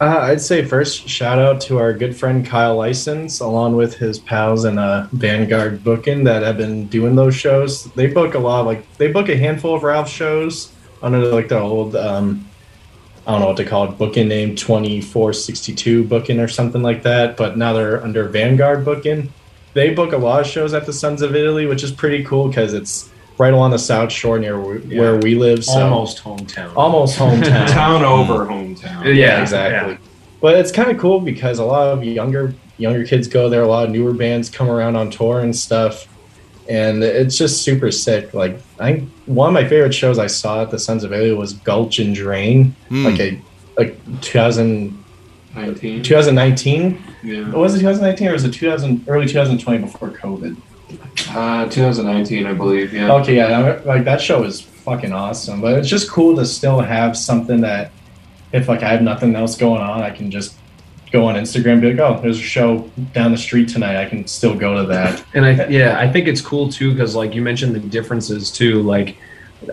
Uh, 0.01 0.19
I'd 0.23 0.41
say 0.41 0.65
first 0.65 1.07
shout 1.07 1.39
out 1.39 1.61
to 1.61 1.77
our 1.77 1.93
good 1.93 2.17
friend 2.17 2.45
Kyle 2.45 2.75
License, 2.75 3.39
along 3.39 3.77
with 3.77 3.95
his 3.95 4.19
pals 4.19 4.65
and 4.65 4.77
uh, 4.77 5.07
Vanguard 5.13 5.85
Booking 5.85 6.25
that 6.25 6.43
have 6.43 6.57
been 6.57 6.87
doing 6.87 7.15
those 7.15 7.33
shows. 7.33 7.85
They 7.93 8.07
book 8.07 8.33
a 8.33 8.39
lot, 8.39 8.65
like 8.65 8.97
they 8.97 9.09
book 9.09 9.29
a 9.29 9.37
handful 9.37 9.73
of 9.73 9.83
Ralph 9.83 10.09
shows 10.09 10.73
under 11.01 11.19
like 11.27 11.47
the 11.47 11.59
old, 11.59 11.95
um, 11.95 12.45
I 13.25 13.31
don't 13.31 13.39
know 13.39 13.47
what 13.47 13.57
to 13.57 13.63
call 13.63 13.85
it, 13.85 13.97
booking 13.97 14.27
name 14.27 14.57
twenty 14.57 14.99
four 14.99 15.31
sixty 15.31 15.73
two 15.73 16.03
booking 16.03 16.41
or 16.41 16.49
something 16.49 16.81
like 16.81 17.03
that. 17.03 17.37
But 17.37 17.57
now 17.57 17.71
they're 17.71 18.03
under 18.03 18.27
Vanguard 18.27 18.83
Booking. 18.83 19.31
They 19.73 19.93
book 19.93 20.11
a 20.11 20.17
lot 20.17 20.41
of 20.41 20.47
shows 20.47 20.73
at 20.73 20.85
the 20.85 20.93
Sons 20.93 21.21
of 21.21 21.37
Italy, 21.37 21.67
which 21.67 21.83
is 21.83 21.91
pretty 21.91 22.21
cool 22.25 22.49
because 22.49 22.73
it's 22.73 23.09
right 23.37 23.53
along 23.53 23.71
the 23.71 23.79
South 23.79 24.11
Shore 24.11 24.39
near 24.39 24.59
where, 24.59 24.77
where 24.79 25.17
we 25.17 25.35
live. 25.35 25.63
So 25.65 25.79
Almost 25.81 26.23
hometown. 26.23 26.73
almost 26.75 27.17
hometown. 27.19 27.67
Town 27.69 28.03
over 28.03 28.45
hometown. 28.45 29.13
Yeah, 29.15 29.41
exactly. 29.41 29.97
But 30.41 30.57
it's 30.57 30.71
kind 30.71 30.91
of 30.91 30.97
cool 30.97 31.19
because 31.21 31.59
a 31.59 31.65
lot 31.65 31.87
of 31.87 32.03
younger 32.03 32.53
younger 32.77 33.05
kids 33.05 33.27
go 33.27 33.49
there. 33.49 33.61
A 33.63 33.67
lot 33.67 33.85
of 33.85 33.91
newer 33.91 34.13
bands 34.13 34.49
come 34.49 34.69
around 34.69 34.95
on 34.95 35.09
tour 35.09 35.39
and 35.39 35.55
stuff, 35.55 36.07
and 36.69 37.03
it's 37.03 37.37
just 37.37 37.63
super 37.63 37.89
sick. 37.91 38.33
Like 38.33 38.59
I 38.79 38.91
think 38.93 39.09
one 39.25 39.47
of 39.47 39.53
my 39.53 39.67
favorite 39.67 39.93
shows 39.93 40.19
I 40.19 40.27
saw 40.27 40.61
at 40.61 40.71
the 40.71 40.77
Sons 40.79 41.03
of 41.03 41.11
Italy 41.13 41.33
was 41.33 41.53
Gulch 41.53 41.99
and 41.99 42.13
Drain, 42.13 42.75
Hmm. 42.89 43.05
like 43.05 43.19
a 43.19 43.41
like 43.77 44.21
2000, 44.21 45.03
19. 45.55 46.03
2019. 46.03 47.03
Yeah. 47.23 47.49
Was 47.51 47.73
it 47.75 47.79
2019 47.79 48.27
or 48.27 48.33
was 48.33 48.43
it 48.43 48.53
2000 48.53 49.03
early 49.07 49.25
2020 49.25 49.79
before 49.83 50.09
COVID? 50.09 50.55
Uh, 51.29 51.67
2019, 51.67 52.45
I 52.45 52.53
believe. 52.53 52.93
Yeah. 52.93 53.13
Okay, 53.13 53.37
yeah, 53.37 53.81
like 53.85 54.03
that 54.05 54.21
show 54.21 54.43
is 54.43 54.61
fucking 54.61 55.11
awesome. 55.11 55.61
But 55.61 55.77
it's 55.79 55.89
just 55.89 56.09
cool 56.09 56.35
to 56.37 56.45
still 56.45 56.79
have 56.79 57.17
something 57.17 57.61
that, 57.61 57.91
if 58.53 58.67
like 58.67 58.83
I 58.83 58.89
have 58.89 59.01
nothing 59.01 59.35
else 59.35 59.57
going 59.57 59.81
on, 59.81 60.01
I 60.01 60.11
can 60.11 60.31
just 60.31 60.55
go 61.11 61.25
on 61.25 61.35
Instagram, 61.35 61.73
and 61.73 61.81
be 61.81 61.93
like, 61.93 61.99
oh, 61.99 62.21
there's 62.21 62.37
a 62.37 62.43
show 62.43 62.89
down 63.13 63.31
the 63.31 63.37
street 63.37 63.69
tonight. 63.69 64.01
I 64.01 64.07
can 64.07 64.27
still 64.27 64.55
go 64.55 64.75
to 64.81 64.87
that. 64.87 65.23
And 65.33 65.45
I 65.45 65.67
yeah, 65.67 65.99
I 65.99 66.11
think 66.11 66.27
it's 66.27 66.41
cool 66.41 66.71
too 66.71 66.91
because 66.91 67.15
like 67.15 67.33
you 67.33 67.41
mentioned 67.41 67.75
the 67.75 67.79
differences 67.79 68.51
too. 68.51 68.81
Like 68.83 69.17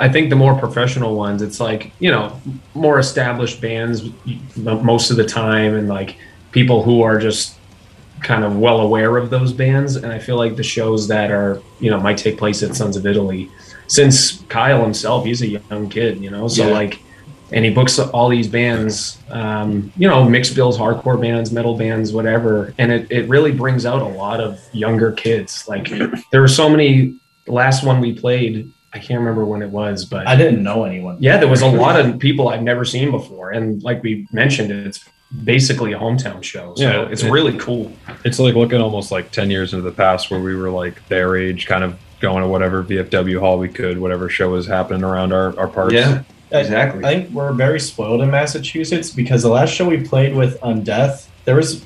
I 0.00 0.08
think 0.08 0.30
the 0.30 0.36
more 0.36 0.58
professional 0.58 1.16
ones, 1.16 1.42
it's 1.42 1.60
like 1.60 1.92
you 1.98 2.10
know 2.10 2.40
more 2.74 2.98
established 2.98 3.60
bands 3.60 4.08
most 4.56 5.10
of 5.10 5.16
the 5.16 5.26
time, 5.26 5.74
and 5.74 5.88
like 5.88 6.16
people 6.52 6.82
who 6.82 7.02
are 7.02 7.18
just 7.18 7.56
kind 8.22 8.44
of 8.44 8.56
well 8.58 8.80
aware 8.80 9.16
of 9.16 9.30
those 9.30 9.52
bands. 9.52 9.96
And 9.96 10.12
I 10.12 10.18
feel 10.18 10.36
like 10.36 10.56
the 10.56 10.62
shows 10.62 11.08
that 11.08 11.30
are 11.30 11.60
you 11.80 11.90
know 11.90 12.00
might 12.00 12.18
take 12.18 12.38
place 12.38 12.62
at 12.62 12.74
Sons 12.76 12.96
of 12.96 13.06
Italy, 13.06 13.50
since 13.86 14.42
Kyle 14.48 14.82
himself, 14.82 15.24
he's 15.24 15.42
a 15.42 15.48
young 15.48 15.88
kid, 15.88 16.18
you 16.22 16.30
know, 16.30 16.48
so 16.48 16.66
Yeah. 16.68 16.74
like. 16.74 17.00
And 17.54 17.66
he 17.66 17.70
books 17.70 17.98
all 17.98 18.30
these 18.30 18.48
bands, 18.48 19.18
um, 19.28 19.92
you 19.94 20.08
know, 20.08 20.24
mixed 20.26 20.54
bills, 20.54 20.78
hardcore 20.78 21.20
bands, 21.20 21.52
metal 21.52 21.76
bands, 21.76 22.10
whatever. 22.10 22.72
And 22.78 22.90
it, 22.90 23.12
it 23.12 23.28
really 23.28 23.52
brings 23.52 23.84
out 23.84 24.00
a 24.00 24.06
lot 24.08 24.40
of 24.40 24.58
younger 24.72 25.12
kids. 25.12 25.68
Like 25.68 25.92
there 26.32 26.40
were 26.40 26.48
so 26.48 26.70
many. 26.70 27.18
Last 27.46 27.84
one 27.84 28.00
we 28.00 28.14
played, 28.14 28.72
I 28.94 28.98
can't 28.98 29.18
remember 29.20 29.44
when 29.44 29.60
it 29.60 29.68
was, 29.68 30.06
but 30.06 30.26
I 30.26 30.34
didn't 30.34 30.62
know 30.62 30.84
anyone. 30.84 31.18
yeah, 31.20 31.36
there 31.36 31.48
was 31.48 31.60
a 31.60 31.66
lot 31.66 32.00
of 32.00 32.18
people 32.18 32.48
I've 32.48 32.62
never 32.62 32.86
seen 32.86 33.10
before, 33.10 33.50
and 33.50 33.82
like 33.82 34.02
we 34.02 34.26
mentioned, 34.32 34.70
it's 34.70 35.04
basically 35.44 35.92
a 35.92 35.98
hometown 35.98 36.42
show. 36.42 36.74
So 36.76 36.82
Yeah, 36.82 37.08
it's 37.10 37.22
it- 37.22 37.30
really 37.30 37.56
cool. 37.58 37.92
It's 38.24 38.38
like 38.38 38.54
looking 38.54 38.80
almost 38.80 39.10
like 39.10 39.30
10 39.30 39.50
years 39.50 39.72
into 39.72 39.82
the 39.82 39.94
past 39.96 40.30
where 40.30 40.40
we 40.40 40.54
were 40.54 40.70
like 40.70 41.06
their 41.08 41.36
age, 41.36 41.66
kind 41.66 41.82
of 41.84 41.98
going 42.20 42.42
to 42.42 42.48
whatever 42.48 42.82
VFW 42.84 43.40
hall 43.40 43.58
we 43.58 43.68
could, 43.68 43.98
whatever 43.98 44.28
show 44.28 44.50
was 44.50 44.66
happening 44.66 45.02
around 45.02 45.32
our, 45.32 45.58
our 45.58 45.66
parts. 45.68 45.94
Yeah, 45.94 46.22
exactly. 46.50 47.04
I 47.04 47.14
think 47.22 47.30
we're 47.30 47.52
very 47.52 47.80
spoiled 47.80 48.20
in 48.20 48.30
Massachusetts 48.30 49.10
because 49.10 49.42
the 49.42 49.48
last 49.48 49.72
show 49.74 49.88
we 49.88 50.00
played 50.06 50.34
with 50.36 50.60
Undeath, 50.60 51.26
there 51.46 51.56
was 51.56 51.84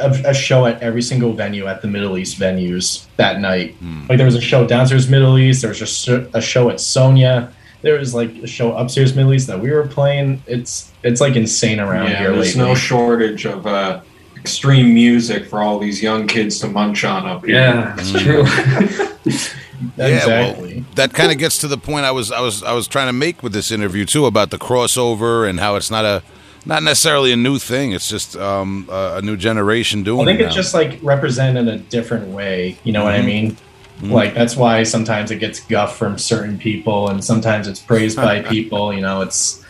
a, 0.00 0.10
a 0.26 0.34
show 0.34 0.64
at 0.66 0.82
every 0.82 1.02
single 1.02 1.34
venue 1.34 1.66
at 1.66 1.82
the 1.82 1.88
Middle 1.88 2.16
East 2.18 2.38
venues 2.40 3.06
that 3.16 3.38
night. 3.40 3.74
Hmm. 3.74 4.06
Like 4.08 4.16
there 4.16 4.26
was 4.26 4.34
a 4.36 4.40
show 4.40 4.66
downstairs 4.66 5.08
Middle 5.08 5.38
East, 5.38 5.60
there 5.62 5.68
was 5.68 5.78
just 5.78 6.08
a 6.08 6.40
show 6.40 6.70
at 6.70 6.80
Sonia, 6.80 7.52
there 7.82 7.98
was 7.98 8.14
like 8.14 8.30
a 8.42 8.46
show 8.46 8.76
upstairs 8.76 9.14
Middle 9.14 9.32
East 9.34 9.46
that 9.46 9.60
we 9.60 9.70
were 9.70 9.86
playing. 9.86 10.42
It's 10.46 10.90
it's 11.02 11.20
like 11.20 11.36
insane 11.36 11.80
around 11.80 12.08
yeah, 12.10 12.18
here 12.18 12.32
there's 12.32 12.56
lately. 12.56 12.68
no 12.70 12.74
shortage 12.74 13.46
of 13.46 13.66
uh, 13.66 14.00
extreme 14.36 14.92
music 14.94 15.46
for 15.46 15.62
all 15.62 15.78
these 15.78 16.02
young 16.02 16.26
kids 16.26 16.58
to 16.60 16.68
munch 16.68 17.04
on 17.04 17.26
up 17.26 17.44
here. 17.44 17.54
yeah, 17.56 17.96
it's 17.98 18.12
true. 18.12 18.44
Yeah, 19.96 20.26
well, 20.26 20.82
that 20.96 21.14
kind 21.14 21.32
of 21.32 21.38
gets 21.38 21.56
to 21.58 21.66
the 21.68 21.78
point 21.78 22.04
I 22.04 22.10
was 22.10 22.30
I 22.30 22.40
was 22.40 22.62
I 22.62 22.72
was 22.72 22.86
trying 22.86 23.06
to 23.06 23.14
make 23.14 23.42
with 23.42 23.54
this 23.54 23.70
interview 23.70 24.04
too 24.04 24.26
about 24.26 24.50
the 24.50 24.58
crossover 24.58 25.48
and 25.48 25.58
how 25.58 25.76
it's 25.76 25.90
not 25.90 26.04
a 26.04 26.22
not 26.66 26.82
necessarily 26.82 27.32
a 27.32 27.36
new 27.36 27.58
thing. 27.58 27.92
It's 27.92 28.06
just 28.06 28.36
um, 28.36 28.86
a, 28.90 29.14
a 29.16 29.22
new 29.22 29.38
generation 29.38 30.02
doing 30.02 30.20
it. 30.20 30.22
I 30.22 30.26
think 30.26 30.40
it. 30.40 30.44
it's 30.44 30.54
now. 30.54 30.60
just 30.62 30.74
like 30.74 30.98
represented 31.02 31.66
in 31.66 31.74
a 31.74 31.78
different 31.78 32.28
way. 32.28 32.76
You 32.84 32.92
know 32.92 33.04
what 33.04 33.14
I 33.14 33.20
Mhm. 33.20 33.24
mean? 33.24 33.56
Mhm. 34.00 34.10
Like 34.10 34.34
that's 34.34 34.56
why 34.56 34.82
sometimes 34.82 35.30
it 35.30 35.36
gets 35.36 35.60
guff 35.60 35.96
from 35.96 36.18
certain 36.18 36.58
people, 36.58 37.08
and 37.08 37.22
sometimes 37.24 37.68
it's 37.68 37.80
praised 37.80 38.16
by 38.16 38.40
people. 38.54 38.92
You 38.92 39.02
know, 39.02 39.20
it's 39.20 39.64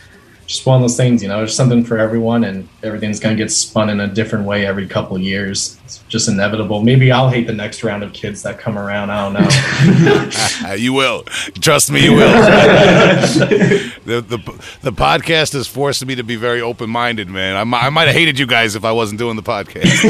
just 0.47 0.65
one 0.65 0.77
of 0.77 0.81
those 0.81 0.97
things. 0.97 1.21
You 1.21 1.29
know, 1.29 1.37
there's 1.37 1.55
something 1.55 1.83
for 1.83 1.97
everyone, 1.97 2.43
and 2.43 2.67
everything's 2.83 3.19
gonna 3.19 3.35
get 3.35 3.51
spun 3.51 3.89
in 3.89 3.99
a 3.99 4.07
different 4.07 4.45
way 4.45 4.65
every 4.65 4.87
couple 4.87 5.15
of 5.17 5.21
years. 5.21 5.77
It's 5.91 6.03
just 6.07 6.29
inevitable. 6.29 6.81
Maybe 6.81 7.11
I'll 7.11 7.27
hate 7.27 7.47
the 7.47 7.53
next 7.53 7.83
round 7.83 8.01
of 8.01 8.13
kids 8.13 8.43
that 8.43 8.57
come 8.57 8.77
around. 8.77 9.09
I 9.09 9.23
don't 9.25 10.69
know. 10.69 10.73
you 10.75 10.93
will. 10.93 11.23
Trust 11.59 11.91
me, 11.91 12.05
you 12.05 12.13
will. 12.13 12.31
the, 14.05 14.21
the 14.21 14.37
the 14.83 14.93
podcast 14.93 15.51
has 15.51 15.67
forced 15.67 16.05
me 16.05 16.15
to 16.15 16.23
be 16.23 16.37
very 16.37 16.61
open 16.61 16.89
minded, 16.89 17.27
man. 17.29 17.57
I, 17.57 17.77
I 17.77 17.89
might 17.89 18.05
have 18.05 18.15
hated 18.15 18.39
you 18.39 18.45
guys 18.45 18.75
if 18.77 18.85
I 18.85 18.93
wasn't 18.93 19.19
doing 19.19 19.35
the 19.35 19.43
podcast. 19.43 20.05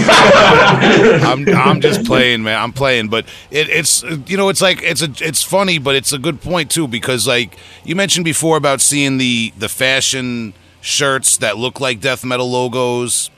I'm 1.24 1.50
I'm 1.50 1.82
just 1.82 2.06
playing, 2.06 2.44
man. 2.44 2.60
I'm 2.60 2.74
playing, 2.74 3.08
but 3.08 3.26
it, 3.50 3.68
it's 3.70 4.04
you 4.28 4.38
know 4.38 4.50
it's 4.50 4.62
like 4.62 4.84
it's 4.84 5.02
a 5.02 5.10
it's 5.20 5.42
funny, 5.42 5.80
but 5.80 5.96
it's 5.96 6.14
a 6.14 6.20
good 6.20 6.42
point 6.42 6.70
too 6.70 6.88
because 6.88 7.26
like 7.26 7.58
you 7.84 7.96
mentioned 7.96 8.26
before 8.26 8.56
about 8.56 8.82
seeing 8.82 9.18
the 9.18 9.52
the 9.58 9.70
fashion 9.70 10.54
shirts 10.82 11.38
that 11.38 11.58
look 11.58 11.80
like 11.80 12.02
death 12.02 12.24
metal 12.24 12.52
logos 12.52 13.32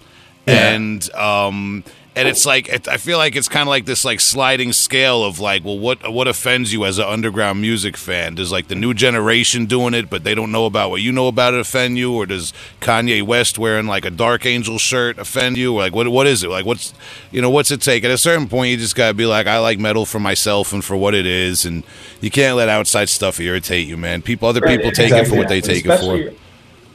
and 0.45 1.13
um 1.13 1.85
and 2.15 2.27
it's 2.27 2.45
like 2.45 2.69
it, 2.69 2.87
I 2.87 2.97
feel 2.97 3.17
like 3.17 3.35
it's 3.35 3.47
kind 3.47 3.63
of 3.63 3.69
like 3.69 3.85
this 3.85 4.05
like 4.05 4.19
sliding 4.19 4.71
scale 4.73 5.23
of 5.23 5.39
like, 5.39 5.63
well, 5.63 5.79
what 5.79 6.11
what 6.11 6.27
offends 6.27 6.71
you 6.71 6.85
as 6.85 6.99
an 6.99 7.05
underground 7.05 7.61
music 7.61 7.97
fan? 7.97 8.35
Does 8.35 8.51
like 8.51 8.67
the 8.67 8.75
new 8.75 8.93
generation 8.93 9.65
doing 9.65 9.93
it, 9.93 10.09
but 10.09 10.23
they 10.23 10.35
don't 10.35 10.51
know 10.51 10.65
about 10.65 10.91
what 10.91 11.01
you 11.01 11.11
know 11.11 11.27
about 11.27 11.53
it 11.53 11.59
offend 11.59 11.97
you, 11.97 12.13
or 12.13 12.25
does 12.25 12.53
Kanye 12.81 13.23
West 13.23 13.57
wearing 13.57 13.87
like 13.87 14.05
a 14.05 14.11
Dark 14.11 14.45
Angel 14.45 14.77
shirt 14.77 15.17
offend 15.17 15.57
you? 15.57 15.73
Or 15.75 15.79
like 15.79 15.95
what 15.95 16.07
what 16.09 16.27
is 16.27 16.43
it? 16.43 16.49
Like 16.49 16.65
what's 16.65 16.93
you 17.31 17.41
know 17.41 17.49
what's 17.49 17.71
it 17.71 17.81
take? 17.81 18.03
At 18.03 18.11
a 18.11 18.17
certain 18.17 18.47
point, 18.47 18.71
you 18.71 18.77
just 18.77 18.95
gotta 18.95 19.13
be 19.15 19.25
like, 19.25 19.47
I 19.47 19.59
like 19.59 19.79
metal 19.79 20.05
for 20.05 20.19
myself 20.19 20.71
and 20.73 20.83
for 20.85 20.95
what 20.95 21.15
it 21.15 21.25
is, 21.25 21.65
and 21.65 21.83
you 22.21 22.29
can't 22.29 22.55
let 22.57 22.69
outside 22.69 23.09
stuff 23.09 23.39
irritate 23.39 23.87
you, 23.87 23.97
man. 23.97 24.21
People, 24.21 24.49
other 24.49 24.61
Right, 24.61 24.77
people 24.77 24.91
take 24.91 25.15
it 25.17 25.25
for 25.27 25.35
exactly. 25.35 25.37
what 25.37 25.47
they 25.47 25.61
take 25.61 25.85
it 25.85 25.93
for. 25.95 26.17
especially, 26.17 26.37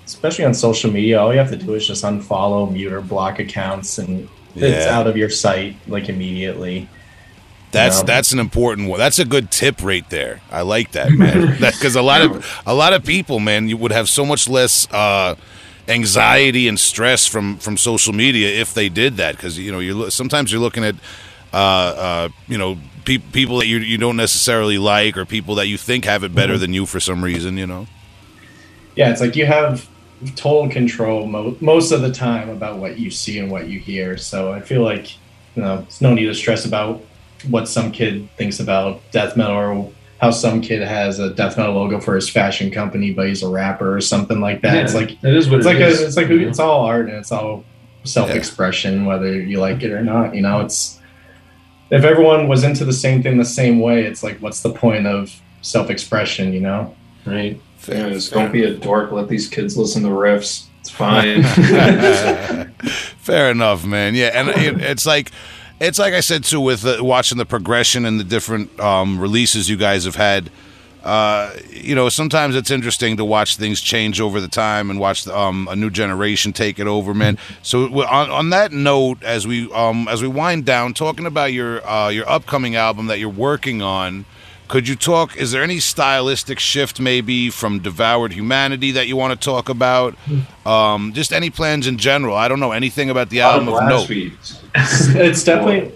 Especially 0.07 0.45
on 0.45 0.55
social 0.55 0.91
media, 0.91 1.21
all 1.21 1.33
you 1.33 1.39
have 1.39 1.51
to 1.51 1.57
do 1.57 1.75
is 1.75 1.87
just 1.87 2.05
unfollow, 2.05 2.71
mute, 2.73 2.93
or 2.93 3.03
block 3.03 3.39
accounts, 3.41 3.99
and 3.99 4.29
it's 4.55 4.87
Yeah. 4.87 4.99
out 4.99 5.07
of 5.07 5.17
your 5.17 5.31
sight 5.31 5.77
like 5.87 6.09
immediately. 6.09 6.89
That's 7.71 7.99
Yeah. 7.99 8.05
that's 8.05 8.33
an 8.33 8.39
important 8.39 8.89
one. 8.89 8.99
That's 8.99 9.19
a 9.19 9.25
good 9.25 9.51
tip 9.51 9.83
right 9.83 10.09
there. 10.11 10.41
I 10.51 10.63
like 10.63 10.93
that, 10.93 11.11
man. 11.11 11.57
Because 11.61 11.97
a 11.97 12.03
lot 12.03 12.23
of 12.23 12.63
a 12.67 12.75
lot 12.75 12.93
of 12.95 13.05
people, 13.05 13.41
man, 13.41 13.69
you 13.69 13.77
would 13.77 13.93
have 13.93 14.09
so 14.09 14.25
much 14.25 14.49
less 14.49 14.89
uh, 14.91 15.35
anxiety 15.87 16.67
and 16.69 16.79
stress 16.81 17.27
from 17.27 17.59
from 17.59 17.77
social 17.77 18.13
media 18.15 18.49
if 18.61 18.73
they 18.75 18.89
did 18.89 19.17
that. 19.19 19.37
Because 19.37 19.59
you 19.59 19.71
know, 19.73 19.81
you're 19.81 20.11
sometimes 20.11 20.51
you're 20.51 20.61
looking 20.63 20.85
at 20.85 20.95
uh, 21.53 21.57
uh, 21.57 22.29
you 22.49 22.57
know 22.59 22.79
pe- 23.05 23.19
people 23.33 23.59
that 23.59 23.67
you 23.67 23.79
you 23.79 23.99
don't 23.99 24.17
necessarily 24.17 24.79
like 24.79 25.17
or 25.19 25.25
people 25.27 25.55
that 25.57 25.67
you 25.67 25.77
think 25.77 26.05
have 26.07 26.25
it 26.25 26.35
better 26.35 26.57
than 26.59 26.73
you 26.73 26.87
for 26.87 27.01
some 27.01 27.23
reason. 27.23 27.59
You 27.59 27.67
know. 27.67 27.87
Yeah, 28.97 29.11
it's 29.13 29.21
like 29.21 29.37
you 29.37 29.47
have 29.47 29.87
total 30.37 30.69
control 30.69 31.27
mo- 31.27 31.57
most 31.61 31.93
of 31.93 32.03
the 32.03 32.12
time 32.12 32.49
about 32.49 32.79
what 32.79 32.99
you 32.99 33.11
see 33.11 33.39
and 33.39 33.51
what 33.51 33.69
you 33.69 33.79
hear. 33.79 34.16
So 34.16 34.53
I 34.53 34.61
feel 34.61 34.83
like 34.83 35.16
you 35.55 35.62
know, 35.62 35.79
it's 35.81 36.01
no 36.01 36.14
need 36.14 36.27
to 36.27 36.35
stress 36.35 36.64
about 36.64 37.03
what 37.49 37.69
some 37.69 37.93
kid 37.93 38.29
thinks 38.37 38.61
about 38.61 39.01
death 39.11 39.37
metal 39.37 39.57
or 39.57 39.93
how 40.21 40.31
some 40.31 40.61
kid 40.61 40.83
has 40.83 41.19
a 41.19 41.31
death 41.31 41.57
metal 41.57 41.75
logo 41.75 42.01
for 42.01 42.14
his 42.16 42.29
fashion 42.29 42.71
company, 42.71 43.12
but 43.12 43.29
he's 43.29 43.43
a 43.43 43.49
rapper 43.49 43.97
or 43.97 44.01
something 44.01 44.41
like 44.41 44.62
that. 44.62 44.77
It's 44.77 44.95
like 44.95 45.12
it 45.12 45.37
is 45.37 45.49
what 45.49 45.61
it's 45.61 45.66
it 45.66 45.75
like 45.75 45.81
is, 45.81 46.01
a, 46.01 46.07
it's 46.07 46.16
like 46.16 46.29
you 46.29 46.49
it's 46.49 46.59
all 46.59 46.85
art 46.85 47.09
and 47.09 47.16
it's 47.16 47.33
all 47.33 47.64
self-expression, 48.05 49.05
whether 49.05 49.41
you 49.41 49.61
like 49.61 49.83
it 49.83 49.93
or 49.93 50.03
not. 50.03 50.35
You 50.35 50.43
know, 50.43 50.61
it's 50.61 51.01
if 51.91 52.05
everyone 52.05 52.49
was 52.49 52.64
into 52.64 52.85
the 52.85 52.93
same 52.93 53.23
thing 53.23 53.39
the 53.39 53.45
same 53.45 53.81
way, 53.81 54.05
it's 54.05 54.23
like 54.23 54.39
what's 54.39 54.62
the 54.62 54.73
point 54.73 55.07
of 55.07 55.41
self-expression? 55.62 56.53
You 56.53 56.61
know. 56.61 56.97
right. 57.25 57.61
Yeah, 57.89 58.09
just 58.11 58.32
don't 58.32 58.53
be 58.53 58.64
a 58.64 58.74
dork. 58.74 59.12
Let 59.12 59.28
these 59.28 59.49
kids 59.49 59.76
listen 59.76 60.03
to 60.03 60.09
riffs. 60.09 60.66
It's 60.80 60.91
fine. 60.91 61.43
Fair 63.18 63.51
enough, 63.51 63.84
man. 63.84 64.14
Yeah, 64.14 64.30
and 64.34 64.49
it, 64.49 64.80
it's 64.80 65.07
like 65.07 65.32
it's 65.80 65.99
like 65.99 66.14
I 66.14 66.20
said 66.20 66.45
too 66.45 66.61
with 66.61 66.84
uh, 66.84 66.99
watching 67.01 67.39
the 67.39 67.47
progression 67.47 68.05
and 68.05 68.18
the 68.18 68.24
different 68.24 68.78
um, 68.80 69.18
releases 69.18 69.68
you 69.68 69.76
guys 69.76 70.05
have 70.05 70.16
had. 70.16 70.51
Uh, 71.05 71.55
you 71.70 71.95
know, 71.95 72.09
sometimes 72.09 72.57
it's 72.57 72.70
interesting 72.70 73.16
to 73.16 73.24
watch 73.24 73.57
things 73.57 73.80
change 73.80 74.20
over 74.20 74.41
the 74.41 74.49
time 74.49 74.91
and 74.91 74.99
watch 74.99 75.26
um, 75.28 75.68
a 75.70 75.76
new 75.76 75.91
generation 75.91 76.53
take 76.53 76.78
it 76.78 76.86
over, 76.86 77.14
man. 77.14 77.39
So 77.62 77.84
on, 78.05 78.30
on 78.30 78.51
that 78.51 78.72
note, 78.72 79.22
as 79.22 79.47
we 79.47 79.72
um, 79.72 80.09
as 80.09 80.20
we 80.20 80.28
wind 80.28 80.64
down, 80.64 80.95
talking 80.95 81.24
about 81.26 81.53
your 81.53 81.86
uh, 81.89 82.09
your 82.09 82.28
upcoming 82.28 82.76
album 82.76 83.07
that 83.07 83.18
you're 83.18 83.28
working 83.30 83.80
on. 83.80 84.24
Could 84.69 84.87
you 84.87 84.97
talk? 84.97 85.37
Is 85.37 85.51
there 85.53 85.62
any 85.62 85.81
stylistic 85.81 86.59
shift, 86.59 87.01
maybe 87.01 87.49
from 87.51 87.79
Devoured 87.81 88.33
Humanity, 88.35 88.91
that 88.93 89.07
you 89.09 89.16
want 89.16 89.39
to 89.39 89.43
talk 89.45 89.69
about? 89.71 90.14
Um, 90.66 91.12
just 91.14 91.33
any 91.33 91.49
plans 91.51 91.87
in 91.87 91.97
general. 91.97 92.37
I 92.37 92.49
don't 92.49 92.61
know 92.61 92.73
anything 92.73 93.09
about 93.09 93.31
the 93.31 93.41
album 93.41 93.69
of 93.69 93.75
Blast 93.81 94.11
note. 94.11 94.33
it's 94.75 95.43
definitely 95.45 95.91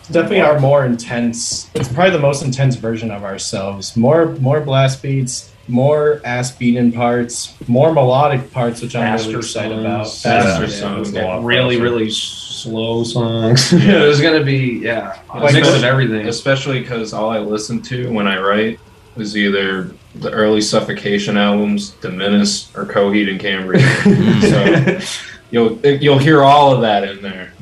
it's 0.00 0.08
definitely 0.08 0.40
our 0.40 0.58
more 0.60 0.84
intense 0.84 1.70
it's 1.74 1.88
probably 1.88 2.10
the 2.10 2.18
most 2.18 2.42
intense 2.42 2.76
version 2.76 3.10
of 3.10 3.24
ourselves 3.24 3.96
more 3.96 4.26
more 4.36 4.60
blast 4.60 5.02
beats 5.02 5.52
more 5.68 6.20
ass 6.24 6.50
beating 6.52 6.92
parts 6.92 7.54
more 7.68 7.92
melodic 7.92 8.52
parts 8.52 8.82
which 8.82 8.94
i'm 8.94 9.16
really 9.16 9.34
excited 9.36 9.78
about 9.78 10.06
songs. 10.06 10.22
Faster 10.22 10.64
Yeah, 10.64 10.68
songs. 10.80 11.12
yeah, 11.12 11.40
really, 11.42 11.80
really 11.80 12.10
slow 12.66 13.04
songs. 13.04 13.72
yeah, 13.72 13.78
There's 13.78 14.20
gonna 14.20 14.44
be 14.44 14.78
yeah, 14.82 15.18
a 15.32 15.38
Like 15.40 15.54
mix 15.54 15.66
most- 15.68 15.78
of 15.78 15.84
everything. 15.84 16.26
Especially 16.28 16.80
because 16.80 17.12
all 17.12 17.30
I 17.30 17.38
listen 17.38 17.80
to 17.82 18.10
when 18.12 18.26
I 18.26 18.40
write 18.40 18.80
is 19.16 19.36
either 19.36 19.90
the 20.16 20.30
early 20.30 20.60
Suffocation 20.60 21.36
albums, 21.36 21.90
Dominus, 22.02 22.74
or 22.76 22.84
Coheed 22.84 23.30
and 23.30 23.40
Cambria. 23.40 23.80
so 25.00 25.20
you'll 25.50 25.78
you'll 25.86 26.18
hear 26.18 26.42
all 26.42 26.74
of 26.74 26.80
that 26.82 27.04
in 27.04 27.22
there. 27.22 27.52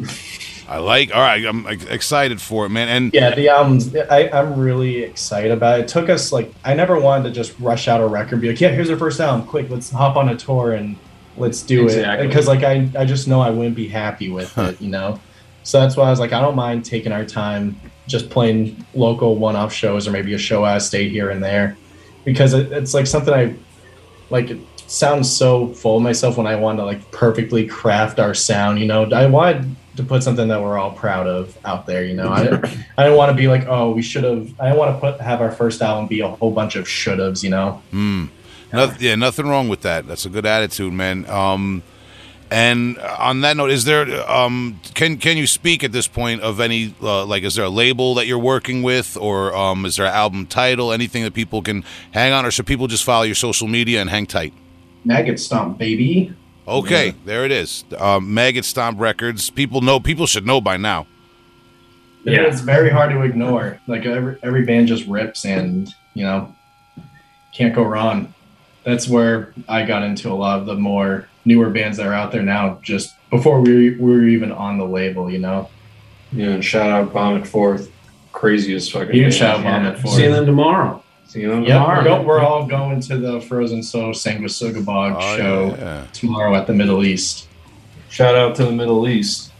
I 0.66 0.78
like. 0.78 1.14
All 1.14 1.20
right, 1.20 1.44
I'm 1.44 1.66
excited 1.66 2.40
for 2.40 2.64
it, 2.66 2.70
man. 2.70 2.88
And 2.88 3.12
yeah 3.14 3.34
the 3.34 3.48
albums 3.50 3.94
I, 3.94 4.30
i'm 4.30 4.58
really 4.58 5.02
excited 5.02 5.50
about 5.52 5.78
it. 5.78 5.82
it 5.82 5.88
took 5.88 6.08
us 6.08 6.32
like 6.32 6.52
i 6.64 6.72
never 6.74 6.98
wanted 6.98 7.24
to 7.24 7.30
just 7.30 7.58
rush 7.60 7.86
out 7.86 8.00
a 8.00 8.06
record 8.06 8.32
and 8.34 8.42
be 8.42 8.48
like 8.48 8.60
yeah 8.60 8.70
here's 8.70 8.88
our 8.90 8.96
first 8.96 9.20
album 9.20 9.46
quick 9.46 9.68
let's 9.68 9.90
hop 9.90 10.16
on 10.16 10.30
a 10.30 10.36
tour 10.36 10.72
and 10.72 10.96
let's 11.36 11.62
do 11.62 11.84
Exactly. 11.84 12.26
it 12.26 12.28
because 12.28 12.46
like 12.48 12.62
I, 12.62 12.88
I 12.98 13.04
just 13.04 13.26
know 13.28 13.40
I 13.40 13.50
wouldn't 13.50 13.76
be 13.76 13.88
happy 13.88 14.30
with 14.30 14.56
it, 14.58 14.80
you 14.80 14.88
know. 14.90 15.18
So 15.62 15.80
that's 15.80 15.96
why 15.96 16.06
I 16.06 16.10
was 16.10 16.20
like, 16.20 16.32
I 16.32 16.40
don't 16.40 16.56
mind 16.56 16.84
taking 16.84 17.10
our 17.12 17.24
time, 17.24 17.80
just 18.06 18.28
playing 18.28 18.84
local 18.94 19.36
one-off 19.36 19.72
shows 19.72 20.06
or 20.06 20.10
maybe 20.10 20.34
a 20.34 20.38
show 20.38 20.64
out 20.64 20.76
of 20.76 20.82
state 20.82 21.10
here 21.10 21.30
and 21.30 21.42
there, 21.42 21.76
because 22.24 22.52
it, 22.52 22.70
it's 22.72 22.92
like 22.94 23.06
something 23.06 23.32
I 23.32 23.54
like. 24.30 24.50
It 24.50 24.58
sounds 24.86 25.34
so 25.34 25.68
full 25.68 25.96
of 25.96 26.02
myself 26.02 26.36
when 26.36 26.46
I 26.46 26.56
want 26.56 26.78
to 26.78 26.84
like 26.84 27.10
perfectly 27.10 27.66
craft 27.66 28.20
our 28.20 28.34
sound. 28.34 28.78
You 28.78 28.86
know, 28.86 29.04
I 29.10 29.26
wanted 29.26 29.74
to 29.96 30.02
put 30.02 30.22
something 30.22 30.48
that 30.48 30.60
we're 30.60 30.76
all 30.76 30.90
proud 30.92 31.26
of 31.26 31.56
out 31.64 31.86
there. 31.86 32.04
You 32.04 32.14
know, 32.14 32.28
I 32.28 32.42
I 32.98 33.04
didn't 33.04 33.16
want 33.16 33.30
to 33.30 33.36
be 33.36 33.48
like, 33.48 33.66
oh, 33.66 33.90
we 33.92 34.02
should 34.02 34.24
have. 34.24 34.52
I 34.60 34.66
didn't 34.66 34.78
want 34.78 34.94
to 34.94 35.00
put 35.00 35.20
have 35.22 35.40
our 35.40 35.50
first 35.50 35.80
album 35.80 36.06
be 36.08 36.20
a 36.20 36.28
whole 36.28 36.50
bunch 36.50 36.76
of 36.76 36.86
should 36.88 37.18
haves. 37.20 37.42
You 37.42 37.50
know. 37.50 37.82
Hmm. 37.90 38.26
Noth- 38.74 39.00
yeah, 39.00 39.14
nothing 39.14 39.46
wrong 39.46 39.68
with 39.68 39.82
that. 39.82 40.06
That's 40.06 40.26
a 40.26 40.28
good 40.28 40.46
attitude, 40.46 40.92
man. 40.92 41.28
Um, 41.28 41.82
and 42.50 42.98
on 42.98 43.40
that 43.40 43.56
note, 43.56 43.70
is 43.70 43.84
there 43.84 44.06
um, 44.30 44.80
can 44.94 45.16
can 45.16 45.36
you 45.36 45.46
speak 45.46 45.82
at 45.82 45.92
this 45.92 46.06
point 46.06 46.42
of 46.42 46.60
any 46.60 46.94
uh, 47.02 47.24
like 47.24 47.42
is 47.42 47.54
there 47.54 47.64
a 47.64 47.70
label 47.70 48.14
that 48.14 48.26
you're 48.26 48.38
working 48.38 48.82
with, 48.82 49.16
or 49.16 49.54
um, 49.54 49.84
is 49.84 49.96
there 49.96 50.06
an 50.06 50.12
album 50.12 50.46
title, 50.46 50.92
anything 50.92 51.24
that 51.24 51.34
people 51.34 51.62
can 51.62 51.84
hang 52.12 52.32
on, 52.32 52.44
or 52.44 52.50
should 52.50 52.66
people 52.66 52.86
just 52.86 53.02
follow 53.04 53.24
your 53.24 53.34
social 53.34 53.66
media 53.66 54.00
and 54.00 54.10
hang 54.10 54.26
tight? 54.26 54.52
Maggot 55.04 55.40
Stomp, 55.40 55.78
baby. 55.78 56.34
Okay, 56.66 57.14
there 57.24 57.44
it 57.44 57.52
is. 57.52 57.84
Um, 57.98 58.32
Maggot 58.32 58.64
Stomp 58.64 59.00
Records. 59.00 59.50
People 59.50 59.80
know. 59.80 60.00
People 60.00 60.26
should 60.26 60.46
know 60.46 60.60
by 60.60 60.76
now. 60.76 61.06
Yeah. 62.24 62.32
Yeah. 62.32 62.42
It's 62.46 62.60
very 62.60 62.90
hard 62.90 63.10
to 63.10 63.22
ignore. 63.22 63.80
Like 63.86 64.06
every 64.06 64.38
every 64.42 64.64
band 64.64 64.88
just 64.88 65.06
rips 65.06 65.44
and, 65.44 65.92
you 66.14 66.24
know, 66.24 66.54
can't 67.52 67.74
go 67.74 67.82
wrong. 67.82 68.33
That's 68.84 69.08
where 69.08 69.52
I 69.68 69.84
got 69.84 70.02
into 70.02 70.30
a 70.30 70.34
lot 70.34 70.60
of 70.60 70.66
the 70.66 70.74
more 70.76 71.28
newer 71.44 71.70
bands 71.70 71.96
that 71.98 72.06
are 72.06 72.12
out 72.14 72.32
there 72.32 72.42
now 72.42 72.78
just 72.82 73.14
before 73.30 73.60
we, 73.60 73.90
we 73.96 74.12
were 74.12 74.24
even 74.24 74.52
on 74.52 74.78
the 74.78 74.86
label, 74.86 75.30
you 75.30 75.38
know. 75.38 75.68
Yeah, 76.32 76.50
and 76.50 76.64
shout 76.64 76.90
out 76.90 77.12
Vomit 77.12 77.46
Forth. 77.46 77.90
Craziest 78.32 78.92
fucking 78.92 79.12
Huge 79.14 79.24
band. 79.24 79.34
shout 79.34 79.56
out 79.58 79.62
Vomit 79.62 79.98
Forth. 80.00 80.14
See 80.14 80.26
them 80.26 80.44
tomorrow. 80.46 81.02
See 81.26 81.40
you 81.40 81.52
Yep, 81.54 81.66
tomorrow. 81.66 81.98
we're, 81.98 82.04
go- 82.04 82.22
we're 82.22 82.40
all 82.40 82.66
going 82.66 83.00
to 83.02 83.16
the 83.16 83.40
Frozen 83.40 83.82
Soul 83.82 84.12
Sanguisugabogg 84.12 85.16
Oh, 85.18 85.36
show 85.36 85.66
yeah. 85.78 86.06
tomorrow 86.12 86.54
at 86.54 86.66
the 86.66 86.74
Middle 86.74 87.04
East. 87.04 87.48
Shout 88.10 88.34
out 88.34 88.54
to 88.56 88.64
the 88.64 88.72
Middle 88.72 89.08
East. 89.08 89.50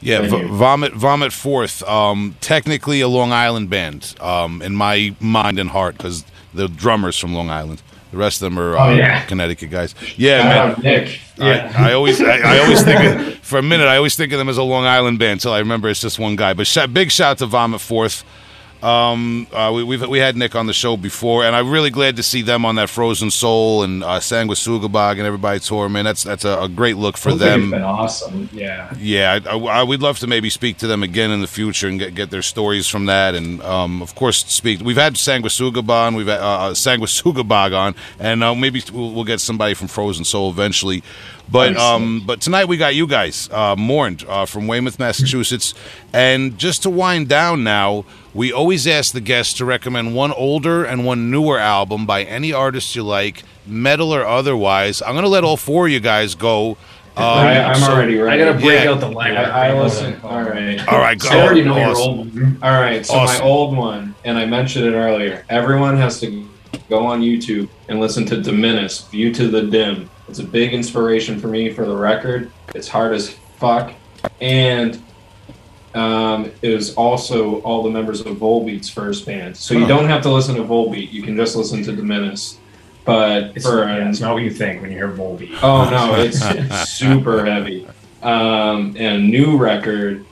Yeah, 0.00 0.20
v- 0.22 0.44
vomit, 0.44 0.92
vomit 0.94 1.32
forth. 1.32 1.82
Um, 1.82 2.36
technically 2.40 3.00
a 3.00 3.08
Long 3.08 3.32
Island 3.32 3.68
band, 3.68 4.14
um, 4.20 4.62
in 4.62 4.74
my 4.76 5.14
mind 5.18 5.58
and 5.58 5.70
heart, 5.70 5.96
because 5.96 6.24
the 6.54 6.68
drummers 6.68 7.18
from 7.18 7.34
Long 7.34 7.50
Island. 7.50 7.82
The 8.10 8.16
rest 8.16 8.40
of 8.40 8.46
them 8.50 8.58
are 8.58 8.76
uh, 8.76 8.86
Oh, 8.86 8.94
yeah. 8.94 9.24
Connecticut 9.26 9.70
guys. 9.70 9.94
Yeah, 10.16 10.72
Shout 10.74 10.82
man. 10.82 11.08
Yeah. 11.36 11.72
I, 11.76 11.90
I 11.90 11.92
always, 11.92 12.20
I, 12.20 12.38
I 12.38 12.58
always 12.64 12.82
think 12.82 13.00
of, 13.04 13.34
for 13.40 13.58
a 13.58 13.62
minute, 13.62 13.86
I 13.86 13.96
always 13.96 14.16
think 14.16 14.32
of 14.32 14.38
them 14.38 14.48
as 14.48 14.56
a 14.56 14.62
Long 14.62 14.84
Island 14.86 15.18
band 15.18 15.32
until 15.32 15.52
I 15.52 15.58
remember 15.58 15.88
it's 15.88 16.00
just 16.00 16.18
one 16.18 16.34
guy. 16.36 16.54
But 16.54 16.66
sh- 16.66 16.86
big 16.92 17.10
shout 17.10 17.32
out 17.32 17.38
to 17.38 17.46
Vomit 17.46 17.80
Forth. 17.80 18.24
Um, 18.82 19.48
uh, 19.52 19.72
we, 19.74 19.82
we've 19.82 20.06
we 20.06 20.18
had 20.18 20.36
Nick 20.36 20.54
on 20.54 20.66
the 20.66 20.72
show 20.72 20.96
before, 20.96 21.44
and 21.44 21.56
I'm 21.56 21.70
really 21.70 21.90
glad 21.90 22.16
to 22.16 22.22
see 22.22 22.42
them 22.42 22.64
on 22.64 22.76
that 22.76 22.88
Frozen 22.88 23.30
Soul 23.30 23.82
and 23.82 24.04
uh, 24.04 24.20
Sanguisugabogg 24.20 25.12
and 25.12 25.22
everybody 25.22 25.58
tour. 25.60 25.88
Man, 25.88 26.04
that's 26.04 26.22
that's 26.22 26.44
a, 26.44 26.60
a 26.60 26.68
great 26.68 26.96
look 26.96 27.16
for 27.16 27.30
like 27.30 27.40
them. 27.40 27.70
Been 27.70 27.82
awesome. 27.82 28.48
Yeah. 28.52 28.94
Yeah, 28.98 29.40
I, 29.44 29.56
I, 29.56 29.58
I 29.58 29.82
would 29.82 30.00
love 30.00 30.18
to 30.20 30.26
maybe 30.26 30.48
speak 30.48 30.78
to 30.78 30.86
them 30.86 31.02
again 31.02 31.30
in 31.30 31.40
the 31.40 31.46
future 31.48 31.88
and 31.88 31.98
get, 31.98 32.14
get 32.14 32.30
their 32.30 32.42
stories 32.42 32.86
from 32.86 33.06
that, 33.06 33.34
and 33.34 33.60
um, 33.62 34.00
of 34.00 34.14
course 34.14 34.44
speak. 34.46 34.80
We've 34.80 34.96
had 34.96 35.14
Sanguisugabogg 35.14 35.88
on, 35.88 36.14
we've 36.14 36.26
had 36.26 36.40
uh, 36.40 36.70
Sanguisugabogg 36.70 37.76
on, 37.76 37.94
and 38.18 38.42
uh, 38.44 38.54
maybe 38.54 38.82
we'll, 38.92 39.12
we'll 39.12 39.24
get 39.24 39.40
somebody 39.40 39.74
from 39.74 39.88
Frozen 39.88 40.24
Soul 40.24 40.50
eventually. 40.50 41.02
But 41.50 41.76
um, 41.78 42.22
but 42.26 42.40
tonight 42.42 42.66
we 42.66 42.76
got 42.76 42.94
you 42.94 43.06
guys, 43.06 43.48
uh, 43.50 43.74
Mourned 43.76 44.24
uh, 44.28 44.44
from 44.44 44.66
Weymouth, 44.66 44.98
Massachusetts, 44.98 45.72
and 46.12 46.58
just 46.58 46.82
to 46.82 46.90
wind 46.90 47.28
down 47.28 47.64
now, 47.64 48.04
we 48.34 48.52
always 48.52 48.86
ask 48.86 49.14
the 49.14 49.20
guests 49.22 49.54
to 49.54 49.64
recommend 49.64 50.14
one 50.14 50.30
older 50.32 50.84
and 50.84 51.06
one 51.06 51.30
newer 51.30 51.58
album 51.58 52.04
by 52.04 52.22
any 52.24 52.52
artist 52.52 52.94
you 52.94 53.02
like, 53.02 53.44
metal 53.66 54.12
or 54.14 54.26
otherwise. 54.26 55.00
I'm 55.00 55.14
gonna 55.14 55.28
let 55.28 55.42
all 55.42 55.56
four 55.56 55.86
of 55.86 55.92
you 55.92 56.00
guys 56.00 56.34
go. 56.34 56.72
Um, 57.16 57.24
I, 57.24 57.62
I'm 57.64 57.76
so- 57.76 57.92
already 57.92 58.18
ready. 58.18 58.42
I 58.42 58.44
gotta 58.46 58.58
break 58.58 58.84
Yeah. 58.84 58.90
out 58.90 59.00
the 59.00 59.08
library. 59.10 59.38
I, 59.46 59.70
I 59.70 59.82
listen. 59.82 60.20
All 60.22 60.42
right. 60.42 60.86
All 60.86 60.98
right, 60.98 61.18
go. 61.18 61.30
I 61.30 61.40
already 61.40 61.62
know 61.62 61.78
your 61.78 61.88
Awesome. 61.90 62.02
old 62.18 62.34
one. 62.34 62.58
All 62.62 62.78
right. 62.80 63.04
So 63.06 63.14
Awesome. 63.14 63.38
my 63.44 63.50
old 63.50 63.74
one, 63.76 64.14
and 64.24 64.36
I 64.38 64.44
mentioned 64.44 64.84
it 64.84 64.92
earlier. 64.92 65.44
Everyone 65.48 65.96
has 65.96 66.20
to 66.20 66.46
go 66.90 67.06
on 67.06 67.22
YouTube 67.22 67.70
and 67.88 68.00
listen 68.00 68.26
to 68.26 68.40
Dominus, 68.42 69.00
View 69.08 69.32
to 69.32 69.48
the 69.48 69.62
Dim. 69.62 70.10
It's 70.28 70.38
a 70.38 70.44
big 70.44 70.74
inspiration 70.74 71.40
for 71.40 71.48
me 71.48 71.70
for 71.70 71.86
the 71.86 71.96
record. 71.96 72.50
It's 72.74 72.88
hard 72.88 73.14
as 73.14 73.30
fuck, 73.56 73.94
and 74.40 75.02
um, 75.94 76.52
it 76.62 76.74
was 76.74 76.94
also 76.94 77.60
all 77.62 77.82
the 77.82 77.90
members 77.90 78.20
of 78.20 78.36
Volbeat's 78.36 78.88
first 78.90 79.24
band. 79.24 79.56
So 79.56 79.74
you 79.74 79.86
don't 79.86 80.08
have 80.08 80.22
to 80.22 80.30
listen 80.30 80.54
to 80.56 80.62
Volbeat. 80.62 81.12
You 81.12 81.22
can 81.22 81.36
just 81.36 81.56
listen 81.56 81.82
to 81.84 81.96
Dominus. 81.96 82.58
But 83.04 83.56
It's, 83.56 83.64
for 83.64 83.84
yeah, 83.84 83.96
an 83.96 84.08
it's 84.08 84.20
not 84.20 84.34
what 84.34 84.42
you 84.42 84.50
think 84.50 84.82
when 84.82 84.90
you 84.90 84.98
hear 84.98 85.08
Volbeat. 85.10 85.58
Oh 85.62 85.88
no, 85.88 86.14
it's 86.16 86.38
super 86.90 87.44
heavy. 87.44 87.88
Um, 88.22 88.94
and 88.98 89.00
a 89.00 89.18
new 89.18 89.56
record. 89.56 90.26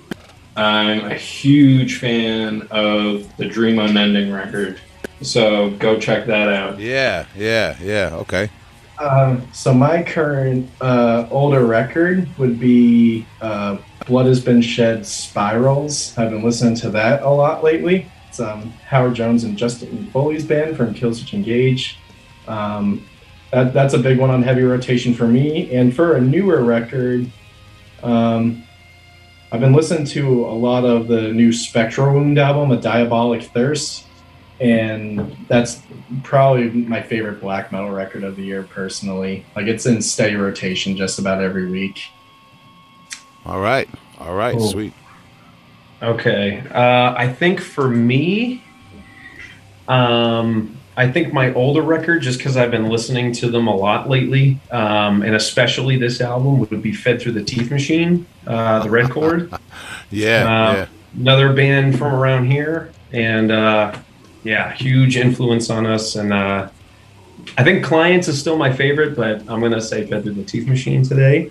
I'm 0.56 1.04
a 1.04 1.14
huge 1.14 1.98
fan 1.98 2.66
of 2.70 3.34
the 3.36 3.46
Dream 3.46 3.78
Unending 3.78 4.32
record, 4.32 4.80
so 5.20 5.70
go 5.70 5.98
check 5.98 6.26
that 6.26 6.48
out. 6.48 6.78
Yeah, 6.78 7.26
yeah, 7.36 7.76
yeah. 7.80 8.10
Okay. 8.12 8.50
Um, 8.98 9.46
so 9.52 9.74
my 9.74 10.02
current 10.02 10.70
uh, 10.80 11.26
older 11.30 11.66
record 11.66 12.28
would 12.38 12.58
be 12.58 13.26
uh, 13.40 13.78
"Blood 14.06 14.26
Has 14.26 14.40
Been 14.40 14.62
Shed" 14.62 15.06
Spirals. 15.06 16.16
I've 16.16 16.30
been 16.30 16.42
listening 16.42 16.76
to 16.76 16.90
that 16.90 17.22
a 17.22 17.28
lot 17.28 17.62
lately. 17.62 18.10
It's 18.28 18.40
um, 18.40 18.70
Howard 18.86 19.14
Jones 19.14 19.44
and 19.44 19.56
Justin 19.56 20.06
Foley's 20.12 20.44
band 20.44 20.76
from 20.76 20.94
Killswitch 20.94 21.34
Engage. 21.34 21.98
Um, 22.48 23.06
that, 23.52 23.72
that's 23.74 23.94
a 23.94 23.98
big 23.98 24.18
one 24.18 24.30
on 24.30 24.42
heavy 24.42 24.62
rotation 24.62 25.14
for 25.14 25.26
me. 25.26 25.72
And 25.74 25.94
for 25.94 26.16
a 26.16 26.20
newer 26.20 26.62
record, 26.64 27.30
um, 28.02 28.64
I've 29.52 29.60
been 29.60 29.72
listening 29.72 30.06
to 30.06 30.46
a 30.46 30.56
lot 30.56 30.84
of 30.84 31.06
the 31.06 31.32
new 31.32 31.52
Spectral 31.52 32.14
Wound 32.14 32.38
album, 32.38 32.70
"A 32.72 32.80
Diabolic 32.80 33.42
Thirst," 33.42 34.05
and 34.60 35.36
that's 35.48 35.82
probably 36.22 36.70
my 36.70 37.02
favorite 37.02 37.40
black 37.40 37.72
metal 37.72 37.90
record 37.90 38.24
of 38.24 38.36
the 38.36 38.42
year 38.42 38.62
personally. 38.62 39.44
Like 39.54 39.66
it's 39.66 39.86
in 39.86 40.00
steady 40.02 40.36
rotation 40.36 40.96
just 40.96 41.18
about 41.18 41.42
every 41.42 41.70
week. 41.70 42.08
All 43.44 43.60
right. 43.60 43.88
All 44.18 44.34
right. 44.34 44.56
Cool. 44.56 44.68
Sweet. 44.68 44.92
Okay. 46.02 46.62
Uh, 46.72 47.14
I 47.16 47.32
think 47.32 47.60
for 47.60 47.88
me, 47.88 48.62
um, 49.88 50.76
I 50.96 51.10
think 51.10 51.32
my 51.32 51.52
older 51.52 51.82
record, 51.82 52.22
just 52.22 52.38
because 52.38 52.56
I've 52.56 52.70
been 52.70 52.88
listening 52.88 53.32
to 53.32 53.50
them 53.50 53.66
a 53.66 53.74
lot 53.74 54.08
lately, 54.08 54.58
um, 54.70 55.22
and 55.22 55.34
especially 55.34 55.98
this 55.98 56.20
album, 56.22 56.58
would 56.58 56.82
be 56.82 56.92
Fed 56.92 57.20
Through 57.20 57.32
the 57.32 57.44
Teeth 57.44 57.70
Machine, 57.70 58.26
uh, 58.46 58.82
the 58.82 58.90
Red 58.90 59.10
Chord. 59.10 59.52
Yeah. 60.08 60.44
Uh, 60.44 60.72
yeah. 60.72 60.86
Another 61.16 61.52
band 61.52 61.98
from 61.98 62.14
around 62.14 62.48
here. 62.48 62.92
And 63.10 63.50
uh, 63.50 63.98
yeah, 64.46 64.72
huge 64.74 65.16
influence 65.16 65.70
on 65.70 65.86
us. 65.86 66.14
And 66.16 66.32
uh, 66.32 66.68
I 67.58 67.64
think 67.64 67.84
Clients 67.84 68.28
is 68.28 68.38
still 68.38 68.56
my 68.56 68.72
favorite, 68.72 69.16
but 69.16 69.40
I'm 69.48 69.60
going 69.60 69.72
to 69.72 69.80
say 69.80 70.06
Fed 70.06 70.22
Through 70.22 70.34
the 70.34 70.44
Teeth 70.44 70.66
Machine 70.68 71.02
today. 71.02 71.50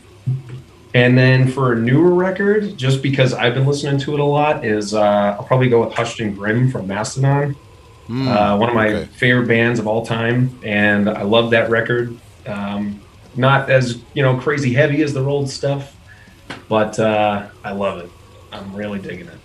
And 0.93 1.17
then 1.17 1.51
for 1.51 1.73
a 1.73 1.75
newer 1.75 2.13
record, 2.13 2.77
just 2.77 3.01
because 3.01 3.33
I've 3.33 3.53
been 3.53 3.65
listening 3.65 3.99
to 3.99 4.13
it 4.13 4.19
a 4.21 4.23
lot, 4.23 4.63
is 4.63 4.93
uh, 4.93 5.35
I'll 5.37 5.43
probably 5.43 5.67
go 5.67 5.83
with 5.85 5.93
Hushed 5.93 6.21
and 6.21 6.35
Grim 6.37 6.71
from 6.71 6.87
Mastodon. 6.87 7.55
Hmm, 8.07 8.27
Uh, 8.27 8.57
one 8.57 8.69
of 8.69 8.75
my 8.75 8.87
okay. 8.89 9.05
favorite 9.13 9.47
bands 9.47 9.79
of 9.79 9.87
all 9.87 10.05
time, 10.05 10.57
and 10.63 11.09
I 11.09 11.23
love 11.23 11.51
that 11.51 11.69
record. 11.69 12.17
Um, 12.47 13.01
not 13.35 13.69
as 13.69 13.99
you 14.13 14.23
know 14.23 14.37
crazy 14.37 14.73
heavy 14.73 15.01
as 15.03 15.13
their 15.13 15.27
old 15.27 15.49
stuff, 15.49 15.93
but 16.69 16.97
uh, 16.99 17.47
I 17.63 17.71
love 17.73 17.99
it. 17.99 18.09
I'm 18.53 18.73
really 18.73 18.99
digging 18.99 19.27
it. 19.27 19.39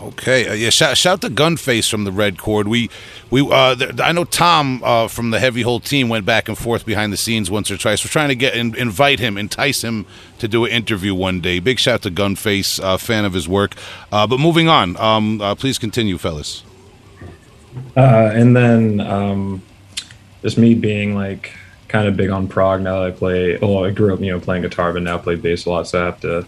Okay. 0.00 0.48
Uh, 0.48 0.52
yeah. 0.52 0.70
Shout, 0.70 0.96
shout 0.96 1.20
to 1.22 1.28
Gunface 1.28 1.90
from 1.90 2.04
the 2.04 2.12
Red 2.12 2.38
Chord. 2.38 2.68
We, 2.68 2.88
we. 3.30 3.40
Uh, 3.50 3.74
th- 3.74 4.00
I 4.00 4.12
know 4.12 4.24
Tom 4.24 4.80
uh, 4.84 5.08
from 5.08 5.30
the 5.30 5.40
Heavy 5.40 5.62
Hole 5.62 5.80
team 5.80 6.08
went 6.08 6.24
back 6.24 6.48
and 6.48 6.56
forth 6.56 6.86
behind 6.86 7.12
the 7.12 7.16
scenes 7.16 7.50
once 7.50 7.70
or 7.70 7.76
twice. 7.76 8.04
We're 8.04 8.10
trying 8.10 8.28
to 8.28 8.36
get 8.36 8.54
in, 8.54 8.74
invite 8.76 9.18
him, 9.18 9.36
entice 9.36 9.82
him 9.82 10.06
to 10.38 10.46
do 10.46 10.64
an 10.64 10.70
interview 10.70 11.14
one 11.14 11.40
day. 11.40 11.58
Big 11.58 11.80
shout 11.80 12.02
to 12.02 12.10
Gunface, 12.10 12.82
uh, 12.82 12.96
fan 12.96 13.24
of 13.24 13.32
his 13.32 13.48
work. 13.48 13.74
Uh, 14.12 14.26
but 14.26 14.38
moving 14.38 14.68
on. 14.68 14.96
Um, 14.98 15.40
uh, 15.40 15.54
please 15.56 15.78
continue, 15.78 16.16
fellas. 16.16 16.62
Uh, 17.96 18.30
and 18.32 18.56
then 18.56 19.00
um, 19.00 19.62
just 20.42 20.58
me 20.58 20.74
being 20.74 21.14
like 21.14 21.52
kind 21.88 22.06
of 22.06 22.16
big 22.16 22.30
on 22.30 22.46
prog 22.46 22.82
now 22.82 23.00
that 23.00 23.08
I 23.08 23.10
play. 23.10 23.58
Oh, 23.58 23.84
I 23.84 23.90
grew 23.90 24.14
up, 24.14 24.20
you 24.20 24.30
know, 24.30 24.38
playing 24.40 24.62
guitar, 24.62 24.92
but 24.92 25.02
now 25.02 25.16
I 25.16 25.18
play 25.18 25.34
bass 25.34 25.66
a 25.66 25.70
lot, 25.70 25.88
so 25.88 26.02
I 26.02 26.04
have 26.06 26.20
to 26.20 26.46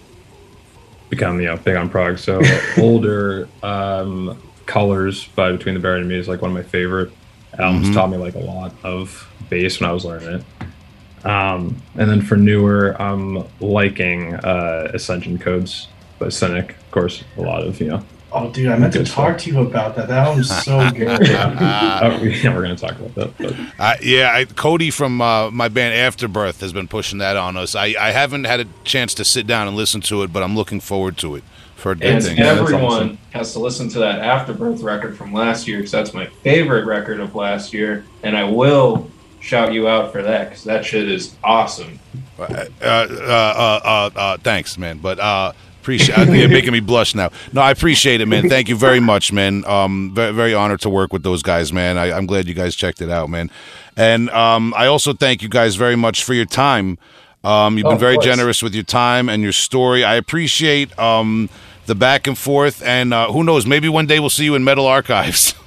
become, 1.10 1.40
you 1.40 1.46
know, 1.48 1.56
big 1.56 1.76
on 1.76 1.88
prog. 1.90 2.18
So 2.18 2.40
older 2.78 3.48
um, 3.62 4.40
colors 4.66 5.26
by 5.28 5.52
Between 5.52 5.74
the 5.74 5.80
Buried 5.80 6.00
and 6.00 6.08
Me 6.08 6.16
is 6.16 6.28
like 6.28 6.40
one 6.40 6.50
of 6.50 6.56
my 6.56 6.62
favorite 6.62 7.10
albums. 7.58 7.88
Mhm. 7.88 7.94
Taught 7.94 8.10
me 8.10 8.16
like 8.16 8.34
a 8.36 8.38
lot 8.40 8.72
of 8.82 9.28
bass 9.50 9.80
when 9.80 9.90
I 9.90 9.92
was 9.92 10.04
learning 10.04 10.28
it. 10.40 11.26
Um, 11.26 11.82
and 11.96 12.08
then 12.08 12.22
for 12.22 12.36
newer, 12.36 12.96
I'm 13.00 13.44
liking 13.60 14.34
uh, 14.36 14.90
Ascension 14.94 15.36
Codes 15.38 15.88
by 16.18 16.30
Cynic. 16.30 16.70
Of 16.70 16.90
course, 16.92 17.24
a 17.36 17.42
lot 17.42 17.62
of 17.66 17.78
you 17.80 17.88
know. 17.88 18.04
Oh, 18.32 18.50
dude, 18.50 18.68
I 18.68 18.78
meant 18.78 18.92
to 18.94 19.04
talk 19.04 19.38
stuff. 19.38 19.42
to 19.42 19.50
you 19.50 19.60
about 19.60 19.96
that. 19.96 20.08
That 20.08 20.26
album's 20.26 20.50
so 20.64 20.90
good. 20.90 21.08
Uh, 21.30 22.18
yeah, 22.22 22.54
we're 22.54 22.62
gonna 22.62 22.76
talk 22.76 22.92
about 22.92 23.14
that. 23.14 23.36
But 23.38 23.54
Uh, 23.78 23.96
yeah, 24.02 24.32
I, 24.32 24.44
Cody 24.44 24.90
from 24.90 25.20
uh, 25.20 25.50
my 25.50 25.68
band 25.68 25.94
Afterbirth 25.94 26.60
has 26.60 26.72
been 26.72 26.88
pushing 26.88 27.18
that 27.18 27.36
on 27.36 27.56
us. 27.56 27.74
I, 27.74 27.94
I 27.98 28.10
haven't 28.12 28.44
had 28.44 28.60
a 28.60 28.66
chance 28.84 29.14
to 29.14 29.24
sit 29.24 29.46
down 29.46 29.68
and 29.68 29.76
listen 29.76 30.00
to 30.02 30.22
it, 30.22 30.32
but 30.32 30.42
I'm 30.42 30.54
looking 30.56 30.80
forward 30.80 31.16
to 31.18 31.36
it. 31.36 31.44
For 31.76 31.92
And 31.92 32.02
everything. 32.02 32.36
Yeah, 32.38 32.46
everyone 32.48 32.84
awesome. 32.84 33.18
has 33.30 33.52
to 33.54 33.58
listen 33.58 33.88
to 33.90 34.00
that 34.00 34.18
Afterbirth 34.20 34.82
record 34.82 35.16
from 35.16 35.32
last 35.32 35.66
year 35.66 35.78
because 35.78 35.90
that's 35.92 36.12
my 36.12 36.26
favorite 36.42 36.84
record 36.84 37.20
of 37.20 37.34
last 37.34 37.72
year. 37.72 38.04
And 38.22 38.36
I 38.36 38.44
will 38.44 39.10
shout 39.40 39.72
you 39.72 39.88
out 39.88 40.12
for 40.12 40.22
that 40.22 40.50
because 40.50 40.64
that 40.64 40.84
shit 40.84 41.08
is 41.08 41.34
awesome. 41.42 41.98
Uh, 42.38 42.42
uh, 42.42 42.84
uh, 42.84 43.80
uh, 43.84 44.10
uh, 44.14 44.36
thanks, 44.38 44.76
man. 44.76 44.98
But 44.98 45.18
uh, 45.20 45.52
appreciate 45.80 46.28
you're 46.28 46.48
making 46.48 46.72
me 46.72 46.80
blush 46.80 47.14
now. 47.14 47.30
No, 47.52 47.60
I 47.62 47.70
appreciate 47.70 48.20
it, 48.20 48.26
man. 48.26 48.48
Thank 48.48 48.68
you 48.68 48.76
very 48.76 49.00
much, 49.00 49.32
man. 49.32 49.64
Um, 49.66 50.12
very, 50.14 50.32
very 50.32 50.54
honored 50.54 50.80
to 50.82 50.90
work 50.90 51.12
with 51.12 51.22
those 51.22 51.42
guys, 51.42 51.72
man. 51.72 51.96
I, 51.98 52.12
I'm 52.12 52.26
glad 52.26 52.46
you 52.48 52.54
guys 52.54 52.74
checked 52.76 53.00
it 53.00 53.10
out, 53.10 53.28
man. 53.30 53.50
And 53.96 54.30
um, 54.30 54.74
I 54.76 54.86
also 54.86 55.12
thank 55.12 55.42
you 55.42 55.48
guys 55.48 55.76
very 55.76 55.96
much 55.96 56.22
for 56.24 56.34
your 56.34 56.44
time. 56.46 56.98
Um, 57.42 57.78
you've 57.78 57.86
Oh, 57.86 57.90
been 57.90 57.98
very 57.98 58.18
generous 58.18 58.62
with 58.62 58.74
your 58.74 58.84
time 58.84 59.28
and 59.30 59.42
your 59.42 59.52
story. 59.52 60.04
I 60.04 60.16
appreciate 60.16 60.96
um, 60.98 61.48
the 61.90 61.94
back 61.96 62.28
and 62.28 62.38
forth. 62.38 62.82
And 62.84 63.12
uh, 63.12 63.32
who 63.32 63.42
knows? 63.42 63.66
Maybe 63.66 63.88
one 63.88 64.06
day 64.06 64.20
we'll 64.20 64.30
see 64.30 64.44
you 64.44 64.54
in 64.54 64.62
Metal 64.64 64.86
Archives. 64.86 65.54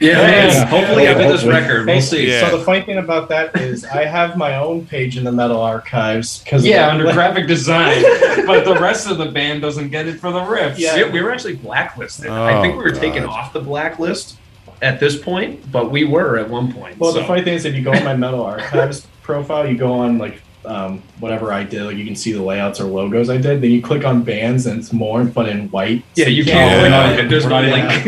Yeah, 0.00 0.26
Yeah. 0.26 0.64
hopefully 0.66 1.06
after 1.06 1.22
this 1.22 1.42
Hopefully. 1.42 1.52
record, 1.54 1.86
we'll 1.86 1.94
Hey, 1.94 2.00
see. 2.00 2.28
Yeah. 2.28 2.50
So 2.50 2.58
the 2.58 2.64
funny 2.64 2.82
thing 2.82 2.98
about 2.98 3.28
that 3.28 3.56
is 3.56 3.84
I 3.84 4.04
have 4.04 4.36
my 4.36 4.56
own 4.56 4.84
page 4.86 5.16
in 5.16 5.22
the 5.22 5.30
Metal 5.30 5.60
Archives 5.60 6.40
because 6.42 6.66
Yeah, 6.66 6.88
under 6.88 7.04
graphic 7.12 7.46
design, 7.46 8.02
but 8.46 8.64
the 8.64 8.76
rest 8.80 9.08
of 9.08 9.18
the 9.18 9.26
band 9.26 9.62
doesn't 9.62 9.90
get 9.90 10.08
it 10.08 10.18
for 10.18 10.32
the 10.32 10.40
riffs. 10.40 10.78
Yeah. 10.78 10.96
Yeah, 10.96 11.10
we 11.12 11.22
were 11.22 11.30
actually 11.30 11.54
blacklisted. 11.56 12.28
I 12.30 12.60
think 12.60 12.76
we 12.76 12.82
were 12.82 12.90
Oh, 12.96 12.98
taken 12.98 13.24
off 13.24 13.52
the 13.52 13.60
blacklist 13.60 14.36
at 14.82 14.98
this 14.98 15.16
point, 15.16 15.70
but 15.70 15.92
we 15.92 16.02
were 16.04 16.38
at 16.38 16.50
one 16.50 16.72
point. 16.72 16.98
Well, 16.98 17.12
so. 17.12 17.20
the 17.20 17.24
funny 17.26 17.42
thing 17.42 17.54
is, 17.54 17.64
if 17.64 17.74
you 17.76 17.82
go 17.82 17.92
on 17.92 18.02
my 18.04 18.16
Metal 18.16 18.42
Archives 18.44 19.06
profile, 19.22 19.68
you 19.68 19.76
go 19.78 19.92
on 19.92 20.18
like 20.18 20.42
um, 20.64 21.02
whatever 21.20 21.52
I 21.52 21.64
did, 21.64 21.82
like 21.82 21.96
you 21.96 22.04
can 22.04 22.14
see 22.16 22.32
the 22.32 22.42
layouts 22.42 22.80
or 22.80 22.84
logos 22.84 23.28
I 23.30 23.36
did. 23.36 23.60
Then 23.60 23.70
you 23.70 23.82
click 23.82 24.04
on 24.04 24.22
bands, 24.22 24.66
and 24.66 24.78
it's 24.78 24.92
more, 24.92 25.24
but 25.24 25.48
in 25.48 25.68
white. 25.70 26.04
yeah, 26.14 26.28
you 26.28 26.44
can't. 26.44 26.70
Yeah. 26.70 26.80
click 26.80 26.92
on 26.92 27.26
it. 27.26 27.28
There's 27.28 27.46
no 27.46 27.60
Yeah. 27.60 27.72
link. 28.04 28.06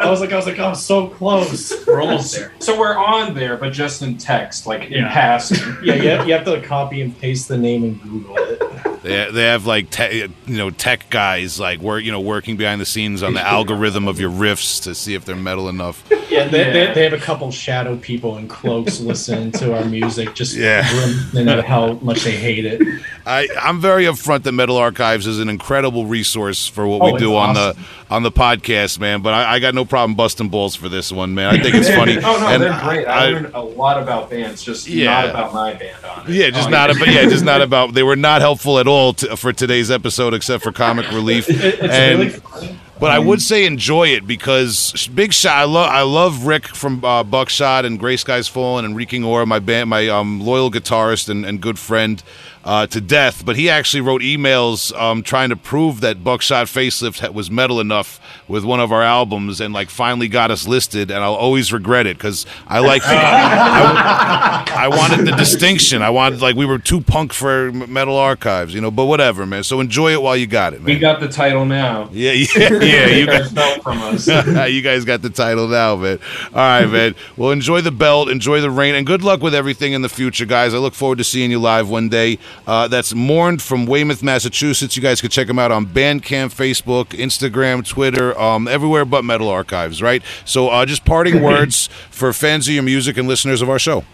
I 0.00 0.10
was 0.10 0.20
like, 0.20 0.32
I 0.32 0.36
was 0.36 0.46
like, 0.46 0.58
I 0.58 0.68
was 0.68 0.84
so 0.84 1.08
close. 1.08 1.72
we're 1.86 2.00
almost 2.00 2.34
there. 2.34 2.52
So 2.58 2.78
we're 2.78 2.96
on 2.96 3.34
there, 3.34 3.56
but 3.56 3.72
just 3.72 4.02
in 4.02 4.18
text, 4.18 4.66
like 4.66 4.84
in 4.84 4.92
Yeah. 5.04 5.12
passing. 5.12 5.58
Yeah, 5.82 5.94
you 5.94 6.08
have, 6.10 6.26
you 6.28 6.34
have 6.34 6.44
to 6.46 6.60
copy 6.62 7.00
and 7.02 7.16
paste 7.18 7.48
the 7.48 7.58
name 7.58 7.84
and 7.84 8.02
Google 8.02 8.36
it. 8.38 9.02
They, 9.02 9.30
they 9.30 9.44
have 9.44 9.66
like 9.66 9.90
te- 9.90 10.22
you 10.46 10.56
know 10.56 10.70
tech 10.70 11.08
guys 11.10 11.60
like 11.60 11.78
work 11.80 12.02
you 12.02 12.10
know 12.10 12.20
working 12.20 12.56
behind 12.56 12.80
the 12.80 12.86
scenes 12.86 13.22
on 13.22 13.34
the 13.34 13.40
algorithm 13.46 14.08
of 14.08 14.18
your 14.18 14.30
riffs 14.32 14.82
to 14.82 14.96
see 14.96 15.14
if 15.14 15.24
they're 15.24 15.36
metal 15.36 15.68
enough. 15.68 16.02
Yeah, 16.28 16.48
they, 16.48 16.58
Yeah. 16.66 16.72
They, 16.72 16.94
they 16.94 17.04
have 17.04 17.12
a 17.12 17.18
couple 17.18 17.50
shadow 17.50 17.96
people 17.96 18.36
in 18.38 18.48
cloaks 18.48 19.00
listening 19.10 19.52
to 19.52 19.76
our 19.76 19.84
music, 19.84 20.34
just 20.34 20.54
Yeah. 20.56 20.88
grim 21.32 21.48
and 21.48 21.60
how 21.64 21.94
much 22.02 22.24
they 22.24 22.32
hate 22.36 22.64
it. 22.64 22.82
I 23.24 23.48
I'm 23.60 23.80
very 23.80 24.04
upfront 24.04 24.42
that 24.44 24.52
Metal 24.52 24.76
Archives 24.76 25.26
is 25.26 25.38
an 25.40 25.48
incredible 25.48 26.06
resource 26.06 26.66
for 26.68 26.86
what 26.86 27.02
Oh, 27.02 27.06
we 27.06 27.12
it's 27.12 27.20
do 27.20 27.34
on 27.36 27.54
the 27.54 27.76
on 28.10 28.22
the 28.22 28.30
podcast, 28.32 29.00
man. 29.00 29.20
But 29.22 29.34
I, 29.34 29.54
I 29.54 29.58
got 29.58 29.74
no 29.74 29.84
problem 29.84 30.14
busting 30.14 30.48
balls 30.48 30.76
for 30.76 30.88
this 30.88 31.10
one, 31.10 31.34
man. 31.34 31.54
I 31.54 31.62
think 31.62 31.74
it's 31.74 31.88
funny. 31.90 32.16
Oh 32.24 32.38
no, 32.40 32.46
And 32.48 32.62
they're 32.62 32.80
great. 32.82 33.06
I, 33.06 33.26
I- 33.26 33.30
learned 33.30 33.54
a 33.54 33.60
lot 33.62 34.00
about 34.02 34.30
bands, 34.30 34.62
just 34.62 34.86
Yeah. 34.88 35.06
not 35.22 35.30
about 35.30 35.54
my 35.54 35.74
band 35.74 36.04
on 36.04 36.26
it. 36.28 36.32
Yeah, 36.34 36.50
just 36.50 36.68
Oh, 36.68 36.70
not 36.70 36.90
about 36.90 37.08
yeah, 37.08 37.22
just 37.28 37.44
not 37.44 37.60
about. 37.68 37.94
They 37.94 38.02
were 38.02 38.16
not 38.16 38.40
helpful 38.40 38.78
at 38.78 38.86
all 38.86 39.12
to, 39.14 39.36
for 39.36 39.52
today's 39.52 39.90
episode, 39.90 40.34
except 40.34 40.62
for 40.62 40.72
comic 40.72 41.10
relief. 41.10 41.48
It- 41.48 41.56
it's 41.64 41.82
And- 41.82 42.18
really 42.20 42.30
funny. 42.30 42.78
But 42.98 43.10
I 43.10 43.18
Um, 43.18 43.26
would 43.26 43.42
say 43.42 43.66
enjoy 43.66 44.08
it 44.08 44.26
because 44.26 45.08
Big 45.14 45.32
Shot. 45.34 45.54
I 45.54 45.64
love 45.64 45.90
I 45.90 46.02
love 46.02 46.46
Rick 46.46 46.68
from 46.68 47.04
uh, 47.04 47.22
Buckshot 47.24 47.84
and 47.84 47.98
Gray 47.98 48.16
Skies 48.16 48.48
Fallen 48.48 48.84
and 48.86 48.96
Reeking 48.96 49.22
Aura, 49.22 49.44
my 49.44 49.58
band, 49.58 49.90
my 49.90 50.08
um, 50.08 50.40
loyal 50.40 50.70
guitarist 50.70 51.28
and, 51.28 51.44
and 51.44 51.60
good 51.60 51.78
friend 51.78 52.22
uh, 52.66 52.86
to 52.88 53.00
death. 53.00 53.46
But 53.46 53.56
he 53.56 53.70
actually 53.70 54.00
wrote 54.02 54.20
emails 54.22 54.94
um, 55.00 55.22
trying 55.22 55.48
to 55.50 55.56
prove 55.56 56.00
that 56.00 56.22
Buckshot 56.24 56.66
Facelift 56.66 57.20
ha- 57.20 57.30
was 57.30 57.50
metal 57.50 57.80
enough 57.80 58.20
with 58.48 58.64
one 58.64 58.80
of 58.80 58.92
our 58.92 59.02
albums 59.02 59.60
and 59.60 59.72
like 59.72 59.88
finally 59.88 60.28
got 60.28 60.50
us 60.50 60.66
listed. 60.66 61.10
And 61.10 61.22
I'll 61.22 61.34
always 61.34 61.72
regret 61.72 62.06
it 62.06 62.18
because 62.18 62.44
I 62.66 62.80
like 62.80 63.02
the, 63.04 63.08
I, 63.10 64.64
I 64.76 64.88
wanted 64.88 65.26
the 65.26 65.36
distinction. 65.36 66.02
I 66.02 66.10
wanted 66.10 66.42
like 66.42 66.56
we 66.56 66.66
were 66.66 66.78
too 66.78 67.00
punk 67.00 67.32
for 67.32 67.70
Metal 67.72 68.16
Archives, 68.16 68.74
you 68.74 68.80
know. 68.80 68.90
But 68.90 69.06
whatever, 69.06 69.46
man. 69.46 69.62
So 69.62 69.80
enjoy 69.80 70.12
it 70.12 70.20
while 70.20 70.36
you 70.36 70.46
got 70.48 70.74
it, 70.74 70.80
man. 70.80 70.86
We 70.86 70.98
got 70.98 71.20
the 71.20 71.28
title 71.28 71.64
now. 71.64 72.08
yeah, 72.12 72.32
yeah, 72.32 72.46
yeah. 72.82 73.06
You 73.06 73.26
guys 73.26 73.52
felt 73.52 73.82
from 73.82 73.98
us. 73.98 74.26
you 74.70 74.82
guys 74.82 75.04
got 75.04 75.22
the 75.22 75.30
title 75.30 75.68
now, 75.68 75.94
man. 75.96 76.18
All 76.46 76.60
right, 76.60 76.86
man. 76.86 77.14
Well, 77.36 77.52
enjoy 77.52 77.80
the 77.80 77.92
belt, 77.92 78.28
enjoy 78.28 78.60
the 78.60 78.70
rain, 78.70 78.96
and 78.96 79.06
good 79.06 79.22
luck 79.22 79.40
with 79.40 79.54
everything 79.54 79.92
in 79.92 80.02
the 80.02 80.08
future, 80.08 80.46
guys. 80.46 80.74
I 80.74 80.78
look 80.78 80.94
forward 80.94 81.18
to 81.18 81.24
seeing 81.24 81.50
you 81.52 81.60
live 81.60 81.88
one 81.88 82.08
day. 82.08 82.38
Uh, 82.66 82.88
that's 82.88 83.14
Mourned 83.14 83.62
from 83.62 83.86
Weymouth, 83.86 84.22
Massachusetts. 84.22 84.96
You 84.96 85.02
guys 85.02 85.20
can 85.20 85.30
check 85.30 85.46
them 85.46 85.58
out 85.58 85.70
on 85.72 85.86
Bandcamp, 85.86 86.54
Facebook, 86.54 87.06
Instagram, 87.08 87.86
Twitter, 87.86 88.38
um, 88.38 88.66
everywhere 88.68 89.04
but 89.04 89.24
Metal 89.24 89.48
Archives, 89.48 90.02
right? 90.02 90.22
So, 90.44 90.68
uh, 90.68 90.84
just 90.86 91.04
parting 91.04 91.42
words 91.42 91.88
for 92.10 92.32
fans 92.32 92.66
of 92.68 92.74
your 92.74 92.82
music 92.82 93.16
and 93.16 93.26
listeners 93.28 93.62
of 93.62 93.70
our 93.70 93.78
show. 93.78 94.04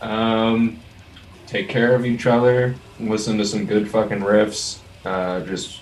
Um, 0.00 0.80
take 1.46 1.68
care 1.68 1.94
of 1.94 2.04
each 2.04 2.26
other. 2.26 2.74
Listen 3.00 3.38
to 3.38 3.44
some 3.44 3.64
good 3.66 3.90
fucking 3.90 4.20
riffs. 4.20 4.78
Uh, 5.04 5.40
just 5.40 5.80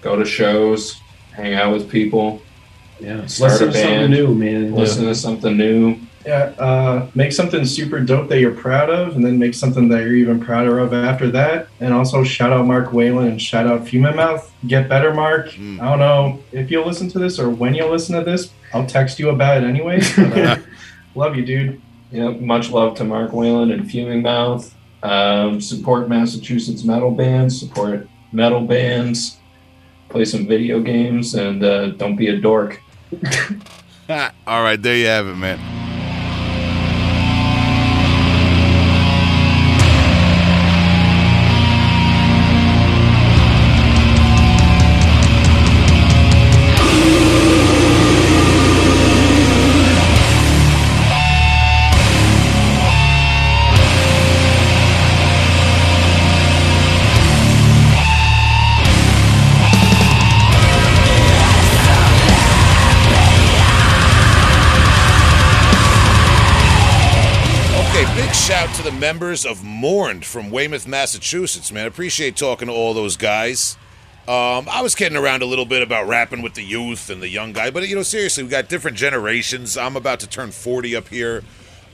go 0.00 0.16
to 0.16 0.24
shows, 0.24 1.00
hang 1.32 1.54
out 1.54 1.72
with 1.72 1.88
people, 1.90 2.42
Yeah, 3.00 3.26
Start 3.26 3.52
listen 3.52 3.68
a 3.68 3.72
to 3.72 3.78
something 3.78 3.98
band. 4.00 4.12
new, 4.12 4.34
man. 4.34 4.74
listen 4.74 5.04
to 5.06 5.14
something 5.14 5.56
new. 5.56 5.98
Yeah, 6.24 6.54
uh, 6.58 7.08
make 7.14 7.32
something 7.32 7.64
super 7.64 8.00
dope 8.00 8.28
that 8.28 8.38
you're 8.38 8.54
proud 8.54 8.90
of, 8.90 9.16
and 9.16 9.24
then 9.24 9.38
make 9.38 9.54
something 9.54 9.88
that 9.88 10.02
you're 10.02 10.14
even 10.14 10.40
prouder 10.40 10.78
of 10.78 10.92
after 10.92 11.30
that. 11.32 11.68
And 11.80 11.92
also 11.92 12.22
shout 12.22 12.52
out 12.52 12.64
Mark 12.66 12.92
Whelan 12.92 13.28
and 13.28 13.42
shout 13.42 13.66
out 13.66 13.88
Fuming 13.88 14.16
Mouth. 14.16 14.52
Get 14.66 14.88
better, 14.88 15.12
Mark. 15.12 15.50
Mm. 15.50 15.80
I 15.80 15.90
don't 15.90 15.98
know 15.98 16.40
if 16.52 16.70
you'll 16.70 16.86
listen 16.86 17.08
to 17.10 17.18
this 17.18 17.38
or 17.38 17.50
when 17.50 17.74
you'll 17.74 17.90
listen 17.90 18.16
to 18.16 18.24
this. 18.24 18.52
I'll 18.72 18.86
text 18.86 19.18
you 19.18 19.30
about 19.30 19.58
it 19.58 19.66
anyway. 19.66 20.00
Uh, 20.16 20.56
love 21.14 21.36
you, 21.36 21.44
dude. 21.44 21.80
Yep, 22.12 22.40
much 22.40 22.70
love 22.70 22.94
to 22.96 23.04
Mark 23.04 23.32
Whelan 23.32 23.72
and 23.72 23.90
Fuming 23.90 24.22
Mouth. 24.22 24.74
Um, 25.02 25.60
support 25.60 26.08
Massachusetts 26.08 26.84
metal 26.84 27.10
bands, 27.10 27.58
support 27.58 28.06
metal 28.30 28.60
bands, 28.60 29.38
play 30.08 30.24
some 30.24 30.46
video 30.46 30.80
games, 30.80 31.34
and 31.34 31.64
uh, 31.64 31.88
don't 31.90 32.16
be 32.16 32.28
a 32.28 32.36
dork. 32.36 32.80
All 34.46 34.62
right, 34.62 34.80
there 34.80 34.96
you 34.96 35.06
have 35.06 35.26
it, 35.26 35.36
man. 35.36 35.91
Members 69.02 69.44
of 69.44 69.64
Mourned 69.64 70.24
from 70.24 70.52
Weymouth, 70.52 70.86
Massachusetts, 70.86 71.72
man. 71.72 71.88
Appreciate 71.88 72.36
talking 72.36 72.68
to 72.68 72.72
all 72.72 72.94
those 72.94 73.16
guys. 73.16 73.76
Um, 74.28 74.68
I 74.70 74.80
was 74.80 74.94
kidding 74.94 75.18
around 75.18 75.42
a 75.42 75.44
little 75.44 75.64
bit 75.64 75.82
about 75.82 76.06
rapping 76.06 76.40
with 76.40 76.54
the 76.54 76.62
youth 76.62 77.10
and 77.10 77.20
the 77.20 77.28
young 77.28 77.52
guy, 77.52 77.72
but 77.72 77.88
you 77.88 77.96
know, 77.96 78.04
seriously, 78.04 78.44
we 78.44 78.48
got 78.48 78.68
different 78.68 78.96
generations. 78.96 79.76
I'm 79.76 79.96
about 79.96 80.20
to 80.20 80.28
turn 80.28 80.52
40 80.52 80.94
up 80.94 81.08
here. 81.08 81.42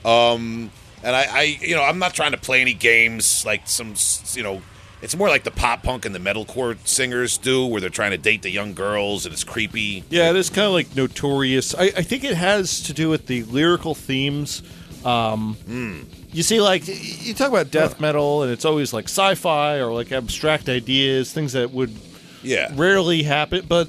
Um, 0.05 0.69
and 1.01 1.15
I, 1.15 1.25
I, 1.31 1.41
you 1.59 1.73
know, 1.73 1.81
I'm 1.81 1.97
not 1.97 2.13
trying 2.13 2.33
to 2.33 2.37
play 2.37 2.61
any 2.61 2.75
games 2.75 3.43
like 3.43 3.67
some, 3.67 3.95
you 4.33 4.43
know, 4.43 4.61
it's 5.01 5.15
more 5.15 5.29
like 5.29 5.43
the 5.43 5.49
pop 5.49 5.81
punk 5.81 6.05
and 6.05 6.13
the 6.13 6.19
metalcore 6.19 6.77
singers 6.87 7.39
do, 7.39 7.65
where 7.65 7.81
they're 7.81 7.89
trying 7.89 8.11
to 8.11 8.19
date 8.19 8.43
the 8.43 8.51
young 8.51 8.75
girls 8.75 9.25
and 9.25 9.33
it's 9.33 9.43
creepy. 9.43 10.03
Yeah, 10.11 10.29
it 10.29 10.35
is 10.35 10.51
kind 10.51 10.67
of 10.67 10.73
like 10.73 10.95
notorious. 10.95 11.73
I, 11.73 11.85
I 11.85 12.03
think 12.03 12.23
it 12.23 12.35
has 12.35 12.83
to 12.83 12.93
do 12.93 13.09
with 13.09 13.25
the 13.25 13.45
lyrical 13.45 13.95
themes. 13.95 14.61
Um, 15.03 15.57
You 16.31 16.43
see, 16.43 16.61
like 16.61 16.87
you 16.87 17.33
talk 17.33 17.49
about 17.49 17.71
death 17.71 17.99
metal, 17.99 18.43
and 18.43 18.51
it's 18.51 18.65
always 18.65 18.93
like 18.93 19.05
sci-fi 19.05 19.77
or 19.79 19.91
like 19.91 20.11
abstract 20.11 20.69
ideas, 20.69 21.33
things 21.33 21.53
that 21.53 21.71
would 21.71 21.91
Yeah. 22.43 22.71
rarely 22.75 23.23
happen. 23.23 23.65
But 23.67 23.87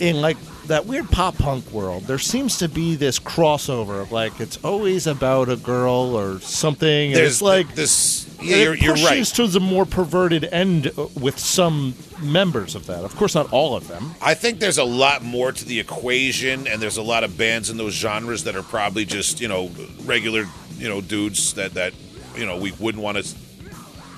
in 0.00 0.20
like 0.20 0.36
that 0.68 0.86
weird 0.86 1.08
pop 1.10 1.36
punk 1.38 1.70
world, 1.72 2.04
there 2.04 2.18
seems 2.18 2.58
to 2.58 2.68
be 2.68 2.94
this 2.96 3.18
crossover. 3.18 4.08
Like 4.10 4.40
it's 4.40 4.56
always 4.64 5.06
about 5.06 5.48
a 5.48 5.56
girl 5.56 6.16
or 6.16 6.40
something. 6.40 7.08
and 7.08 7.16
There's 7.16 7.34
it's 7.34 7.42
like 7.42 7.74
this. 7.74 8.24
Yeah, 8.40 8.56
it 8.56 8.62
you're, 8.64 8.74
you're 8.74 8.94
right. 9.06 9.24
to 9.24 9.46
the 9.46 9.60
more 9.60 9.86
perverted 9.86 10.44
end 10.44 10.88
uh, 10.98 11.06
with 11.18 11.38
some 11.38 11.94
members 12.22 12.74
of 12.74 12.86
that. 12.86 13.02
Of 13.04 13.16
course, 13.16 13.34
not 13.34 13.50
all 13.52 13.74
of 13.76 13.88
them. 13.88 14.14
I 14.20 14.34
think 14.34 14.58
there's 14.60 14.78
a 14.78 14.84
lot 14.84 15.22
more 15.22 15.52
to 15.52 15.64
the 15.64 15.80
equation, 15.80 16.66
and 16.66 16.80
there's 16.82 16.98
a 16.98 17.02
lot 17.02 17.24
of 17.24 17.38
bands 17.38 17.70
in 17.70 17.76
those 17.78 17.94
genres 17.94 18.44
that 18.44 18.54
are 18.54 18.62
probably 18.62 19.04
just 19.04 19.40
you 19.40 19.48
know 19.48 19.70
regular 20.04 20.46
you 20.76 20.88
know 20.88 21.00
dudes 21.00 21.54
that 21.54 21.74
that 21.74 21.94
you 22.36 22.44
know 22.44 22.58
we 22.58 22.72
wouldn't 22.72 23.02
want 23.02 23.16
to 23.16 23.34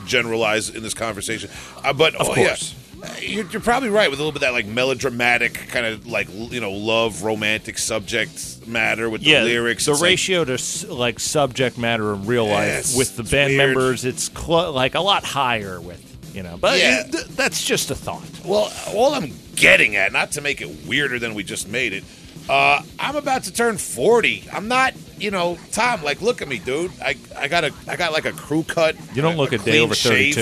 generalize 0.07 0.70
in 0.70 0.83
this 0.83 0.95
conversation. 0.95 1.51
Uh, 1.85 1.93
but 1.93 2.15
Of 2.16 2.29
oh, 2.31 2.35
course. 2.35 2.73
yeah. 2.73 2.88
You're, 3.20 3.47
you're 3.47 3.61
probably 3.61 3.91
right 3.91 4.11
with 4.11 4.19
a 4.19 4.23
little 4.23 4.33
bit 4.33 4.39
of 4.43 4.49
that 4.49 4.53
like 4.53 4.66
melodramatic 4.66 5.55
kind 5.69 5.87
of 5.87 6.07
like 6.07 6.29
you 6.33 6.61
know 6.61 6.73
love 6.73 7.23
romantic 7.23 7.79
subject 7.79 8.66
matter 8.66 9.09
with 9.11 9.23
the 9.23 9.41
lyrics. 9.41 9.85
The 9.87 9.93
It's 9.93 10.01
like- 10.01 10.09
ratio 10.11 10.45
to 10.45 10.59
like 10.93 11.20
subject 11.20 11.79
matter 11.79 12.12
in 12.15 12.27
real 12.27 12.47
life 12.47 12.66
Yes, 12.69 12.97
with 12.97 13.16
the 13.16 13.23
band 13.25 13.55
weird. 13.57 13.69
members, 13.69 14.05
it's 14.05 14.31
cl- 14.31 14.73
like 14.73 14.95
a 14.95 15.01
lot 15.01 15.25
higher 15.25 15.81
with 15.81 16.05
you 16.35 16.43
know. 16.43 16.57
But 16.61 16.79
Yeah. 16.79 17.03
th- 17.05 17.25
that's 17.29 17.65
just 17.65 17.91
a 17.91 17.95
thought. 17.95 18.23
Well, 18.45 18.73
all 18.95 19.15
I'm 19.15 19.33
getting 19.57 19.97
at, 19.97 20.12
not 20.12 20.33
to 20.33 20.41
make 20.41 20.61
it 20.61 20.87
weirder 20.87 21.19
than 21.19 21.35
we 21.35 21.43
just 21.43 21.69
made 21.69 21.93
it, 21.93 22.05
uh, 22.49 22.83
I'm 22.99 23.16
about 23.16 23.45
to 23.45 23.53
turn 23.53 23.77
40. 23.79 24.45
I'm 24.53 24.69
not, 24.69 24.95
you 25.19 25.31
know, 25.31 25.59
Tom. 25.73 26.03
Like, 26.03 26.20
look 26.23 26.41
at 26.43 26.49
me, 26.49 26.59
dude. 26.59 26.93
I, 27.03 27.16
I 27.37 27.49
got 27.49 27.65
a, 27.65 27.73
I 27.89 27.97
got 27.97 28.12
like 28.12 28.25
a 28.27 28.33
crew 28.33 28.62
cut. 28.62 28.95
You 29.15 29.23
don't 29.23 29.35
a- 29.35 29.37
look 29.39 29.53
a, 29.53 29.59
day 29.59 29.65
clean 29.73 29.83
over 29.83 29.95
shave. 29.95 30.35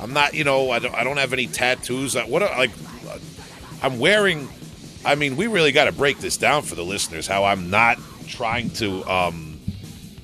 I'm 0.00 0.12
not, 0.12 0.34
you 0.34 0.44
know, 0.44 0.70
I 0.70 0.78
don't, 0.78 0.94
I 0.94 1.04
don't 1.04 1.16
have 1.16 1.32
any 1.32 1.46
tattoos. 1.46 2.16
I- 2.16 2.24
What, 2.26 2.42
are- 2.42 2.56
like, 2.58 2.70
I'm 3.82 3.98
wearing. 3.98 4.48
I 5.04 5.14
mean, 5.14 5.36
we 5.36 5.46
really 5.46 5.72
got 5.72 5.84
to 5.84 5.92
break 5.92 6.18
this 6.18 6.36
down 6.36 6.62
for 6.62 6.74
the 6.74 6.82
listeners. 6.84 7.26
How 7.26 7.44
I'm 7.44 7.70
not 7.70 7.98
trying 8.26 8.70
to 8.70 9.04
um, 9.04 9.60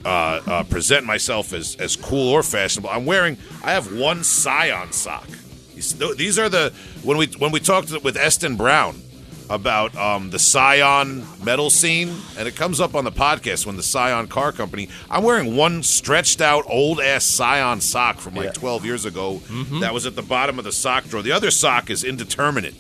uh, 0.05 0.09
uh, 0.09 0.65
present 0.65 1.07
myself 1.07 1.53
as 1.53 1.77
as 1.77 1.95
cool 1.97 2.31
or 2.31 2.43
fashionable. 2.43 2.91
I'm 2.91 3.07
wearing. 3.07 3.37
I 3.63 3.73
have 3.73 3.93
one 3.95 4.25
Scion 4.25 4.93
sock. 4.93 5.29
These, 5.75 5.97
these 6.17 6.39
are 6.39 6.49
the 6.49 6.73
when 7.03 7.17
we 7.19 7.27
when 7.39 7.53
we 7.53 7.61
talked 7.61 7.93
with 8.03 8.17
Eston 8.17 8.57
Brown 8.57 9.02
about 9.53 9.95
um, 9.97 10.31
the 10.31 10.39
Scion 10.39 11.27
metal 11.45 11.69
scene, 11.69 12.17
and 12.39 12.49
it 12.49 12.57
comes 12.57 12.81
up 12.81 12.95
on 12.95 13.05
the 13.05 13.13
podcast 13.13 13.67
when 13.67 13.77
the 13.77 13.83
Scion 13.83 14.27
Car 14.27 14.51
Company. 14.51 14.89
I'm 15.11 15.23
wearing 15.23 15.55
one 15.57 15.83
stretched 15.83 16.41
out 16.41 16.65
old 16.67 17.01
ass 17.01 17.25
Scion 17.25 17.83
sock 17.83 18.19
from 18.19 18.35
like 18.35 18.55
12 18.55 18.87
years 18.87 19.05
ago. 19.05 19.43
That 19.81 19.93
was 19.93 20.07
at 20.07 20.17
the 20.17 20.23
bottom 20.23 20.59
of 20.59 20.65
the 20.65 20.73
sock 20.73 21.05
drawer. 21.05 21.23
The 21.23 21.33
other 21.33 21.51
sock 21.51 21.91
is 21.91 22.03
indeterminate 22.03 22.75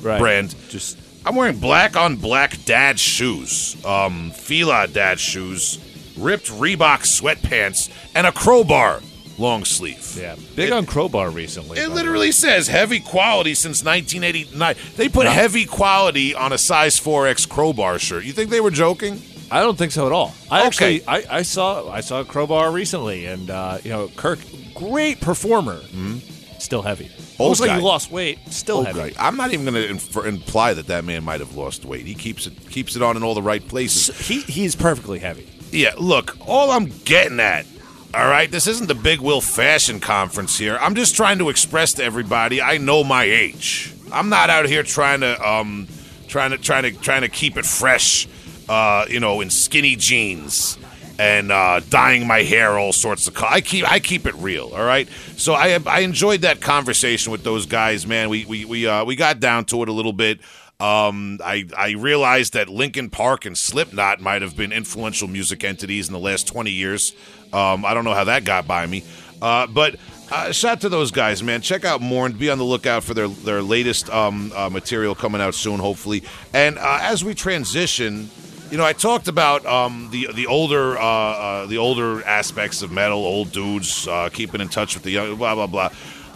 Right. 0.00 0.18
brand. 0.18 0.54
Just 0.70 0.98
I'm 1.26 1.34
wearing 1.36 1.58
black 1.58 1.94
on 1.96 2.16
black 2.16 2.64
dad 2.64 2.98
shoes, 2.98 3.76
um, 3.84 4.30
Fila 4.30 4.86
dad 4.88 5.20
shoes, 5.20 5.78
ripped 6.16 6.46
Reebok 6.50 7.00
sweatpants, 7.02 7.90
and 8.14 8.26
a 8.26 8.32
crowbar 8.32 9.00
long 9.38 9.64
sleeve. 9.64 10.16
yeah, 10.18 10.36
big 10.54 10.70
on 10.72 10.86
crowbar 10.86 11.30
recently. 11.30 11.78
It 11.78 11.90
literally 11.90 12.32
says 12.32 12.68
heavy 12.68 13.00
quality 13.00 13.54
since 13.54 13.82
1989. 13.84 14.76
They 14.96 15.08
put 15.08 15.26
Yeah. 15.26 15.32
heavy 15.32 15.64
quality 15.64 16.34
on 16.34 16.52
a 16.52 16.58
size 16.58 16.98
4X 16.98 17.46
crowbar 17.48 17.98
shirt. 17.98 18.24
You 18.24 18.32
think 18.32 18.50
they 18.50 18.60
were 18.60 18.70
joking? 18.70 19.20
I 19.50 19.60
don't 19.60 19.76
think 19.76 19.92
so 19.92 20.06
at 20.06 20.12
all. 20.12 20.34
I 20.50 20.58
Okay. 20.60 20.66
actually, 20.66 21.06
I, 21.06 21.38
I 21.38 21.42
saw, 21.42 21.90
I 21.90 22.00
saw 22.00 22.24
crowbar 22.24 22.70
recently, 22.72 23.26
and 23.26 23.50
uh, 23.50 23.78
you 23.84 23.90
know, 23.90 24.08
Kirk, 24.16 24.38
great 24.74 25.20
performer, 25.20 25.80
still 26.58 26.82
heavy. 26.82 27.04
Mm-hmm. 27.06 27.42
Old 27.42 27.50
Looks 27.50 27.60
like 27.60 27.72
he 27.72 27.80
lost 27.80 28.10
weight, 28.12 28.38
still 28.50 28.78
Oh, 28.78 28.82
heavy. 28.84 28.98
right. 29.00 29.16
I'm 29.18 29.36
not 29.36 29.52
even 29.52 29.66
going 29.66 29.98
to 29.98 30.20
imply 30.22 30.72
that 30.74 30.86
that 30.86 31.04
man 31.04 31.24
might 31.24 31.40
have 31.40 31.56
lost 31.56 31.84
weight. 31.84 32.06
He 32.06 32.14
keeps 32.14 32.46
it 32.46 32.52
keeps 32.70 32.94
it 32.96 33.02
on 33.02 33.16
in 33.16 33.22
all 33.24 33.34
the 33.34 33.42
right 33.42 33.66
places. 33.66 34.16
He 34.26 34.40
he's 34.40 34.74
perfectly 34.76 35.18
heavy. 35.18 35.48
Yeah, 35.72 35.94
look, 35.98 36.36
all 36.46 36.70
I'm 36.70 36.86
getting 37.04 37.40
at, 37.40 37.66
all 38.14 38.28
right, 38.28 38.48
this 38.48 38.68
isn't 38.68 38.86
the 38.86 38.94
Big 38.94 39.20
Will 39.20 39.40
Fashion 39.40 39.98
Conference 39.98 40.56
here. 40.56 40.78
I'm 40.80 40.94
just 40.94 41.16
trying 41.16 41.38
to 41.38 41.48
express 41.48 41.94
to 41.94 42.04
everybody 42.04 42.62
I 42.62 42.78
know 42.78 43.02
my 43.02 43.24
age. 43.24 43.92
I'm 44.12 44.28
not 44.28 44.50
out 44.50 44.66
here 44.66 44.84
trying 44.84 45.20
to 45.20 45.48
um 45.48 45.88
trying 46.28 46.52
to 46.52 46.58
trying 46.58 46.84
to 46.84 46.92
trying 46.92 47.22
to 47.22 47.28
keep 47.28 47.56
it 47.56 47.66
fresh, 47.66 48.28
uh, 48.68 49.06
you 49.08 49.18
know, 49.18 49.40
in 49.40 49.50
skinny 49.50 49.96
jeans 49.96 50.78
and 51.18 51.50
uh, 51.50 51.80
dyeing 51.90 52.26
my 52.26 52.42
hair 52.42 52.78
all 52.78 52.92
sorts 52.92 53.26
of. 53.26 53.34
Co- 53.34 53.46
I 53.48 53.60
keep 53.60 53.90
I 53.90 53.98
keep 53.98 54.26
it 54.26 54.34
real, 54.36 54.70
all 54.74 54.84
right. 54.84 55.08
So 55.36 55.54
I 55.54 55.78
I 55.84 56.00
enjoyed 56.00 56.42
that 56.42 56.60
conversation 56.60 57.32
with 57.32 57.42
those 57.42 57.66
guys, 57.66 58.06
man. 58.06 58.28
We 58.28 58.44
we 58.44 58.64
we 58.64 58.86
uh, 58.86 59.04
we 59.04 59.16
got 59.16 59.40
down 59.40 59.64
to 59.66 59.82
it 59.82 59.88
a 59.88 59.92
little 59.92 60.12
bit. 60.12 60.38
Um, 60.84 61.38
I 61.42 61.66
I 61.76 61.90
realized 61.92 62.52
that 62.52 62.68
Linkin 62.68 63.08
Park 63.08 63.46
and 63.46 63.56
Slipknot 63.56 64.20
might 64.20 64.42
have 64.42 64.54
been 64.54 64.72
influential 64.72 65.28
music 65.28 65.64
entities 65.64 66.08
in 66.08 66.12
the 66.12 66.18
last 66.18 66.46
twenty 66.46 66.72
years. 66.72 67.14
Um, 67.52 67.84
I 67.84 67.94
don't 67.94 68.04
know 68.04 68.14
how 68.14 68.24
that 68.24 68.44
got 68.44 68.66
by 68.66 68.86
me, 68.86 69.02
uh, 69.40 69.66
but. 69.66 69.96
Uh, 70.32 70.50
shout 70.50 70.80
to 70.80 70.88
those 70.88 71.10
guys, 71.10 71.42
man. 71.42 71.60
Check 71.60 71.84
out 71.84 72.00
Mourn. 72.00 72.32
Be 72.32 72.48
on 72.48 72.56
the 72.56 72.64
lookout 72.64 73.04
for 73.04 73.12
their 73.12 73.28
their 73.28 73.62
latest 73.62 74.08
um, 74.08 74.50
uh, 74.56 74.70
material 74.70 75.14
coming 75.14 75.42
out 75.42 75.54
soon, 75.54 75.78
hopefully. 75.78 76.24
And 76.54 76.78
uh, 76.78 76.98
as 77.02 77.22
we 77.22 77.34
transition, 77.34 78.30
you 78.70 78.78
know, 78.78 78.86
I 78.86 78.94
talked 78.94 79.28
about 79.28 79.66
um, 79.66 80.08
the 80.10 80.30
the 80.34 80.46
older 80.46 80.98
uh, 80.98 81.04
uh, 81.04 81.66
the 81.66 81.76
older 81.76 82.24
aspects 82.24 82.80
of 82.80 82.90
metal, 82.90 83.18
old 83.18 83.52
dudes 83.52 84.08
uh, 84.08 84.30
keeping 84.32 84.62
in 84.62 84.68
touch 84.68 84.94
with 84.94 85.04
the 85.04 85.10
young, 85.10 85.36
blah 85.36 85.54
blah 85.54 85.66
blah. 85.66 85.90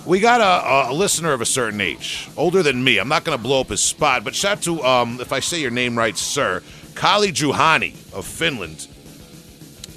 We 0.09 0.21
got 0.21 0.41
a, 0.41 0.91
a 0.91 0.95
listener 0.95 1.35
of 1.35 1.43
a 1.43 1.47
certain 1.47 1.83
age, 1.83 2.31
older 2.35 2.63
than 2.63 2.83
me. 2.83 2.97
I'm 2.97 3.09
not 3.09 3.25
going 3.25 3.37
to 3.37 3.43
blow 3.43 3.61
up 3.61 3.69
his 3.69 3.83
spot, 3.83 4.25
but 4.25 4.35
shout 4.35 4.63
to 4.63 4.83
um, 4.83 5.21
if 5.21 5.35
I 5.35 5.41
say 5.41 5.61
your 5.61 5.71
name 5.71 5.99
right, 5.99 6.17
sir, 6.17 6.63
Kali 6.95 7.31
Juhani 7.31 7.93
of 8.15 8.27
Finland. 8.27 8.89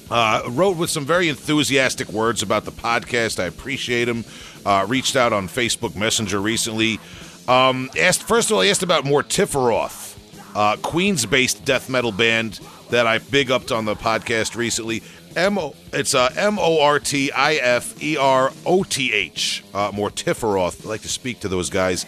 Uh, 0.09 0.41
wrote 0.49 0.75
with 0.75 0.89
some 0.89 1.05
very 1.05 1.29
enthusiastic 1.29 2.09
words 2.09 2.43
about 2.43 2.65
the 2.65 2.73
podcast. 2.73 3.41
I 3.41 3.45
appreciate 3.45 4.09
him. 4.09 4.25
Uh, 4.65 4.85
reached 4.85 5.15
out 5.15 5.31
on 5.31 5.47
Facebook 5.47 5.95
Messenger 5.95 6.41
recently. 6.41 6.99
Um, 7.47 7.89
asked 7.97 8.23
first 8.23 8.51
of 8.51 8.57
all, 8.57 8.63
he 8.63 8.69
asked 8.69 8.83
about 8.83 9.05
Mortiferoth, 9.05 10.17
uh, 10.57 10.75
Queens-based 10.81 11.63
death 11.63 11.89
metal 11.89 12.11
band 12.11 12.59
that 12.89 13.07
I 13.07 13.19
big 13.19 13.49
upped 13.49 13.71
on 13.71 13.85
the 13.85 13.95
podcast 13.95 14.57
recently. 14.57 15.03
M 15.35 15.57
O 15.57 15.75
it's 15.93 16.13
uh, 16.13 16.29
M 16.35 16.59
O 16.59 16.81
R 16.81 16.99
T 16.99 17.31
I 17.31 17.55
F 17.55 18.01
E 18.01 18.17
R 18.17 18.51
O 18.65 18.83
T 18.83 19.13
H. 19.13 19.63
Uh, 19.73 19.91
Mortiferoth. 19.91 20.81
I'd 20.81 20.85
like 20.85 21.01
to 21.01 21.09
speak 21.09 21.41
to 21.41 21.47
those 21.47 21.69
guys. 21.69 22.05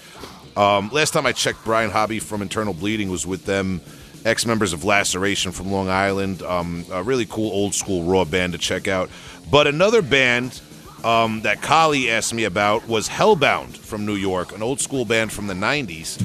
Um, 0.56 0.90
last 0.92 1.12
time 1.12 1.26
I 1.26 1.32
checked, 1.32 1.64
Brian 1.64 1.90
Hobby 1.90 2.20
from 2.20 2.42
Internal 2.42 2.74
Bleeding 2.74 3.10
was 3.10 3.26
with 3.26 3.46
them. 3.46 3.82
Ex 4.26 4.46
members 4.46 4.72
of 4.72 4.86
Laceration 4.86 5.52
from 5.52 5.72
Long 5.72 5.90
Island. 5.90 6.42
Um, 6.44 6.86
a 6.92 7.04
really 7.04 7.26
cool 7.26 7.52
old 7.52 7.74
school 7.76 8.04
raw 8.04 8.24
band 8.24 8.54
to 8.54 8.60
check 8.60 8.88
out. 8.88 9.10
But 9.52 9.68
another 9.68 10.02
band 10.02 10.62
um, 11.04 11.42
that 11.42 11.62
Kali 11.62 12.10
asked 12.10 12.34
me 12.34 12.46
about 12.46 12.88
was 12.88 13.10
Hellbound 13.10 13.76
from 13.78 14.06
New 14.06 14.16
York, 14.16 14.56
an 14.56 14.64
old 14.64 14.80
school 14.80 15.04
band 15.04 15.32
from 15.34 15.48
the 15.48 15.54
90s. 15.54 16.22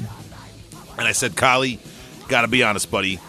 And 0.97 1.07
I 1.07 1.11
said, 1.11 1.35
Kali, 1.35 1.79
gotta 2.29 2.47
be 2.47 2.63
honest, 2.63 2.89
buddy. 2.89 3.19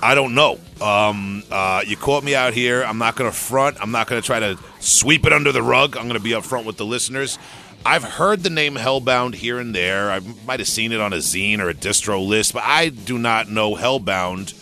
I 0.00 0.14
don't 0.14 0.34
know. 0.34 0.58
Um, 0.80 1.42
uh, 1.50 1.82
you 1.86 1.96
caught 1.96 2.22
me 2.22 2.34
out 2.34 2.54
here. 2.54 2.82
I'm 2.82 2.98
not 2.98 3.16
going 3.16 3.30
to 3.30 3.36
front. 3.36 3.78
I'm 3.80 3.90
not 3.90 4.06
going 4.06 4.20
to 4.20 4.26
try 4.26 4.38
to 4.38 4.58
sweep 4.78 5.26
it 5.26 5.32
under 5.32 5.50
the 5.50 5.62
rug. 5.62 5.96
I'm 5.96 6.04
going 6.04 6.18
to 6.18 6.22
be 6.22 6.30
upfront 6.30 6.64
with 6.64 6.76
the 6.76 6.84
listeners. 6.84 7.38
I've 7.84 8.04
heard 8.04 8.42
the 8.42 8.50
name 8.50 8.74
Hellbound 8.74 9.34
here 9.34 9.58
and 9.58 9.74
there. 9.74 10.10
I 10.10 10.20
might 10.46 10.60
have 10.60 10.68
seen 10.68 10.92
it 10.92 11.00
on 11.00 11.12
a 11.12 11.16
zine 11.16 11.58
or 11.58 11.68
a 11.68 11.74
distro 11.74 12.24
list, 12.24 12.52
but 12.52 12.62
I 12.64 12.90
do 12.90 13.18
not 13.18 13.48
know 13.48 13.74
Hellbound. 13.74 14.54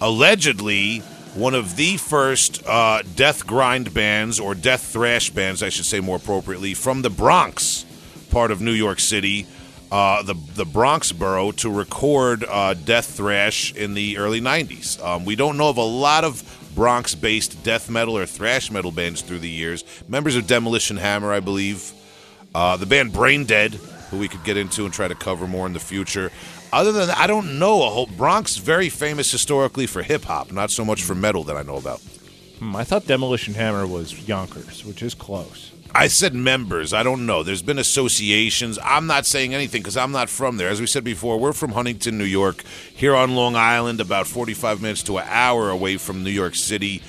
Allegedly, 0.00 0.98
one 1.34 1.54
of 1.54 1.76
the 1.76 1.96
first 1.96 2.62
uh, 2.66 3.02
death 3.14 3.46
grind 3.46 3.94
bands, 3.94 4.40
or 4.40 4.54
death 4.54 4.92
thrash 4.92 5.30
bands, 5.30 5.62
I 5.62 5.68
should 5.68 5.84
say 5.84 6.00
more 6.00 6.16
appropriately, 6.16 6.74
from 6.74 7.02
the 7.02 7.10
Bronx 7.10 7.86
part 8.30 8.50
of 8.50 8.60
New 8.60 8.72
York 8.72 9.00
City, 9.00 9.46
uh, 9.92 10.22
the 10.22 10.34
the 10.54 10.64
Bronx 10.64 11.12
borough, 11.12 11.52
to 11.52 11.70
record 11.70 12.44
uh, 12.48 12.72
death 12.72 13.14
thrash 13.14 13.74
in 13.74 13.92
the 13.92 14.16
early 14.16 14.40
'90s. 14.40 14.98
Um, 15.04 15.26
we 15.26 15.36
don't 15.36 15.58
know 15.58 15.68
of 15.68 15.76
a 15.76 15.82
lot 15.82 16.24
of 16.24 16.42
Bronx-based 16.74 17.62
death 17.62 17.90
metal 17.90 18.16
or 18.16 18.24
thrash 18.24 18.70
metal 18.70 18.90
bands 18.90 19.20
through 19.20 19.40
the 19.40 19.50
years. 19.50 19.84
Members 20.08 20.34
of 20.34 20.46
Demolition 20.46 20.96
Hammer, 20.96 21.30
I 21.30 21.40
believe, 21.40 21.92
uh, 22.54 22.78
the 22.78 22.86
band 22.86 23.12
Brain 23.12 23.44
Dead, 23.44 23.74
who 24.10 24.18
we 24.18 24.28
could 24.28 24.42
get 24.44 24.56
into 24.56 24.86
and 24.86 24.94
try 24.94 25.08
to 25.08 25.14
cover 25.14 25.46
more 25.46 25.66
in 25.66 25.74
the 25.74 25.80
future. 25.80 26.32
Other 26.72 26.92
than 26.92 27.08
that, 27.08 27.18
I 27.18 27.26
don't 27.26 27.58
know 27.58 27.82
a 27.82 27.90
whole 27.90 28.06
Bronx 28.06 28.56
very 28.56 28.88
famous 28.88 29.30
historically 29.30 29.86
for 29.86 30.02
hip 30.02 30.24
hop, 30.24 30.52
not 30.52 30.70
so 30.70 30.86
much 30.86 31.02
for 31.02 31.14
metal 31.14 31.44
that 31.44 31.56
I 31.58 31.62
know 31.62 31.76
about. 31.76 32.00
Hmm, 32.58 32.74
I 32.74 32.84
thought 32.84 33.06
Demolition 33.06 33.52
Hammer 33.52 33.86
was 33.86 34.26
Yonkers, 34.26 34.86
which 34.86 35.02
is 35.02 35.12
close. 35.12 35.71
I 35.94 36.06
said 36.08 36.34
members. 36.34 36.94
I 36.94 37.02
don't 37.02 37.26
know. 37.26 37.42
There's 37.42 37.60
been 37.60 37.78
associations. 37.78 38.78
I'm 38.82 39.06
not 39.06 39.26
saying 39.26 39.52
anything 39.52 39.82
because 39.82 39.96
I'm 39.96 40.12
not 40.12 40.30
from 40.30 40.56
there. 40.56 40.70
As 40.70 40.80
we 40.80 40.86
said 40.86 41.04
before, 41.04 41.38
we're 41.38 41.52
from 41.52 41.72
Huntington, 41.72 42.16
New 42.16 42.24
York, 42.24 42.62
here 42.94 43.14
on 43.14 43.34
Long 43.34 43.56
Island, 43.56 44.00
about 44.00 44.26
45 44.26 44.80
minutes 44.80 45.02
to 45.04 45.18
an 45.18 45.26
hour 45.28 45.68
away 45.68 45.98
from 45.98 46.24
New 46.24 46.30
York 46.30 46.54
City. 46.54 47.02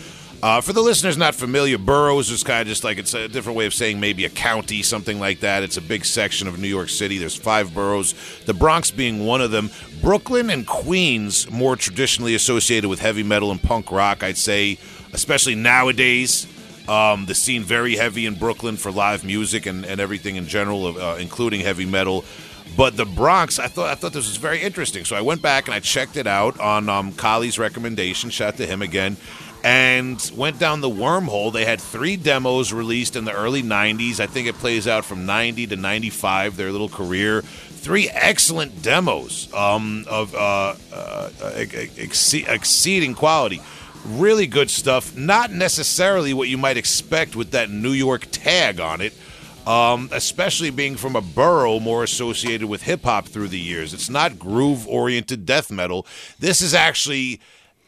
Uh, 0.43 0.59
for 0.59 0.73
the 0.73 0.81
listeners 0.81 1.17
not 1.17 1.33
familiar, 1.33 1.77
boroughs 1.77 2.29
is 2.29 2.43
kind 2.43 2.59
of 2.59 2.67
just 2.67 2.83
like 2.83 2.97
it's 2.97 3.13
a 3.13 3.29
different 3.29 3.57
way 3.57 3.65
of 3.65 3.73
saying 3.73 4.01
maybe 4.01 4.25
a 4.25 4.29
county, 4.29 4.83
something 4.83 5.17
like 5.17 5.39
that. 5.39 5.63
It's 5.63 5.77
a 5.77 5.81
big 5.81 6.03
section 6.03 6.49
of 6.49 6.59
New 6.59 6.67
York 6.67 6.89
City. 6.89 7.17
There's 7.17 7.37
five 7.37 7.73
boroughs, 7.73 8.13
the 8.45 8.53
Bronx 8.53 8.91
being 8.91 9.25
one 9.25 9.39
of 9.39 9.51
them. 9.51 9.71
Brooklyn 10.01 10.49
and 10.49 10.67
Queens, 10.67 11.49
more 11.49 11.77
traditionally 11.77 12.35
associated 12.35 12.89
with 12.89 12.99
heavy 12.99 13.23
metal 13.23 13.51
and 13.51 13.63
punk 13.63 13.89
rock, 13.89 14.21
I'd 14.21 14.35
say, 14.35 14.77
especially 15.13 15.55
nowadays. 15.55 16.45
Um, 16.87 17.25
the 17.25 17.35
scene 17.35 17.63
very 17.63 17.95
heavy 17.95 18.25
in 18.25 18.35
Brooklyn 18.35 18.75
for 18.75 18.91
live 18.91 19.23
music 19.23 19.65
and, 19.65 19.85
and 19.85 20.01
everything 20.01 20.35
in 20.35 20.47
general, 20.47 20.99
uh, 20.99 21.15
including 21.15 21.61
heavy 21.61 21.85
metal. 21.85 22.25
But 22.75 22.97
the 22.97 23.05
Bronx, 23.05 23.59
I 23.59 23.67
thought 23.67 23.89
I 23.89 23.95
thought 23.95 24.13
this 24.13 24.27
was 24.27 24.37
very 24.37 24.61
interesting. 24.61 25.05
So 25.05 25.15
I 25.15 25.21
went 25.21 25.41
back 25.41 25.67
and 25.67 25.75
I 25.75 25.79
checked 25.79 26.17
it 26.17 26.27
out 26.27 26.59
on 26.59 26.89
um, 26.89 27.13
Kali's 27.13 27.59
recommendation. 27.59 28.29
Shout 28.29 28.53
out 28.53 28.57
to 28.57 28.65
him 28.65 28.81
again. 28.81 29.17
And 29.63 30.19
went 30.35 30.59
down 30.59 30.81
the 30.81 30.89
wormhole. 30.89 31.53
They 31.53 31.63
had 31.63 31.79
three 31.79 32.17
demos 32.17 32.73
released 32.73 33.15
in 33.15 33.23
the 33.23 33.31
early 33.31 33.63
90s. 33.63 34.19
I 34.19 34.27
think 34.27 34.47
it 34.47 34.55
plays 34.55 34.89
out 34.89 35.05
from 35.05 35.25
90 35.25 35.67
to 35.67 35.75
95, 35.77 36.57
their 36.57 36.69
little 36.69 36.89
career. 36.89 37.43
Three 37.43 38.09
excellent 38.09 38.81
demos 38.81 39.53
um, 39.53 40.03
of 40.09 40.35
uh, 40.35 40.75
uh, 40.91 41.29
ex- 41.55 42.33
exceeding 42.33 43.13
quality 43.13 43.61
really 44.05 44.47
good 44.47 44.69
stuff. 44.69 45.15
Not 45.15 45.51
necessarily 45.51 46.33
what 46.33 46.49
you 46.49 46.57
might 46.57 46.77
expect 46.77 47.35
with 47.35 47.51
that 47.51 47.69
New 47.69 47.91
York 47.91 48.27
tag 48.31 48.79
on 48.79 49.01
it, 49.01 49.13
um, 49.65 50.09
especially 50.11 50.69
being 50.69 50.95
from 50.95 51.15
a 51.15 51.21
borough 51.21 51.79
more 51.79 52.03
associated 52.03 52.67
with 52.67 52.83
hip 52.83 53.03
hop 53.03 53.27
through 53.27 53.47
the 53.47 53.59
years. 53.59 53.93
It's 53.93 54.09
not 54.09 54.39
groove 54.39 54.87
oriented 54.87 55.45
death 55.45 55.71
metal. 55.71 56.05
This 56.39 56.61
is 56.61 56.73
actually 56.73 57.39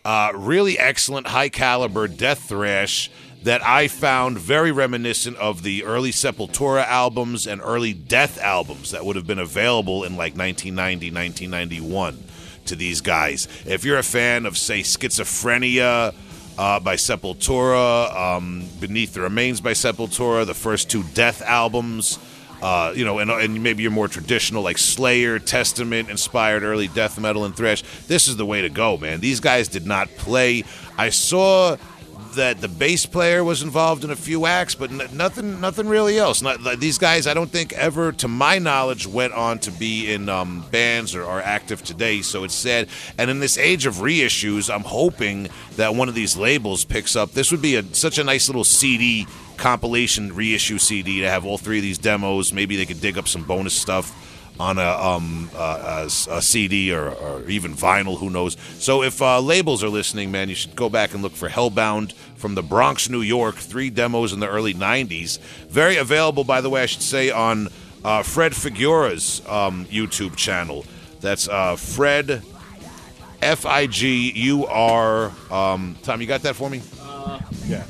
uh, 0.03 0.31
really 0.35 0.77
excellent, 0.79 1.27
high 1.27 1.49
caliber 1.49 2.07
death 2.07 2.47
thrash 2.49 3.09
that 3.43 3.63
I 3.63 3.87
found 3.87 4.39
very 4.39 4.71
reminiscent 4.71 5.37
of 5.37 5.61
the 5.61 5.83
early 5.83 6.09
Sepultura 6.09 6.83
albums 6.87 7.45
and 7.45 7.61
early 7.63 7.93
Death 7.93 8.39
albums 8.39 8.89
that 8.89 9.05
would 9.05 9.15
have 9.15 9.27
been 9.27 9.37
available 9.37 10.03
in 10.03 10.13
like 10.13 10.35
1990, 10.35 11.11
1991 11.11 12.24
to 12.65 12.75
these 12.75 13.01
guys. 13.01 13.47
If 13.65 13.85
you're 13.85 13.97
a 13.97 14.03
fan 14.03 14.45
of, 14.45 14.57
say, 14.57 14.81
Schizophrenia 14.81 16.13
uh, 16.57 16.79
by 16.79 16.95
Sepultura, 16.95 18.15
um, 18.15 18.67
Beneath 18.79 19.13
the 19.13 19.21
Remains 19.21 19.61
by 19.61 19.71
Sepultura, 19.71 20.45
the 20.45 20.53
first 20.53 20.89
two 20.89 21.03
Death 21.13 21.41
albums, 21.41 22.19
uh, 22.61 22.93
you 22.95 23.05
know, 23.05 23.19
and, 23.19 23.29
and 23.29 23.61
maybe 23.61 23.83
you're 23.83 23.91
more 23.91 24.07
traditional, 24.07 24.63
like 24.63 24.77
Slayer, 24.77 25.39
Testament 25.39 26.09
inspired 26.09 26.63
early 26.63 26.87
death 26.87 27.19
metal 27.19 27.45
and 27.45 27.55
thrash. 27.55 27.83
This 28.07 28.27
is 28.27 28.37
the 28.37 28.45
way 28.45 28.61
to 28.61 28.69
go, 28.69 28.97
man. 28.97 29.19
These 29.19 29.39
guys 29.39 29.67
did 29.67 29.85
not 29.85 30.09
play. 30.15 30.63
I 30.97 31.09
saw 31.09 31.77
that 32.35 32.61
the 32.61 32.67
bass 32.67 33.05
player 33.05 33.43
was 33.43 33.61
involved 33.61 34.03
in 34.03 34.11
a 34.11 34.15
few 34.15 34.45
acts, 34.45 34.75
but 34.75 34.91
n- 34.91 35.09
nothing, 35.13 35.59
nothing 35.59 35.87
really 35.87 36.17
else. 36.17 36.41
Not, 36.41 36.61
like, 36.61 36.79
these 36.79 36.97
guys, 36.97 37.27
I 37.27 37.33
don't 37.33 37.49
think 37.49 37.73
ever, 37.73 38.11
to 38.13 38.27
my 38.27 38.59
knowledge, 38.59 39.07
went 39.07 39.33
on 39.33 39.59
to 39.59 39.71
be 39.71 40.11
in 40.11 40.29
um, 40.29 40.65
bands 40.71 41.15
or 41.15 41.23
are 41.23 41.41
active 41.41 41.83
today. 41.83 42.21
So 42.21 42.43
it's 42.43 42.53
sad. 42.53 42.87
And 43.17 43.29
in 43.29 43.39
this 43.39 43.57
age 43.57 43.85
of 43.85 43.95
reissues, 43.95 44.73
I'm 44.73 44.83
hoping 44.83 45.49
that 45.75 45.95
one 45.95 46.09
of 46.09 46.15
these 46.15 46.37
labels 46.37 46.85
picks 46.85 47.15
up. 47.15 47.31
This 47.31 47.51
would 47.51 47.61
be 47.61 47.75
a, 47.75 47.83
such 47.95 48.17
a 48.17 48.23
nice 48.23 48.47
little 48.47 48.63
CD 48.63 49.27
compilation 49.57 50.35
reissue 50.35 50.77
CD 50.77 51.21
to 51.21 51.29
have 51.29 51.45
all 51.45 51.57
three 51.57 51.77
of 51.77 51.83
these 51.83 51.97
demos. 51.97 52.53
Maybe 52.53 52.75
they 52.75 52.85
could 52.85 53.01
dig 53.01 53.17
up 53.17 53.27
some 53.27 53.43
bonus 53.43 53.73
stuff 53.73 54.34
on 54.59 54.77
a, 54.77 54.89
um, 54.89 55.49
a, 55.55 56.07
a 56.29 56.41
CD 56.41 56.93
or, 56.93 57.09
or, 57.09 57.43
even 57.49 57.73
vinyl, 57.73 58.17
who 58.17 58.29
knows. 58.29 58.55
So 58.79 59.03
if 59.03 59.21
uh, 59.21 59.39
labels 59.41 59.83
are 59.83 59.89
listening, 59.89 60.31
man, 60.31 60.49
you 60.49 60.55
should 60.55 60.75
go 60.75 60.89
back 60.89 61.13
and 61.13 61.21
look 61.21 61.33
for 61.33 61.49
Hellbound 61.49 62.13
from 62.35 62.55
the 62.55 62.63
Bronx, 62.63 63.09
New 63.09 63.21
York. 63.21 63.55
Three 63.55 63.89
demos 63.89 64.33
in 64.33 64.39
the 64.39 64.49
early 64.49 64.73
90s. 64.73 65.39
Very 65.67 65.97
available, 65.97 66.43
by 66.43 66.61
the 66.61 66.69
way, 66.69 66.83
I 66.83 66.85
should 66.85 67.01
say, 67.01 67.31
on 67.31 67.69
uh, 68.03 68.23
Fred 68.23 68.55
Figueroa's 68.55 69.41
um, 69.47 69.85
YouTube 69.85 70.35
channel. 70.35 70.85
That's 71.21 71.47
uh, 71.49 71.75
Fred, 71.75 72.43
F 73.41 73.65
I 73.65 73.87
G 73.87 74.31
U 74.31 74.65
R. 74.67 75.31
Um, 75.51 75.95
Tom, 76.03 76.21
you 76.21 76.27
got 76.27 76.43
that 76.43 76.55
for 76.55 76.69
me? 76.69 76.81
Yeah. 77.65 77.83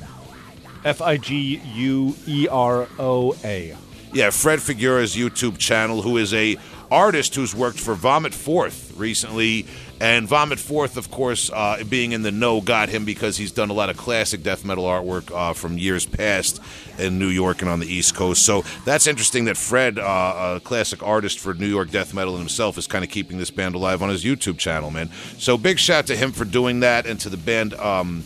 F 0.84 1.02
I 1.02 1.18
G 1.18 1.62
U 1.76 2.16
E 2.28 2.48
R 2.48 2.88
O 2.98 3.36
A. 3.44 3.76
Yeah, 4.16 4.30
Fred 4.30 4.62
Figueroa's 4.62 5.14
YouTube 5.14 5.58
channel, 5.58 6.02
who 6.02 6.16
is 6.16 6.34
a 6.34 6.56
artist 6.90 7.36
who's 7.36 7.54
worked 7.54 7.78
for 7.78 7.96
Vomit 7.96 8.34
Forth 8.34 8.94
recently, 8.96 9.66
and 10.00 10.26
Vomit 10.26 10.58
Forth, 10.58 10.96
of 10.96 11.12
course, 11.12 11.52
uh, 11.52 11.84
being 11.90 12.14
in 12.14 12.22
the 12.22 12.32
know, 12.32 12.62
got 12.62 12.88
him 12.88 13.04
because 13.04 13.36
he's 13.36 13.52
done 13.52 13.70
a 13.70 13.74
lot 13.74 13.90
of 13.90 13.98
classic 13.98 14.42
death 14.42 14.64
metal 14.64 14.86
artwork 14.86 15.36
uh, 15.36 15.52
from 15.52 15.78
years 15.78 16.06
past 16.06 16.62
in 16.98 17.20
New 17.20 17.28
York 17.28 17.62
and 17.62 17.70
on 17.70 17.82
the 17.82 17.88
East 17.88 18.16
Coast. 18.16 18.46
So 18.46 18.64
that's 18.86 19.06
interesting 19.06 19.44
that 19.46 19.58
Fred, 19.58 20.00
uh, 20.00 20.54
a 20.56 20.62
classic 20.62 21.04
artist 21.04 21.38
for 21.38 21.54
New 21.54 21.68
York 21.68 21.92
death 21.92 22.14
metal 22.14 22.38
himself, 22.38 22.78
is 22.78 22.88
kind 22.88 23.04
of 23.04 23.12
keeping 23.12 23.38
this 23.38 23.52
band 23.52 23.76
alive 23.76 24.02
on 24.02 24.08
his 24.08 24.24
YouTube 24.24 24.58
channel, 24.58 24.92
man. 24.92 25.12
So 25.40 25.58
big 25.58 25.78
shout 25.78 26.08
to 26.08 26.16
him 26.16 26.32
for 26.32 26.46
doing 26.46 26.80
that, 26.80 27.06
and 27.06 27.20
to 27.20 27.28
the 27.28 27.36
band. 27.36 27.74
Um, 27.74 28.24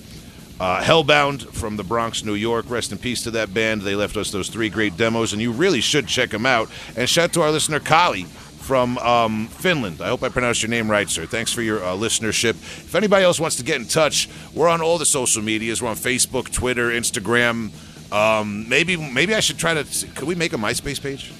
uh, 0.59 0.81
Hellbound 0.81 1.51
from 1.53 1.77
the 1.77 1.83
Bronx, 1.83 2.23
New 2.23 2.35
York. 2.35 2.69
Rest 2.69 2.91
in 2.91 2.97
peace 2.97 3.23
to 3.23 3.31
that 3.31 3.53
band. 3.53 3.81
They 3.81 3.95
left 3.95 4.17
us 4.17 4.31
those 4.31 4.49
three 4.49 4.69
great 4.69 4.97
demos, 4.97 5.33
and 5.33 5.41
you 5.41 5.51
really 5.51 5.81
should 5.81 6.07
check 6.07 6.29
them 6.29 6.45
out. 6.45 6.69
And 6.95 7.09
shout 7.09 7.25
out 7.25 7.33
to 7.33 7.41
our 7.41 7.51
listener, 7.51 7.79
Kali 7.79 8.25
from 8.69 8.99
um, 8.99 9.47
Finland. 9.47 9.99
I 9.99 10.09
hope 10.09 10.21
I 10.21 10.29
pronounced 10.29 10.61
your 10.61 10.69
name 10.69 10.91
right, 10.91 11.09
sir. 11.09 11.25
Thanks 11.25 11.51
for 11.51 11.63
your 11.63 11.83
uh, 11.83 11.93
listenership. 11.93 12.51
If 12.51 12.93
anybody 12.93 13.25
else 13.25 13.39
wants 13.39 13.55
to 13.55 13.63
get 13.63 13.77
in 13.81 13.87
touch, 13.87 14.29
we're 14.53 14.67
on 14.67 14.79
all 14.79 14.99
the 14.99 15.07
social 15.07 15.41
medias. 15.41 15.81
We're 15.81 15.89
on 15.89 15.95
Facebook, 15.95 16.51
Twitter, 16.51 16.89
Instagram. 16.89 17.71
Um, 18.11 18.69
maybe 18.69 18.95
maybe 18.95 19.33
I 19.33 19.39
should 19.39 19.57
try 19.57 19.73
to. 19.73 20.07
Could 20.13 20.27
we 20.27 20.35
make 20.35 20.53
a 20.53 20.57
MySpace 20.57 21.01
page? 21.01 21.33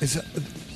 Is 0.00 0.22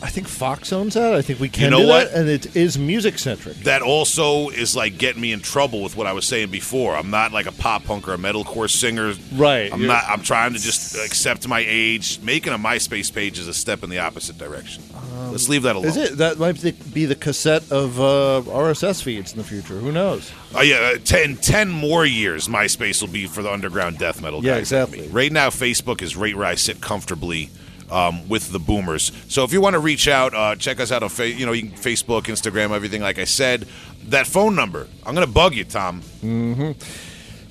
I 0.07 0.09
think 0.09 0.28
Fox 0.28 0.73
owns 0.73 0.95
that. 0.95 1.15
I 1.15 1.20
think 1.20 1.41
we 1.41 1.49
can 1.49 1.65
You 1.65 1.70
know 1.70 1.81
do 1.83 1.89
what? 1.89 2.12
that, 2.12 2.20
and 2.20 2.28
it 2.28 2.55
is 2.55 2.78
music 2.78 3.19
centric. 3.19 3.57
That 3.65 3.83
also 3.83 4.51
is 4.51 4.77
like 4.77 4.99
getting 4.99 5.20
me 5.20 5.33
in 5.33 5.41
trouble 5.41 5.83
with 5.83 5.97
what 5.97 6.07
I 6.07 6.12
was 6.12 6.24
saying 6.24 6.53
before. 6.53 6.95
I'm 6.95 7.11
not 7.11 7.33
like 7.33 7.47
a 7.47 7.53
pop 7.53 7.83
punk 7.83 8.07
or 8.07 8.15
a 8.15 8.16
metalcore 8.16 8.70
singer. 8.70 9.15
Right. 9.35 9.73
I'm 9.73 9.85
not. 9.85 10.05
I'm 10.07 10.23
trying 10.23 10.53
to 10.53 10.61
just 10.61 10.95
accept 10.95 11.49
my 11.49 11.65
age. 11.66 12.20
Making 12.23 12.53
a 12.53 12.57
MySpace 12.59 13.12
page 13.12 13.37
is 13.41 13.49
a 13.49 13.53
step 13.53 13.83
in 13.83 13.91
the 13.91 13.99
opposite 13.99 14.39
direction. 14.39 14.85
Let's 15.33 15.49
leave 15.49 15.65
that 15.65 15.74
alone. 15.74 15.89
Is 15.89 15.97
it? 15.97 16.19
That 16.19 16.39
might 16.39 16.62
be 16.95 17.05
the 17.05 17.16
cassette 17.16 17.73
of 17.73 17.99
uh, 17.99 18.43
RSS 18.47 19.03
feeds 19.03 19.33
in 19.33 19.39
the 19.39 19.45
future. 19.45 19.74
Who 19.74 19.91
knows? 19.91 20.31
Oh 20.55 20.62
yeah, 20.62 20.93
uh, 20.95 20.99
ten, 21.03 21.35
10 21.37 21.69
more 21.69 22.07
years, 22.07 22.47
MySpace 22.47 23.03
will 23.03 23.09
be 23.12 23.27
for 23.27 23.43
the 23.43 23.51
underground 23.51 23.99
death 23.99 24.23
metal 24.23 24.45
Yeah, 24.45 24.55
exactly. 24.55 25.09
Right 25.09 25.33
now, 25.33 25.49
Facebook 25.51 26.01
is 26.01 26.16
right 26.16 26.37
where 26.37 26.47
I 26.47 26.55
sit 26.55 26.81
comfortably 26.81 27.51
um, 27.90 28.28
with 28.28 28.50
the 28.52 28.58
boomers. 28.58 29.12
So 29.28 29.44
if 29.44 29.52
you 29.52 29.60
want 29.60 29.74
to 29.74 29.80
reach 29.80 30.08
out, 30.08 30.34
uh, 30.34 30.56
check 30.56 30.80
us 30.80 30.90
out 30.92 31.02
on 31.02 31.08
fa- 31.08 31.28
you 31.28 31.46
know 31.46 31.52
you 31.52 31.68
can 31.68 31.78
Facebook, 31.78 32.22
Instagram, 32.24 32.70
everything. 32.72 33.02
Like 33.02 33.18
I 33.18 33.24
said, 33.24 33.66
that 34.08 34.26
phone 34.26 34.54
number. 34.54 34.86
I'm 35.04 35.14
gonna 35.14 35.26
bug 35.26 35.54
you, 35.54 35.64
Tom. 35.64 36.02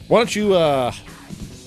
Why 0.07 0.19
don't 0.19 0.35
you 0.35 0.53
uh, 0.53 0.91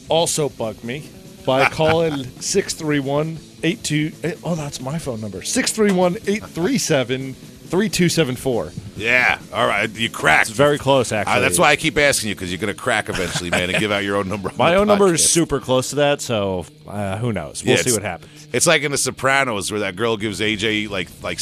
also 0.09 0.49
bug 0.49 0.83
me 0.85 1.09
by 1.45 1.65
calling 1.71 2.25
631 2.41 3.39
82. 3.63 4.13
Oh, 4.45 4.55
that's 4.55 4.81
my 4.81 4.99
phone 4.99 5.21
number 5.21 5.43
631 5.43 6.17
837 6.29 7.35
3274. 7.35 8.73
Yeah, 8.99 9.39
all 9.53 9.67
right, 9.67 9.89
you 9.91 10.11
cracked. 10.11 10.49
It's 10.49 10.57
very 10.57 10.79
close, 10.79 11.13
actually. 11.13 11.37
Uh, 11.37 11.41
that's 11.41 11.59
why 11.59 11.71
I 11.71 11.77
keep 11.77 11.97
asking 11.97 12.29
you 12.31 12.35
because 12.35 12.51
you're 12.51 12.59
gonna 12.61 12.75
crack 12.75 13.09
eventually, 13.09 13.51
man, 13.51 13.71
and 13.71 13.79
give 13.79 13.91
out 13.93 14.05
your 14.05 14.17
own 14.17 14.29
number. 14.29 14.51
My 14.59 14.75
own 14.75 14.87
number 14.87 15.13
is 15.15 15.29
super 15.29 15.61
close 15.61 15.91
to 15.91 15.97
that, 15.97 16.21
so 16.21 16.67
uh, 16.87 17.17
who 17.19 17.33
knows? 17.33 17.65
We'll 17.65 17.77
Yeah, 17.77 17.83
see 17.83 17.93
what 17.93 18.03
happens. 18.03 18.31
It's 18.53 18.67
like 18.67 18.83
in 18.83 18.91
The 18.93 18.99
Sopranos 18.99 19.71
where 19.71 19.81
that 19.81 19.95
girl 19.95 20.17
gives 20.17 20.41
AJ 20.41 20.89
like 20.91 21.09
like 21.23 21.39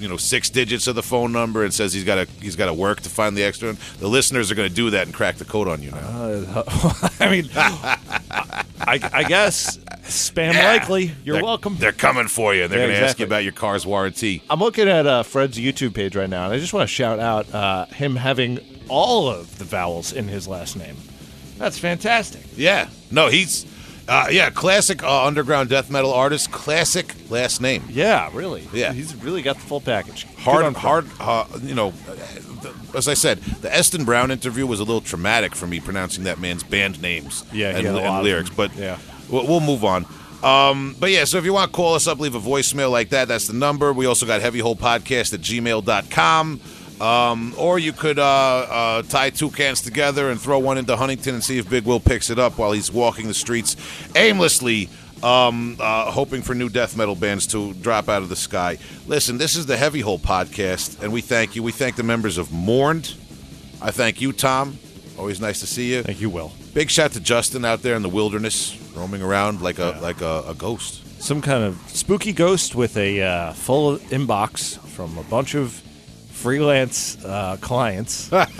you 0.00 0.08
know 0.08 0.16
six 0.16 0.50
digits 0.50 0.86
of 0.86 0.94
the 0.96 1.02
phone 1.02 1.32
number 1.32 1.62
and 1.64 1.72
says 1.72 1.92
he's 1.92 2.04
got 2.04 2.16
to 2.16 2.32
he's 2.40 2.56
got 2.56 2.66
to 2.66 2.74
work 2.74 3.00
to 3.02 3.08
find 3.08 3.36
the 3.36 3.44
extra. 3.44 3.68
one. 3.68 3.78
The 3.98 4.08
listeners 4.08 4.50
are 4.50 4.54
going 4.54 4.68
to 4.68 4.74
do 4.74 4.90
that 4.90 5.06
and 5.06 5.14
crack 5.14 5.36
the 5.36 5.44
code 5.44 5.68
on 5.68 5.82
you 5.82 5.92
now. 5.92 5.98
I 7.20 7.30
mean, 7.30 7.48
I, 7.54 8.98
I 9.12 9.22
guess 9.24 9.78
spam 10.04 10.54
Yeah. 10.54 10.66
likely. 10.72 11.12
You're 11.24 11.36
They're- 11.36 11.44
welcome. 11.44 11.76
They're 11.78 11.92
coming 11.92 12.28
for 12.28 12.54
you. 12.54 12.64
and 12.64 12.72
They're 12.72 12.80
Yeah, 12.80 12.86
going 12.86 13.00
to 13.00 13.06
ask 13.06 13.18
you 13.18 13.26
about 13.26 13.42
your 13.44 13.52
car's 13.52 13.86
warranty. 13.86 14.42
I'm 14.50 14.60
looking 14.60 14.88
at 14.88 15.06
uh, 15.06 15.22
Fred's 15.22 15.58
YouTube 15.58 15.94
page 15.94 16.16
right 16.16 16.28
now, 16.30 16.44
and 16.46 16.54
I 16.54 16.58
just 16.58 16.72
want 16.72 16.88
to 16.88 16.92
shout 16.94 17.18
out 17.20 17.52
uh, 17.54 17.86
him 17.86 18.16
having 18.16 18.58
all 18.88 19.28
of 19.28 19.58
the 19.58 19.64
vowels 19.64 20.12
in 20.12 20.28
his 20.28 20.46
last 20.48 20.76
name. 20.76 20.96
That's 21.58 21.78
fantastic. 21.78 22.42
Yeah, 22.56 22.88
no, 23.10 23.28
he's 23.28 23.64
uh, 24.08 24.26
yeah 24.30 24.50
classic 24.50 25.02
uh, 25.04 25.24
underground 25.26 25.68
death 25.68 25.88
metal 25.90 26.12
artist. 26.12 26.50
Classic 26.50 27.14
last 27.30 27.60
name. 27.60 27.84
Yeah, 27.88 28.28
really. 28.32 28.66
Yeah. 28.72 28.92
he's 28.92 29.14
really 29.14 29.42
got 29.42 29.56
the 29.56 29.62
full 29.62 29.80
package. 29.80 30.24
Hard, 30.38 30.74
hard. 30.74 31.06
Uh, 31.20 31.44
you 31.62 31.74
know, 31.76 31.92
as 32.96 33.06
I 33.06 33.14
said, 33.14 33.38
the 33.38 33.72
Eston 33.74 34.04
Brown 34.04 34.32
interview 34.32 34.66
was 34.66 34.80
a 34.80 34.84
little 34.84 35.00
traumatic 35.00 35.54
for 35.54 35.66
me 35.68 35.78
pronouncing 35.78 36.24
that 36.24 36.40
man's 36.40 36.64
band 36.64 37.00
names. 37.00 37.44
Yeah, 37.52 37.76
and, 37.76 37.86
and 37.86 38.24
lyrics. 38.24 38.50
But 38.50 38.74
Yeah. 38.76 38.98
We'll, 39.32 39.46
we'll 39.48 39.60
move 39.60 39.84
on. 39.84 40.06
Um, 40.42 40.96
but 40.98 41.10
yeah, 41.10 41.24
so 41.24 41.38
if 41.38 41.44
you 41.44 41.52
want 41.52 41.70
to 41.72 41.76
call 41.76 41.94
us 41.94 42.06
up, 42.06 42.18
leave 42.18 42.34
a 42.34 42.40
voicemail 42.40 42.90
like 42.90 43.10
that. 43.10 43.28
That's 43.28 43.46
the 43.46 43.54
number. 43.54 43.92
We 43.92 44.06
also 44.06 44.26
got 44.26 44.40
heavyholepodcast 44.40 45.34
at 45.34 45.40
gmail.com. 45.40 46.60
Um, 47.00 47.54
or 47.58 47.80
you 47.80 47.92
could 47.92 48.18
uh, 48.18 48.22
uh, 48.22 49.02
tie 49.02 49.30
two 49.30 49.50
cans 49.50 49.80
together 49.80 50.30
and 50.30 50.40
throw 50.40 50.60
one 50.60 50.78
into 50.78 50.96
Huntington 50.96 51.34
and 51.34 51.42
see 51.42 51.58
if 51.58 51.68
Big 51.68 51.84
Will 51.84 51.98
picks 51.98 52.30
it 52.30 52.38
up 52.38 52.58
while 52.58 52.70
he's 52.70 52.92
walking 52.92 53.26
the 53.26 53.34
streets 53.34 53.76
aimlessly, 54.14 54.88
um, 55.20 55.76
uh, 55.80 56.12
hoping 56.12 56.42
for 56.42 56.54
new 56.54 56.68
death 56.68 56.96
metal 56.96 57.16
bands 57.16 57.48
to 57.48 57.74
drop 57.74 58.08
out 58.08 58.22
of 58.22 58.28
the 58.28 58.36
sky. 58.36 58.78
Listen, 59.08 59.36
this 59.36 59.56
is 59.56 59.66
the 59.66 59.76
Heavy 59.76 60.00
Hole 60.00 60.18
podcast, 60.18 61.02
and 61.02 61.12
we 61.12 61.22
thank 61.22 61.56
you. 61.56 61.64
We 61.64 61.72
thank 61.72 61.96
the 61.96 62.04
members 62.04 62.38
of 62.38 62.52
Mourned. 62.52 63.16
I 63.80 63.90
thank 63.90 64.20
you, 64.20 64.32
Tom. 64.32 64.78
Always 65.18 65.40
nice 65.40 65.58
to 65.58 65.66
see 65.66 65.92
you. 65.92 66.04
Thank 66.04 66.20
you, 66.20 66.30
Will. 66.30 66.52
Big 66.74 66.90
shout 66.90 67.12
to 67.12 67.20
Justin 67.20 67.64
out 67.64 67.82
there 67.82 67.94
in 67.96 68.02
the 68.02 68.08
wilderness, 68.08 68.78
roaming 68.96 69.20
around 69.22 69.60
like 69.60 69.78
a 69.78 69.98
like 70.00 70.20
a, 70.22 70.44
a 70.48 70.54
ghost. 70.54 71.02
Some 71.22 71.42
kind 71.42 71.62
of 71.62 71.78
spooky 71.88 72.32
ghost 72.32 72.74
with 72.74 72.96
a 72.96 73.20
uh, 73.22 73.52
full 73.52 73.98
inbox 73.98 74.78
from 74.88 75.16
a 75.18 75.22
bunch 75.24 75.54
of 75.54 75.72
freelance 76.30 77.22
uh, 77.24 77.56
clients 77.60 78.28
that 78.28 78.50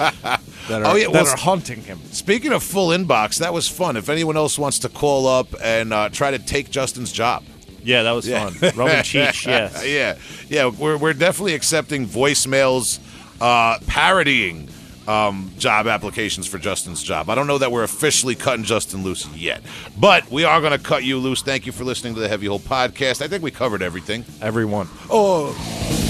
are, 0.71 0.87
Oh, 0.87 0.95
yeah, 0.95 1.07
that 1.07 1.11
well, 1.13 1.27
are 1.27 1.37
haunting 1.37 1.81
him. 1.83 1.99
Speaking 2.13 2.53
of 2.53 2.63
full 2.63 2.89
inbox, 2.91 3.39
that 3.39 3.53
was 3.53 3.67
fun. 3.69 3.97
If 3.97 4.09
anyone 4.09 4.37
else 4.37 4.59
wants 4.59 4.79
to 4.81 4.89
call 4.89 5.27
up 5.27 5.49
and 5.61 5.93
uh, 5.93 6.09
try 6.11 6.31
to 6.31 6.39
take 6.39 6.71
Justin's 6.71 7.11
job, 7.11 7.43
Yeah, 7.83 8.05
that 8.05 8.13
was 8.13 8.29
Yeah. 8.29 8.51
fun. 8.51 8.71
Roman 8.77 8.97
Cheech, 9.03 9.47
yes. 9.47 9.85
yeah, 9.87 10.17
yeah, 10.49 10.67
we're 10.67 10.97
we're 10.99 11.15
definitely 11.15 11.55
accepting 11.55 12.07
voicemails 12.07 13.01
uh, 13.41 13.79
parodying 13.89 14.69
um, 15.09 15.51
job 15.59 15.87
applications 15.87 16.47
for 16.47 16.59
Justin's 16.59 17.03
job. 17.03 17.29
I 17.29 17.35
don't 17.35 17.47
know 17.47 17.59
that 17.59 17.73
we're 17.73 17.85
officially 17.85 18.35
cutting 18.35 18.65
Justin 18.65 19.03
loose 19.03 19.27
yet, 19.35 19.63
but 19.99 20.31
we 20.31 20.45
are 20.45 20.61
going 20.61 20.73
to 20.73 20.79
cut 20.79 21.05
you 21.05 21.19
loose. 21.19 21.43
Thank 21.43 21.67
you 21.67 21.73
for 21.73 21.85
listening 21.85 22.15
to 22.15 22.21
the 22.21 22.29
Heavy 22.29 22.47
Hole 22.47 22.61
podcast. 22.61 23.23
I 23.23 23.29
think 23.29 23.43
we 23.43 23.51
covered 23.51 23.83
everything. 23.83 24.25
Everyone. 24.41 24.89
Oh. 25.11 26.02